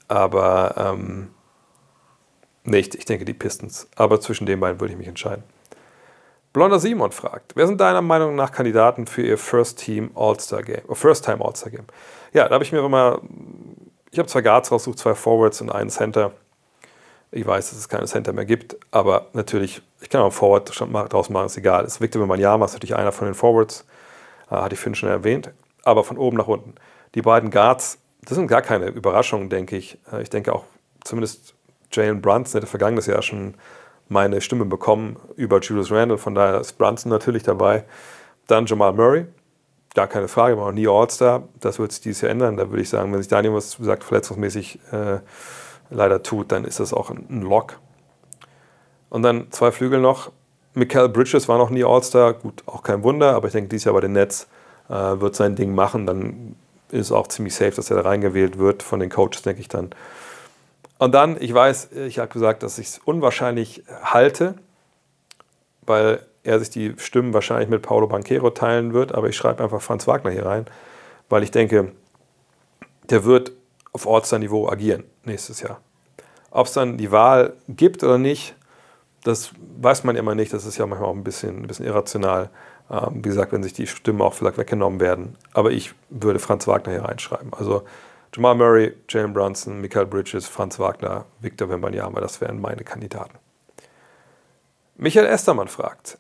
Aber 0.09 0.75
ähm, 0.77 1.29
nicht, 2.65 2.95
ich 2.95 3.05
denke 3.05 3.25
die 3.25 3.35
Pistons. 3.35 3.89
Aber 3.97 4.21
zwischen 4.21 4.47
den 4.47 4.61
beiden 4.61 4.81
würde 4.81 4.93
ich 4.93 4.99
mich 4.99 5.09
entscheiden. 5.09 5.45
Blonder 6.53 6.81
Simon 6.81 7.13
fragt, 7.13 7.55
wer 7.55 7.67
sind 7.67 7.81
deiner 7.81 8.03
Meinung 8.03 8.35
nach 8.35 8.51
Kandidaten 8.51 9.07
für 9.07 9.23
ihr 9.23 9.39
First 9.39 9.79
Team 9.79 10.11
All-Star 10.15 10.63
Game? 10.63 10.83
Oh, 10.89 10.95
First 10.95 11.25
Time 11.25 11.45
All-Star 11.45 11.71
Game. 11.71 11.85
Ja, 12.33 12.49
da 12.49 12.55
habe 12.55 12.65
ich 12.65 12.73
mir 12.73 12.85
immer, 12.85 13.21
ich 14.11 14.19
habe 14.19 14.29
zwei 14.29 14.43
Guards 14.43 14.73
rausgesucht, 14.73 14.99
zwei 14.99 15.15
Forwards 15.15 15.61
und 15.61 15.71
einen 15.71 15.91
Center. 15.91 16.33
Ich 17.31 17.47
weiß, 17.47 17.71
dass 17.71 17.79
es 17.79 17.89
keine 17.89 18.07
Center 18.07 18.33
mehr 18.33 18.45
gibt, 18.45 18.77
aber 18.91 19.29
natürlich, 19.33 19.83
ich 20.01 20.09
kann 20.09 20.21
auch 20.21 20.25
einen 20.25 20.33
Forward 20.33 21.13
draus 21.13 21.31
machen, 21.31 21.47
ist 21.47 21.57
egal. 21.57 21.85
Es 21.85 22.01
Victor 22.01 22.21
Wembanyama 22.21 22.65
ist 22.65 22.73
natürlich 22.73 22.97
einer 22.97 23.13
von 23.13 23.27
den 23.27 23.35
Forwards, 23.35 23.85
äh, 24.51 24.57
hatte 24.57 24.75
ich 24.75 24.81
vorhin 24.81 24.97
schon 24.97 25.09
erwähnt 25.09 25.53
aber 25.83 26.05
von 26.05 26.19
oben 26.19 26.37
nach 26.37 26.49
unten. 26.49 26.75
Die 27.15 27.23
beiden 27.23 27.51
Guards, 27.51 27.99
das 28.23 28.37
sind 28.37 28.47
gar 28.47 28.63
keine 28.63 28.87
Überraschungen, 28.87 29.49
denke 29.49 29.77
ich. 29.77 29.99
Äh, 30.13 30.23
ich 30.23 30.31
denke 30.31 30.53
auch 30.53 30.65
zumindest 31.05 31.55
Jalen 31.93 32.21
Brunson 32.21 32.61
hätte 32.61 32.71
vergangenes 32.71 33.07
Jahr 33.07 33.23
schon 33.23 33.55
meine 34.11 34.41
Stimme 34.41 34.65
bekommen 34.65 35.17
über 35.37 35.61
Julius 35.61 35.91
Randle, 35.91 36.19
von 36.19 36.35
daher 36.35 36.61
ist 36.61 36.77
Brunson 36.77 37.11
natürlich 37.11 37.45
dabei. 37.45 37.85
Dann 38.49 38.67
Jamal 38.67 38.93
Murray, 38.93 39.27
gar 39.95 40.09
keine 40.09 40.27
Frage, 40.27 40.59
war 40.59 40.67
noch 40.67 40.73
nie 40.73 40.89
All-Star. 40.89 41.45
Das 41.61 41.79
wird 41.79 41.93
sich 41.93 42.01
dieses 42.01 42.23
Jahr 42.23 42.33
ändern. 42.33 42.57
Da 42.57 42.69
würde 42.71 42.83
ich 42.83 42.89
sagen, 42.89 43.13
wenn 43.13 43.23
sich 43.23 43.29
Daniel 43.29 43.55
was 43.55 43.73
sagt, 43.73 44.03
verletzungsmäßig 44.03 44.81
äh, 44.91 45.21
leider 45.91 46.23
tut, 46.25 46.51
dann 46.51 46.65
ist 46.65 46.81
das 46.81 46.93
auch 46.93 47.11
ein 47.11 47.43
Lock. 47.43 47.79
Und 49.11 49.23
dann 49.23 49.51
zwei 49.53 49.71
Flügel 49.71 50.01
noch. 50.01 50.33
Mikael 50.75 51.09
Bridges 51.09 51.49
war 51.49 51.59
noch 51.59 51.71
nie 51.71 51.85
All-Star, 51.85 52.35
gut, 52.35 52.65
auch 52.67 52.83
kein 52.83 53.05
Wunder, 53.05 53.35
aber 53.37 53.47
ich 53.47 53.53
denke, 53.53 53.69
dieses 53.69 53.85
Jahr 53.85 53.95
bei 53.95 54.01
den 54.01 54.13
Nets 54.13 54.49
äh, 54.89 54.93
wird 54.93 55.37
sein 55.37 55.55
Ding 55.55 55.73
machen. 55.73 56.07
Dann 56.07 56.57
ist 56.91 57.07
es 57.07 57.13
auch 57.13 57.29
ziemlich 57.29 57.55
safe, 57.55 57.73
dass 57.77 57.91
er 57.91 58.03
da 58.03 58.03
reingewählt 58.03 58.59
wird 58.59 58.83
von 58.83 58.99
den 58.99 59.09
Coaches, 59.11 59.43
denke 59.43 59.61
ich 59.61 59.69
dann. 59.69 59.91
Und 61.01 61.13
dann, 61.13 61.41
ich 61.41 61.55
weiß, 61.55 61.93
ich 61.93 62.19
habe 62.19 62.31
gesagt, 62.31 62.63
dass 62.63 62.77
ich 62.79 62.89
es 62.89 62.99
unwahrscheinlich 63.03 63.83
halte, 64.03 64.55
weil 65.87 66.27
er 66.43 66.59
sich 66.59 66.69
die 66.69 66.95
Stimmen 66.99 67.33
wahrscheinlich 67.33 67.71
mit 67.71 67.81
Paulo 67.81 68.07
Banquero 68.07 68.51
teilen 68.51 68.93
wird, 68.93 69.15
aber 69.15 69.31
ich 69.31 69.35
schreibe 69.35 69.65
einfach 69.65 69.81
Franz 69.81 70.07
Wagner 70.07 70.31
hier 70.31 70.45
rein, 70.45 70.67
weil 71.31 71.43
ich 71.43 71.51
denke, 71.51 71.93
der 73.09 73.25
wird 73.25 73.53
auf 73.95 74.05
Ortsniveau 74.05 74.69
agieren 74.69 75.05
nächstes 75.25 75.63
Jahr. 75.63 75.81
Ob 76.51 76.67
es 76.67 76.75
dann 76.75 76.99
die 76.99 77.11
Wahl 77.11 77.55
gibt 77.67 78.05
oder 78.05 78.19
nicht, 78.19 78.55
das 79.25 79.53
weiß 79.81 80.05
man 80.05 80.17
immer 80.17 80.35
nicht. 80.35 80.53
Das 80.53 80.67
ist 80.67 80.77
ja 80.77 80.85
manchmal 80.85 81.09
auch 81.09 81.17
ein 81.17 81.25
bisschen, 81.25 81.63
ein 81.63 81.67
bisschen 81.67 81.87
irrational. 81.87 82.51
Ähm, 82.91 83.25
wie 83.25 83.29
gesagt, 83.31 83.53
wenn 83.53 83.63
sich 83.63 83.73
die 83.73 83.87
Stimmen 83.87 84.21
auch 84.21 84.35
vielleicht 84.35 84.59
weggenommen 84.59 85.01
werden. 85.01 85.39
Aber 85.55 85.71
ich 85.71 85.95
würde 86.11 86.41
Franz 86.41 86.67
Wagner 86.67 86.93
hier 86.93 87.05
reinschreiben. 87.05 87.55
Also 87.55 87.85
Jamal 88.35 88.55
Murray, 88.55 88.95
Jalen 89.09 89.33
Brunson, 89.33 89.81
Michael 89.81 90.07
Bridges, 90.07 90.47
Franz 90.47 90.79
Wagner, 90.79 91.27
Victor 91.41 91.69
Wembanyama, 91.69 92.21
das 92.21 92.41
wären 92.41 92.61
meine 92.61 92.85
Kandidaten. 92.85 93.39
Michael 94.97 95.27
Estermann 95.27 95.69
fragt, 95.69 96.19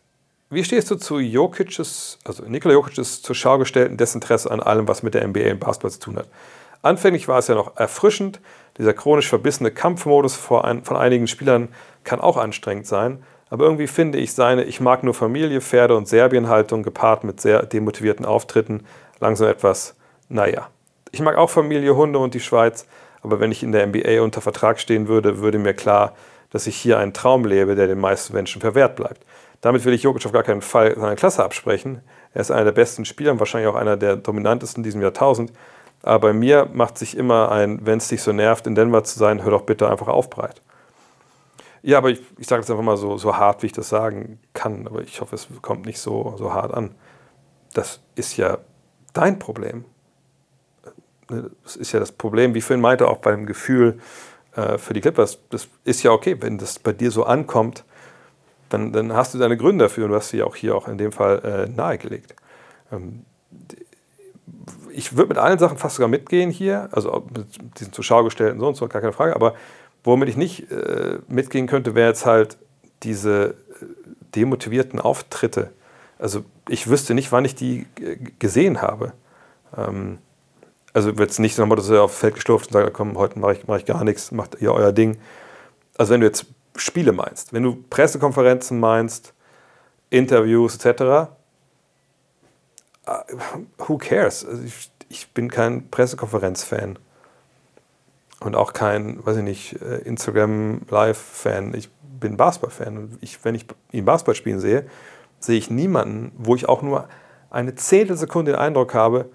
wie 0.48 0.64
stehst 0.64 0.90
du 0.90 0.96
zu 0.96 1.20
Jokic's, 1.20 2.18
also 2.24 2.42
Nikola 2.44 2.74
Jokic's 2.74 3.22
zur 3.22 3.36
Schau 3.36 3.58
gestellten 3.58 3.96
Desinteresse 3.96 4.50
an 4.50 4.60
allem, 4.60 4.88
was 4.88 5.04
mit 5.04 5.14
der 5.14 5.24
NBA 5.28 5.52
und 5.52 5.60
Basketball 5.60 5.92
zu 5.92 6.00
tun 6.00 6.16
hat? 6.16 6.28
Anfänglich 6.82 7.28
war 7.28 7.38
es 7.38 7.46
ja 7.46 7.54
noch 7.54 7.76
erfrischend, 7.76 8.40
dieser 8.76 8.94
chronisch 8.94 9.28
verbissene 9.28 9.70
Kampfmodus 9.70 10.34
von 10.34 10.96
einigen 10.96 11.28
Spielern 11.28 11.68
kann 12.02 12.20
auch 12.20 12.36
anstrengend 12.36 12.88
sein, 12.88 13.22
aber 13.50 13.64
irgendwie 13.64 13.86
finde 13.86 14.18
ich 14.18 14.32
seine 14.32 14.64
Ich 14.64 14.80
mag 14.80 15.04
nur 15.04 15.14
Familie, 15.14 15.60
Pferde 15.60 15.96
und 15.96 16.08
Serbien-Haltung 16.08 16.82
gepaart 16.82 17.22
mit 17.22 17.40
sehr 17.40 17.64
demotivierten 17.66 18.24
Auftritten 18.24 18.84
langsam 19.20 19.48
etwas, 19.48 19.94
naja. 20.28 20.68
Ich 21.12 21.20
mag 21.20 21.36
auch 21.36 21.50
Familie, 21.50 21.96
Hunde 21.96 22.18
und 22.18 22.34
die 22.34 22.40
Schweiz, 22.40 22.86
aber 23.22 23.40
wenn 23.40 23.52
ich 23.52 23.62
in 23.62 23.72
der 23.72 23.86
NBA 23.86 24.22
unter 24.22 24.40
Vertrag 24.40 24.80
stehen 24.80 25.08
würde, 25.08 25.40
würde 25.40 25.58
mir 25.58 25.74
klar, 25.74 26.14
dass 26.50 26.66
ich 26.66 26.76
hier 26.76 26.98
einen 26.98 27.12
Traum 27.12 27.44
lebe, 27.44 27.74
der 27.74 27.86
den 27.86 28.00
meisten 28.00 28.34
Menschen 28.34 28.60
verwehrt 28.60 28.96
bleibt. 28.96 29.24
Damit 29.60 29.84
will 29.84 29.92
ich 29.92 30.02
Jokic 30.02 30.24
auf 30.24 30.32
gar 30.32 30.42
keinen 30.42 30.62
Fall 30.62 30.94
seine 30.98 31.16
Klasse 31.16 31.44
absprechen. 31.44 32.00
Er 32.32 32.40
ist 32.40 32.50
einer 32.50 32.64
der 32.64 32.72
besten 32.72 33.04
Spieler 33.04 33.32
und 33.32 33.38
wahrscheinlich 33.38 33.68
auch 33.68 33.74
einer 33.74 33.96
der 33.96 34.16
dominantesten 34.16 34.80
in 34.80 34.84
diesem 34.84 35.02
Jahrtausend. 35.02 35.52
Aber 36.02 36.28
bei 36.28 36.32
mir 36.32 36.68
macht 36.72 36.96
sich 36.96 37.16
immer 37.16 37.52
ein, 37.52 37.84
wenn 37.84 37.98
es 37.98 38.08
dich 38.08 38.22
so 38.22 38.32
nervt, 38.32 38.66
in 38.66 38.74
Denver 38.74 39.04
zu 39.04 39.18
sein, 39.18 39.42
hör 39.42 39.50
doch 39.50 39.62
bitte 39.62 39.88
einfach 39.88 40.08
auf 40.08 40.30
breit. 40.30 40.62
Ja, 41.82 41.98
aber 41.98 42.10
ich, 42.10 42.20
ich 42.38 42.46
sage 42.46 42.62
es 42.62 42.70
einfach 42.70 42.82
mal 42.82 42.96
so, 42.96 43.16
so 43.16 43.36
hart, 43.36 43.62
wie 43.62 43.66
ich 43.66 43.72
das 43.72 43.88
sagen 43.88 44.38
kann, 44.52 44.86
aber 44.86 45.02
ich 45.02 45.20
hoffe, 45.20 45.34
es 45.34 45.48
kommt 45.62 45.86
nicht 45.86 45.98
so, 45.98 46.34
so 46.36 46.52
hart 46.52 46.72
an. 46.72 46.94
Das 47.74 48.00
ist 48.14 48.36
ja 48.36 48.58
dein 49.12 49.38
Problem. 49.38 49.84
Das 51.62 51.76
ist 51.76 51.92
ja 51.92 52.00
das 52.00 52.12
Problem, 52.12 52.54
wie 52.54 52.60
Finn 52.60 52.80
meinte, 52.80 53.08
auch 53.08 53.18
beim 53.18 53.46
Gefühl 53.46 53.98
äh, 54.56 54.78
für 54.78 54.94
die 54.94 55.00
Clippers. 55.00 55.38
Das 55.50 55.68
ist 55.84 56.02
ja 56.02 56.10
okay, 56.10 56.36
wenn 56.40 56.58
das 56.58 56.78
bei 56.78 56.92
dir 56.92 57.10
so 57.10 57.24
ankommt, 57.24 57.84
dann, 58.68 58.92
dann 58.92 59.12
hast 59.12 59.34
du 59.34 59.38
deine 59.38 59.56
Gründe 59.56 59.84
dafür 59.86 60.04
und 60.04 60.10
du 60.10 60.16
hast 60.16 60.28
sie 60.28 60.42
auch 60.42 60.56
hier 60.56 60.76
auch 60.76 60.88
in 60.88 60.98
dem 60.98 61.12
Fall 61.12 61.40
äh, 61.44 61.68
nahegelegt. 61.68 62.34
Ähm, 62.92 63.24
ich 64.92 65.16
würde 65.16 65.28
mit 65.28 65.38
allen 65.38 65.58
Sachen 65.58 65.78
fast 65.78 65.96
sogar 65.96 66.08
mitgehen 66.08 66.50
hier, 66.50 66.88
also 66.92 67.26
mit 67.32 67.46
diesen 67.78 67.92
zur 67.92 68.04
Schau 68.04 68.24
gestellten 68.24 68.58
so 68.60 68.68
und 68.68 68.74
so, 68.74 68.88
gar 68.88 69.00
keine 69.00 69.12
Frage, 69.12 69.34
aber 69.34 69.54
Womit 70.02 70.28
ich 70.30 70.36
nicht 70.36 70.70
äh, 70.70 71.18
mitgehen 71.28 71.66
könnte, 71.66 71.94
wäre 71.94 72.08
jetzt 72.08 72.24
halt 72.24 72.56
diese 73.02 73.48
äh, 73.48 73.54
demotivierten 74.34 74.98
Auftritte. 74.98 75.72
Also 76.18 76.44
ich 76.68 76.88
wüsste 76.88 77.14
nicht, 77.14 77.32
wann 77.32 77.44
ich 77.44 77.54
die 77.54 77.86
äh, 78.00 78.16
gesehen 78.38 78.80
habe. 78.80 79.12
Ähm, 79.76 80.18
also 80.92 81.18
wird 81.18 81.30
es 81.30 81.38
nicht 81.38 81.58
nochmal, 81.58 81.76
dass 81.76 81.88
er 81.88 82.02
aufs 82.02 82.18
Feld 82.18 82.34
gestuft 82.34 82.66
und 82.66 82.72
sagt, 82.72 82.92
komm, 82.94 83.16
heute 83.16 83.38
mache 83.38 83.54
ich, 83.54 83.66
mach 83.66 83.76
ich 83.76 83.86
gar 83.86 84.04
nichts, 84.04 84.32
macht 84.32 84.60
ihr 84.60 84.72
euer 84.72 84.92
Ding. 84.92 85.18
Also 85.96 86.12
wenn 86.12 86.20
du 86.20 86.26
jetzt 86.26 86.46
Spiele 86.76 87.12
meinst, 87.12 87.52
wenn 87.52 87.62
du 87.62 87.76
Pressekonferenzen 87.90 88.80
meinst, 88.80 89.34
Interviews 90.08 90.76
etc., 90.76 91.30
who 93.78 93.98
cares? 93.98 94.44
Also 94.44 94.62
ich, 94.62 94.90
ich 95.08 95.30
bin 95.30 95.50
kein 95.50 95.90
Pressekonferenz-Fan. 95.90 96.98
Und 98.40 98.56
auch 98.56 98.72
kein, 98.72 99.24
weiß 99.24 99.38
ich 99.38 99.42
nicht, 99.42 99.82
äh, 99.82 99.98
Instagram 99.98 100.82
Live-Fan. 100.88 101.74
Ich 101.74 101.90
bin 102.18 102.36
Basketball-Fan. 102.36 103.18
Ich, 103.20 103.44
wenn 103.44 103.54
ich 103.54 103.66
ihn 103.92 104.04
Basketball 104.04 104.34
spielen 104.34 104.60
sehe, 104.60 104.86
sehe 105.40 105.58
ich 105.58 105.70
niemanden, 105.70 106.32
wo 106.38 106.54
ich 106.54 106.68
auch 106.68 106.82
nur 106.82 107.08
eine 107.50 107.74
Zehntelsekunde 107.74 108.52
den 108.52 108.60
Eindruck 108.60 108.94
habe, 108.94 109.30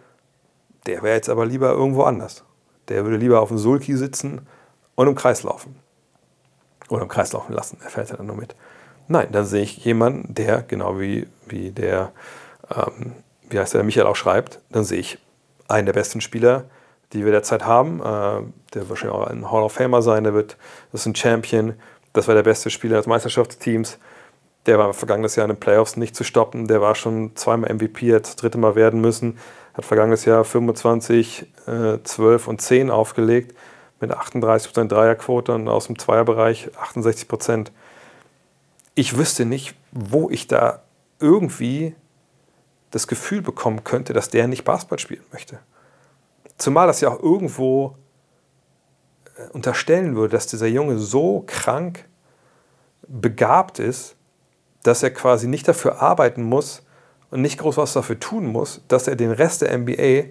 der 0.85 1.03
wäre 1.03 1.15
jetzt 1.15 1.29
aber 1.29 1.45
lieber 1.45 1.71
irgendwo 1.71 2.03
anders. 2.03 2.43
Der 2.87 3.03
würde 3.03 3.17
lieber 3.17 3.41
auf 3.41 3.49
dem 3.49 3.57
Sulki 3.57 3.95
sitzen 3.97 4.47
und 4.95 5.07
im 5.07 5.15
Kreis 5.15 5.43
laufen. 5.43 5.75
Oder 6.89 7.03
im 7.03 7.07
Kreis 7.07 7.33
laufen 7.33 7.53
lassen, 7.53 7.79
er 7.83 7.89
fährt 7.89 8.09
ja 8.09 8.17
dann 8.17 8.27
nur 8.27 8.35
mit. 8.35 8.55
Nein, 9.07 9.27
dann 9.31 9.45
sehe 9.45 9.63
ich 9.63 9.77
jemanden, 9.83 10.33
der, 10.33 10.61
genau 10.61 10.99
wie, 10.99 11.27
wie 11.47 11.71
der, 11.71 12.11
ähm, 12.75 13.13
wie 13.49 13.59
heißt 13.59 13.73
der, 13.73 13.83
Michael 13.83 14.07
auch 14.07 14.15
schreibt, 14.15 14.59
dann 14.69 14.83
sehe 14.83 14.99
ich 14.99 15.19
einen 15.67 15.85
der 15.85 15.93
besten 15.93 16.21
Spieler, 16.21 16.65
die 17.13 17.23
wir 17.23 17.31
derzeit 17.31 17.65
haben. 17.65 17.99
Äh, 17.99 18.03
der 18.03 18.81
wird 18.81 18.89
wahrscheinlich 18.89 19.17
auch 19.17 19.27
ein 19.27 19.51
Hall 19.51 19.63
of 19.63 19.73
Famer 19.73 20.01
sein, 20.01 20.23
der 20.23 20.33
wird, 20.33 20.57
das 20.91 21.01
ist 21.01 21.07
ein 21.07 21.15
Champion, 21.15 21.73
das 22.13 22.27
war 22.27 22.35
der 22.35 22.43
beste 22.43 22.69
Spieler 22.69 22.97
des 22.97 23.07
Meisterschaftsteams. 23.07 23.99
Der 24.65 24.79
war 24.79 24.93
vergangenes 24.93 25.35
Jahr 25.35 25.45
in 25.45 25.53
den 25.53 25.59
Playoffs 25.59 25.97
nicht 25.97 26.15
zu 26.15 26.23
stoppen. 26.23 26.67
Der 26.67 26.81
war 26.81 26.95
schon 26.95 27.35
zweimal 27.35 27.71
MVP, 27.73 28.15
hat 28.15 28.23
das 28.23 28.35
dritte 28.35 28.57
Mal 28.57 28.75
werden 28.75 29.01
müssen. 29.01 29.37
Hat 29.75 29.85
vergangenes 29.85 30.25
Jahr 30.25 30.43
25, 30.45 31.47
äh, 31.67 31.97
12 32.03 32.47
und 32.47 32.61
10 32.61 32.89
aufgelegt 32.89 33.55
mit 33.99 34.11
38% 34.11 34.87
Dreierquote 34.87 35.53
und 35.53 35.67
aus 35.67 35.87
dem 35.87 35.99
Zweierbereich 35.99 36.69
68%. 36.77 37.71
Ich 38.93 39.17
wüsste 39.17 39.45
nicht, 39.45 39.75
wo 39.91 40.29
ich 40.29 40.47
da 40.47 40.81
irgendwie 41.19 41.95
das 42.91 43.07
Gefühl 43.07 43.41
bekommen 43.41 43.83
könnte, 43.83 44.13
dass 44.13 44.29
der 44.29 44.47
nicht 44.47 44.63
Basketball 44.63 44.99
spielen 44.99 45.25
möchte. 45.33 45.59
Zumal 46.57 46.87
das 46.87 47.01
ja 47.01 47.09
auch 47.09 47.21
irgendwo 47.21 47.97
äh, 49.37 49.49
unterstellen 49.49 50.15
würde, 50.15 50.31
dass 50.31 50.47
dieser 50.47 50.67
Junge 50.67 50.99
so 50.99 51.43
krank 51.45 52.05
begabt 53.07 53.79
ist, 53.79 54.15
dass 54.83 55.03
er 55.03 55.11
quasi 55.11 55.47
nicht 55.47 55.67
dafür 55.67 56.01
arbeiten 56.01 56.43
muss 56.43 56.84
und 57.35 57.41
nicht 57.41 57.59
groß 57.59 57.75
was 57.75 57.91
dafür 57.91 58.17
tun 58.17 58.45
muss, 58.45 58.79
dass 58.87 59.09
er 59.09 59.17
den 59.17 59.31
Rest 59.31 59.61
der 59.61 59.77
NBA 59.77 60.29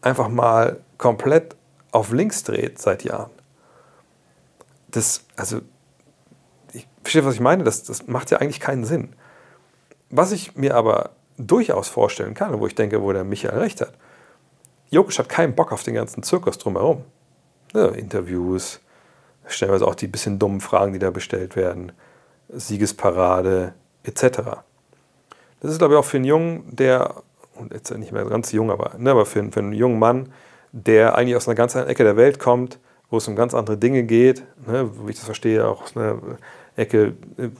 einfach 0.00 0.28
mal 0.28 0.80
komplett 0.98 1.54
auf 1.92 2.10
links 2.10 2.42
dreht 2.42 2.80
seit 2.80 3.04
Jahren. 3.04 3.30
Das, 4.88 5.24
also, 5.36 5.60
ich 6.72 6.88
verstehe, 7.00 7.24
was 7.24 7.34
ich 7.34 7.40
meine, 7.40 7.62
das, 7.62 7.84
das 7.84 8.08
macht 8.08 8.32
ja 8.32 8.38
eigentlich 8.38 8.58
keinen 8.58 8.84
Sinn. 8.84 9.14
Was 10.10 10.32
ich 10.32 10.56
mir 10.56 10.74
aber 10.74 11.10
durchaus 11.38 11.88
vorstellen 11.88 12.34
kann, 12.34 12.58
wo 12.58 12.66
ich 12.66 12.74
denke, 12.74 13.02
wo 13.02 13.12
der 13.12 13.22
Michael 13.22 13.60
recht 13.60 13.80
hat, 13.80 13.92
Jokic 14.90 15.20
hat 15.20 15.28
keinen 15.28 15.54
Bock 15.54 15.70
auf 15.70 15.84
den 15.84 15.94
ganzen 15.94 16.24
Zirkus 16.24 16.58
drumherum. 16.58 17.04
Ja, 17.72 17.86
Interviews, 17.86 18.80
stellenweise 19.46 19.86
auch 19.86 19.94
die 19.94 20.08
bisschen 20.08 20.40
dummen 20.40 20.60
Fragen, 20.60 20.92
die 20.92 20.98
da 20.98 21.12
bestellt 21.12 21.54
werden, 21.54 21.92
Siegesparade, 22.48 23.74
etc. 24.02 24.64
Das 25.62 25.70
ist, 25.70 25.78
glaube 25.78 25.94
ich, 25.94 26.00
auch 26.00 26.04
für 26.04 26.16
einen 26.16 26.24
Jungen, 26.24 26.64
der, 26.74 27.22
und 27.54 27.72
jetzt 27.72 27.96
nicht 27.96 28.10
mehr 28.10 28.24
ganz 28.24 28.50
jung, 28.50 28.72
aber, 28.72 28.98
ne, 28.98 29.12
aber 29.12 29.24
für, 29.24 29.48
für 29.52 29.60
einen 29.60 29.72
jungen 29.72 30.00
Mann, 30.00 30.32
der 30.72 31.14
eigentlich 31.14 31.36
aus 31.36 31.46
einer 31.46 31.54
ganz 31.54 31.76
anderen 31.76 31.92
Ecke 31.92 32.02
der 32.02 32.16
Welt 32.16 32.40
kommt, 32.40 32.80
wo 33.10 33.18
es 33.18 33.28
um 33.28 33.36
ganz 33.36 33.54
andere 33.54 33.76
Dinge 33.76 34.02
geht, 34.02 34.42
ne, 34.66 34.90
wie 35.04 35.10
ich 35.10 35.18
das 35.18 35.26
verstehe, 35.26 35.68
auch 35.68 35.82
aus 35.82 35.96
einer 35.96 36.18
Ecke, 36.74 37.14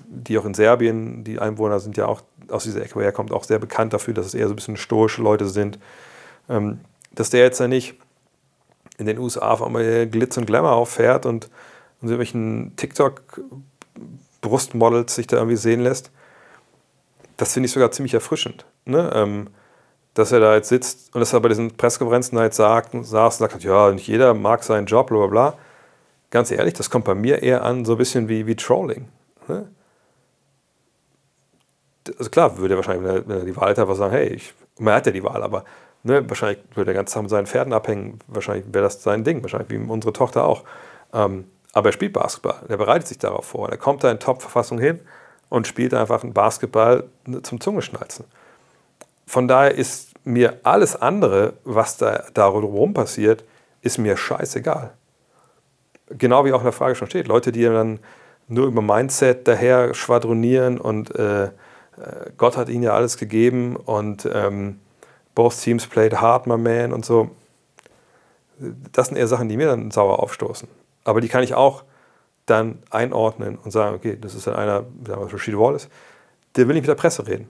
die 0.08 0.36
auch 0.36 0.44
in 0.44 0.54
Serbien, 0.54 1.22
die 1.22 1.38
Einwohner 1.38 1.78
sind 1.78 1.96
ja 1.96 2.06
auch 2.06 2.22
aus 2.48 2.64
dieser 2.64 2.82
Ecke, 2.82 2.96
wo 2.96 3.12
kommt, 3.12 3.30
auch 3.30 3.44
sehr 3.44 3.60
bekannt 3.60 3.92
dafür, 3.92 4.14
dass 4.14 4.26
es 4.26 4.34
eher 4.34 4.48
so 4.48 4.54
ein 4.54 4.56
bisschen 4.56 4.76
stoische 4.76 5.22
Leute 5.22 5.46
sind. 5.46 5.78
Ähm, 6.48 6.80
dass 7.12 7.30
der 7.30 7.42
jetzt 7.42 7.60
ja 7.60 7.68
nicht 7.68 7.94
in 8.98 9.06
den 9.06 9.18
USA 9.18 9.52
auf 9.52 9.62
einmal 9.62 10.08
Glitz 10.08 10.36
und 10.38 10.46
Glamour 10.46 10.72
auffährt 10.72 11.24
und, 11.24 11.50
und 12.00 12.08
irgendwelchen 12.08 12.74
TikTok-Brustmodels 12.76 15.14
sich 15.14 15.28
da 15.28 15.36
irgendwie 15.36 15.56
sehen 15.56 15.82
lässt, 15.82 16.10
das 17.42 17.54
finde 17.54 17.66
ich 17.66 17.72
sogar 17.72 17.90
ziemlich 17.90 18.14
erfrischend. 18.14 18.64
Ne? 18.84 19.10
Ähm, 19.14 19.48
dass 20.14 20.30
er 20.30 20.38
da 20.38 20.54
jetzt 20.54 20.68
sitzt 20.68 21.12
und 21.12 21.20
dass 21.20 21.32
er 21.32 21.40
bei 21.40 21.48
diesen 21.48 21.76
Pressekonferenzen 21.76 22.38
halt 22.38 22.54
sagt, 22.54 22.92
saß 22.92 23.40
und 23.40 23.50
sagt, 23.50 23.64
ja, 23.64 23.90
nicht 23.90 24.06
jeder 24.06 24.32
mag 24.32 24.62
seinen 24.62 24.86
Job, 24.86 25.08
bla 25.08 25.18
bla 25.18 25.26
bla. 25.26 25.58
Ganz 26.30 26.52
ehrlich, 26.52 26.74
das 26.74 26.88
kommt 26.88 27.04
bei 27.04 27.16
mir 27.16 27.42
eher 27.42 27.64
an, 27.64 27.84
so 27.84 27.92
ein 27.92 27.98
bisschen 27.98 28.28
wie, 28.28 28.46
wie 28.46 28.54
Trolling. 28.54 29.08
Ne? 29.48 29.68
Also 32.16 32.30
klar, 32.30 32.58
würde 32.58 32.74
er 32.74 32.76
wahrscheinlich, 32.76 33.04
wenn 33.04 33.16
er, 33.16 33.28
wenn 33.28 33.38
er 33.40 33.44
die 33.44 33.56
Wahl 33.56 33.70
hätte, 33.70 33.82
einfach 33.82 33.96
sagen, 33.96 34.12
hey, 34.12 34.28
ich, 34.28 34.54
man 34.78 34.94
hat 34.94 35.06
ja 35.06 35.12
die 35.12 35.24
Wahl, 35.24 35.42
aber 35.42 35.64
ne, 36.04 36.28
wahrscheinlich 36.28 36.62
würde 36.76 36.92
er 36.92 36.94
ganz 36.94 37.12
Tag 37.12 37.22
mit 37.22 37.30
seinen 37.30 37.46
Pferden 37.46 37.72
abhängen, 37.72 38.20
wahrscheinlich 38.28 38.72
wäre 38.72 38.84
das 38.84 39.02
sein 39.02 39.24
Ding, 39.24 39.42
wahrscheinlich 39.42 39.70
wie 39.70 39.78
unsere 39.78 40.12
Tochter 40.12 40.44
auch. 40.44 40.62
Ähm, 41.12 41.46
aber 41.72 41.88
er 41.88 41.92
spielt 41.92 42.12
Basketball, 42.12 42.60
er 42.68 42.76
bereitet 42.76 43.08
sich 43.08 43.18
darauf 43.18 43.46
vor, 43.46 43.68
er 43.68 43.78
kommt 43.78 44.04
da 44.04 44.12
in 44.12 44.20
Top-Verfassung 44.20 44.78
hin 44.78 45.00
und 45.52 45.66
spielt 45.66 45.92
einfach 45.92 46.22
einen 46.22 46.32
Basketball 46.32 47.04
zum 47.42 47.60
Zungeschnalzen. 47.60 48.24
Von 49.26 49.48
daher 49.48 49.74
ist 49.74 50.14
mir 50.24 50.60
alles 50.62 50.96
andere, 50.96 51.52
was 51.64 51.98
da 51.98 52.24
darum 52.32 52.94
passiert, 52.94 53.44
ist 53.82 53.98
mir 53.98 54.16
scheißegal. 54.16 54.94
Genau 56.08 56.46
wie 56.46 56.54
auch 56.54 56.60
in 56.60 56.64
der 56.64 56.72
Frage 56.72 56.94
schon 56.94 57.08
steht. 57.10 57.28
Leute, 57.28 57.52
die 57.52 57.64
dann 57.64 57.98
nur 58.48 58.66
über 58.66 58.80
Mindset 58.80 59.46
daher 59.46 59.92
schwadronieren 59.92 60.80
und 60.80 61.14
äh, 61.16 61.44
äh 61.44 61.50
Gott 62.38 62.56
hat 62.56 62.70
ihnen 62.70 62.84
ja 62.84 62.94
alles 62.94 63.18
gegeben 63.18 63.76
und 63.76 64.26
ähm, 64.32 64.80
both 65.34 65.60
teams 65.60 65.86
played 65.86 66.18
hard, 66.18 66.46
my 66.46 66.56
man 66.56 66.94
und 66.94 67.04
so. 67.04 67.30
Das 68.92 69.08
sind 69.08 69.18
eher 69.18 69.28
Sachen, 69.28 69.50
die 69.50 69.58
mir 69.58 69.66
dann 69.66 69.90
sauer 69.90 70.22
aufstoßen. 70.22 70.66
Aber 71.04 71.20
die 71.20 71.28
kann 71.28 71.42
ich 71.42 71.52
auch 71.52 71.84
dann 72.52 72.78
einordnen 72.90 73.56
und 73.56 73.70
sagen, 73.70 73.96
okay, 73.96 74.16
das 74.20 74.34
ist 74.34 74.46
dann 74.46 74.54
einer, 74.54 74.84
sagen 75.06 75.26
wir 75.26 75.32
Rashid 75.32 75.58
Wallace, 75.58 75.88
der 76.54 76.68
will 76.68 76.74
nicht 76.74 76.82
mit 76.82 76.88
der 76.88 76.94
Presse 76.94 77.26
reden. 77.26 77.48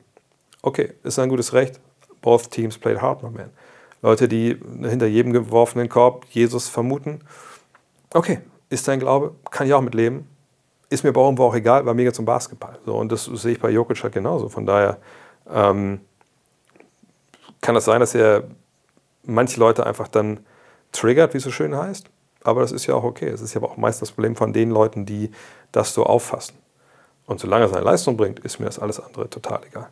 Okay, 0.62 0.92
ist 1.02 1.18
ein 1.18 1.28
gutes 1.28 1.52
Recht. 1.52 1.80
Both 2.20 2.50
teams 2.50 2.78
played 2.78 3.02
hard, 3.02 3.22
my 3.22 3.30
man. 3.30 3.50
Leute, 4.00 4.28
die 4.28 4.58
hinter 4.82 5.06
jedem 5.06 5.32
geworfenen 5.32 5.88
Korb 5.88 6.26
Jesus 6.30 6.68
vermuten. 6.68 7.20
Okay, 8.14 8.40
ist 8.70 8.86
dein 8.86 9.00
Glaube, 9.00 9.34
kann 9.50 9.66
ich 9.66 9.74
auch 9.74 9.80
mitleben. 9.80 10.28
Ist 10.88 11.02
mir 11.02 11.10
aber 11.10 11.24
irgendwo 11.24 11.44
auch 11.44 11.54
egal, 11.54 11.84
war 11.84 11.94
mega 11.94 12.12
zum 12.12 12.24
Basketball. 12.24 12.78
So, 12.86 12.96
und 12.96 13.10
das 13.10 13.24
sehe 13.24 13.52
ich 13.52 13.60
bei 13.60 13.70
Jokic 13.70 14.02
halt 14.02 14.12
genauso. 14.12 14.48
Von 14.48 14.66
daher 14.66 14.98
ähm, 15.50 16.00
kann 17.60 17.74
das 17.74 17.86
sein, 17.86 18.00
dass 18.00 18.14
er 18.14 18.44
manche 19.24 19.58
Leute 19.58 19.86
einfach 19.86 20.08
dann 20.08 20.40
triggert, 20.92 21.32
wie 21.34 21.38
es 21.38 21.44
so 21.44 21.50
schön 21.50 21.74
heißt. 21.74 22.10
Aber 22.44 22.60
das 22.60 22.72
ist 22.72 22.86
ja 22.86 22.94
auch 22.94 23.04
okay. 23.04 23.28
Es 23.28 23.40
ist 23.40 23.54
ja 23.54 23.62
auch 23.62 23.76
meist 23.76 24.02
das 24.02 24.12
Problem 24.12 24.36
von 24.36 24.52
den 24.52 24.70
Leuten, 24.70 25.06
die 25.06 25.30
das 25.70 25.94
so 25.94 26.04
auffassen. 26.04 26.56
Und 27.26 27.40
solange 27.40 27.64
er 27.64 27.68
seine 27.68 27.84
Leistung 27.84 28.16
bringt, 28.16 28.40
ist 28.40 28.58
mir 28.58 28.66
das 28.66 28.78
alles 28.78 29.00
andere 29.00 29.30
total 29.30 29.60
egal. 29.66 29.88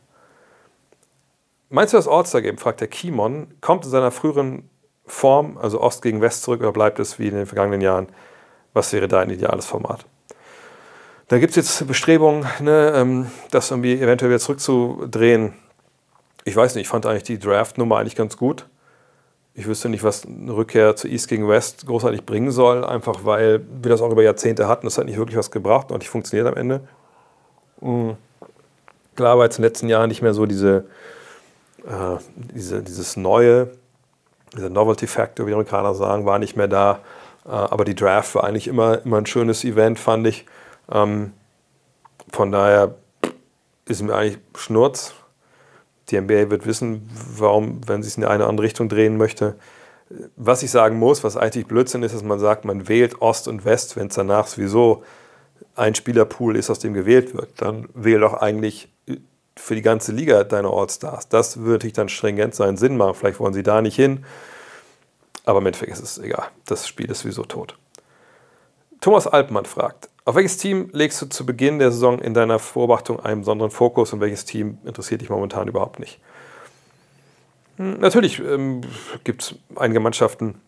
Meinst 1.69 1.93
du 1.93 1.99
das 1.99 2.09
All-Star-Game, 2.09 2.59
fragt 2.59 2.81
der 2.81 2.89
Kimon, 2.89 3.55
kommt 3.61 3.85
in 3.85 3.91
seiner 3.91 4.11
früheren 4.11 4.69
Form, 5.07 5.57
also 5.59 5.81
Ost 5.81 6.03
gegen 6.03 6.21
West 6.21 6.43
zurück, 6.43 6.61
oder 6.61 6.73
bleibt 6.73 6.99
es 6.99 7.19
wie 7.19 7.29
in 7.29 7.35
den 7.35 7.47
vergangenen 7.47 7.81
Jahren? 7.81 8.09
Was 8.75 8.93
wäre 8.93 9.07
dein 9.07 9.31
ideales 9.31 9.67
Format? 9.67 10.05
Da 11.29 11.39
gibt 11.39 11.51
es 11.51 11.57
jetzt 11.57 11.87
Bestrebungen, 11.87 12.45
ne, 12.59 12.93
ähm, 12.97 13.31
das 13.53 13.71
irgendwie 13.71 14.01
eventuell 14.01 14.31
wieder 14.31 14.41
zurückzudrehen. 14.41 15.55
Ich 16.45 16.57
weiß 16.57 16.75
nicht, 16.75 16.83
ich 16.83 16.89
fand 16.89 17.07
eigentlich 17.07 17.23
die 17.23 17.39
Draft-Nummer 17.39 17.99
eigentlich 17.99 18.17
ganz 18.17 18.37
gut. 18.37 18.67
Ich 19.55 19.67
wüsste 19.67 19.89
nicht, 19.89 20.05
was 20.05 20.25
eine 20.27 20.55
Rückkehr 20.55 20.97
zu 20.97 21.09
East 21.09 21.29
gegen 21.29 21.49
West 21.49 21.87
großartig 21.87 22.25
bringen 22.25 22.51
soll, 22.51 22.85
einfach 22.85 23.25
weil 23.25 23.61
wir 23.83 23.91
das 23.91 24.01
auch 24.01 24.11
über 24.11 24.23
Jahrzehnte 24.23 24.69
hatten. 24.69 24.87
Das 24.87 24.97
hat 24.97 25.07
nicht 25.07 25.19
wirklich 25.19 25.37
was 25.37 25.51
gebracht 25.51 25.91
und 25.91 25.99
nicht 25.99 26.09
funktioniert 26.09 26.47
am 26.47 26.57
Ende. 26.57 26.81
Mhm. 27.81 28.17
Klar 29.17 29.37
war 29.37 29.45
jetzt 29.45 29.59
in 29.59 29.63
den 29.63 29.69
letzten 29.69 29.89
Jahren 29.89 30.09
nicht 30.09 30.23
mehr 30.23 30.35
so 30.35 30.47
diese, 30.47 30.87
äh, 31.85 32.17
diese, 32.35 32.83
dieses 32.83 33.17
neue, 33.17 33.71
dieser 34.55 34.71
Novelty 34.71 35.07
Factor, 35.07 35.47
wie 35.47 35.51
die 35.51 35.55
Amerikaner 35.55 35.95
sagen, 35.95 36.27
war 36.27 36.39
nicht 36.39 36.57
mehr 36.57 36.69
da. 36.69 37.01
Äh, 37.45 37.51
aber 37.51 37.85
die 37.85 37.95
Draft 37.95 38.35
war 38.35 38.45
eigentlich 38.45 38.69
immer, 38.69 39.05
immer 39.05 39.19
ein 39.19 39.27
schönes 39.27 39.65
Event, 39.65 39.99
fand 39.99 40.27
ich. 40.27 40.47
Ähm, 40.91 41.33
von 42.33 42.53
daher 42.53 42.95
ist 43.87 44.03
mir 44.03 44.15
eigentlich 44.15 44.39
Schnurz, 44.57 45.15
die 46.11 46.21
NBA 46.21 46.51
wird 46.51 46.67
wissen, 46.67 47.09
warum, 47.37 47.81
wenn 47.87 48.03
sie 48.03 48.09
es 48.09 48.17
in 48.17 48.25
eine 48.25 48.47
andere 48.47 48.67
Richtung 48.67 48.89
drehen 48.89 49.17
möchte. 49.17 49.57
Was 50.37 50.63
ich 50.63 50.71
sagen 50.71 50.99
muss, 50.99 51.23
was 51.23 51.37
eigentlich 51.37 51.67
Blödsinn 51.67 52.03
ist, 52.03 52.15
dass 52.15 52.25
man 52.25 52.39
sagt, 52.39 52.65
man 52.65 52.89
wählt 52.89 53.23
Ost 53.23 53.49
und 53.49 53.65
West, 53.65 53.97
wenn 53.97 54.09
es 54.09 54.15
danach 54.15 54.47
sowieso 54.49 55.05
ein 55.77 55.95
Spielerpool 55.95 56.57
ist, 56.57 56.69
aus 56.69 56.81
dem 56.81 56.95
gewählt 56.95 57.35
wird. 57.35 57.51
Dann 57.59 57.89
wähle 57.95 58.21
doch 58.21 58.35
eigentlich 58.35 58.89
für 59.57 59.75
die 59.75 59.83
ganze 59.83 60.13
Liga 60.13 60.45
deine 60.45 60.69
All-Stars. 60.69 61.29
Das 61.29 61.61
würde 61.61 61.87
ich 61.87 61.93
dann 61.93 62.09
stringent 62.09 62.55
sein, 62.55 62.77
Sinn 62.77 62.97
machen. 62.97 63.15
Vielleicht 63.15 63.41
wollen 63.41 63.55
sie 63.55 63.63
da 63.63 63.81
nicht 63.81 63.97
hin. 63.97 64.25
Aber 65.45 65.61
im 65.61 65.67
Endeffekt 65.67 65.93
ist 65.93 66.03
es 66.03 66.19
egal. 66.19 66.49
Das 66.67 66.87
Spiel 66.87 67.11
ist 67.11 67.21
sowieso 67.21 67.45
tot. 67.45 67.77
Thomas 69.01 69.27
Altmann 69.27 69.65
fragt, 69.65 70.10
auf 70.25 70.35
welches 70.35 70.59
Team 70.59 70.91
legst 70.93 71.21
du 71.23 71.27
zu 71.27 71.47
Beginn 71.47 71.79
der 71.79 71.91
Saison 71.91 72.19
in 72.19 72.35
deiner 72.35 72.59
Beobachtung 72.59 73.21
einen 73.21 73.41
besonderen 73.41 73.71
Fokus 73.71 74.13
und 74.13 74.21
welches 74.21 74.45
Team 74.45 74.79
interessiert 74.85 75.21
dich 75.23 75.31
momentan 75.31 75.69
überhaupt 75.69 75.99
nicht? 75.99 76.21
Natürlich 77.79 78.41
ähm, 78.41 78.83
gibt 79.25 79.43
es 79.43 79.55
einige 79.77 80.01
Mannschaften, 80.01 80.61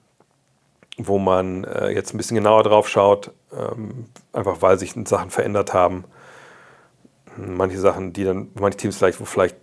wo 0.97 1.19
man 1.19 1.65
äh, 1.65 1.91
jetzt 1.91 2.15
ein 2.15 2.17
bisschen 2.17 2.37
genauer 2.37 2.63
drauf 2.63 2.89
schaut, 2.89 3.33
ähm, 3.53 4.07
einfach 4.33 4.63
weil 4.63 4.79
sich 4.79 4.95
Sachen 5.05 5.31
verändert 5.31 5.75
haben. 5.75 6.05
Manche 7.37 7.79
Sachen, 7.79 8.15
die 8.15 8.25
dann, 8.25 8.49
manche 8.55 8.79
Teams 8.79 8.97
vielleicht, 8.97 9.21
wo 9.21 9.27
vielleicht 9.27 9.57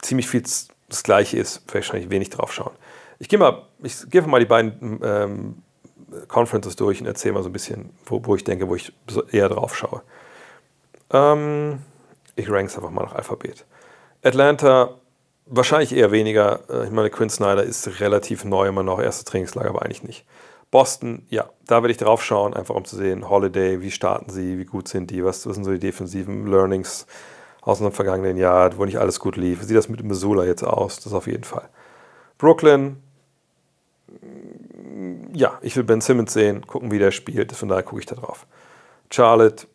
ziemlich 0.00 0.28
viel 0.28 0.42
das 0.42 1.02
Gleiche 1.02 1.36
ist, 1.38 1.62
wahrscheinlich 1.72 2.10
wenig 2.10 2.30
drauf 2.30 2.52
schauen. 2.52 2.72
Ich 3.18 3.28
gehe 3.28 3.38
mal, 3.38 3.66
ich 3.82 4.08
gehe 4.08 4.22
mal 4.22 4.38
die 4.38 4.46
beiden 4.46 5.00
ähm, 5.02 5.62
Conferences 6.28 6.76
durch 6.76 7.00
und 7.00 7.06
erzähle 7.06 7.34
mal 7.34 7.42
so 7.42 7.48
ein 7.48 7.52
bisschen, 7.52 7.90
wo, 8.06 8.20
wo 8.24 8.36
ich 8.36 8.44
denke, 8.44 8.68
wo 8.68 8.74
ich 8.74 8.92
eher 9.30 9.48
drauf 9.48 9.76
schaue. 9.76 10.02
Ähm, 11.12 11.80
ich 12.36 12.50
rank 12.50 12.68
es 12.68 12.76
einfach 12.76 12.90
mal 12.90 13.04
nach 13.04 13.14
Alphabet. 13.14 13.64
Atlanta 14.22 14.94
wahrscheinlich 15.46 15.94
eher 15.94 16.12
weniger. 16.12 16.60
Äh, 16.68 16.84
ich 16.84 16.90
meine, 16.90 17.10
Quinn 17.10 17.30
Snyder 17.30 17.62
ist 17.62 18.00
relativ 18.00 18.44
neu 18.44 18.68
immer 18.68 18.82
noch, 18.82 19.00
erstes 19.00 19.24
Trainingslager, 19.24 19.70
aber 19.70 19.82
eigentlich 19.82 20.02
nicht. 20.02 20.24
Boston, 20.70 21.22
ja, 21.30 21.48
da 21.66 21.76
werde 21.76 21.92
ich 21.92 21.96
drauf 21.96 22.22
schauen, 22.22 22.52
einfach 22.52 22.74
um 22.74 22.84
zu 22.84 22.96
sehen, 22.96 23.28
Holiday, 23.28 23.80
wie 23.80 23.90
starten 23.90 24.30
sie, 24.30 24.58
wie 24.58 24.66
gut 24.66 24.86
sind 24.86 25.10
die, 25.10 25.24
was, 25.24 25.46
was 25.46 25.54
sind 25.54 25.64
so 25.64 25.70
die 25.70 25.78
defensiven 25.78 26.46
Learnings 26.46 27.06
aus 27.62 27.78
dem 27.78 27.90
vergangenen 27.90 28.36
Jahr, 28.36 28.76
wo 28.76 28.84
nicht 28.84 28.98
alles 28.98 29.18
gut 29.18 29.36
lief. 29.36 29.60
Wie 29.60 29.64
sieht 29.64 29.76
das 29.76 29.88
mit 29.88 30.02
Missoula 30.02 30.44
jetzt 30.44 30.62
aus? 30.62 31.00
Das 31.00 31.14
auf 31.14 31.26
jeden 31.26 31.44
Fall. 31.44 31.68
Brooklyn, 32.36 33.02
ja, 35.32 35.58
ich 35.62 35.76
will 35.76 35.84
Ben 35.84 36.00
Simmons 36.00 36.32
sehen, 36.32 36.66
gucken, 36.66 36.90
wie 36.90 36.98
der 36.98 37.10
spielt, 37.10 37.52
von 37.52 37.68
daher 37.68 37.82
gucke 37.82 38.00
ich 38.00 38.06
da 38.06 38.16
drauf. 38.16 38.46
Charlotte, 39.10 39.66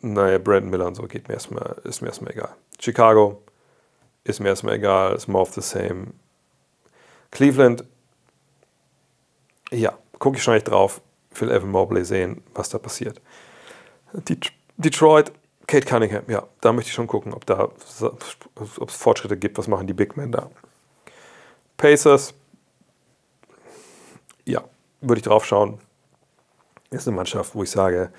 naja, 0.00 0.38
Brandon 0.38 0.70
Miller 0.70 0.86
und 0.86 0.94
so 0.94 1.04
geht 1.04 1.28
mir 1.28 1.34
erstmal, 1.34 1.76
ist 1.84 2.02
mir 2.02 2.08
erstmal 2.08 2.32
egal. 2.32 2.54
Chicago, 2.80 3.42
ist 4.24 4.40
mir 4.40 4.48
erstmal 4.48 4.74
egal, 4.74 5.14
ist 5.14 5.28
more 5.28 5.42
of 5.42 5.54
the 5.54 5.60
same. 5.60 6.08
Cleveland, 7.30 7.84
ja, 9.70 9.96
gucke 10.18 10.38
ich 10.38 10.48
echt 10.48 10.68
drauf. 10.68 11.00
Will 11.38 11.50
Evan 11.50 11.70
Mobley 11.70 12.04
sehen, 12.04 12.42
was 12.54 12.70
da 12.70 12.78
passiert. 12.78 13.20
Detroit, 14.78 15.32
Kate 15.66 15.86
Cunningham, 15.86 16.24
ja, 16.28 16.46
da 16.60 16.72
möchte 16.72 16.88
ich 16.88 16.94
schon 16.94 17.06
gucken, 17.06 17.34
ob 17.34 17.44
da 17.44 17.64
ob 18.54 18.88
es 18.88 18.94
Fortschritte 18.94 19.36
gibt, 19.36 19.58
was 19.58 19.68
machen 19.68 19.86
die 19.86 19.92
Big 19.92 20.16
Men 20.16 20.32
da. 20.32 20.50
Pacers, 21.76 22.32
ja, 24.46 24.64
würde 25.00 25.18
ich 25.18 25.24
drauf 25.24 25.44
schauen. 25.44 25.78
Ist 26.90 27.06
eine 27.06 27.16
Mannschaft, 27.16 27.54
wo 27.54 27.62
ich 27.62 27.70
sage, 27.70 28.10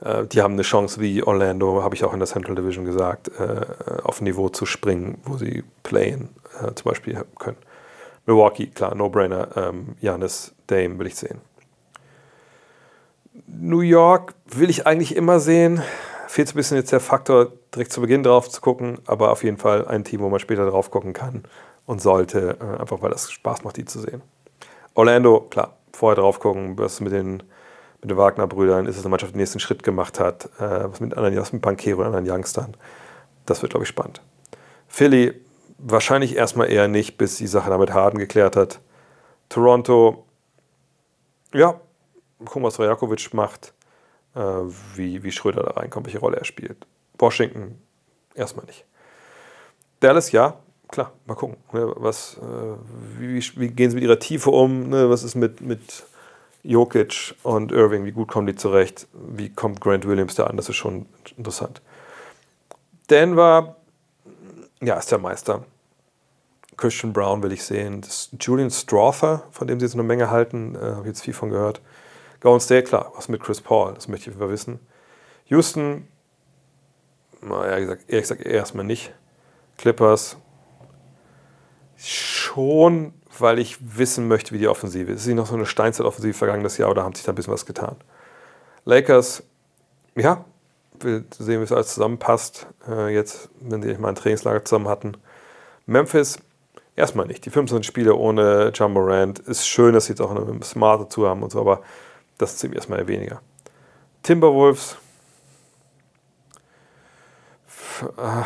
äh, 0.00 0.26
die 0.26 0.42
haben 0.42 0.54
eine 0.54 0.62
Chance 0.62 1.00
wie 1.00 1.22
Orlando, 1.22 1.82
habe 1.82 1.94
ich 1.94 2.04
auch 2.04 2.12
in 2.12 2.18
der 2.18 2.28
Central 2.28 2.56
Division 2.56 2.84
gesagt, 2.84 3.28
äh, 3.38 3.66
auf 4.02 4.20
ein 4.20 4.24
Niveau 4.24 4.48
zu 4.48 4.66
springen, 4.66 5.20
wo 5.24 5.36
sie 5.36 5.64
playen 5.82 6.30
äh, 6.60 6.74
zum 6.74 6.84
Beispiel 6.90 7.22
können. 7.38 7.58
Milwaukee, 8.26 8.66
klar, 8.66 8.94
No-Brainer. 8.94 9.48
Ähm, 9.56 9.96
Dame 10.66 10.98
will 10.98 11.06
ich 11.06 11.16
sehen. 11.16 11.40
New 13.46 13.80
York 13.80 14.34
will 14.46 14.68
ich 14.68 14.86
eigentlich 14.86 15.16
immer 15.16 15.40
sehen. 15.40 15.82
Fehlt 16.26 16.48
so 16.48 16.52
ein 16.52 16.56
bisschen 16.56 16.76
jetzt 16.76 16.92
der 16.92 17.00
Faktor, 17.00 17.52
direkt 17.74 17.92
zu 17.92 18.02
Beginn 18.02 18.22
drauf 18.22 18.50
zu 18.50 18.60
gucken, 18.60 18.98
aber 19.06 19.32
auf 19.32 19.44
jeden 19.44 19.56
Fall 19.56 19.88
ein 19.88 20.04
Team, 20.04 20.20
wo 20.20 20.28
man 20.28 20.40
später 20.40 20.68
drauf 20.68 20.90
gucken 20.90 21.14
kann 21.14 21.44
und 21.86 22.02
sollte, 22.02 22.58
äh, 22.60 22.80
einfach 22.80 23.00
weil 23.00 23.10
das 23.10 23.30
Spaß 23.30 23.64
macht, 23.64 23.78
die 23.78 23.86
zu 23.86 24.00
sehen. 24.00 24.20
Orlando, 24.98 25.42
klar, 25.42 25.76
vorher 25.92 26.16
drauf 26.16 26.40
gucken, 26.40 26.76
was 26.76 26.98
mit 26.98 27.12
den, 27.12 27.34
mit 28.00 28.10
den 28.10 28.16
Wagner-Brüdern 28.16 28.86
ist 28.86 28.96
es 28.96 29.02
eine 29.02 29.10
Mannschaft, 29.10 29.32
den 29.32 29.38
nächsten 29.38 29.60
Schritt 29.60 29.84
gemacht 29.84 30.18
hat, 30.18 30.46
äh, 30.58 30.90
was 30.90 30.98
mit 30.98 31.16
anderen, 31.16 31.36
was 31.36 31.52
mit 31.52 31.62
Bankero 31.62 32.00
und 32.00 32.06
anderen 32.08 32.28
Youngstern. 32.28 32.76
Das 33.46 33.62
wird, 33.62 33.70
glaube 33.70 33.84
ich, 33.84 33.88
spannend. 33.88 34.20
Philly, 34.88 35.40
wahrscheinlich 35.78 36.34
erstmal 36.34 36.68
eher 36.68 36.88
nicht, 36.88 37.16
bis 37.16 37.36
die 37.36 37.46
Sache 37.46 37.70
damit 37.70 37.92
Harden 37.92 38.18
geklärt 38.18 38.56
hat. 38.56 38.80
Toronto, 39.48 40.26
ja, 41.54 41.80
gucken, 42.40 42.64
was 42.64 42.80
Rajakovic 42.80 43.32
macht, 43.34 43.74
äh, 44.34 44.40
wie, 44.40 45.22
wie 45.22 45.30
Schröder 45.30 45.62
da 45.62 45.80
reinkommt, 45.80 46.06
welche 46.06 46.18
Rolle 46.18 46.38
er 46.38 46.44
spielt. 46.44 46.88
Washington, 47.16 47.80
erstmal 48.34 48.66
nicht. 48.66 48.84
Dallas, 50.00 50.32
ja, 50.32 50.58
klar, 50.88 51.12
mal 51.26 51.34
gucken. 51.34 51.56
Ne, 51.72 51.92
was, 51.96 52.38
äh, 52.38 53.20
wie, 53.20 53.42
wie, 53.56 53.68
gehen 53.68 53.90
sie 53.90 53.96
mit 53.96 54.04
ihrer 54.04 54.18
Tiefe 54.18 54.50
um? 54.50 54.88
Ne, 54.88 55.08
was 55.08 55.22
ist 55.22 55.34
mit, 55.34 55.60
mit 55.60 56.04
Jokic 56.62 57.34
und 57.42 57.72
Irving? 57.72 58.04
Wie 58.04 58.12
gut 58.12 58.28
kommen 58.28 58.46
die 58.46 58.56
zurecht? 58.56 59.06
Wie 59.12 59.50
kommt 59.50 59.80
Grant 59.80 60.06
Williams 60.06 60.34
da 60.34 60.44
an? 60.44 60.56
Das 60.56 60.68
ist 60.68 60.76
schon 60.76 61.06
interessant. 61.36 61.80
Denver, 63.10 63.76
ja, 64.80 64.96
ist 64.96 65.10
der 65.10 65.18
Meister. 65.18 65.64
Christian 66.76 67.12
Brown 67.12 67.42
will 67.42 67.52
ich 67.52 67.64
sehen. 67.64 68.02
Julian 68.40 68.70
Strother, 68.70 69.42
von 69.50 69.66
dem 69.66 69.80
sie 69.80 69.86
jetzt 69.86 69.94
eine 69.94 70.04
Menge 70.04 70.30
halten, 70.30 70.74
äh, 70.74 70.78
habe 70.78 71.00
ich 71.02 71.08
jetzt 71.08 71.22
viel 71.22 71.34
von 71.34 71.50
gehört. 71.50 71.80
Golden 72.40 72.60
State, 72.60 72.84
klar, 72.84 73.12
was 73.16 73.28
mit 73.28 73.42
Chris 73.42 73.60
Paul, 73.60 73.94
das 73.94 74.06
möchte 74.06 74.30
ich 74.30 74.38
wissen. 74.38 74.78
Houston, 75.46 76.06
naja, 77.40 77.78
ehrlich 77.78 78.06
gesagt 78.08 78.42
erstmal 78.42 78.84
nicht. 78.84 79.12
Clippers, 79.76 80.36
schon, 81.98 83.12
weil 83.38 83.58
ich 83.58 83.78
wissen 83.80 84.28
möchte, 84.28 84.52
wie 84.52 84.58
die 84.58 84.68
Offensive 84.68 85.12
ist. 85.12 85.26
Ist 85.26 85.34
noch 85.34 85.46
so 85.46 85.54
eine 85.54 85.66
Steinzeit-Offensive 85.66 86.34
vergangenes 86.34 86.78
Jahr 86.78 86.90
oder 86.90 87.04
haben 87.04 87.14
sich 87.14 87.24
da 87.24 87.32
ein 87.32 87.34
bisschen 87.34 87.52
was 87.52 87.66
getan? 87.66 87.96
Lakers, 88.84 89.42
ja, 90.14 90.44
will 91.00 91.24
sehen, 91.38 91.60
wie 91.60 91.64
es 91.64 91.72
alles 91.72 91.94
zusammenpasst. 91.94 92.66
Äh, 92.88 93.14
jetzt, 93.14 93.50
wenn 93.60 93.82
sie 93.82 93.94
mal 93.98 94.08
ein 94.08 94.14
Trainingslager 94.14 94.64
zusammen 94.64 94.88
hatten. 94.88 95.16
Memphis, 95.86 96.38
erstmal 96.96 97.26
nicht. 97.26 97.44
Die 97.44 97.50
15 97.50 97.82
Spiele 97.82 98.14
ohne 98.14 98.72
John 98.74 98.92
Morant 98.92 99.38
ist 99.40 99.66
schön, 99.66 99.94
dass 99.94 100.06
sie 100.06 100.12
jetzt 100.12 100.20
auch 100.20 100.30
eine 100.30 100.62
Smart 100.62 101.00
dazu 101.00 101.26
haben 101.26 101.42
und 101.42 101.50
so, 101.50 101.60
aber 101.60 101.82
das 102.38 102.52
ist 102.52 102.58
ziemlich 102.60 102.78
erstmal 102.78 103.06
weniger. 103.06 103.40
Timberwolves, 104.22 104.96
äh, 108.16 108.42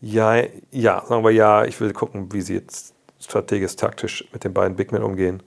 ja, 0.00 0.42
ja, 0.70 1.04
sagen 1.06 1.24
wir 1.24 1.30
ja, 1.30 1.64
ich 1.64 1.80
will 1.80 1.92
gucken, 1.92 2.32
wie 2.32 2.40
sie 2.40 2.54
jetzt 2.54 2.94
strategisch, 3.20 3.76
taktisch 3.76 4.26
mit 4.32 4.44
den 4.44 4.54
beiden 4.54 4.76
Big 4.76 4.92
Men 4.92 5.02
umgehen. 5.02 5.42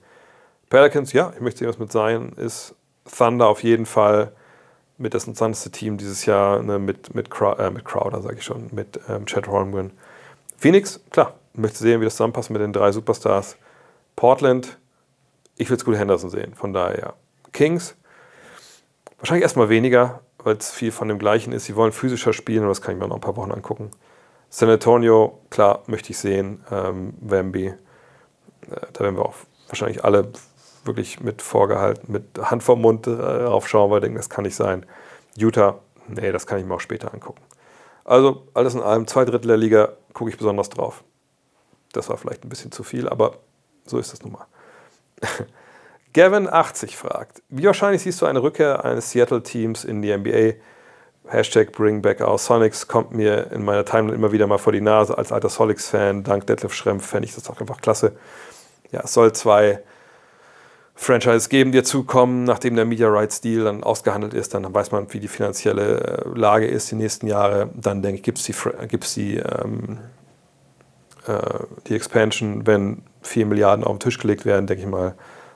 Pelicans, 0.70 1.12
ja, 1.12 1.32
ich 1.34 1.40
möchte 1.40 1.60
sehen, 1.60 1.68
was 1.68 1.78
mit 1.78 1.92
sein 1.92 2.32
ist. 2.36 2.74
Thunder 3.04 3.48
auf 3.48 3.62
jeden 3.62 3.86
Fall 3.86 4.32
mit 4.96 5.12
das 5.12 5.24
interessanteste 5.24 5.70
Team 5.70 5.98
dieses 5.98 6.24
Jahr, 6.24 6.62
ne, 6.62 6.78
mit, 6.78 7.14
mit, 7.14 7.28
äh, 7.58 7.70
mit 7.70 7.84
Crowder, 7.84 8.22
sage 8.22 8.36
ich 8.36 8.44
schon, 8.44 8.68
mit 8.72 9.00
ähm, 9.08 9.26
Chad 9.26 9.48
Holmgren. 9.48 9.92
Phoenix, 10.56 11.00
klar, 11.10 11.34
möchte 11.52 11.78
sehen, 11.78 12.00
wie 12.00 12.04
das 12.04 12.14
zusammenpasst 12.14 12.50
mit 12.50 12.62
den 12.62 12.72
drei 12.72 12.92
Superstars. 12.92 13.56
Portland, 14.16 14.78
ich 15.56 15.68
will 15.68 15.76
gut 15.78 15.96
Henderson 15.96 16.30
sehen, 16.30 16.54
von 16.54 16.72
daher 16.72 16.98
ja. 16.98 17.12
Kings, 17.52 17.96
wahrscheinlich 19.18 19.42
erstmal 19.42 19.68
weniger, 19.68 20.20
weil 20.38 20.56
es 20.56 20.70
viel 20.70 20.92
von 20.92 21.08
dem 21.08 21.18
Gleichen 21.18 21.52
ist. 21.52 21.64
Sie 21.64 21.76
wollen 21.76 21.92
physischer 21.92 22.32
spielen 22.32 22.62
und 22.62 22.68
das 22.68 22.82
kann 22.82 22.94
ich 22.94 23.00
mir 23.00 23.08
noch 23.08 23.16
ein 23.16 23.20
paar 23.20 23.36
Wochen 23.36 23.52
angucken. 23.52 23.90
San 24.56 24.70
Antonio, 24.70 25.40
klar, 25.50 25.82
möchte 25.88 26.12
ich 26.12 26.18
sehen. 26.18 26.62
Ähm, 26.70 27.14
Wemby, 27.20 27.66
äh, 27.66 27.74
da 28.92 29.00
werden 29.00 29.16
wir 29.16 29.26
auch 29.26 29.34
wahrscheinlich 29.66 30.04
alle 30.04 30.30
wirklich 30.84 31.18
mit 31.18 31.42
vorgehalten, 31.42 32.12
mit 32.12 32.38
Hand 32.40 32.62
vor 32.62 32.76
Mund 32.76 33.08
äh, 33.08 33.10
raufschauen, 33.10 33.90
weil 33.90 33.96
wir 33.96 34.02
denken, 34.02 34.16
das 34.16 34.30
kann 34.30 34.44
nicht 34.44 34.54
sein. 34.54 34.86
Utah, 35.36 35.80
nee, 36.06 36.30
das 36.30 36.46
kann 36.46 36.60
ich 36.60 36.64
mir 36.64 36.74
auch 36.74 36.80
später 36.80 37.12
angucken. 37.12 37.42
Also 38.04 38.46
alles 38.54 38.76
in 38.76 38.80
allem, 38.80 39.08
zwei 39.08 39.24
Drittel 39.24 39.48
der 39.48 39.56
Liga 39.56 39.94
gucke 40.12 40.30
ich 40.30 40.38
besonders 40.38 40.68
drauf. 40.68 41.02
Das 41.90 42.08
war 42.08 42.16
vielleicht 42.16 42.44
ein 42.44 42.48
bisschen 42.48 42.70
zu 42.70 42.84
viel, 42.84 43.08
aber 43.08 43.38
so 43.86 43.98
ist 43.98 44.12
das 44.12 44.22
nun 44.22 44.34
mal. 44.34 44.46
Gavin80 46.14 46.94
fragt, 46.94 47.42
wie 47.48 47.64
wahrscheinlich 47.64 48.02
siehst 48.02 48.22
du 48.22 48.26
eine 48.26 48.40
Rückkehr 48.40 48.84
eines 48.84 49.10
Seattle-Teams 49.10 49.82
in 49.82 50.00
die 50.00 50.16
NBA? 50.16 50.60
Hashtag 51.26 51.72
Bring 51.72 52.02
Back 52.02 52.20
Our 52.20 52.38
Sonics 52.38 52.86
kommt 52.86 53.12
mir 53.12 53.50
in 53.50 53.64
meiner 53.64 53.84
Timeline 53.84 54.14
immer 54.14 54.32
wieder 54.32 54.46
mal 54.46 54.58
vor 54.58 54.72
die 54.72 54.80
Nase. 54.80 55.16
Als 55.16 55.32
alter 55.32 55.48
Sonics-Fan, 55.48 56.22
dank 56.22 56.46
Detlef 56.46 56.74
Schrempf, 56.74 57.06
fände 57.06 57.26
ich 57.26 57.34
das 57.34 57.48
auch 57.48 57.60
einfach 57.60 57.80
klasse. 57.80 58.12
Ja, 58.92 59.00
es 59.04 59.14
soll 59.14 59.32
zwei 59.32 59.80
Franchises 60.94 61.48
geben, 61.48 61.72
die 61.72 61.78
dazukommen, 61.78 62.44
nachdem 62.44 62.76
der 62.76 62.84
Media 62.84 63.08
Rights 63.08 63.40
Deal 63.40 63.64
dann 63.64 63.82
ausgehandelt 63.82 64.34
ist. 64.34 64.54
Dann 64.54 64.72
weiß 64.72 64.92
man, 64.92 65.12
wie 65.12 65.20
die 65.20 65.28
finanzielle 65.28 66.24
äh, 66.24 66.38
Lage 66.38 66.66
ist 66.66 66.90
die 66.90 66.96
nächsten 66.96 67.26
Jahre. 67.26 67.70
Dann 67.74 68.02
denke 68.02 68.18
ich, 68.18 68.22
gibt 68.22 68.38
es 68.38 68.44
die, 68.44 68.54
gibt's 68.88 69.14
die, 69.14 69.36
ähm, 69.36 69.98
äh, 71.26 71.40
die 71.86 71.96
Expansion, 71.96 72.66
wenn 72.66 73.02
4 73.22 73.46
Milliarden 73.46 73.84
auf 73.84 73.96
den 73.96 74.00
Tisch 74.00 74.18
gelegt 74.18 74.44
werden, 74.44 74.66
denke 74.66 74.84
ich 74.84 74.88
mal, 74.88 75.14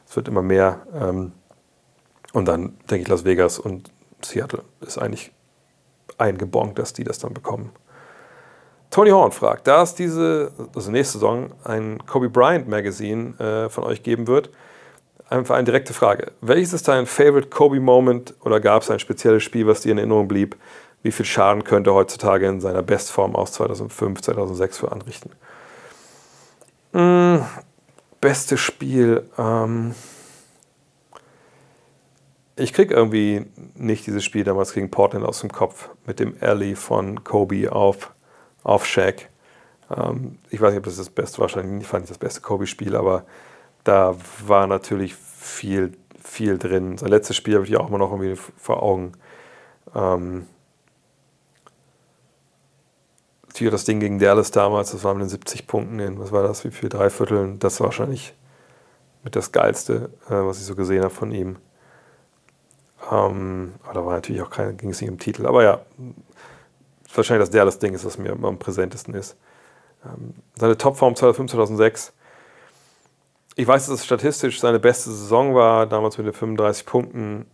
es 0.09 0.17
wird 0.17 0.29
immer 0.29 0.43
mehr. 0.43 0.81
Ähm, 0.99 1.33
und 2.33 2.47
dann 2.49 2.77
denke 2.91 3.03
ich, 3.03 3.09
Las 3.09 3.25
Vegas 3.25 3.59
und 3.59 3.93
Seattle 4.23 4.65
ist 4.81 4.99
eigentlich 4.99 5.33
eingebongt, 6.17 6.79
dass 6.79 6.93
die 6.93 7.05
das 7.05 7.19
dann 7.19 7.35
bekommen. 7.35 7.73
Tony 8.91 9.11
Horn 9.11 9.33
fragt, 9.33 9.67
da 9.67 9.83
es 9.83 9.95
diese, 9.95 10.53
also 10.75 10.91
nächste 10.91 11.19
Saison, 11.19 11.53
ein 11.65 11.99
Kobe 12.07 12.31
Bryant 12.31 12.69
Magazine 12.69 13.39
äh, 13.39 13.69
von 13.69 13.85
euch 13.85 14.03
geben 14.03 14.27
wird, 14.27 14.51
einfach 15.29 15.57
eine 15.57 15.65
direkte 15.65 15.93
Frage. 15.93 16.33
Welches 16.41 16.73
ist 16.73 16.89
dein 16.89 17.07
Favorite 17.07 17.49
Kobe 17.49 17.81
Moment 17.81 18.35
oder 18.41 18.61
gab 18.61 18.83
es 18.83 18.91
ein 18.91 18.99
spezielles 18.99 19.43
Spiel, 19.43 19.67
was 19.67 19.83
dir 19.83 19.93
in 19.93 19.99
Erinnerung 19.99 20.27
blieb? 20.27 20.57
Wie 21.03 21.13
viel 21.13 21.27
Schaden 21.27 21.65
könnte 21.65 21.93
heutzutage 21.93 22.47
in 22.47 22.61
seiner 22.61 22.83
Bestform 22.83 23.37
aus 23.37 23.53
2005, 23.53 24.23
2006 24.23 24.79
für 24.79 24.91
anrichten? 24.91 25.31
Beste 28.21 28.57
Spiel. 28.57 29.29
Ähm 29.39 29.95
ich 32.59 32.73
krieg 32.73 32.91
irgendwie 32.91 33.47
nicht 33.75 34.07
dieses 34.07 34.25
Spiel 34.25 34.45
damals 34.45 34.73
gegen 34.73 34.91
Portland 34.91 35.25
aus 35.25 35.41
dem 35.41 35.53
Kopf 35.53 35.91
mit 36.07 36.21
dem 36.21 36.37
Alley 36.41 36.75
von 36.75 37.25
Kobe 37.25 37.73
auf, 37.73 38.13
auf 38.65 38.85
Shaq. 38.85 39.29
Ähm 39.97 40.39
ich 40.51 40.61
weiß 40.61 40.71
nicht, 40.71 40.79
ob 40.79 40.85
das 40.85 40.97
das 40.97 41.11
Beste. 41.11 41.39
Wahrscheinlich 41.39 41.87
fand 41.87 42.05
ich 42.05 42.09
das 42.09 42.19
beste 42.19 42.41
Kobe-Spiel, 42.41 42.97
aber 42.97 43.25
da 43.85 44.17
war 44.47 44.67
natürlich 44.67 45.15
viel, 45.15 45.93
viel 46.23 46.59
drin. 46.59 46.99
Sein 46.99 47.11
letztes 47.11 47.37
Spiel 47.37 47.55
habe 47.55 47.65
ich 47.65 47.77
auch 47.77 47.89
immer 47.89 47.99
noch 47.99 48.11
irgendwie 48.13 48.41
vor 48.57 48.83
Augen. 48.83 49.13
Ähm 49.95 50.47
das 53.61 53.85
Ding 53.85 53.99
gegen 53.99 54.21
Dallas 54.21 54.53
damals, 54.53 54.93
das 54.93 55.03
war 55.03 55.15
mit 55.15 55.23
den 55.23 55.31
70 55.31 55.67
Punkten 55.67 55.99
in, 55.99 56.21
was 56.21 56.31
war 56.31 56.45
das, 56.45 56.65
wie 56.65 56.71
viel, 56.71 56.89
drei 56.89 57.11
Vierteln, 57.11 57.59
das 57.59 57.81
war 57.81 57.87
wahrscheinlich 57.87 58.33
mit 59.25 59.35
das 59.35 59.51
Geilste, 59.51 60.11
äh, 60.29 60.35
was 60.35 60.61
ich 60.61 60.65
so 60.65 60.77
gesehen 60.77 61.03
habe 61.03 61.13
von 61.13 61.33
ihm. 61.33 61.57
Ähm, 63.11 63.75
aber 63.85 63.95
da 63.95 64.07
war 64.07 64.13
natürlich 64.15 64.43
auch 64.43 64.51
kein, 64.51 64.77
ging 64.77 64.91
es 64.91 65.01
nicht 65.01 65.11
um 65.11 65.19
Titel. 65.19 65.47
Aber 65.47 65.63
ja, 65.63 65.81
wahrscheinlich 67.15 67.49
das 67.49 67.55
Dallas-Ding 67.55 67.95
ist, 67.95 68.05
was 68.05 68.19
mir 68.19 68.33
am 68.33 68.59
präsentesten 68.59 69.15
ist. 69.15 69.37
Ähm, 70.05 70.35
seine 70.57 70.77
Topform 70.77 71.17
2005, 71.17 71.53
2006. 71.53 72.13
Ich 73.57 73.67
weiß, 73.67 73.87
dass 73.87 74.01
es 74.01 74.05
statistisch 74.05 74.61
seine 74.61 74.79
beste 74.79 75.11
Saison 75.11 75.55
war, 75.55 75.87
damals 75.87 76.17
mit 76.19 76.27
den 76.27 76.33
35 76.33 76.87
Punkten. 76.87 77.47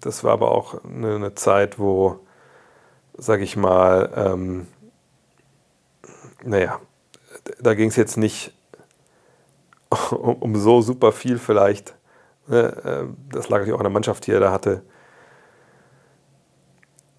Das 0.00 0.22
war 0.22 0.32
aber 0.32 0.52
auch 0.52 0.84
eine, 0.84 1.16
eine 1.16 1.34
Zeit, 1.34 1.78
wo, 1.78 2.20
sag 3.16 3.40
ich 3.40 3.56
mal, 3.56 4.12
ähm, 4.14 4.68
naja, 6.44 6.80
da 7.60 7.74
ging 7.74 7.88
es 7.88 7.96
jetzt 7.96 8.16
nicht 8.16 8.52
um, 10.10 10.36
um, 10.36 10.56
so 10.56 10.80
super 10.80 11.12
viel 11.12 11.38
vielleicht. 11.38 11.94
Ne, 12.48 12.74
ähm, 12.84 13.16
das 13.30 13.48
lag 13.48 13.58
natürlich 13.58 13.74
auch 13.74 13.80
an 13.80 13.84
der 13.84 13.92
Mannschaft, 13.92 14.26
die 14.26 14.32
er 14.32 14.40
da 14.40 14.50
hatte. 14.50 14.82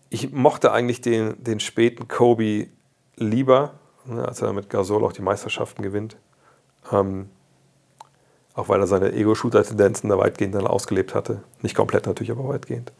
Ich 0.09 0.31
mochte 0.31 0.71
eigentlich 0.71 1.01
den, 1.01 1.41
den 1.43 1.59
späten 1.59 2.07
Kobe 2.07 2.67
lieber, 3.15 3.73
ne, 4.05 4.27
als 4.27 4.41
er 4.41 4.53
mit 4.53 4.69
Gasol 4.69 5.03
auch 5.05 5.13
die 5.13 5.21
Meisterschaften 5.21 5.83
gewinnt. 5.83 6.17
Ähm, 6.91 7.29
auch 8.55 8.67
weil 8.67 8.81
er 8.81 8.87
seine 8.87 9.13
Ego-Shooter-Tendenzen 9.13 10.09
da 10.09 10.17
weitgehend 10.17 10.55
dann 10.55 10.67
ausgelebt 10.67 11.13
hatte. 11.13 11.43
Nicht 11.61 11.75
komplett 11.75 12.07
natürlich, 12.07 12.31
aber 12.31 12.47
weitgehend. 12.49 12.91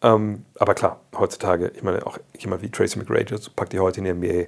Ähm, 0.00 0.44
aber 0.58 0.74
klar, 0.74 1.00
heutzutage, 1.16 1.72
ich 1.74 1.82
meine, 1.82 2.06
auch 2.06 2.18
jemand 2.38 2.62
wie 2.62 2.70
Tracy 2.70 2.98
McGrady 2.98 3.34
packt 3.56 3.72
die 3.72 3.80
heute 3.80 4.00
in 4.00 4.04
die 4.04 4.12
NBA, 4.12 4.46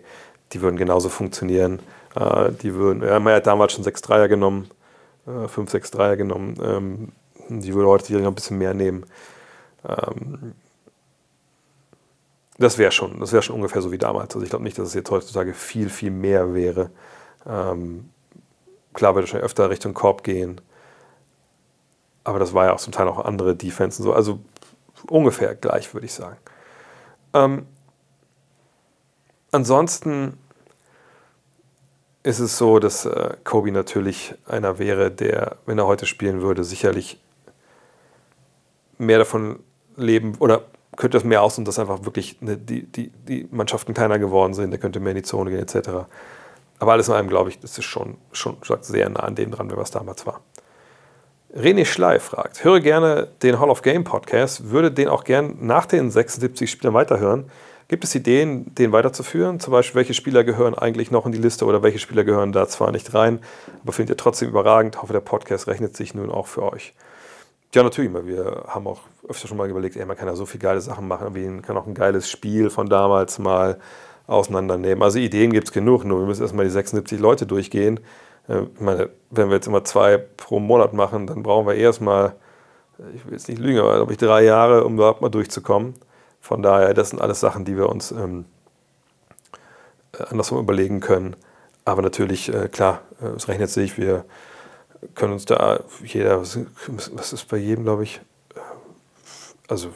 die 0.53 0.63
würden 0.63 0.77
genauso 0.77 1.09
funktionieren. 1.09 1.81
Äh, 2.15 2.53
die 2.53 2.75
würden, 2.75 3.03
ja, 3.03 3.19
man 3.19 3.35
hat 3.35 3.47
damals 3.47 3.73
schon 3.73 3.85
6 3.85 4.03
Dreier 4.03 4.29
genommen, 4.29 4.71
äh, 5.27 5.49
5, 5.49 5.71
6 5.71 5.91
Dreier 5.91 6.17
genommen. 6.17 6.57
Ähm, 6.63 7.13
die 7.49 7.75
würde 7.75 7.89
heute 7.89 8.13
noch 8.19 8.29
ein 8.29 8.35
bisschen 8.35 8.59
mehr 8.59 8.75
nehmen. 8.75 9.07
Ähm, 9.87 10.55
das 12.59 12.79
wäre 12.79 12.91
schon, 12.91 13.21
das 13.21 13.33
wäre 13.33 13.43
schon 13.43 13.57
ungefähr 13.57 13.83
so 13.83 13.93
wie 13.93 13.99
damals. 13.99 14.35
Also 14.35 14.45
ich 14.45 14.51
glaube 14.51 14.65
nicht, 14.65 14.79
dass 14.79 14.89
es 14.89 14.95
jetzt 14.95 15.11
heutzutage 15.11 15.53
viel, 15.53 15.91
viel 15.91 16.11
mehr 16.11 16.55
wäre. 16.55 16.91
Ähm, 17.47 18.11
klar 18.95 19.15
würde 19.15 19.29
schon 19.29 19.41
öfter 19.41 19.69
Richtung 19.69 19.95
Korb 19.95 20.23
gehen. 20.25 20.61
Aber 22.25 22.39
das 22.39 22.55
war 22.55 22.67
ja 22.67 22.73
auch 22.73 22.81
zum 22.81 22.93
Teil 22.93 23.09
auch 23.09 23.25
andere 23.25 23.55
Defensen 23.55 24.03
so. 24.03 24.13
Also 24.13 24.41
ungefähr 25.09 25.55
gleich, 25.55 25.93
würde 25.95 26.07
ich 26.07 26.15
sagen. 26.15 26.39
Ähm, 27.35 27.67
ansonsten 29.53 30.39
ist 32.27 32.41
es 32.41 32.59
so, 32.59 32.81
dass 32.81 33.07
äh, 33.07 33.35
Kobe 33.45 33.71
natürlich 33.71 34.35
einer 34.47 34.81
wäre, 34.81 35.13
der, 35.13 35.59
wenn 35.65 35.79
er 35.79 35.87
heute 35.87 36.07
spielen 36.07 36.43
würde, 36.43 36.65
sicherlich 36.65 37.21
mehr 38.99 39.19
davon 39.19 39.61
leben 39.97 40.35
oder 40.41 40.63
könnte 40.97 41.19
es 41.19 41.25
mehr 41.25 41.43
aus 41.43 41.57
und 41.57 41.69
dass 41.69 41.79
einfach 41.79 42.05
wirklich 42.05 42.39
eine, 42.41 42.57
die, 42.57 42.83
die, 42.83 43.11
die 43.11 43.47
Mannschaften 43.53 43.95
kleiner 43.95 44.19
geworden 44.19 44.55
sind, 44.55 44.73
der 44.73 44.81
könnte 44.81 44.99
mehr 44.99 45.13
in 45.13 45.19
die 45.19 45.23
Zone 45.23 45.51
gehen, 45.51 45.61
etc. 45.61 46.09
Aber 46.81 46.93
alles 46.93 47.07
in 47.07 47.15
allem, 47.15 47.29
glaube 47.29 47.51
ich, 47.51 47.61
das 47.61 47.79
ist 47.79 47.85
schon, 47.85 48.17
schon 48.33 48.57
sehr 48.81 49.09
nah 49.09 49.21
an 49.21 49.37
dem 49.37 49.53
dran, 49.53 49.71
was 49.77 49.93
damals 49.93 50.27
war. 50.27 50.41
René 51.55 51.85
Schley 51.85 52.19
fragt, 52.19 52.65
höre 52.65 52.81
gerne 52.81 53.29
den 53.43 53.61
Hall 53.61 53.71
of 53.71 53.83
Game 53.83 54.03
Podcast, 54.03 54.71
würde 54.71 54.91
den 54.91 55.07
auch 55.07 55.23
gern 55.23 55.59
nach 55.61 55.87
den 55.87 56.11
76 56.11 56.69
Spielern 56.69 56.95
weiterhören. 56.95 57.49
Gibt 57.89 58.03
es 58.03 58.15
Ideen, 58.17 58.75
den 58.75 58.91
weiterzuführen? 58.91 59.61
Zum 59.61 59.71
Beispiel, 59.71 59.95
welche 59.95 60.15
Spieler 60.15 60.43
gehören 60.43 60.75
eigentlich 60.75 61.13
noch 61.13 61.25
in 61.25 61.31
die 61.31 61.39
Liste 61.39 61.65
oder 61.67 61.85
welche 61.85 62.01
Spieler 62.01 62.25
gehören 62.25 62.51
da 62.51 62.67
zwar 62.67 62.91
nicht 62.91 63.15
rein, 63.15 63.39
aber 63.83 63.93
findet 63.93 64.15
ihr 64.15 64.17
trotzdem 64.17 64.49
überragend? 64.49 64.97
Ich 64.97 65.03
hoffe, 65.03 65.13
der 65.13 65.21
Podcast 65.21 65.69
rechnet 65.69 65.97
sich 65.97 66.13
nun 66.13 66.31
auch 66.31 66.49
für 66.49 66.65
euch. 66.73 66.95
Ja, 67.75 67.85
natürlich, 67.85 68.13
wir 68.13 68.65
haben 68.67 68.89
auch 68.89 69.03
öfter 69.29 69.47
schon 69.47 69.57
mal 69.57 69.69
überlegt, 69.69 69.97
ey, 69.97 70.05
man 70.05 70.17
kann 70.17 70.27
ja 70.27 70.35
so 70.35 70.47
viele 70.47 70.63
geile 70.63 70.81
Sachen 70.81 71.07
machen, 71.07 71.33
man 71.33 71.63
kann 71.63 71.77
auch 71.77 71.87
ein 71.87 71.95
geiles 71.95 72.29
Spiel 72.29 72.71
von 72.71 72.89
damals 72.89 73.39
mal 73.39 73.79
auseinandernehmen. 74.27 75.03
Also 75.03 75.19
Ideen 75.19 75.53
gibt 75.53 75.69
es 75.69 75.73
genug, 75.73 76.05
nur 76.05 76.21
wir 76.21 76.27
müssen 76.27 76.43
erstmal 76.43 76.65
die 76.65 76.73
76 76.73 77.21
Leute 77.21 77.47
durchgehen. 77.47 78.01
Äh, 78.49 78.63
ich 78.75 78.81
meine, 78.81 79.11
wenn 79.31 79.49
wir 79.49 79.57
jetzt 79.57 79.69
immer 79.69 79.85
zwei 79.85 80.17
pro 80.19 80.59
Monat 80.59 80.93
machen, 80.93 81.29
dann 81.29 81.45
brauchen 81.45 81.67
wir 81.67 81.75
erstmal, 81.75 82.35
ich 83.15 83.25
will 83.27 83.35
jetzt 83.35 83.49
nicht 83.49 83.61
lügen, 83.61 83.79
aber 83.79 83.95
glaube 83.95 84.13
ich 84.13 84.19
drei 84.19 84.43
Jahre, 84.43 84.85
um 84.85 84.95
überhaupt 84.95 85.21
mal 85.21 85.29
durchzukommen. 85.29 85.95
Von 86.47 86.63
daher, 86.63 86.95
das 86.95 87.11
sind 87.11 87.21
alles 87.21 87.41
Sachen, 87.41 87.65
die 87.65 87.77
wir 87.77 87.89
uns 87.89 88.13
ähm, 88.13 88.45
äh, 90.17 90.23
andersrum 90.31 90.61
überlegen 90.61 91.01
können. 91.01 91.35
Aber 91.85 92.03
natürlich, 92.03 92.55
äh, 92.55 92.69
klar, 92.69 93.01
äh, 93.21 93.31
es 93.31 93.49
rechnet 93.49 93.69
sich, 93.69 93.99
wir 93.99 94.25
können 95.17 95.33
uns 95.33 95.45
da, 95.45 95.81
jeder, 96.05 96.41
was 96.41 97.33
ist 97.33 97.49
bei 97.49 97.57
jedem, 97.57 97.83
glaube 97.83 98.05
ich, 98.05 98.21
äh, 98.55 98.61
also 99.67 99.91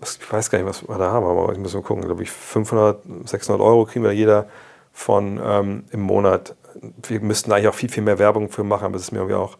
ich 0.00 0.32
weiß 0.32 0.50
gar 0.50 0.58
nicht, 0.58 0.68
was 0.68 0.86
wir 0.86 0.98
da 0.98 1.10
haben, 1.10 1.26
aber 1.26 1.52
ich 1.52 1.58
muss 1.58 1.74
mal 1.74 1.82
gucken, 1.82 2.04
glaube 2.04 2.22
ich, 2.22 2.30
500, 2.30 3.02
600 3.24 3.60
Euro 3.60 3.86
kriegen 3.86 4.04
wir 4.04 4.12
jeder 4.12 4.46
von 4.92 5.40
ähm, 5.42 5.84
im 5.90 6.00
Monat. 6.00 6.54
Wir 7.08 7.18
müssten 7.18 7.50
eigentlich 7.50 7.66
auch 7.66 7.74
viel, 7.74 7.88
viel 7.88 8.04
mehr 8.04 8.20
Werbung 8.20 8.50
für 8.50 8.62
machen, 8.62 8.84
aber 8.84 8.94
es 8.94 9.02
ist 9.02 9.10
mir 9.10 9.18
irgendwie 9.18 9.34
auch, 9.34 9.58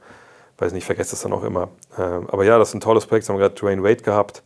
weiß 0.58 0.72
nicht, 0.72 0.82
ich 0.82 0.86
vergesse 0.86 1.10
das 1.10 1.22
dann 1.22 1.32
auch 1.32 1.42
immer. 1.42 1.68
Ähm, 1.98 2.28
aber 2.30 2.44
ja, 2.44 2.58
das 2.58 2.68
ist 2.68 2.74
ein 2.74 2.80
tolles 2.80 3.06
Projekt, 3.06 3.24
das 3.24 3.30
haben 3.30 3.40
wir 3.40 3.48
gerade 3.48 3.60
Dwayne 3.60 3.82
Wade 3.82 4.04
gehabt. 4.04 4.44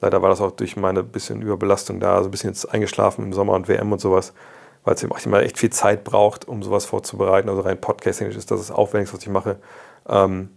Leider 0.00 0.22
war 0.22 0.30
das 0.30 0.40
auch 0.40 0.52
durch 0.52 0.76
meine 0.76 1.02
bisschen 1.02 1.42
Überbelastung 1.42 2.00
da, 2.00 2.18
so 2.22 2.28
ein 2.28 2.30
bisschen 2.30 2.50
jetzt 2.50 2.72
eingeschlafen 2.72 3.24
im 3.24 3.32
Sommer 3.32 3.52
und 3.52 3.68
WM 3.68 3.92
und 3.92 4.00
sowas, 4.00 4.32
weil 4.84 4.94
es 4.94 5.02
eben 5.02 5.12
auch 5.12 5.24
immer 5.24 5.42
echt 5.42 5.58
viel 5.58 5.70
Zeit 5.70 6.04
braucht, 6.04 6.48
um 6.48 6.62
sowas 6.62 6.86
vorzubereiten. 6.86 7.48
Also 7.48 7.60
rein 7.62 7.80
Podcasting 7.80 8.28
ist 8.28 8.50
das 8.50 8.60
das 8.60 8.70
Aufwendigste, 8.70 9.16
was 9.16 9.22
ich 9.22 9.30
mache. 9.30 9.56
Ähm, 10.08 10.50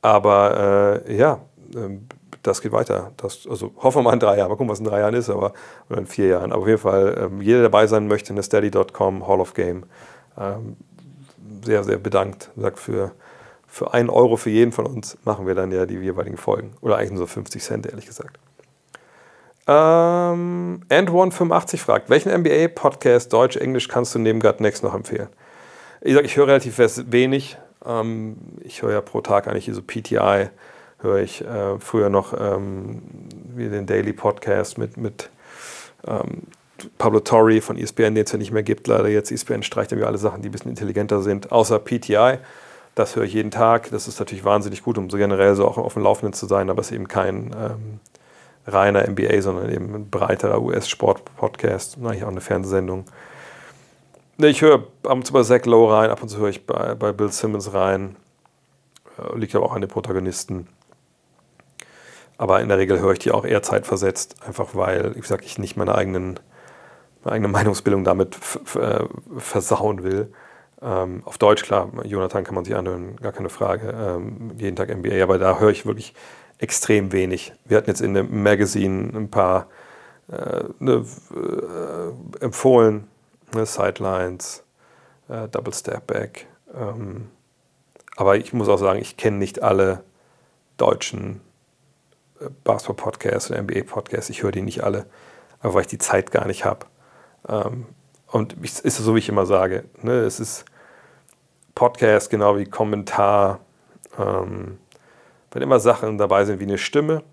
aber 0.00 1.02
äh, 1.06 1.16
ja, 1.16 1.40
äh, 1.74 1.98
das 2.42 2.62
geht 2.62 2.72
weiter. 2.72 3.12
Das, 3.16 3.46
also 3.48 3.72
hoffen 3.76 3.98
wir 3.98 4.02
mal 4.04 4.14
in 4.14 4.20
drei 4.20 4.38
Jahren. 4.38 4.48
Mal 4.48 4.56
gucken, 4.56 4.70
was 4.70 4.78
in 4.78 4.86
drei 4.86 5.00
Jahren 5.00 5.14
ist, 5.14 5.28
aber 5.28 5.52
oder 5.90 5.98
in 5.98 6.06
vier 6.06 6.28
Jahren. 6.28 6.52
Aber 6.52 6.62
auf 6.62 6.68
jeden 6.68 6.80
Fall, 6.80 7.18
ähm, 7.20 7.42
jeder, 7.42 7.58
der 7.58 7.68
dabei 7.68 7.86
sein 7.86 8.08
möchte, 8.08 8.30
in 8.30 8.36
der 8.36 8.42
Steady.com 8.42 9.26
Hall 9.26 9.40
of 9.40 9.54
Game, 9.54 9.84
ähm, 10.38 10.76
sehr, 11.62 11.84
sehr 11.84 11.98
bedankt. 11.98 12.50
Sagt 12.56 12.78
für, 12.78 13.12
für 13.66 13.92
einen 13.92 14.08
Euro 14.08 14.36
für 14.36 14.50
jeden 14.50 14.72
von 14.72 14.86
uns 14.86 15.18
machen 15.24 15.46
wir 15.46 15.54
dann 15.54 15.72
ja 15.72 15.84
die 15.84 15.96
jeweiligen 15.96 16.36
Folgen. 16.36 16.72
Oder 16.80 16.96
eigentlich 16.96 17.10
nur 17.10 17.20
so 17.20 17.26
50 17.26 17.62
Cent, 17.62 17.86
ehrlich 17.86 18.06
gesagt. 18.06 18.38
Ähm, 19.68 20.80
And185 20.88 21.76
fragt, 21.76 22.08
welchen 22.08 22.32
NBA-Podcast 22.32 23.30
Deutsch, 23.30 23.58
Englisch 23.58 23.88
kannst 23.88 24.14
du 24.14 24.18
neben 24.18 24.40
God 24.40 24.62
Next 24.62 24.82
noch 24.82 24.94
empfehlen? 24.94 25.28
Ich 26.00 26.14
sage, 26.14 26.24
ich 26.24 26.38
höre 26.38 26.46
relativ 26.46 26.78
wenig. 27.12 27.58
Ähm, 27.84 28.38
ich 28.62 28.80
höre 28.80 28.92
ja 28.92 29.00
pro 29.02 29.20
Tag 29.20 29.46
eigentlich 29.46 29.68
so 29.70 29.82
PTI, 29.82 30.48
höre 31.00 31.18
ich 31.18 31.44
äh, 31.44 31.78
früher 31.80 32.08
noch 32.08 32.32
ähm, 32.32 33.02
wie 33.54 33.68
den 33.68 33.84
Daily 33.84 34.14
Podcast 34.14 34.78
mit, 34.78 34.96
mit 34.96 35.28
ähm, 36.06 36.44
Pablo 36.96 37.20
Torre 37.20 37.60
von 37.60 37.76
ESPN, 37.76 38.14
den 38.14 38.24
es 38.24 38.32
ja 38.32 38.38
nicht 38.38 38.52
mehr 38.52 38.62
gibt, 38.62 38.86
leider 38.86 39.08
jetzt. 39.08 39.30
ESPN 39.30 39.62
streicht 39.62 39.92
irgendwie 39.92 40.06
alle 40.06 40.16
Sachen, 40.18 40.40
die 40.40 40.48
ein 40.48 40.52
bisschen 40.52 40.70
intelligenter 40.70 41.20
sind, 41.20 41.52
außer 41.52 41.78
PTI. 41.78 42.38
Das 42.94 43.16
höre 43.16 43.24
ich 43.24 43.34
jeden 43.34 43.50
Tag. 43.50 43.90
Das 43.90 44.08
ist 44.08 44.18
natürlich 44.18 44.46
wahnsinnig 44.46 44.82
gut, 44.82 44.96
um 44.96 45.10
so 45.10 45.18
generell 45.18 45.54
so 45.56 45.68
auch 45.68 45.76
auf 45.76 45.92
dem 45.92 46.04
Laufenden 46.04 46.32
zu 46.32 46.46
sein, 46.46 46.70
aber 46.70 46.80
es 46.80 46.86
ist 46.86 46.94
eben 46.94 47.06
kein 47.06 47.54
ähm, 47.54 48.00
reiner 48.68 49.08
NBA, 49.08 49.40
sondern 49.42 49.70
eben 49.70 49.94
ein 49.94 50.10
breiterer 50.10 50.60
US-Sport-Podcast, 50.60 51.98
eigentlich 52.02 52.24
auch 52.24 52.28
eine 52.28 52.40
Fernsehsendung. 52.40 53.04
Ich 54.38 54.62
höre 54.62 54.84
ab 55.02 55.12
und 55.12 55.26
zu 55.26 55.32
bei 55.32 55.42
Zach 55.42 55.64
Lowe 55.64 55.92
rein, 55.92 56.10
ab 56.10 56.22
und 56.22 56.28
zu 56.28 56.38
höre 56.38 56.50
ich 56.50 56.64
bei, 56.64 56.94
bei 56.94 57.12
Bill 57.12 57.32
Simmons 57.32 57.72
rein. 57.72 58.16
Äh, 59.18 59.36
liegt 59.36 59.54
aber 59.54 59.66
auch 59.66 59.74
an 59.74 59.80
den 59.80 59.90
Protagonisten. 59.90 60.68
Aber 62.36 62.60
in 62.60 62.68
der 62.68 62.78
Regel 62.78 63.00
höre 63.00 63.12
ich 63.12 63.18
die 63.18 63.32
auch 63.32 63.44
eher 63.44 63.62
zeitversetzt, 63.62 64.36
einfach 64.46 64.74
weil, 64.74 65.16
wie 65.16 65.20
gesagt, 65.20 65.44
ich 65.44 65.58
nicht 65.58 65.76
meine, 65.76 65.94
eigenen, 65.94 66.38
meine 67.24 67.34
eigene 67.34 67.48
Meinungsbildung 67.52 68.04
damit 68.04 68.36
äh, 68.76 69.04
versauen 69.38 70.04
will. 70.04 70.32
Ähm, 70.80 71.22
auf 71.24 71.38
Deutsch, 71.38 71.64
klar, 71.64 71.90
Jonathan 72.04 72.44
kann 72.44 72.54
man 72.54 72.64
sich 72.64 72.76
anhören, 72.76 73.16
gar 73.16 73.32
keine 73.32 73.48
Frage. 73.48 73.92
Ähm, 73.92 74.52
jeden 74.56 74.76
Tag 74.76 74.96
NBA, 74.96 75.20
aber 75.20 75.38
da 75.38 75.58
höre 75.58 75.70
ich 75.70 75.84
wirklich 75.84 76.14
extrem 76.58 77.12
wenig. 77.12 77.52
Wir 77.64 77.76
hatten 77.76 77.90
jetzt 77.90 78.00
in 78.00 78.14
dem 78.14 78.42
Magazine 78.42 79.16
ein 79.16 79.30
paar 79.30 79.68
äh, 80.30 80.64
ne, 80.78 81.04
äh, 81.34 82.44
empfohlen, 82.44 83.08
ne, 83.54 83.64
Sidelines, 83.64 84.64
äh, 85.28 85.48
Double 85.48 85.72
Step 85.72 86.06
Back, 86.06 86.46
Ähm, 86.74 87.30
aber 88.16 88.36
ich 88.36 88.52
muss 88.52 88.68
auch 88.68 88.76
sagen, 88.76 88.98
ich 88.98 89.16
kenne 89.16 89.38
nicht 89.38 89.62
alle 89.62 90.02
deutschen 90.76 91.40
äh, 92.40 92.48
Basketball-Podcasts 92.64 93.50
oder 93.50 93.62
NBA-Podcasts. 93.62 94.28
Ich 94.28 94.42
höre 94.42 94.52
die 94.52 94.60
nicht 94.60 94.82
alle, 94.84 95.06
aber 95.60 95.74
weil 95.74 95.82
ich 95.82 95.86
die 95.86 95.98
Zeit 95.98 96.30
gar 96.30 96.46
nicht 96.46 96.64
habe. 96.64 96.86
Ähm, 97.48 97.86
und 98.26 98.56
es 98.62 98.80
ist 98.80 98.98
so, 98.98 99.14
wie 99.14 99.20
ich 99.20 99.28
immer 99.28 99.46
sage, 99.46 99.84
ne, 100.02 100.20
es 100.20 100.40
ist 100.40 100.66
Podcast 101.74 102.28
genau 102.28 102.58
wie 102.58 102.64
Kommentar. 102.64 103.60
Ähm, 104.18 104.78
wenn 105.58 105.64
immer 105.64 105.80
Sachen 105.80 106.18
dabei 106.18 106.44
sind 106.44 106.60
wie 106.60 106.64
eine 106.64 106.78
Stimme 106.78 107.24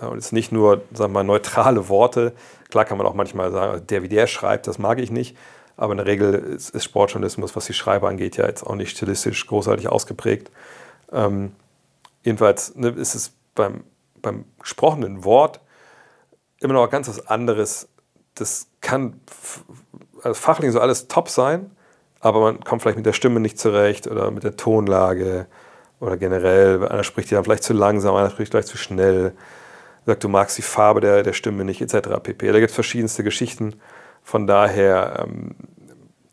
und 0.00 0.16
es 0.16 0.32
nicht 0.32 0.50
nur, 0.50 0.80
sagen 0.94 1.12
wir 1.12 1.22
mal, 1.22 1.24
neutrale 1.24 1.90
Worte. 1.90 2.32
Klar 2.70 2.86
kann 2.86 2.96
man 2.96 3.06
auch 3.06 3.12
manchmal 3.12 3.52
sagen, 3.52 3.86
der 3.86 4.02
wie 4.02 4.08
der 4.08 4.26
schreibt, 4.26 4.66
das 4.66 4.78
mag 4.78 4.98
ich 4.98 5.10
nicht. 5.10 5.36
Aber 5.76 5.92
in 5.92 5.98
der 5.98 6.06
Regel 6.06 6.32
ist, 6.32 6.70
ist 6.70 6.84
Sportjournalismus, 6.84 7.54
was 7.54 7.66
die 7.66 7.74
Schreiber 7.74 8.08
angeht, 8.08 8.38
ja 8.38 8.46
jetzt 8.46 8.62
auch 8.62 8.76
nicht 8.76 8.96
stilistisch 8.96 9.46
großartig 9.46 9.90
ausgeprägt. 9.90 10.50
Ähm, 11.12 11.52
jedenfalls 12.22 12.74
ne, 12.76 12.88
ist 12.88 13.14
es 13.14 13.32
beim, 13.54 13.84
beim 14.22 14.46
gesprochenen 14.58 15.24
Wort 15.24 15.60
immer 16.60 16.72
noch 16.72 16.88
ganz 16.88 17.08
was 17.08 17.26
anderes. 17.26 17.90
Das 18.36 18.68
kann 18.80 19.20
also 20.22 20.32
fachlich 20.32 20.72
so 20.72 20.80
alles 20.80 21.08
top 21.08 21.28
sein, 21.28 21.70
aber 22.20 22.40
man 22.40 22.64
kommt 22.64 22.80
vielleicht 22.80 22.96
mit 22.96 23.06
der 23.06 23.12
Stimme 23.12 23.38
nicht 23.38 23.58
zurecht 23.58 24.06
oder 24.06 24.30
mit 24.30 24.44
der 24.44 24.56
Tonlage 24.56 25.46
oder 26.00 26.16
generell. 26.16 26.86
Einer 26.88 27.04
spricht 27.04 27.30
ja 27.30 27.42
vielleicht 27.42 27.62
zu 27.62 27.72
langsam, 27.72 28.16
einer 28.16 28.30
spricht 28.30 28.52
vielleicht 28.52 28.68
zu 28.68 28.78
schnell. 28.78 29.32
Sagt, 30.06 30.24
du 30.24 30.28
magst 30.28 30.58
die 30.58 30.62
Farbe 30.62 31.00
der, 31.00 31.22
der 31.22 31.34
Stimme 31.34 31.64
nicht, 31.64 31.80
etc. 31.82 32.08
pp. 32.22 32.50
Da 32.50 32.58
gibt 32.58 32.70
es 32.70 32.74
verschiedenste 32.74 33.22
Geschichten. 33.22 33.74
Von 34.22 34.46
daher 34.46 35.24
ähm, 35.24 35.54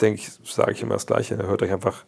denke 0.01 0.21
ich, 0.21 0.31
sage 0.49 0.71
ich 0.71 0.81
immer 0.81 0.93
das 0.93 1.05
Gleiche. 1.05 1.37
Hört 1.37 1.61
euch 1.61 1.71
einfach 1.71 2.05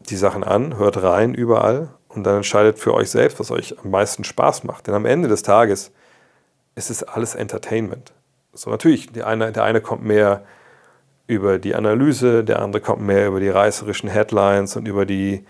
die 0.00 0.16
Sachen 0.16 0.44
an, 0.44 0.76
hört 0.76 1.02
rein 1.02 1.32
überall 1.32 1.88
und 2.08 2.24
dann 2.24 2.36
entscheidet 2.36 2.78
für 2.78 2.92
euch 2.92 3.10
selbst, 3.10 3.40
was 3.40 3.50
euch 3.50 3.78
am 3.78 3.90
meisten 3.90 4.24
Spaß 4.24 4.64
macht. 4.64 4.86
Denn 4.86 4.94
am 4.94 5.06
Ende 5.06 5.28
des 5.28 5.42
Tages 5.42 5.92
ist 6.74 6.90
es 6.90 7.02
alles 7.02 7.34
Entertainment. 7.34 8.12
So 8.52 8.70
natürlich, 8.70 9.12
der 9.12 9.26
eine, 9.26 9.52
der 9.52 9.64
eine 9.64 9.80
kommt 9.80 10.04
mehr 10.04 10.44
über 11.26 11.58
die 11.58 11.74
Analyse, 11.74 12.44
der 12.44 12.60
andere 12.60 12.82
kommt 12.82 13.02
mehr 13.02 13.28
über 13.28 13.40
die 13.40 13.48
reißerischen 13.48 14.08
Headlines 14.08 14.76
und 14.76 14.86
über 14.86 15.06
die 15.06 15.44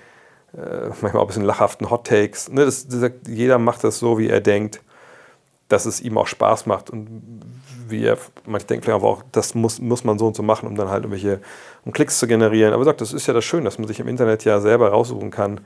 äh, 0.57 0.89
manchmal 1.01 1.17
auch 1.17 1.23
ein 1.23 1.27
bisschen 1.27 1.45
lachhaften 1.45 1.91
Hot 1.91 2.07
Takes. 2.07 2.51
Ne, 2.51 2.65
das, 2.65 2.87
das, 2.89 3.11
jeder 3.27 3.59
macht 3.59 3.85
das 3.85 3.99
so, 3.99 4.19
wie 4.19 4.29
er 4.29 4.41
denkt, 4.41 4.81
dass 5.69 5.87
es 5.87 6.01
ihm 6.01 6.19
auch 6.19 6.27
Spaß 6.27 6.67
macht 6.67 6.91
und 6.91 7.43
wie 7.89 8.05
er, 8.05 8.19
manche 8.47 8.67
denken 8.67 8.85
vielleicht 8.85 9.03
auch, 9.03 9.23
das 9.33 9.55
muss, 9.55 9.81
muss 9.81 10.05
man 10.05 10.19
so 10.19 10.27
und 10.27 10.37
so 10.37 10.43
machen, 10.43 10.69
um 10.69 10.77
dann 10.77 10.89
halt 10.89 11.05
irgendwelche 11.05 11.41
um 11.85 11.93
Klicks 11.93 12.19
zu 12.19 12.27
generieren. 12.27 12.73
Aber 12.73 12.85
sagt, 12.85 13.01
das 13.01 13.13
ist 13.13 13.27
ja 13.27 13.35
das 13.35 13.45
Schöne, 13.45 13.65
dass 13.65 13.79
man 13.79 13.89
sich 13.89 14.01
im 14.01 14.09
Internet 14.09 14.45
ja 14.45 14.61
selber 14.61 14.91
raussuchen 14.91 15.31
kann, 15.31 15.61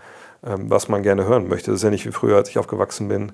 ähm, 0.45 0.71
was 0.71 0.89
man 0.89 1.03
gerne 1.03 1.27
hören 1.27 1.49
möchte. 1.49 1.71
Das 1.71 1.81
ist 1.81 1.85
ja 1.85 1.91
nicht 1.91 2.07
wie 2.07 2.13
früher, 2.13 2.37
als 2.37 2.49
ich 2.49 2.59
aufgewachsen 2.59 3.09
bin, 3.09 3.33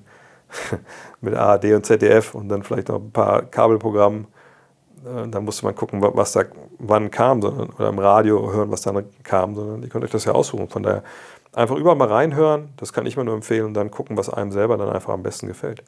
mit 1.21 1.35
ARD 1.35 1.65
und 1.73 1.85
ZDF 1.85 2.35
und 2.35 2.49
dann 2.49 2.63
vielleicht 2.63 2.89
noch 2.89 2.99
ein 2.99 3.11
paar 3.11 3.43
Kabelprogrammen. 3.43 4.27
Äh, 5.05 5.27
da 5.29 5.39
musste 5.39 5.65
man 5.65 5.75
gucken, 5.75 6.01
was 6.01 6.33
da 6.33 6.43
wann 6.77 7.09
kam, 7.11 7.41
sondern, 7.41 7.69
oder 7.69 7.89
im 7.89 7.99
Radio 7.99 8.51
hören, 8.51 8.71
was 8.71 8.81
dann 8.81 9.05
kam, 9.23 9.55
sondern 9.55 9.83
ihr 9.83 9.89
könnt 9.89 10.03
euch 10.03 10.11
das 10.11 10.25
ja 10.25 10.33
aussuchen. 10.33 10.69
Von 10.69 10.83
daher 10.83 11.03
einfach 11.55 11.75
überall 11.75 11.95
mal 11.95 12.07
reinhören, 12.07 12.69
das 12.77 12.93
kann 12.93 13.05
ich 13.05 13.17
mir 13.17 13.23
nur 13.23 13.35
empfehlen 13.35 13.65
und 13.65 13.73
dann 13.73 13.91
gucken, 13.91 14.17
was 14.17 14.29
einem 14.29 14.51
selber 14.51 14.77
dann 14.77 14.89
einfach 14.89 15.13
am 15.13 15.23
besten 15.23 15.47
gefällt. 15.47 15.83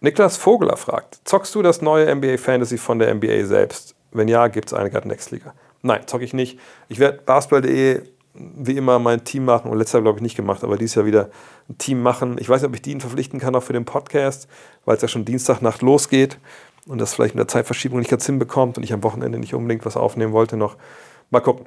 Niklas 0.00 0.36
Vogeler 0.36 0.76
fragt, 0.76 1.20
zockst 1.24 1.54
du 1.54 1.62
das 1.62 1.82
neue 1.82 2.14
NBA 2.14 2.36
Fantasy 2.36 2.78
von 2.78 2.98
der 2.98 3.14
NBA 3.14 3.46
selbst? 3.46 3.94
Wenn 4.12 4.28
ja, 4.28 4.48
gibt 4.48 4.68
es 4.68 4.74
eine 4.74 4.90
Gut 4.90 5.06
Next 5.06 5.30
Liga? 5.30 5.54
Nein, 5.82 6.06
zocke 6.06 6.24
ich 6.24 6.34
nicht. 6.34 6.58
Ich 6.88 6.98
werde 6.98 7.20
basketball.de 7.24 8.02
wie 8.38 8.76
immer 8.76 8.98
mein 8.98 9.24
Team 9.24 9.46
machen 9.46 9.70
und 9.70 9.78
letztes 9.78 9.94
Jahr 9.94 10.02
glaube 10.02 10.18
ich 10.18 10.22
nicht 10.22 10.36
gemacht, 10.36 10.62
aber 10.62 10.76
dieses 10.76 10.94
Jahr 10.94 11.06
wieder 11.06 11.30
ein 11.68 11.78
Team 11.78 12.02
machen. 12.02 12.36
Ich 12.38 12.48
weiß 12.48 12.60
nicht, 12.60 12.68
ob 12.68 12.74
ich 12.74 12.82
die 12.82 12.98
verpflichten 13.00 13.40
kann 13.40 13.54
auch 13.54 13.62
für 13.62 13.72
den 13.72 13.86
Podcast, 13.86 14.48
weil 14.84 14.96
es 14.96 15.02
ja 15.02 15.08
schon 15.08 15.24
Dienstagnacht 15.24 15.80
losgeht 15.80 16.38
und 16.86 17.00
das 17.00 17.14
vielleicht 17.14 17.34
mit 17.34 17.40
der 17.40 17.48
Zeitverschiebung 17.48 17.98
nicht 17.98 18.10
ganz 18.10 18.26
hinbekommt 18.26 18.76
und 18.76 18.84
ich 18.84 18.92
am 18.92 19.02
Wochenende 19.02 19.38
nicht 19.38 19.54
unbedingt 19.54 19.86
was 19.86 19.96
aufnehmen 19.96 20.32
wollte 20.32 20.56
noch. 20.56 20.76
Mal 21.30 21.40
gucken. 21.40 21.66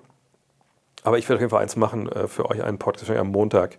Aber 1.04 1.18
ich 1.18 1.28
werde 1.28 1.36
auf 1.38 1.42
jeden 1.42 1.52
Fall 1.52 1.62
eins 1.62 1.76
machen 1.76 2.10
äh, 2.10 2.28
für 2.28 2.50
euch 2.50 2.64
einen 2.64 2.78
Podcast 2.78 3.10
am 3.12 3.30
Montag 3.30 3.78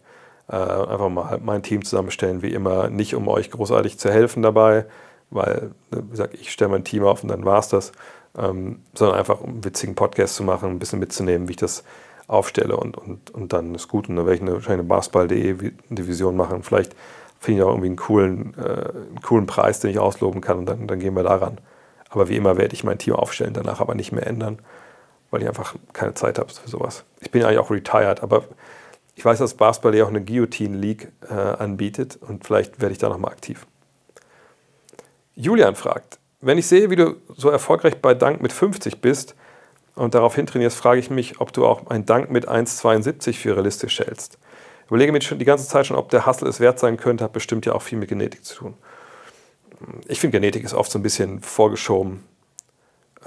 äh, 0.49 0.57
einfach 0.57 1.09
mal 1.09 1.39
mein 1.43 1.63
Team 1.63 1.85
zusammenstellen, 1.85 2.43
wie 2.43 2.53
immer. 2.53 2.91
Nicht 2.91 3.15
um 3.15 3.29
euch 3.29 3.51
großartig 3.51 3.99
zu 3.99 4.11
helfen 4.11 4.43
dabei, 4.43 4.87
weil, 5.31 5.71
ne, 5.91 6.03
wie 6.05 6.11
gesagt, 6.11 6.35
ich 6.35 6.51
stelle 6.51 6.71
mein 6.71 6.85
Team 6.85 7.05
auf 7.05 7.23
und 7.23 7.29
dann 7.29 7.45
war 7.45 7.59
es 7.59 7.69
das, 7.69 7.93
ähm, 8.37 8.81
sondern 8.95 9.19
einfach 9.19 9.41
um 9.41 9.51
einen 9.51 9.65
witzigen 9.65 9.95
Podcast 9.95 10.35
zu 10.35 10.43
machen, 10.43 10.71
ein 10.71 10.79
bisschen 10.79 10.99
mitzunehmen, 10.99 11.49
wie 11.49 11.53
ich 11.53 11.59
das 11.59 11.85
aufstelle 12.27 12.77
und, 12.77 12.97
und, 12.97 13.31
und 13.31 13.53
dann 13.53 13.75
ist 13.75 13.89
gut. 13.89 14.09
Und 14.09 14.17
dann 14.17 14.27
werde 14.27 14.37
ich 14.37 14.43
eine, 14.43 14.55
wahrscheinlich 14.55 14.81
eine 14.81 14.89
Basketball.de 14.89 15.73
Division 15.89 16.37
machen. 16.37 16.63
Vielleicht 16.63 16.95
finde 17.39 17.61
ich 17.61 17.65
auch 17.65 17.71
irgendwie 17.71 17.89
einen 17.89 17.97
coolen, 17.97 18.55
äh, 18.59 18.63
einen 18.63 19.21
coolen 19.23 19.47
Preis, 19.47 19.81
den 19.81 19.91
ich 19.91 19.99
ausloben 19.99 20.41
kann 20.41 20.59
und 20.59 20.67
dann, 20.67 20.87
dann 20.87 21.01
gehen 21.01 21.15
wir 21.15 21.23
daran. 21.23 21.59
Aber 22.09 22.29
wie 22.29 22.37
immer 22.37 22.57
werde 22.57 22.75
ich 22.75 22.85
mein 22.85 22.99
Team 22.99 23.15
aufstellen, 23.15 23.55
danach 23.55 23.81
aber 23.81 23.95
nicht 23.95 24.13
mehr 24.13 24.27
ändern, 24.27 24.59
weil 25.31 25.43
ich 25.43 25.49
einfach 25.49 25.75
keine 25.93 26.15
Zeit 26.15 26.39
habe 26.39 26.53
für 26.53 26.69
sowas. 26.69 27.05
Ich 27.21 27.31
bin 27.31 27.45
eigentlich 27.45 27.59
auch 27.59 27.71
retired, 27.71 28.23
aber 28.23 28.45
ich 29.15 29.25
weiß, 29.25 29.39
dass 29.39 29.55
Basketball 29.55 29.95
ja 29.95 30.05
auch 30.05 30.09
eine 30.09 30.25
Guillotine 30.25 30.77
League 30.77 31.13
äh, 31.29 31.35
anbietet 31.35 32.19
und 32.21 32.47
vielleicht 32.47 32.81
werde 32.81 32.93
ich 32.93 32.99
da 32.99 33.09
nochmal 33.09 33.33
aktiv. 33.33 33.67
Julian 35.35 35.75
fragt, 35.75 36.19
wenn 36.41 36.59
ich 36.59 36.67
sehe, 36.67 36.91
wie 36.91 36.97
du 36.97 37.17
so 37.37 37.51
erfolgreich 37.51 38.01
bei 38.01 38.15
Dank 38.15 38.41
mit 38.41 38.53
50 38.53 39.01
bist 39.01 39.35
und 39.95 40.15
darauf 40.15 40.35
hintrainierst, 40.35 40.77
frage 40.77 41.01
ich 41.01 41.11
mich, 41.11 41.41
ob 41.41 41.53
du 41.53 41.67
auch 41.67 41.89
ein 41.89 42.07
Dank 42.07 42.31
mit 42.31 42.49
1,72 42.49 43.35
für 43.35 43.57
realistisch 43.57 43.99
hältst. 43.99 44.39
Überlege 44.89 45.13
mir 45.13 45.21
schon 45.21 45.39
die 45.39 45.45
ganze 45.45 45.69
Zeit 45.69 45.87
schon, 45.87 45.97
ob 45.97 46.09
der 46.09 46.27
Hustle 46.27 46.49
es 46.49 46.59
wert 46.59 46.79
sein 46.79 46.97
könnte, 46.97 47.25
hat 47.25 47.33
bestimmt 47.33 47.67
ja 47.67 47.75
auch 47.75 47.83
viel 47.83 47.99
mit 47.99 48.09
Genetik 48.09 48.45
zu 48.45 48.57
tun. 48.57 48.75
Ich 50.09 50.21
finde, 50.21 50.39
Genetik 50.39 50.65
ist 50.65 50.75
oft 50.75 50.91
so 50.91 50.99
ein 50.99 51.03
bisschen 51.03 51.41
vorgeschoben. 51.41 52.25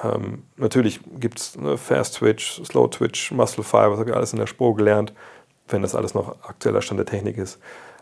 Ähm, 0.01 0.43
natürlich 0.57 1.01
gibt 1.19 1.39
es 1.39 1.57
ne, 1.57 1.77
Fast 1.77 2.15
Twitch, 2.15 2.61
Slow 2.63 2.87
Twitch, 2.87 3.31
Muscle 3.31 3.63
Fiber, 3.63 3.91
das 3.91 3.99
habe 3.99 4.09
ich 4.09 4.15
alles 4.15 4.33
in 4.33 4.39
der 4.39 4.47
Spur 4.47 4.75
gelernt 4.75 5.13
wenn 5.67 5.81
das 5.81 5.95
alles 5.95 6.13
noch 6.13 6.43
aktueller 6.43 6.81
Stand 6.81 6.99
der 6.99 7.05
Technik 7.05 7.37
ist. 7.37 7.59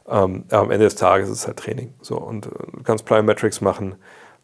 Ähm, 0.07 0.45
am 0.49 0.71
Ende 0.71 0.85
des 0.85 0.95
Tages 0.95 1.29
ist 1.29 1.39
es 1.39 1.47
halt 1.47 1.57
Training. 1.57 1.93
So, 2.01 2.17
und 2.17 2.47
äh, 2.47 2.49
du 2.49 2.83
kannst 2.83 3.05
Plyometrics 3.05 3.61
machen, 3.61 3.95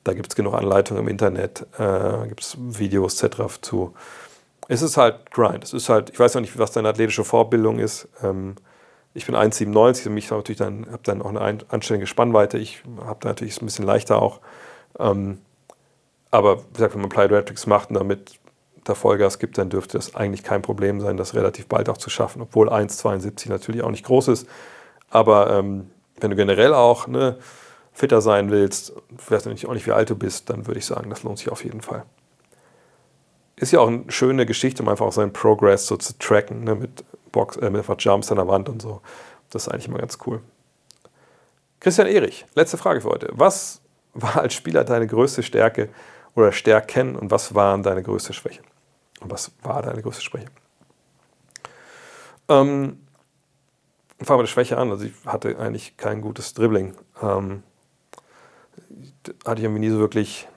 da 0.04 0.14
gibt 0.14 0.30
es 0.30 0.36
genug 0.36 0.54
Anleitungen 0.54 1.04
im 1.04 1.10
Internet, 1.10 1.66
äh, 1.78 2.28
gibt 2.28 2.42
es 2.42 2.58
Videos 2.58 3.22
etc. 3.22 3.60
zu. 3.62 3.94
Es 4.70 4.82
ist 4.82 4.98
halt 4.98 5.32
Grind. 5.32 5.64
Es 5.64 5.74
ist 5.74 5.90
halt, 5.90 6.10
ich 6.12 6.20
weiß 6.20 6.36
noch 6.36 6.42
nicht, 6.42 6.58
was 6.58 6.72
deine 6.72 6.90
athletische 6.90 7.24
Vorbildung 7.24 7.80
ist. 7.80 8.08
Ähm, 8.24 8.56
ich 9.14 9.26
bin 9.26 9.36
1,97 9.36 10.08
und 10.08 10.18
ich 10.18 10.32
habe 10.32 10.54
dann, 10.56 10.88
hab 10.92 11.04
dann 11.04 11.22
auch 11.22 11.30
eine 11.30 11.58
anständige 11.70 12.08
Spannweite. 12.08 12.58
Ich 12.58 12.84
habe 13.02 13.18
da 13.22 13.30
natürlich 13.30 13.62
ein 13.62 13.66
bisschen 13.66 13.86
leichter 13.86 14.22
auch. 14.22 14.40
Ähm, 15.00 15.40
aber 16.32 16.60
wie 16.60 16.74
gesagt, 16.74 16.94
wenn 16.94 17.02
man 17.02 17.10
Plyometrics 17.10 17.68
macht 17.68 17.90
und 17.90 17.96
damit 17.96 18.40
da 18.84 18.96
Vollgas 18.96 19.40
gibt, 19.40 19.58
dann 19.58 19.70
dürfte 19.70 19.98
das 19.98 20.16
eigentlich 20.16 20.44
kein 20.44 20.62
Problem 20.62 21.02
sein, 21.02 21.18
das 21.18 21.34
relativ 21.34 21.68
bald 21.68 21.90
auch 21.90 21.98
zu 21.98 22.10
schaffen, 22.10 22.42
obwohl 22.42 22.70
1,72 22.70 23.50
natürlich 23.50 23.84
auch 23.84 23.92
nicht 23.92 24.06
groß 24.06 24.30
ist. 24.30 24.48
Aber 25.10 25.52
ähm, 25.52 25.90
wenn 26.20 26.32
du 26.32 26.36
generell 26.36 26.74
auch 26.74 27.08
ne, 27.08 27.38
fitter 27.94 28.22
sein 28.22 28.52
willst, 28.52 28.94
weißt 29.28 29.46
du 29.46 29.52
auch 29.68 29.74
nicht, 29.74 29.88
wie 29.88 29.92
alt 29.92 30.10
du 30.10 30.16
bist, 30.16 30.50
dann 30.50 30.68
würde 30.68 30.80
ich 30.80 30.86
sagen, 30.86 31.10
das 31.10 31.24
lohnt 31.24 31.40
sich 31.40 31.50
auf 31.50 31.64
jeden 31.64 31.82
Fall. 31.82 32.04
Ist 33.56 33.72
ja 33.72 33.80
auch 33.80 33.88
eine 33.88 34.04
schöne 34.10 34.46
Geschichte, 34.46 34.84
um 34.84 34.90
einfach 34.90 35.06
auch 35.06 35.14
seinen 35.14 35.34
Progress 35.34 35.88
so 35.88 35.98
zu 35.98 36.18
tracken, 36.18 36.64
ne, 36.64 36.76
mit, 36.76 37.04
Box, 37.32 37.58
äh, 37.58 37.70
mit 37.70 37.86
Jumps 38.00 38.32
an 38.32 38.38
der 38.38 38.48
Wand 38.48 38.70
und 38.70 38.82
so. 38.82 39.02
Das 39.50 39.64
ist 39.64 39.70
eigentlich 39.70 39.88
immer 39.88 40.00
ganz 40.00 40.18
cool. 40.26 40.42
Christian 41.80 42.08
Erich, 42.08 42.46
letzte 42.56 42.78
Frage 42.78 43.02
für 43.02 43.10
heute. 43.10 43.30
Was 43.32 43.82
war 44.14 44.38
als 44.38 44.54
Spieler 44.54 44.84
deine 44.84 45.08
größte 45.08 45.44
Stärke 45.44 45.90
oder 46.38 46.52
Stärken 46.52 47.16
und 47.16 47.32
was 47.32 47.56
waren 47.56 47.82
deine 47.82 48.04
größte 48.04 48.32
Schwäche? 48.32 48.62
Und 49.20 49.32
was 49.32 49.52
war 49.64 49.82
deine 49.82 50.04
größte 50.04 50.22
Schwäche? 50.22 50.46
Ähm, 52.48 53.00
fangen 54.22 54.40
wir 54.40 54.44
die 54.44 54.50
Schwäche 54.50 54.78
an. 54.78 54.92
Also 54.92 55.06
ich 55.06 55.14
hatte 55.26 55.58
eigentlich 55.58 55.98
kein 55.98 56.22
gutes 56.22 56.54
Dribbling. 56.54 56.94
Ähm, 57.24 57.64
hatte 59.46 59.60
ich 59.60 59.64
irgendwie 59.64 59.80
nie 59.80 59.90
so 59.90 59.98
wirklich, 59.98 60.48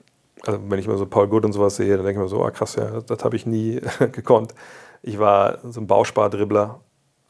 also 0.45 0.59
wenn 0.69 0.77
ich 0.77 0.87
mal 0.87 0.97
so 0.97 1.07
Paul 1.07 1.27
Good 1.27 1.45
und 1.45 1.53
sowas 1.53 1.77
sehe, 1.77 1.97
dann 1.97 2.05
denke 2.05 2.21
ich 2.21 2.23
mir 2.23 2.29
so, 2.29 2.45
ah 2.45 2.51
krass, 2.51 2.75
ja, 2.75 2.85
das, 2.85 3.05
das 3.05 3.23
habe 3.23 3.35
ich 3.35 3.47
nie 3.47 3.81
gekonnt. 4.11 4.53
Ich 5.01 5.17
war 5.17 5.57
so 5.63 5.81
ein 5.81 5.87
Bauspardribbler, 5.87 6.79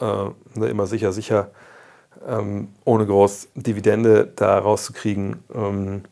äh, 0.02 0.26
ne, 0.56 0.68
immer 0.68 0.88
sicher, 0.88 1.14
sicher, 1.14 1.52
ähm, 2.28 2.74
ohne 2.84 3.06
groß 3.06 3.48
Dividende 3.56 4.28
da 4.36 4.60
rauszukriegen. 4.60 5.42
Ähm, 5.56 6.04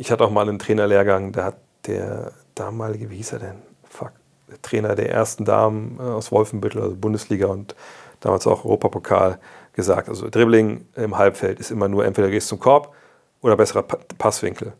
ich 0.00 0.10
hatte 0.10 0.24
auch 0.24 0.30
mal 0.30 0.48
einen 0.48 0.58
Trainerlehrgang, 0.58 1.32
da 1.32 1.44
hat 1.44 1.56
der 1.86 2.32
damalige, 2.54 3.10
wie 3.10 3.16
hieß 3.16 3.34
er 3.34 3.38
denn? 3.40 3.56
Fuck, 3.84 4.12
der 4.50 4.60
Trainer 4.62 4.94
der 4.94 5.10
ersten 5.10 5.44
Damen 5.44 5.98
äh, 6.00 6.02
aus 6.02 6.32
Wolfenbüttel, 6.32 6.80
also 6.80 6.96
Bundesliga 6.96 7.48
und 7.48 7.76
damals 8.20 8.46
auch 8.46 8.64
Europapokal, 8.64 9.38
gesagt. 9.74 10.08
Also 10.08 10.28
Dribbling 10.28 10.86
im 10.96 11.18
Halbfeld 11.18 11.60
ist 11.60 11.70
immer 11.70 11.88
nur 11.88 12.04
entweder 12.04 12.28
gehst 12.30 12.48
zum 12.48 12.58
Korb 12.58 12.94
oder 13.42 13.56
besserer 13.56 13.82
Passwinkel. 13.82 14.72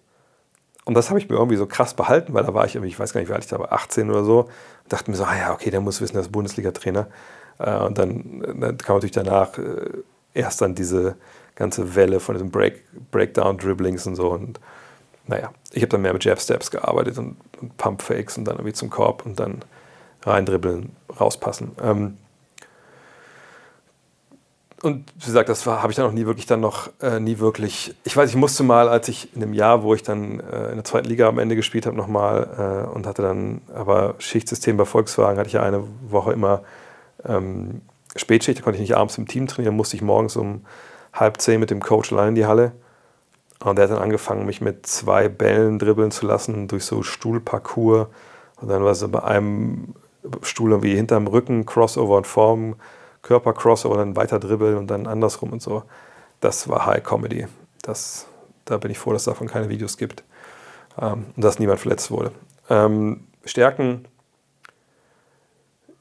Und 0.84 0.94
das 0.94 1.10
habe 1.10 1.18
ich 1.20 1.28
mir 1.28 1.36
irgendwie 1.36 1.56
so 1.56 1.66
krass 1.66 1.94
behalten, 1.94 2.32
weil 2.34 2.44
da 2.44 2.55
war 2.55 2.64
ich 2.64 2.74
irgendwie, 2.74 2.88
ich 2.88 2.98
weiß 2.98 3.12
gar 3.12 3.20
nicht, 3.20 3.28
wie 3.28 3.34
alt 3.34 3.44
ich 3.44 3.51
da 3.51 3.59
war, 3.59 3.72
18 3.72 4.10
oder 4.10 4.24
so. 4.24 4.40
Und 4.40 4.92
dachte 4.92 5.10
mir 5.10 5.16
so, 5.16 5.24
ah 5.24 5.36
ja, 5.36 5.52
okay, 5.52 5.70
der 5.70 5.80
muss 5.80 6.01
wissen, 6.01 6.14
der 6.14 6.22
ist 6.22 6.32
Bundesliga-Trainer. 6.32 7.09
Äh, 7.59 7.76
und 7.76 7.98
dann, 7.98 8.42
dann 8.59 8.78
kam 8.78 8.97
natürlich 8.97 9.12
danach 9.12 9.56
äh, 9.59 9.90
erst 10.32 10.62
dann 10.62 10.74
diese 10.74 11.16
ganze 11.55 11.94
Welle 11.94 12.20
von 12.20 12.34
diesen 12.34 12.51
Break, 12.51 12.84
Breakdown-Dribblings 13.10 14.06
und 14.06 14.16
so. 14.16 14.30
Und 14.30 14.59
naja, 15.31 15.52
ich 15.73 15.82
habe 15.82 15.90
dann 15.90 16.02
mehr 16.02 16.12
mit 16.12 16.24
Jab-Steps 16.24 16.70
gearbeitet 16.70 17.16
und, 17.16 17.36
und 17.61 17.77
Pump-Fakes 17.77 18.36
und 18.36 18.44
dann 18.44 18.57
irgendwie 18.57 18.73
zum 18.73 18.90
Korb 18.90 19.24
und 19.24 19.39
dann 19.39 19.62
reindribbeln, 20.23 20.90
rauspassen. 21.19 21.73
Ähm, 21.82 22.19
und 24.82 25.05
wie 25.19 25.27
gesagt, 25.27 25.48
das 25.48 25.66
habe 25.66 25.93
ich 25.93 25.97
dann 25.97 26.07
auch 26.07 26.12
nie 26.12 26.27
wirklich 26.27 26.47
dann 26.47 26.61
noch 26.61 26.89
äh, 27.01 27.20
nie 27.20 27.39
wirklich. 27.39 27.94
Ich 28.02 28.16
weiß, 28.16 28.31
ich 28.31 28.36
musste 28.36 28.62
mal, 28.62 28.89
als 28.89 29.09
ich 29.09 29.35
in 29.36 29.43
einem 29.43 29.52
Jahr, 29.52 29.82
wo 29.82 29.94
ich 29.94 30.02
dann 30.02 30.40
äh, 30.40 30.70
in 30.70 30.77
der 30.77 30.85
zweiten 30.85 31.07
Liga 31.07 31.28
am 31.28 31.39
Ende 31.39 31.55
gespielt 31.55 31.86
habe, 31.86 31.97
nochmal 31.97 32.89
äh, 32.89 32.90
und 32.90 33.07
hatte 33.07 33.23
dann 33.23 33.61
aber 33.74 34.15
Schichtsystem 34.19 34.78
bei 34.78 34.86
Volkswagen, 34.86 35.39
hatte 35.39 35.48
ich 35.48 35.52
ja 35.55 35.62
eine 35.62 35.85
Woche 36.09 36.32
immer 36.32 36.62
ähm, 37.24 37.82
Spätschicht, 38.16 38.59
da 38.59 38.62
konnte 38.62 38.78
ich 38.78 38.81
nicht 38.81 38.97
abends 38.97 39.16
im 39.19 39.28
Team 39.28 39.47
trainieren, 39.47 39.77
musste 39.77 39.97
ich 39.97 40.02
morgens 40.02 40.35
um 40.35 40.65
halb 41.12 41.40
zehn 41.40 41.61
mit 41.61 41.70
dem 41.70 41.81
Coach 41.81 42.12
allein 42.12 42.31
in 42.31 42.35
die 42.35 42.47
Halle. 42.47 42.73
Und 43.62 43.77
der 43.77 43.85
hat 43.85 43.91
dann 43.91 44.03
angefangen, 44.03 44.47
mich 44.47 44.61
mit 44.61 44.87
zwei 44.87 45.28
Bällen 45.28 45.78
dribbeln 45.78 46.11
zu 46.11 46.27
lassen 46.27 46.66
durch 46.66 46.85
so 46.85 47.03
Stuhlparcours. 47.03 48.09
Und 48.61 48.69
dann 48.69 48.82
war 48.82 48.93
es 48.93 49.07
bei 49.11 49.23
einem 49.23 49.95
Stuhl 50.43 50.70
irgendwie 50.70 50.97
hinterm 50.97 51.27
Rücken, 51.27 51.66
Crossover 51.66 52.16
und 52.16 52.27
Form, 52.27 52.77
Körper-Crossover, 53.23 53.99
dann 53.99 54.16
weiter 54.16 54.39
dribbeln 54.39 54.77
und 54.77 54.87
dann 54.87 55.07
andersrum 55.07 55.53
und 55.53 55.61
so. 55.61 55.82
Das 56.41 56.69
war 56.69 56.87
High 56.87 57.03
Comedy. 57.03 57.47
Das, 57.82 58.27
da 58.65 58.78
bin 58.78 58.91
ich 58.91 58.99
froh, 58.99 59.12
dass 59.12 59.23
es 59.23 59.27
davon 59.27 59.47
keine 59.47 59.69
Videos 59.69 59.99
gibt. 59.99 60.24
Ähm, 60.99 61.27
und 61.37 61.45
dass 61.45 61.59
niemand 61.59 61.81
verletzt 61.81 62.11
wurde. 62.11 62.32
Ähm, 62.70 63.27
Stärken, 63.45 64.07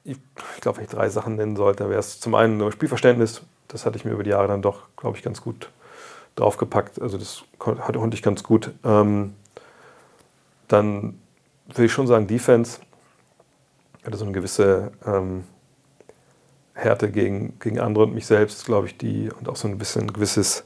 ich, 0.06 0.18
ich 0.56 0.62
glaube, 0.62 0.78
wenn 0.78 0.86
ich 0.86 0.92
drei 0.92 1.10
Sachen 1.10 1.36
nennen 1.36 1.58
sollte, 1.58 1.90
wäre 1.90 2.00
es 2.00 2.22
zum 2.22 2.36
einen 2.36 2.72
Spielverständnis. 2.72 3.42
Das 3.68 3.86
hatte 3.86 3.98
ich 3.98 4.06
mir 4.06 4.12
über 4.12 4.24
die 4.24 4.32
Jahre 4.32 4.48
dann 4.48 4.62
doch, 4.62 4.88
glaube 4.96 5.18
ich, 5.18 5.24
ganz 5.24 5.42
gut 5.42 5.70
draufgepackt. 6.40 7.02
Also 7.02 7.18
das 7.18 7.44
konnte 7.58 8.16
ich 8.16 8.22
ganz 8.22 8.44
gut. 8.44 8.72
Ähm, 8.84 9.36
dann 10.68 11.20
will 11.74 11.86
ich 11.86 11.92
schon 11.92 12.08
sagen, 12.08 12.28
Defense 12.28 12.80
hatte 14.06 14.18
so 14.18 14.26
eine 14.26 14.34
gewisse 14.34 14.92
ähm, 15.06 15.44
Härte 16.74 17.12
gegen, 17.12 17.60
gegen 17.60 17.80
andere 17.80 18.06
und 18.06 18.14
mich 18.14 18.26
selbst, 18.26 18.66
glaube 18.66 18.88
ich, 18.88 18.98
die 18.98 19.30
und 19.32 19.50
auch 19.50 19.56
so 19.56 19.68
ein 19.68 19.78
bisschen 19.78 20.14
gewisses, 20.14 20.64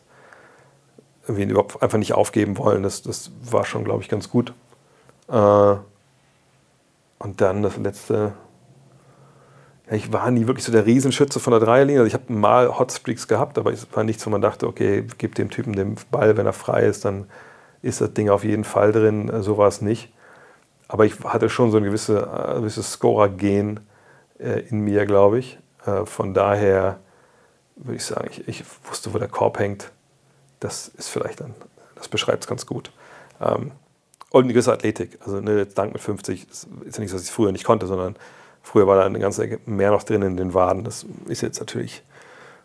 irgendwie 1.27 1.43
überhaupt 1.43 1.81
einfach 1.81 1.97
nicht 1.97 2.13
aufgeben 2.13 2.57
wollen. 2.57 2.83
Das, 2.83 3.01
das 3.01 3.31
war 3.43 3.65
schon, 3.65 3.83
glaube 3.83 4.03
ich, 4.03 4.09
ganz 4.09 4.29
gut. 4.29 4.53
Äh, 5.27 5.75
und 7.19 7.41
dann 7.41 7.63
das 7.63 7.77
letzte, 7.77 8.33
ich 9.91 10.13
war 10.13 10.31
nie 10.31 10.47
wirklich 10.47 10.63
so 10.65 10.71
der 10.71 10.85
Riesenschütze 10.85 11.39
von 11.39 11.51
der 11.51 11.59
Dreierlinie. 11.59 12.01
Also 12.01 12.07
ich 12.07 12.13
habe 12.13 12.31
mal 12.31 12.79
Hotstreaks 12.79 13.27
gehabt, 13.27 13.57
aber 13.57 13.73
es 13.73 13.85
war 13.93 14.03
nichts, 14.03 14.25
wo 14.25 14.29
man 14.29 14.41
dachte, 14.41 14.67
okay, 14.67 15.05
gib 15.17 15.35
dem 15.35 15.49
Typen 15.49 15.73
den 15.73 15.95
Ball, 16.09 16.37
wenn 16.37 16.45
er 16.45 16.53
frei 16.53 16.83
ist, 16.83 17.05
dann 17.05 17.25
ist 17.81 17.99
das 17.99 18.13
Ding 18.13 18.29
auf 18.29 18.43
jeden 18.43 18.63
Fall 18.63 18.93
drin. 18.93 19.31
So 19.41 19.57
war 19.57 19.67
es 19.67 19.81
nicht. 19.81 20.13
Aber 20.87 21.05
ich 21.05 21.19
hatte 21.23 21.49
schon 21.49 21.71
so 21.71 21.77
ein 21.77 21.83
gewisse, 21.83 22.19
äh, 22.19 22.59
gewisses 22.59 22.93
Scorer-Gen 22.93 23.81
äh, 24.39 24.61
in 24.69 24.81
mir, 24.81 25.05
glaube 25.05 25.39
ich. 25.39 25.59
Äh, 25.85 26.05
von 26.05 26.33
daher 26.33 26.99
würde 27.75 27.95
ich 27.95 28.05
sagen, 28.05 28.29
ich, 28.31 28.47
ich, 28.47 28.63
wusste, 28.87 29.13
wo 29.13 29.17
der 29.17 29.27
Korb 29.27 29.59
hängt. 29.59 29.91
Das 30.59 30.87
ist 30.87 31.09
vielleicht 31.09 31.41
dann, 31.41 31.55
das 31.95 32.07
beschreibt 32.07 32.43
es 32.43 32.47
ganz 32.47 32.65
gut. 32.65 32.91
Ähm, 33.41 33.71
und 34.29 34.43
eine 34.43 34.53
gewisse 34.53 34.71
Athletik. 34.71 35.19
Also 35.21 35.41
ne, 35.41 35.65
Dank 35.65 35.93
mit 35.93 36.01
50 36.01 36.49
ist 36.49 36.67
ja 36.69 37.01
nicht, 37.01 37.13
dass 37.13 37.21
ich 37.21 37.27
es 37.27 37.33
früher 37.33 37.51
nicht 37.51 37.65
konnte, 37.65 37.85
sondern 37.85 38.15
früher 38.63 38.87
war 38.87 38.95
da 38.95 39.05
eine 39.05 39.19
ganze 39.19 39.43
Ecke 39.43 39.59
mehr 39.69 39.91
noch 39.91 40.03
drin 40.03 40.23
in 40.23 40.37
den 40.37 40.53
Waden. 40.53 40.83
Das 40.83 41.05
ist 41.27 41.41
jetzt 41.41 41.59
natürlich 41.59 42.03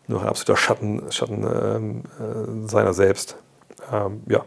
nur 0.06 0.22
ein 0.22 0.28
absoluter 0.28 0.56
Schatten, 0.56 1.02
Schatten 1.12 1.44
ähm, 1.44 2.02
äh, 2.18 2.68
seiner 2.68 2.94
selbst. 2.94 3.36
Ähm, 3.92 4.22
ja. 4.26 4.44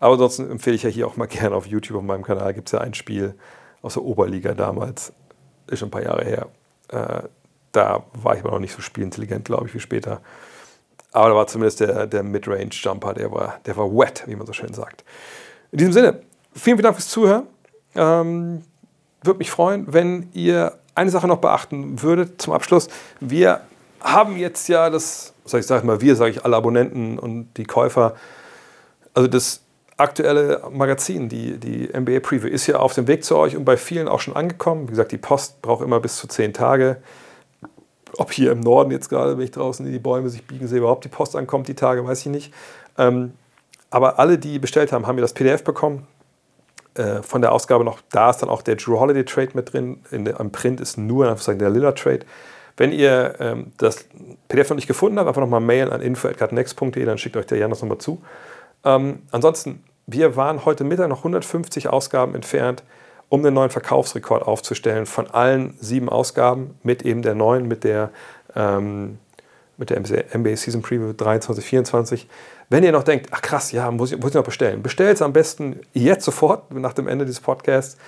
Aber 0.00 0.14
ansonsten 0.14 0.50
empfehle 0.50 0.74
ich 0.74 0.82
ja 0.82 0.90
hier 0.90 1.06
auch 1.06 1.16
mal 1.16 1.26
gerne 1.28 1.54
auf 1.54 1.66
YouTube 1.66 1.98
auf 1.98 2.02
meinem 2.02 2.24
Kanal 2.24 2.52
gibt 2.54 2.68
es 2.68 2.72
ja 2.72 2.80
ein 2.80 2.94
Spiel 2.94 3.34
aus 3.82 3.94
der 3.94 4.02
Oberliga 4.02 4.54
damals, 4.54 5.12
ist 5.66 5.78
schon 5.78 5.88
ein 5.88 5.92
paar 5.92 6.02
Jahre 6.02 6.24
her. 6.24 6.48
Äh, 6.88 7.28
da 7.72 8.04
war 8.12 8.34
ich 8.34 8.40
aber 8.40 8.52
noch 8.52 8.58
nicht 8.58 8.74
so 8.74 8.82
spielintelligent, 8.82 9.44
glaube 9.44 9.66
ich, 9.66 9.74
wie 9.74 9.80
später. 9.80 10.20
Aber 11.12 11.28
da 11.28 11.34
war 11.34 11.46
zumindest 11.46 11.80
der, 11.80 12.06
der 12.06 12.22
Midrange-Jumper, 12.22 13.14
der 13.14 13.30
war, 13.30 13.60
der 13.66 13.76
war 13.76 13.90
wet, 13.90 14.24
wie 14.26 14.36
man 14.36 14.46
so 14.46 14.52
schön 14.52 14.72
sagt. 14.72 15.04
In 15.70 15.78
diesem 15.78 15.92
Sinne, 15.92 16.22
vielen, 16.54 16.76
vielen 16.76 16.82
Dank 16.82 16.96
fürs 16.96 17.08
Zuhören. 17.08 17.46
Ähm, 17.94 18.62
Würde 19.22 19.38
mich 19.38 19.50
freuen, 19.50 19.86
wenn 19.88 20.28
ihr 20.32 20.74
eine 20.94 21.10
Sache 21.10 21.26
noch 21.26 21.38
beachten 21.38 22.02
würdet 22.02 22.40
zum 22.40 22.52
Abschluss. 22.52 22.88
Wir 23.20 23.60
haben 24.00 24.36
jetzt 24.36 24.68
ja 24.68 24.90
das, 24.90 25.32
ich 25.46 25.66
sage 25.66 25.86
mal, 25.86 26.00
wir, 26.00 26.16
sage 26.16 26.32
ich, 26.32 26.44
alle 26.44 26.56
Abonnenten 26.56 27.18
und 27.18 27.48
die 27.56 27.64
Käufer, 27.64 28.14
also 29.14 29.28
das 29.28 29.60
aktuelle 29.96 30.62
Magazin, 30.70 31.28
die, 31.28 31.58
die 31.58 31.88
NBA 31.88 32.20
Preview, 32.20 32.48
ist 32.48 32.66
ja 32.66 32.76
auf 32.76 32.94
dem 32.94 33.06
Weg 33.06 33.24
zu 33.24 33.36
euch 33.36 33.56
und 33.56 33.64
bei 33.64 33.76
vielen 33.76 34.08
auch 34.08 34.20
schon 34.20 34.34
angekommen. 34.34 34.88
Wie 34.88 34.90
gesagt, 34.90 35.12
die 35.12 35.18
Post 35.18 35.62
braucht 35.62 35.84
immer 35.84 36.00
bis 36.00 36.16
zu 36.16 36.26
zehn 36.26 36.52
Tage 36.52 36.98
ob 38.18 38.32
hier 38.32 38.52
im 38.52 38.60
Norden 38.60 38.90
jetzt 38.90 39.08
gerade, 39.08 39.36
wenn 39.36 39.44
ich 39.44 39.50
draußen 39.50 39.86
in 39.86 39.92
die 39.92 39.98
Bäume 39.98 40.28
sich 40.28 40.46
biegen 40.46 40.66
sehe, 40.68 40.78
überhaupt 40.78 41.04
die 41.04 41.08
Post 41.08 41.36
ankommt, 41.36 41.68
die 41.68 41.74
Tage, 41.74 42.06
weiß 42.06 42.20
ich 42.20 42.26
nicht. 42.26 42.54
Ähm, 42.98 43.32
aber 43.90 44.18
alle, 44.18 44.38
die 44.38 44.58
bestellt 44.58 44.92
haben, 44.92 45.06
haben 45.06 45.16
mir 45.16 45.22
das 45.22 45.34
PDF 45.34 45.64
bekommen. 45.64 46.06
Äh, 46.94 47.22
von 47.22 47.40
der 47.40 47.52
Ausgabe 47.52 47.84
noch, 47.84 48.00
da 48.10 48.30
ist 48.30 48.38
dann 48.38 48.48
auch 48.48 48.62
der 48.62 48.76
Drew 48.76 48.98
Holiday 48.98 49.24
Trade 49.24 49.50
mit 49.54 49.72
drin. 49.72 50.00
In 50.10 50.24
der, 50.24 50.34
Print 50.34 50.80
ist 50.80 50.98
nur 50.98 51.34
der 51.34 51.70
Lilla 51.70 51.92
Trade. 51.92 52.20
Wenn 52.76 52.92
ihr 52.92 53.34
ähm, 53.40 53.72
das 53.78 54.06
PDF 54.48 54.70
noch 54.70 54.76
nicht 54.76 54.88
gefunden 54.88 55.18
habt, 55.18 55.28
einfach 55.28 55.40
nochmal 55.40 55.60
mailen 55.60 55.90
an 55.90 56.00
info.next.de, 56.00 57.04
dann 57.04 57.18
schickt 57.18 57.36
euch 57.36 57.46
der 57.46 57.58
Jan 57.58 57.70
das 57.70 57.82
nochmal 57.82 57.98
zu. 57.98 58.22
Ähm, 58.84 59.22
ansonsten, 59.30 59.84
wir 60.06 60.36
waren 60.36 60.64
heute 60.64 60.84
Mittag 60.84 61.08
noch 61.08 61.18
150 61.18 61.88
Ausgaben 61.88 62.34
entfernt 62.34 62.82
um 63.32 63.42
den 63.42 63.54
neuen 63.54 63.70
Verkaufsrekord 63.70 64.42
aufzustellen 64.42 65.06
von 65.06 65.26
allen 65.30 65.74
sieben 65.80 66.10
Ausgaben 66.10 66.74
mit 66.82 67.02
eben 67.02 67.22
der 67.22 67.34
neuen, 67.34 67.66
mit 67.66 67.82
der, 67.82 68.10
ähm, 68.54 69.18
mit 69.78 69.88
der 69.88 70.00
NBA 70.00 70.56
Season 70.56 70.82
Preview 70.82 71.14
23, 71.14 71.64
24. 71.64 72.28
Wenn 72.72 72.84
ihr 72.84 72.92
noch 72.92 73.02
denkt, 73.02 73.26
ach 73.32 73.42
krass, 73.42 73.70
ja, 73.72 73.90
muss 73.90 74.12
ich, 74.12 74.18
muss 74.18 74.30
ich 74.30 74.34
noch 74.34 74.44
bestellen, 74.44 74.82
bestellt 74.82 75.16
es 75.16 75.20
am 75.20 75.34
besten 75.34 75.80
jetzt 75.92 76.24
sofort 76.24 76.72
nach 76.72 76.94
dem 76.94 77.06
Ende 77.06 77.26
dieses 77.26 77.42
Podcasts. 77.42 77.98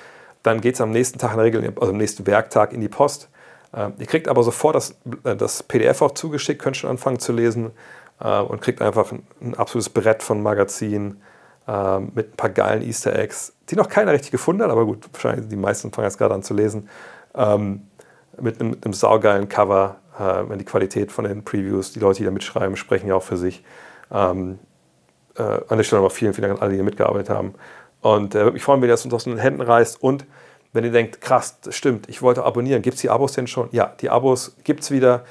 Dann 0.43 0.63
geht 0.63 0.77
es 0.77 0.81
am 0.81 0.91
nächsten 0.91 1.19
Tag 1.19 1.33
in 1.33 1.37
der 1.37 1.45
Regel, 1.45 1.73
also 1.79 1.93
am 1.93 1.99
nächsten 1.99 2.27
Werktag 2.27 2.73
in 2.73 2.81
die 2.81 2.89
Post. 2.89 3.29
Ähm, 3.77 3.93
ihr 3.99 4.07
kriegt 4.07 4.27
aber 4.27 4.43
sofort 4.43 4.75
das, 4.75 4.97
äh, 5.25 5.37
das 5.37 5.63
PDF 5.63 6.01
auch 6.01 6.13
zugeschickt, 6.13 6.63
könnt 6.63 6.79
schon 6.79 6.89
anfangen 6.89 7.19
zu 7.19 7.35
lesen 7.35 7.73
äh, 8.21 8.41
und 8.41 8.63
kriegt 8.63 8.81
einfach 8.81 9.13
ein, 9.13 9.55
absolutes 9.55 9.91
Brett 9.91 10.23
von 10.23 10.43
Magazin 10.43 11.21
äh, 11.69 11.99
mit 11.99 12.33
ein 12.33 12.37
paar 12.39 12.49
geilen 12.49 12.81
Easter 12.81 13.15
Eggs, 13.19 13.53
die 13.69 13.77
noch 13.77 13.91
keiner 13.91 14.13
richtig 14.13 14.31
gefunden 14.31 14.63
hat, 14.63 14.71
aber 14.71 14.87
gut, 14.87 15.07
wahrscheinlich 15.13 15.47
die 15.47 15.57
meisten 15.57 15.93
fangen 15.93 16.07
jetzt 16.07 16.17
gerade 16.17 16.33
an 16.33 16.43
zu 16.43 16.55
lesen. 16.55 16.89
Ähm, 17.35 17.83
mit, 18.41 18.63
einem, 18.63 18.71
mit 18.71 18.87
einem 18.87 18.95
saugeilen 18.95 19.47
Cover, 19.47 19.97
äh, 20.19 20.49
wenn 20.49 20.59
die 20.59 20.65
Qualität 20.65 21.13
von 21.13 21.27
den 21.27 21.45
Previews, 21.45 21.93
die 21.93 22.01
Leute, 22.01 22.21
die 22.21 22.25
da 22.25 22.31
mitschreiben, 22.31 22.77
sprechen 22.77 23.09
ja 23.09 23.17
auch 23.17 23.23
für 23.23 23.37
sich. 23.37 23.63
Ähm, 24.15 24.59
äh, 25.37 25.43
an 25.43 25.77
der 25.77 25.83
Stelle 25.83 26.01
nochmal 26.01 26.17
vielen, 26.17 26.33
vielen 26.33 26.49
Dank 26.49 26.59
an 26.59 26.63
alle, 26.63 26.71
die 26.71 26.77
hier 26.77 26.85
mitgearbeitet 26.85 27.29
haben. 27.31 27.55
Und 28.01 28.35
äh, 28.35 28.39
würde 28.39 28.53
mich 28.53 28.63
freuen, 28.63 28.81
wenn 28.81 28.89
ihr 28.89 28.93
das 28.93 29.05
uns 29.05 29.13
aus 29.13 29.25
den 29.25 29.37
Händen 29.37 29.61
reißt. 29.61 30.03
Und 30.03 30.25
wenn 30.73 30.85
ihr 30.85 30.93
denkt, 30.93 31.21
krass, 31.21 31.61
das 31.61 31.75
stimmt, 31.75 32.09
ich 32.09 32.23
wollte 32.23 32.45
abonnieren, 32.45 32.83
gibt 32.83 32.95
es 32.95 33.01
die 33.01 33.11
Abos 33.11 33.33
denn 33.33 33.47
schon? 33.47 33.69
Ja, 33.73 33.93
die 34.01 34.11
Abos 34.11 34.57
gibt 34.65 34.83
es 34.83 34.91
wieder. 34.91 35.25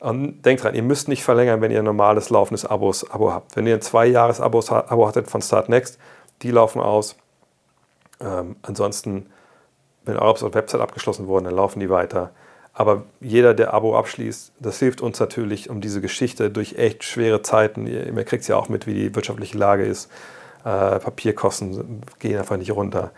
Und 0.00 0.42
denkt 0.42 0.62
dran, 0.62 0.74
ihr 0.74 0.82
müsst 0.82 1.08
nicht 1.08 1.24
verlängern, 1.24 1.60
wenn 1.60 1.72
ihr 1.72 1.80
ein 1.80 1.84
normales 1.84 2.30
laufendes 2.30 2.64
Abos, 2.64 3.10
Abo 3.10 3.32
habt. 3.32 3.56
Wenn 3.56 3.66
ihr 3.66 3.74
ein 3.74 3.80
Zwei-Jahres-Abo 3.80 5.08
hattet 5.08 5.28
von 5.28 5.42
Startnext, 5.42 5.98
die 6.42 6.52
laufen 6.52 6.80
aus. 6.80 7.16
Ähm, 8.20 8.56
ansonsten, 8.62 9.26
wenn 10.04 10.16
eure 10.16 10.54
Website 10.54 10.80
abgeschlossen 10.80 11.26
wurden, 11.26 11.46
dann 11.46 11.56
laufen 11.56 11.80
die 11.80 11.90
weiter. 11.90 12.30
Aber 12.78 13.02
jeder, 13.20 13.54
der 13.54 13.74
Abo 13.74 13.98
abschließt, 13.98 14.52
das 14.60 14.78
hilft 14.78 15.00
uns 15.00 15.18
natürlich, 15.18 15.68
um 15.68 15.80
diese 15.80 16.00
Geschichte 16.00 16.48
durch 16.48 16.76
echt 16.76 17.02
schwere 17.02 17.42
Zeiten, 17.42 17.88
ihr, 17.88 18.24
kriegt 18.24 18.42
es 18.42 18.46
ja 18.46 18.54
auch 18.54 18.68
mit, 18.68 18.86
wie 18.86 18.94
die 18.94 19.16
wirtschaftliche 19.16 19.58
Lage 19.58 19.84
ist, 19.84 20.08
äh, 20.60 21.00
Papierkosten 21.00 22.02
gehen 22.20 22.38
einfach 22.38 22.56
nicht 22.56 22.70
runter. 22.70 23.10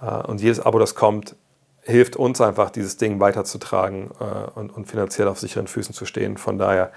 Äh, 0.00 0.06
und 0.26 0.40
jedes 0.40 0.60
Abo, 0.60 0.78
das 0.78 0.94
kommt, 0.94 1.36
hilft 1.82 2.16
uns 2.16 2.40
einfach, 2.40 2.70
dieses 2.70 2.96
Ding 2.96 3.20
weiterzutragen 3.20 4.12
äh, 4.18 4.58
und, 4.58 4.74
und, 4.74 4.86
finanziell 4.86 5.28
auf 5.28 5.38
sicheren 5.38 5.66
Füßen 5.66 5.94
zu 5.94 6.06
stehen. 6.06 6.38
Von 6.38 6.56
daher 6.56 6.90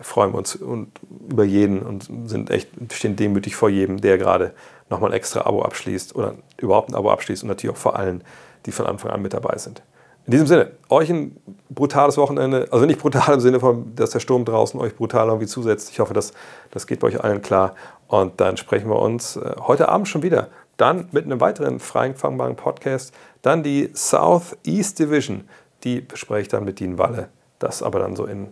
freuen 0.00 0.32
wir 0.32 0.38
uns 0.38 0.56
und, 0.56 0.90
über 1.30 1.44
jeden 1.44 1.80
und 1.82 2.10
sind 2.28 2.50
echt, 2.50 2.70
stehen 2.92 3.14
demütig 3.14 3.54
vor 3.54 3.68
jedem, 3.68 4.00
der 4.00 4.18
gerade 4.18 4.52
nochmal 4.90 5.10
ein 5.10 5.16
extra 5.16 5.42
Abo 5.42 5.62
abschließt 5.62 6.16
oder 6.16 6.34
überhaupt 6.56 6.90
ein 6.90 6.96
Abo 6.96 7.12
abschließt 7.12 7.44
und 7.44 7.50
natürlich 7.50 7.76
auch 7.76 7.80
vor 7.80 7.94
allen, 7.94 8.24
die 8.66 8.72
von 8.72 8.86
Anfang 8.86 9.12
an 9.12 9.22
mit 9.22 9.32
dabei 9.32 9.58
sind. 9.58 9.80
In 10.26 10.30
diesem 10.30 10.46
Sinne, 10.46 10.70
euch 10.88 11.10
ein 11.10 11.36
brutales 11.68 12.16
Wochenende, 12.16 12.68
also 12.70 12.86
nicht 12.86 13.00
brutal 13.00 13.34
im 13.34 13.40
Sinne 13.40 13.58
von, 13.58 13.94
dass 13.96 14.10
der 14.10 14.20
Sturm 14.20 14.44
draußen 14.44 14.78
euch 14.80 14.94
brutal 14.94 15.26
irgendwie 15.26 15.46
zusetzt. 15.46 15.90
Ich 15.90 15.98
hoffe, 15.98 16.14
das, 16.14 16.32
das 16.70 16.86
geht 16.86 17.00
bei 17.00 17.08
euch 17.08 17.22
allen 17.22 17.42
klar. 17.42 17.74
Und 18.06 18.40
dann 18.40 18.56
sprechen 18.56 18.88
wir 18.88 19.00
uns 19.00 19.36
äh, 19.36 19.54
heute 19.58 19.88
Abend 19.88 20.06
schon 20.06 20.22
wieder 20.22 20.48
dann 20.76 21.08
mit 21.12 21.24
einem 21.24 21.40
weiteren 21.40 21.80
frei 21.80 22.06
empfangbaren 22.06 22.56
Podcast, 22.56 23.14
dann 23.42 23.62
die 23.62 23.90
South 23.94 24.56
East 24.64 24.98
Division. 24.98 25.48
Die 25.84 26.00
bespreche 26.00 26.42
ich 26.42 26.48
dann 26.48 26.64
mit 26.64 26.80
Dean 26.80 26.98
Walle. 26.98 27.28
Das 27.58 27.82
aber 27.82 27.98
dann 28.00 28.16
so 28.16 28.24
in 28.24 28.48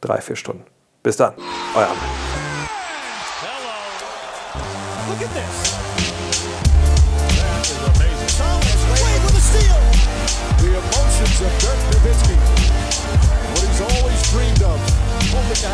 drei, 0.00 0.20
vier 0.20 0.36
Stunden. 0.36 0.64
Bis 1.02 1.16
dann, 1.16 1.34
euer 1.74 1.86
Arne. 1.86 2.41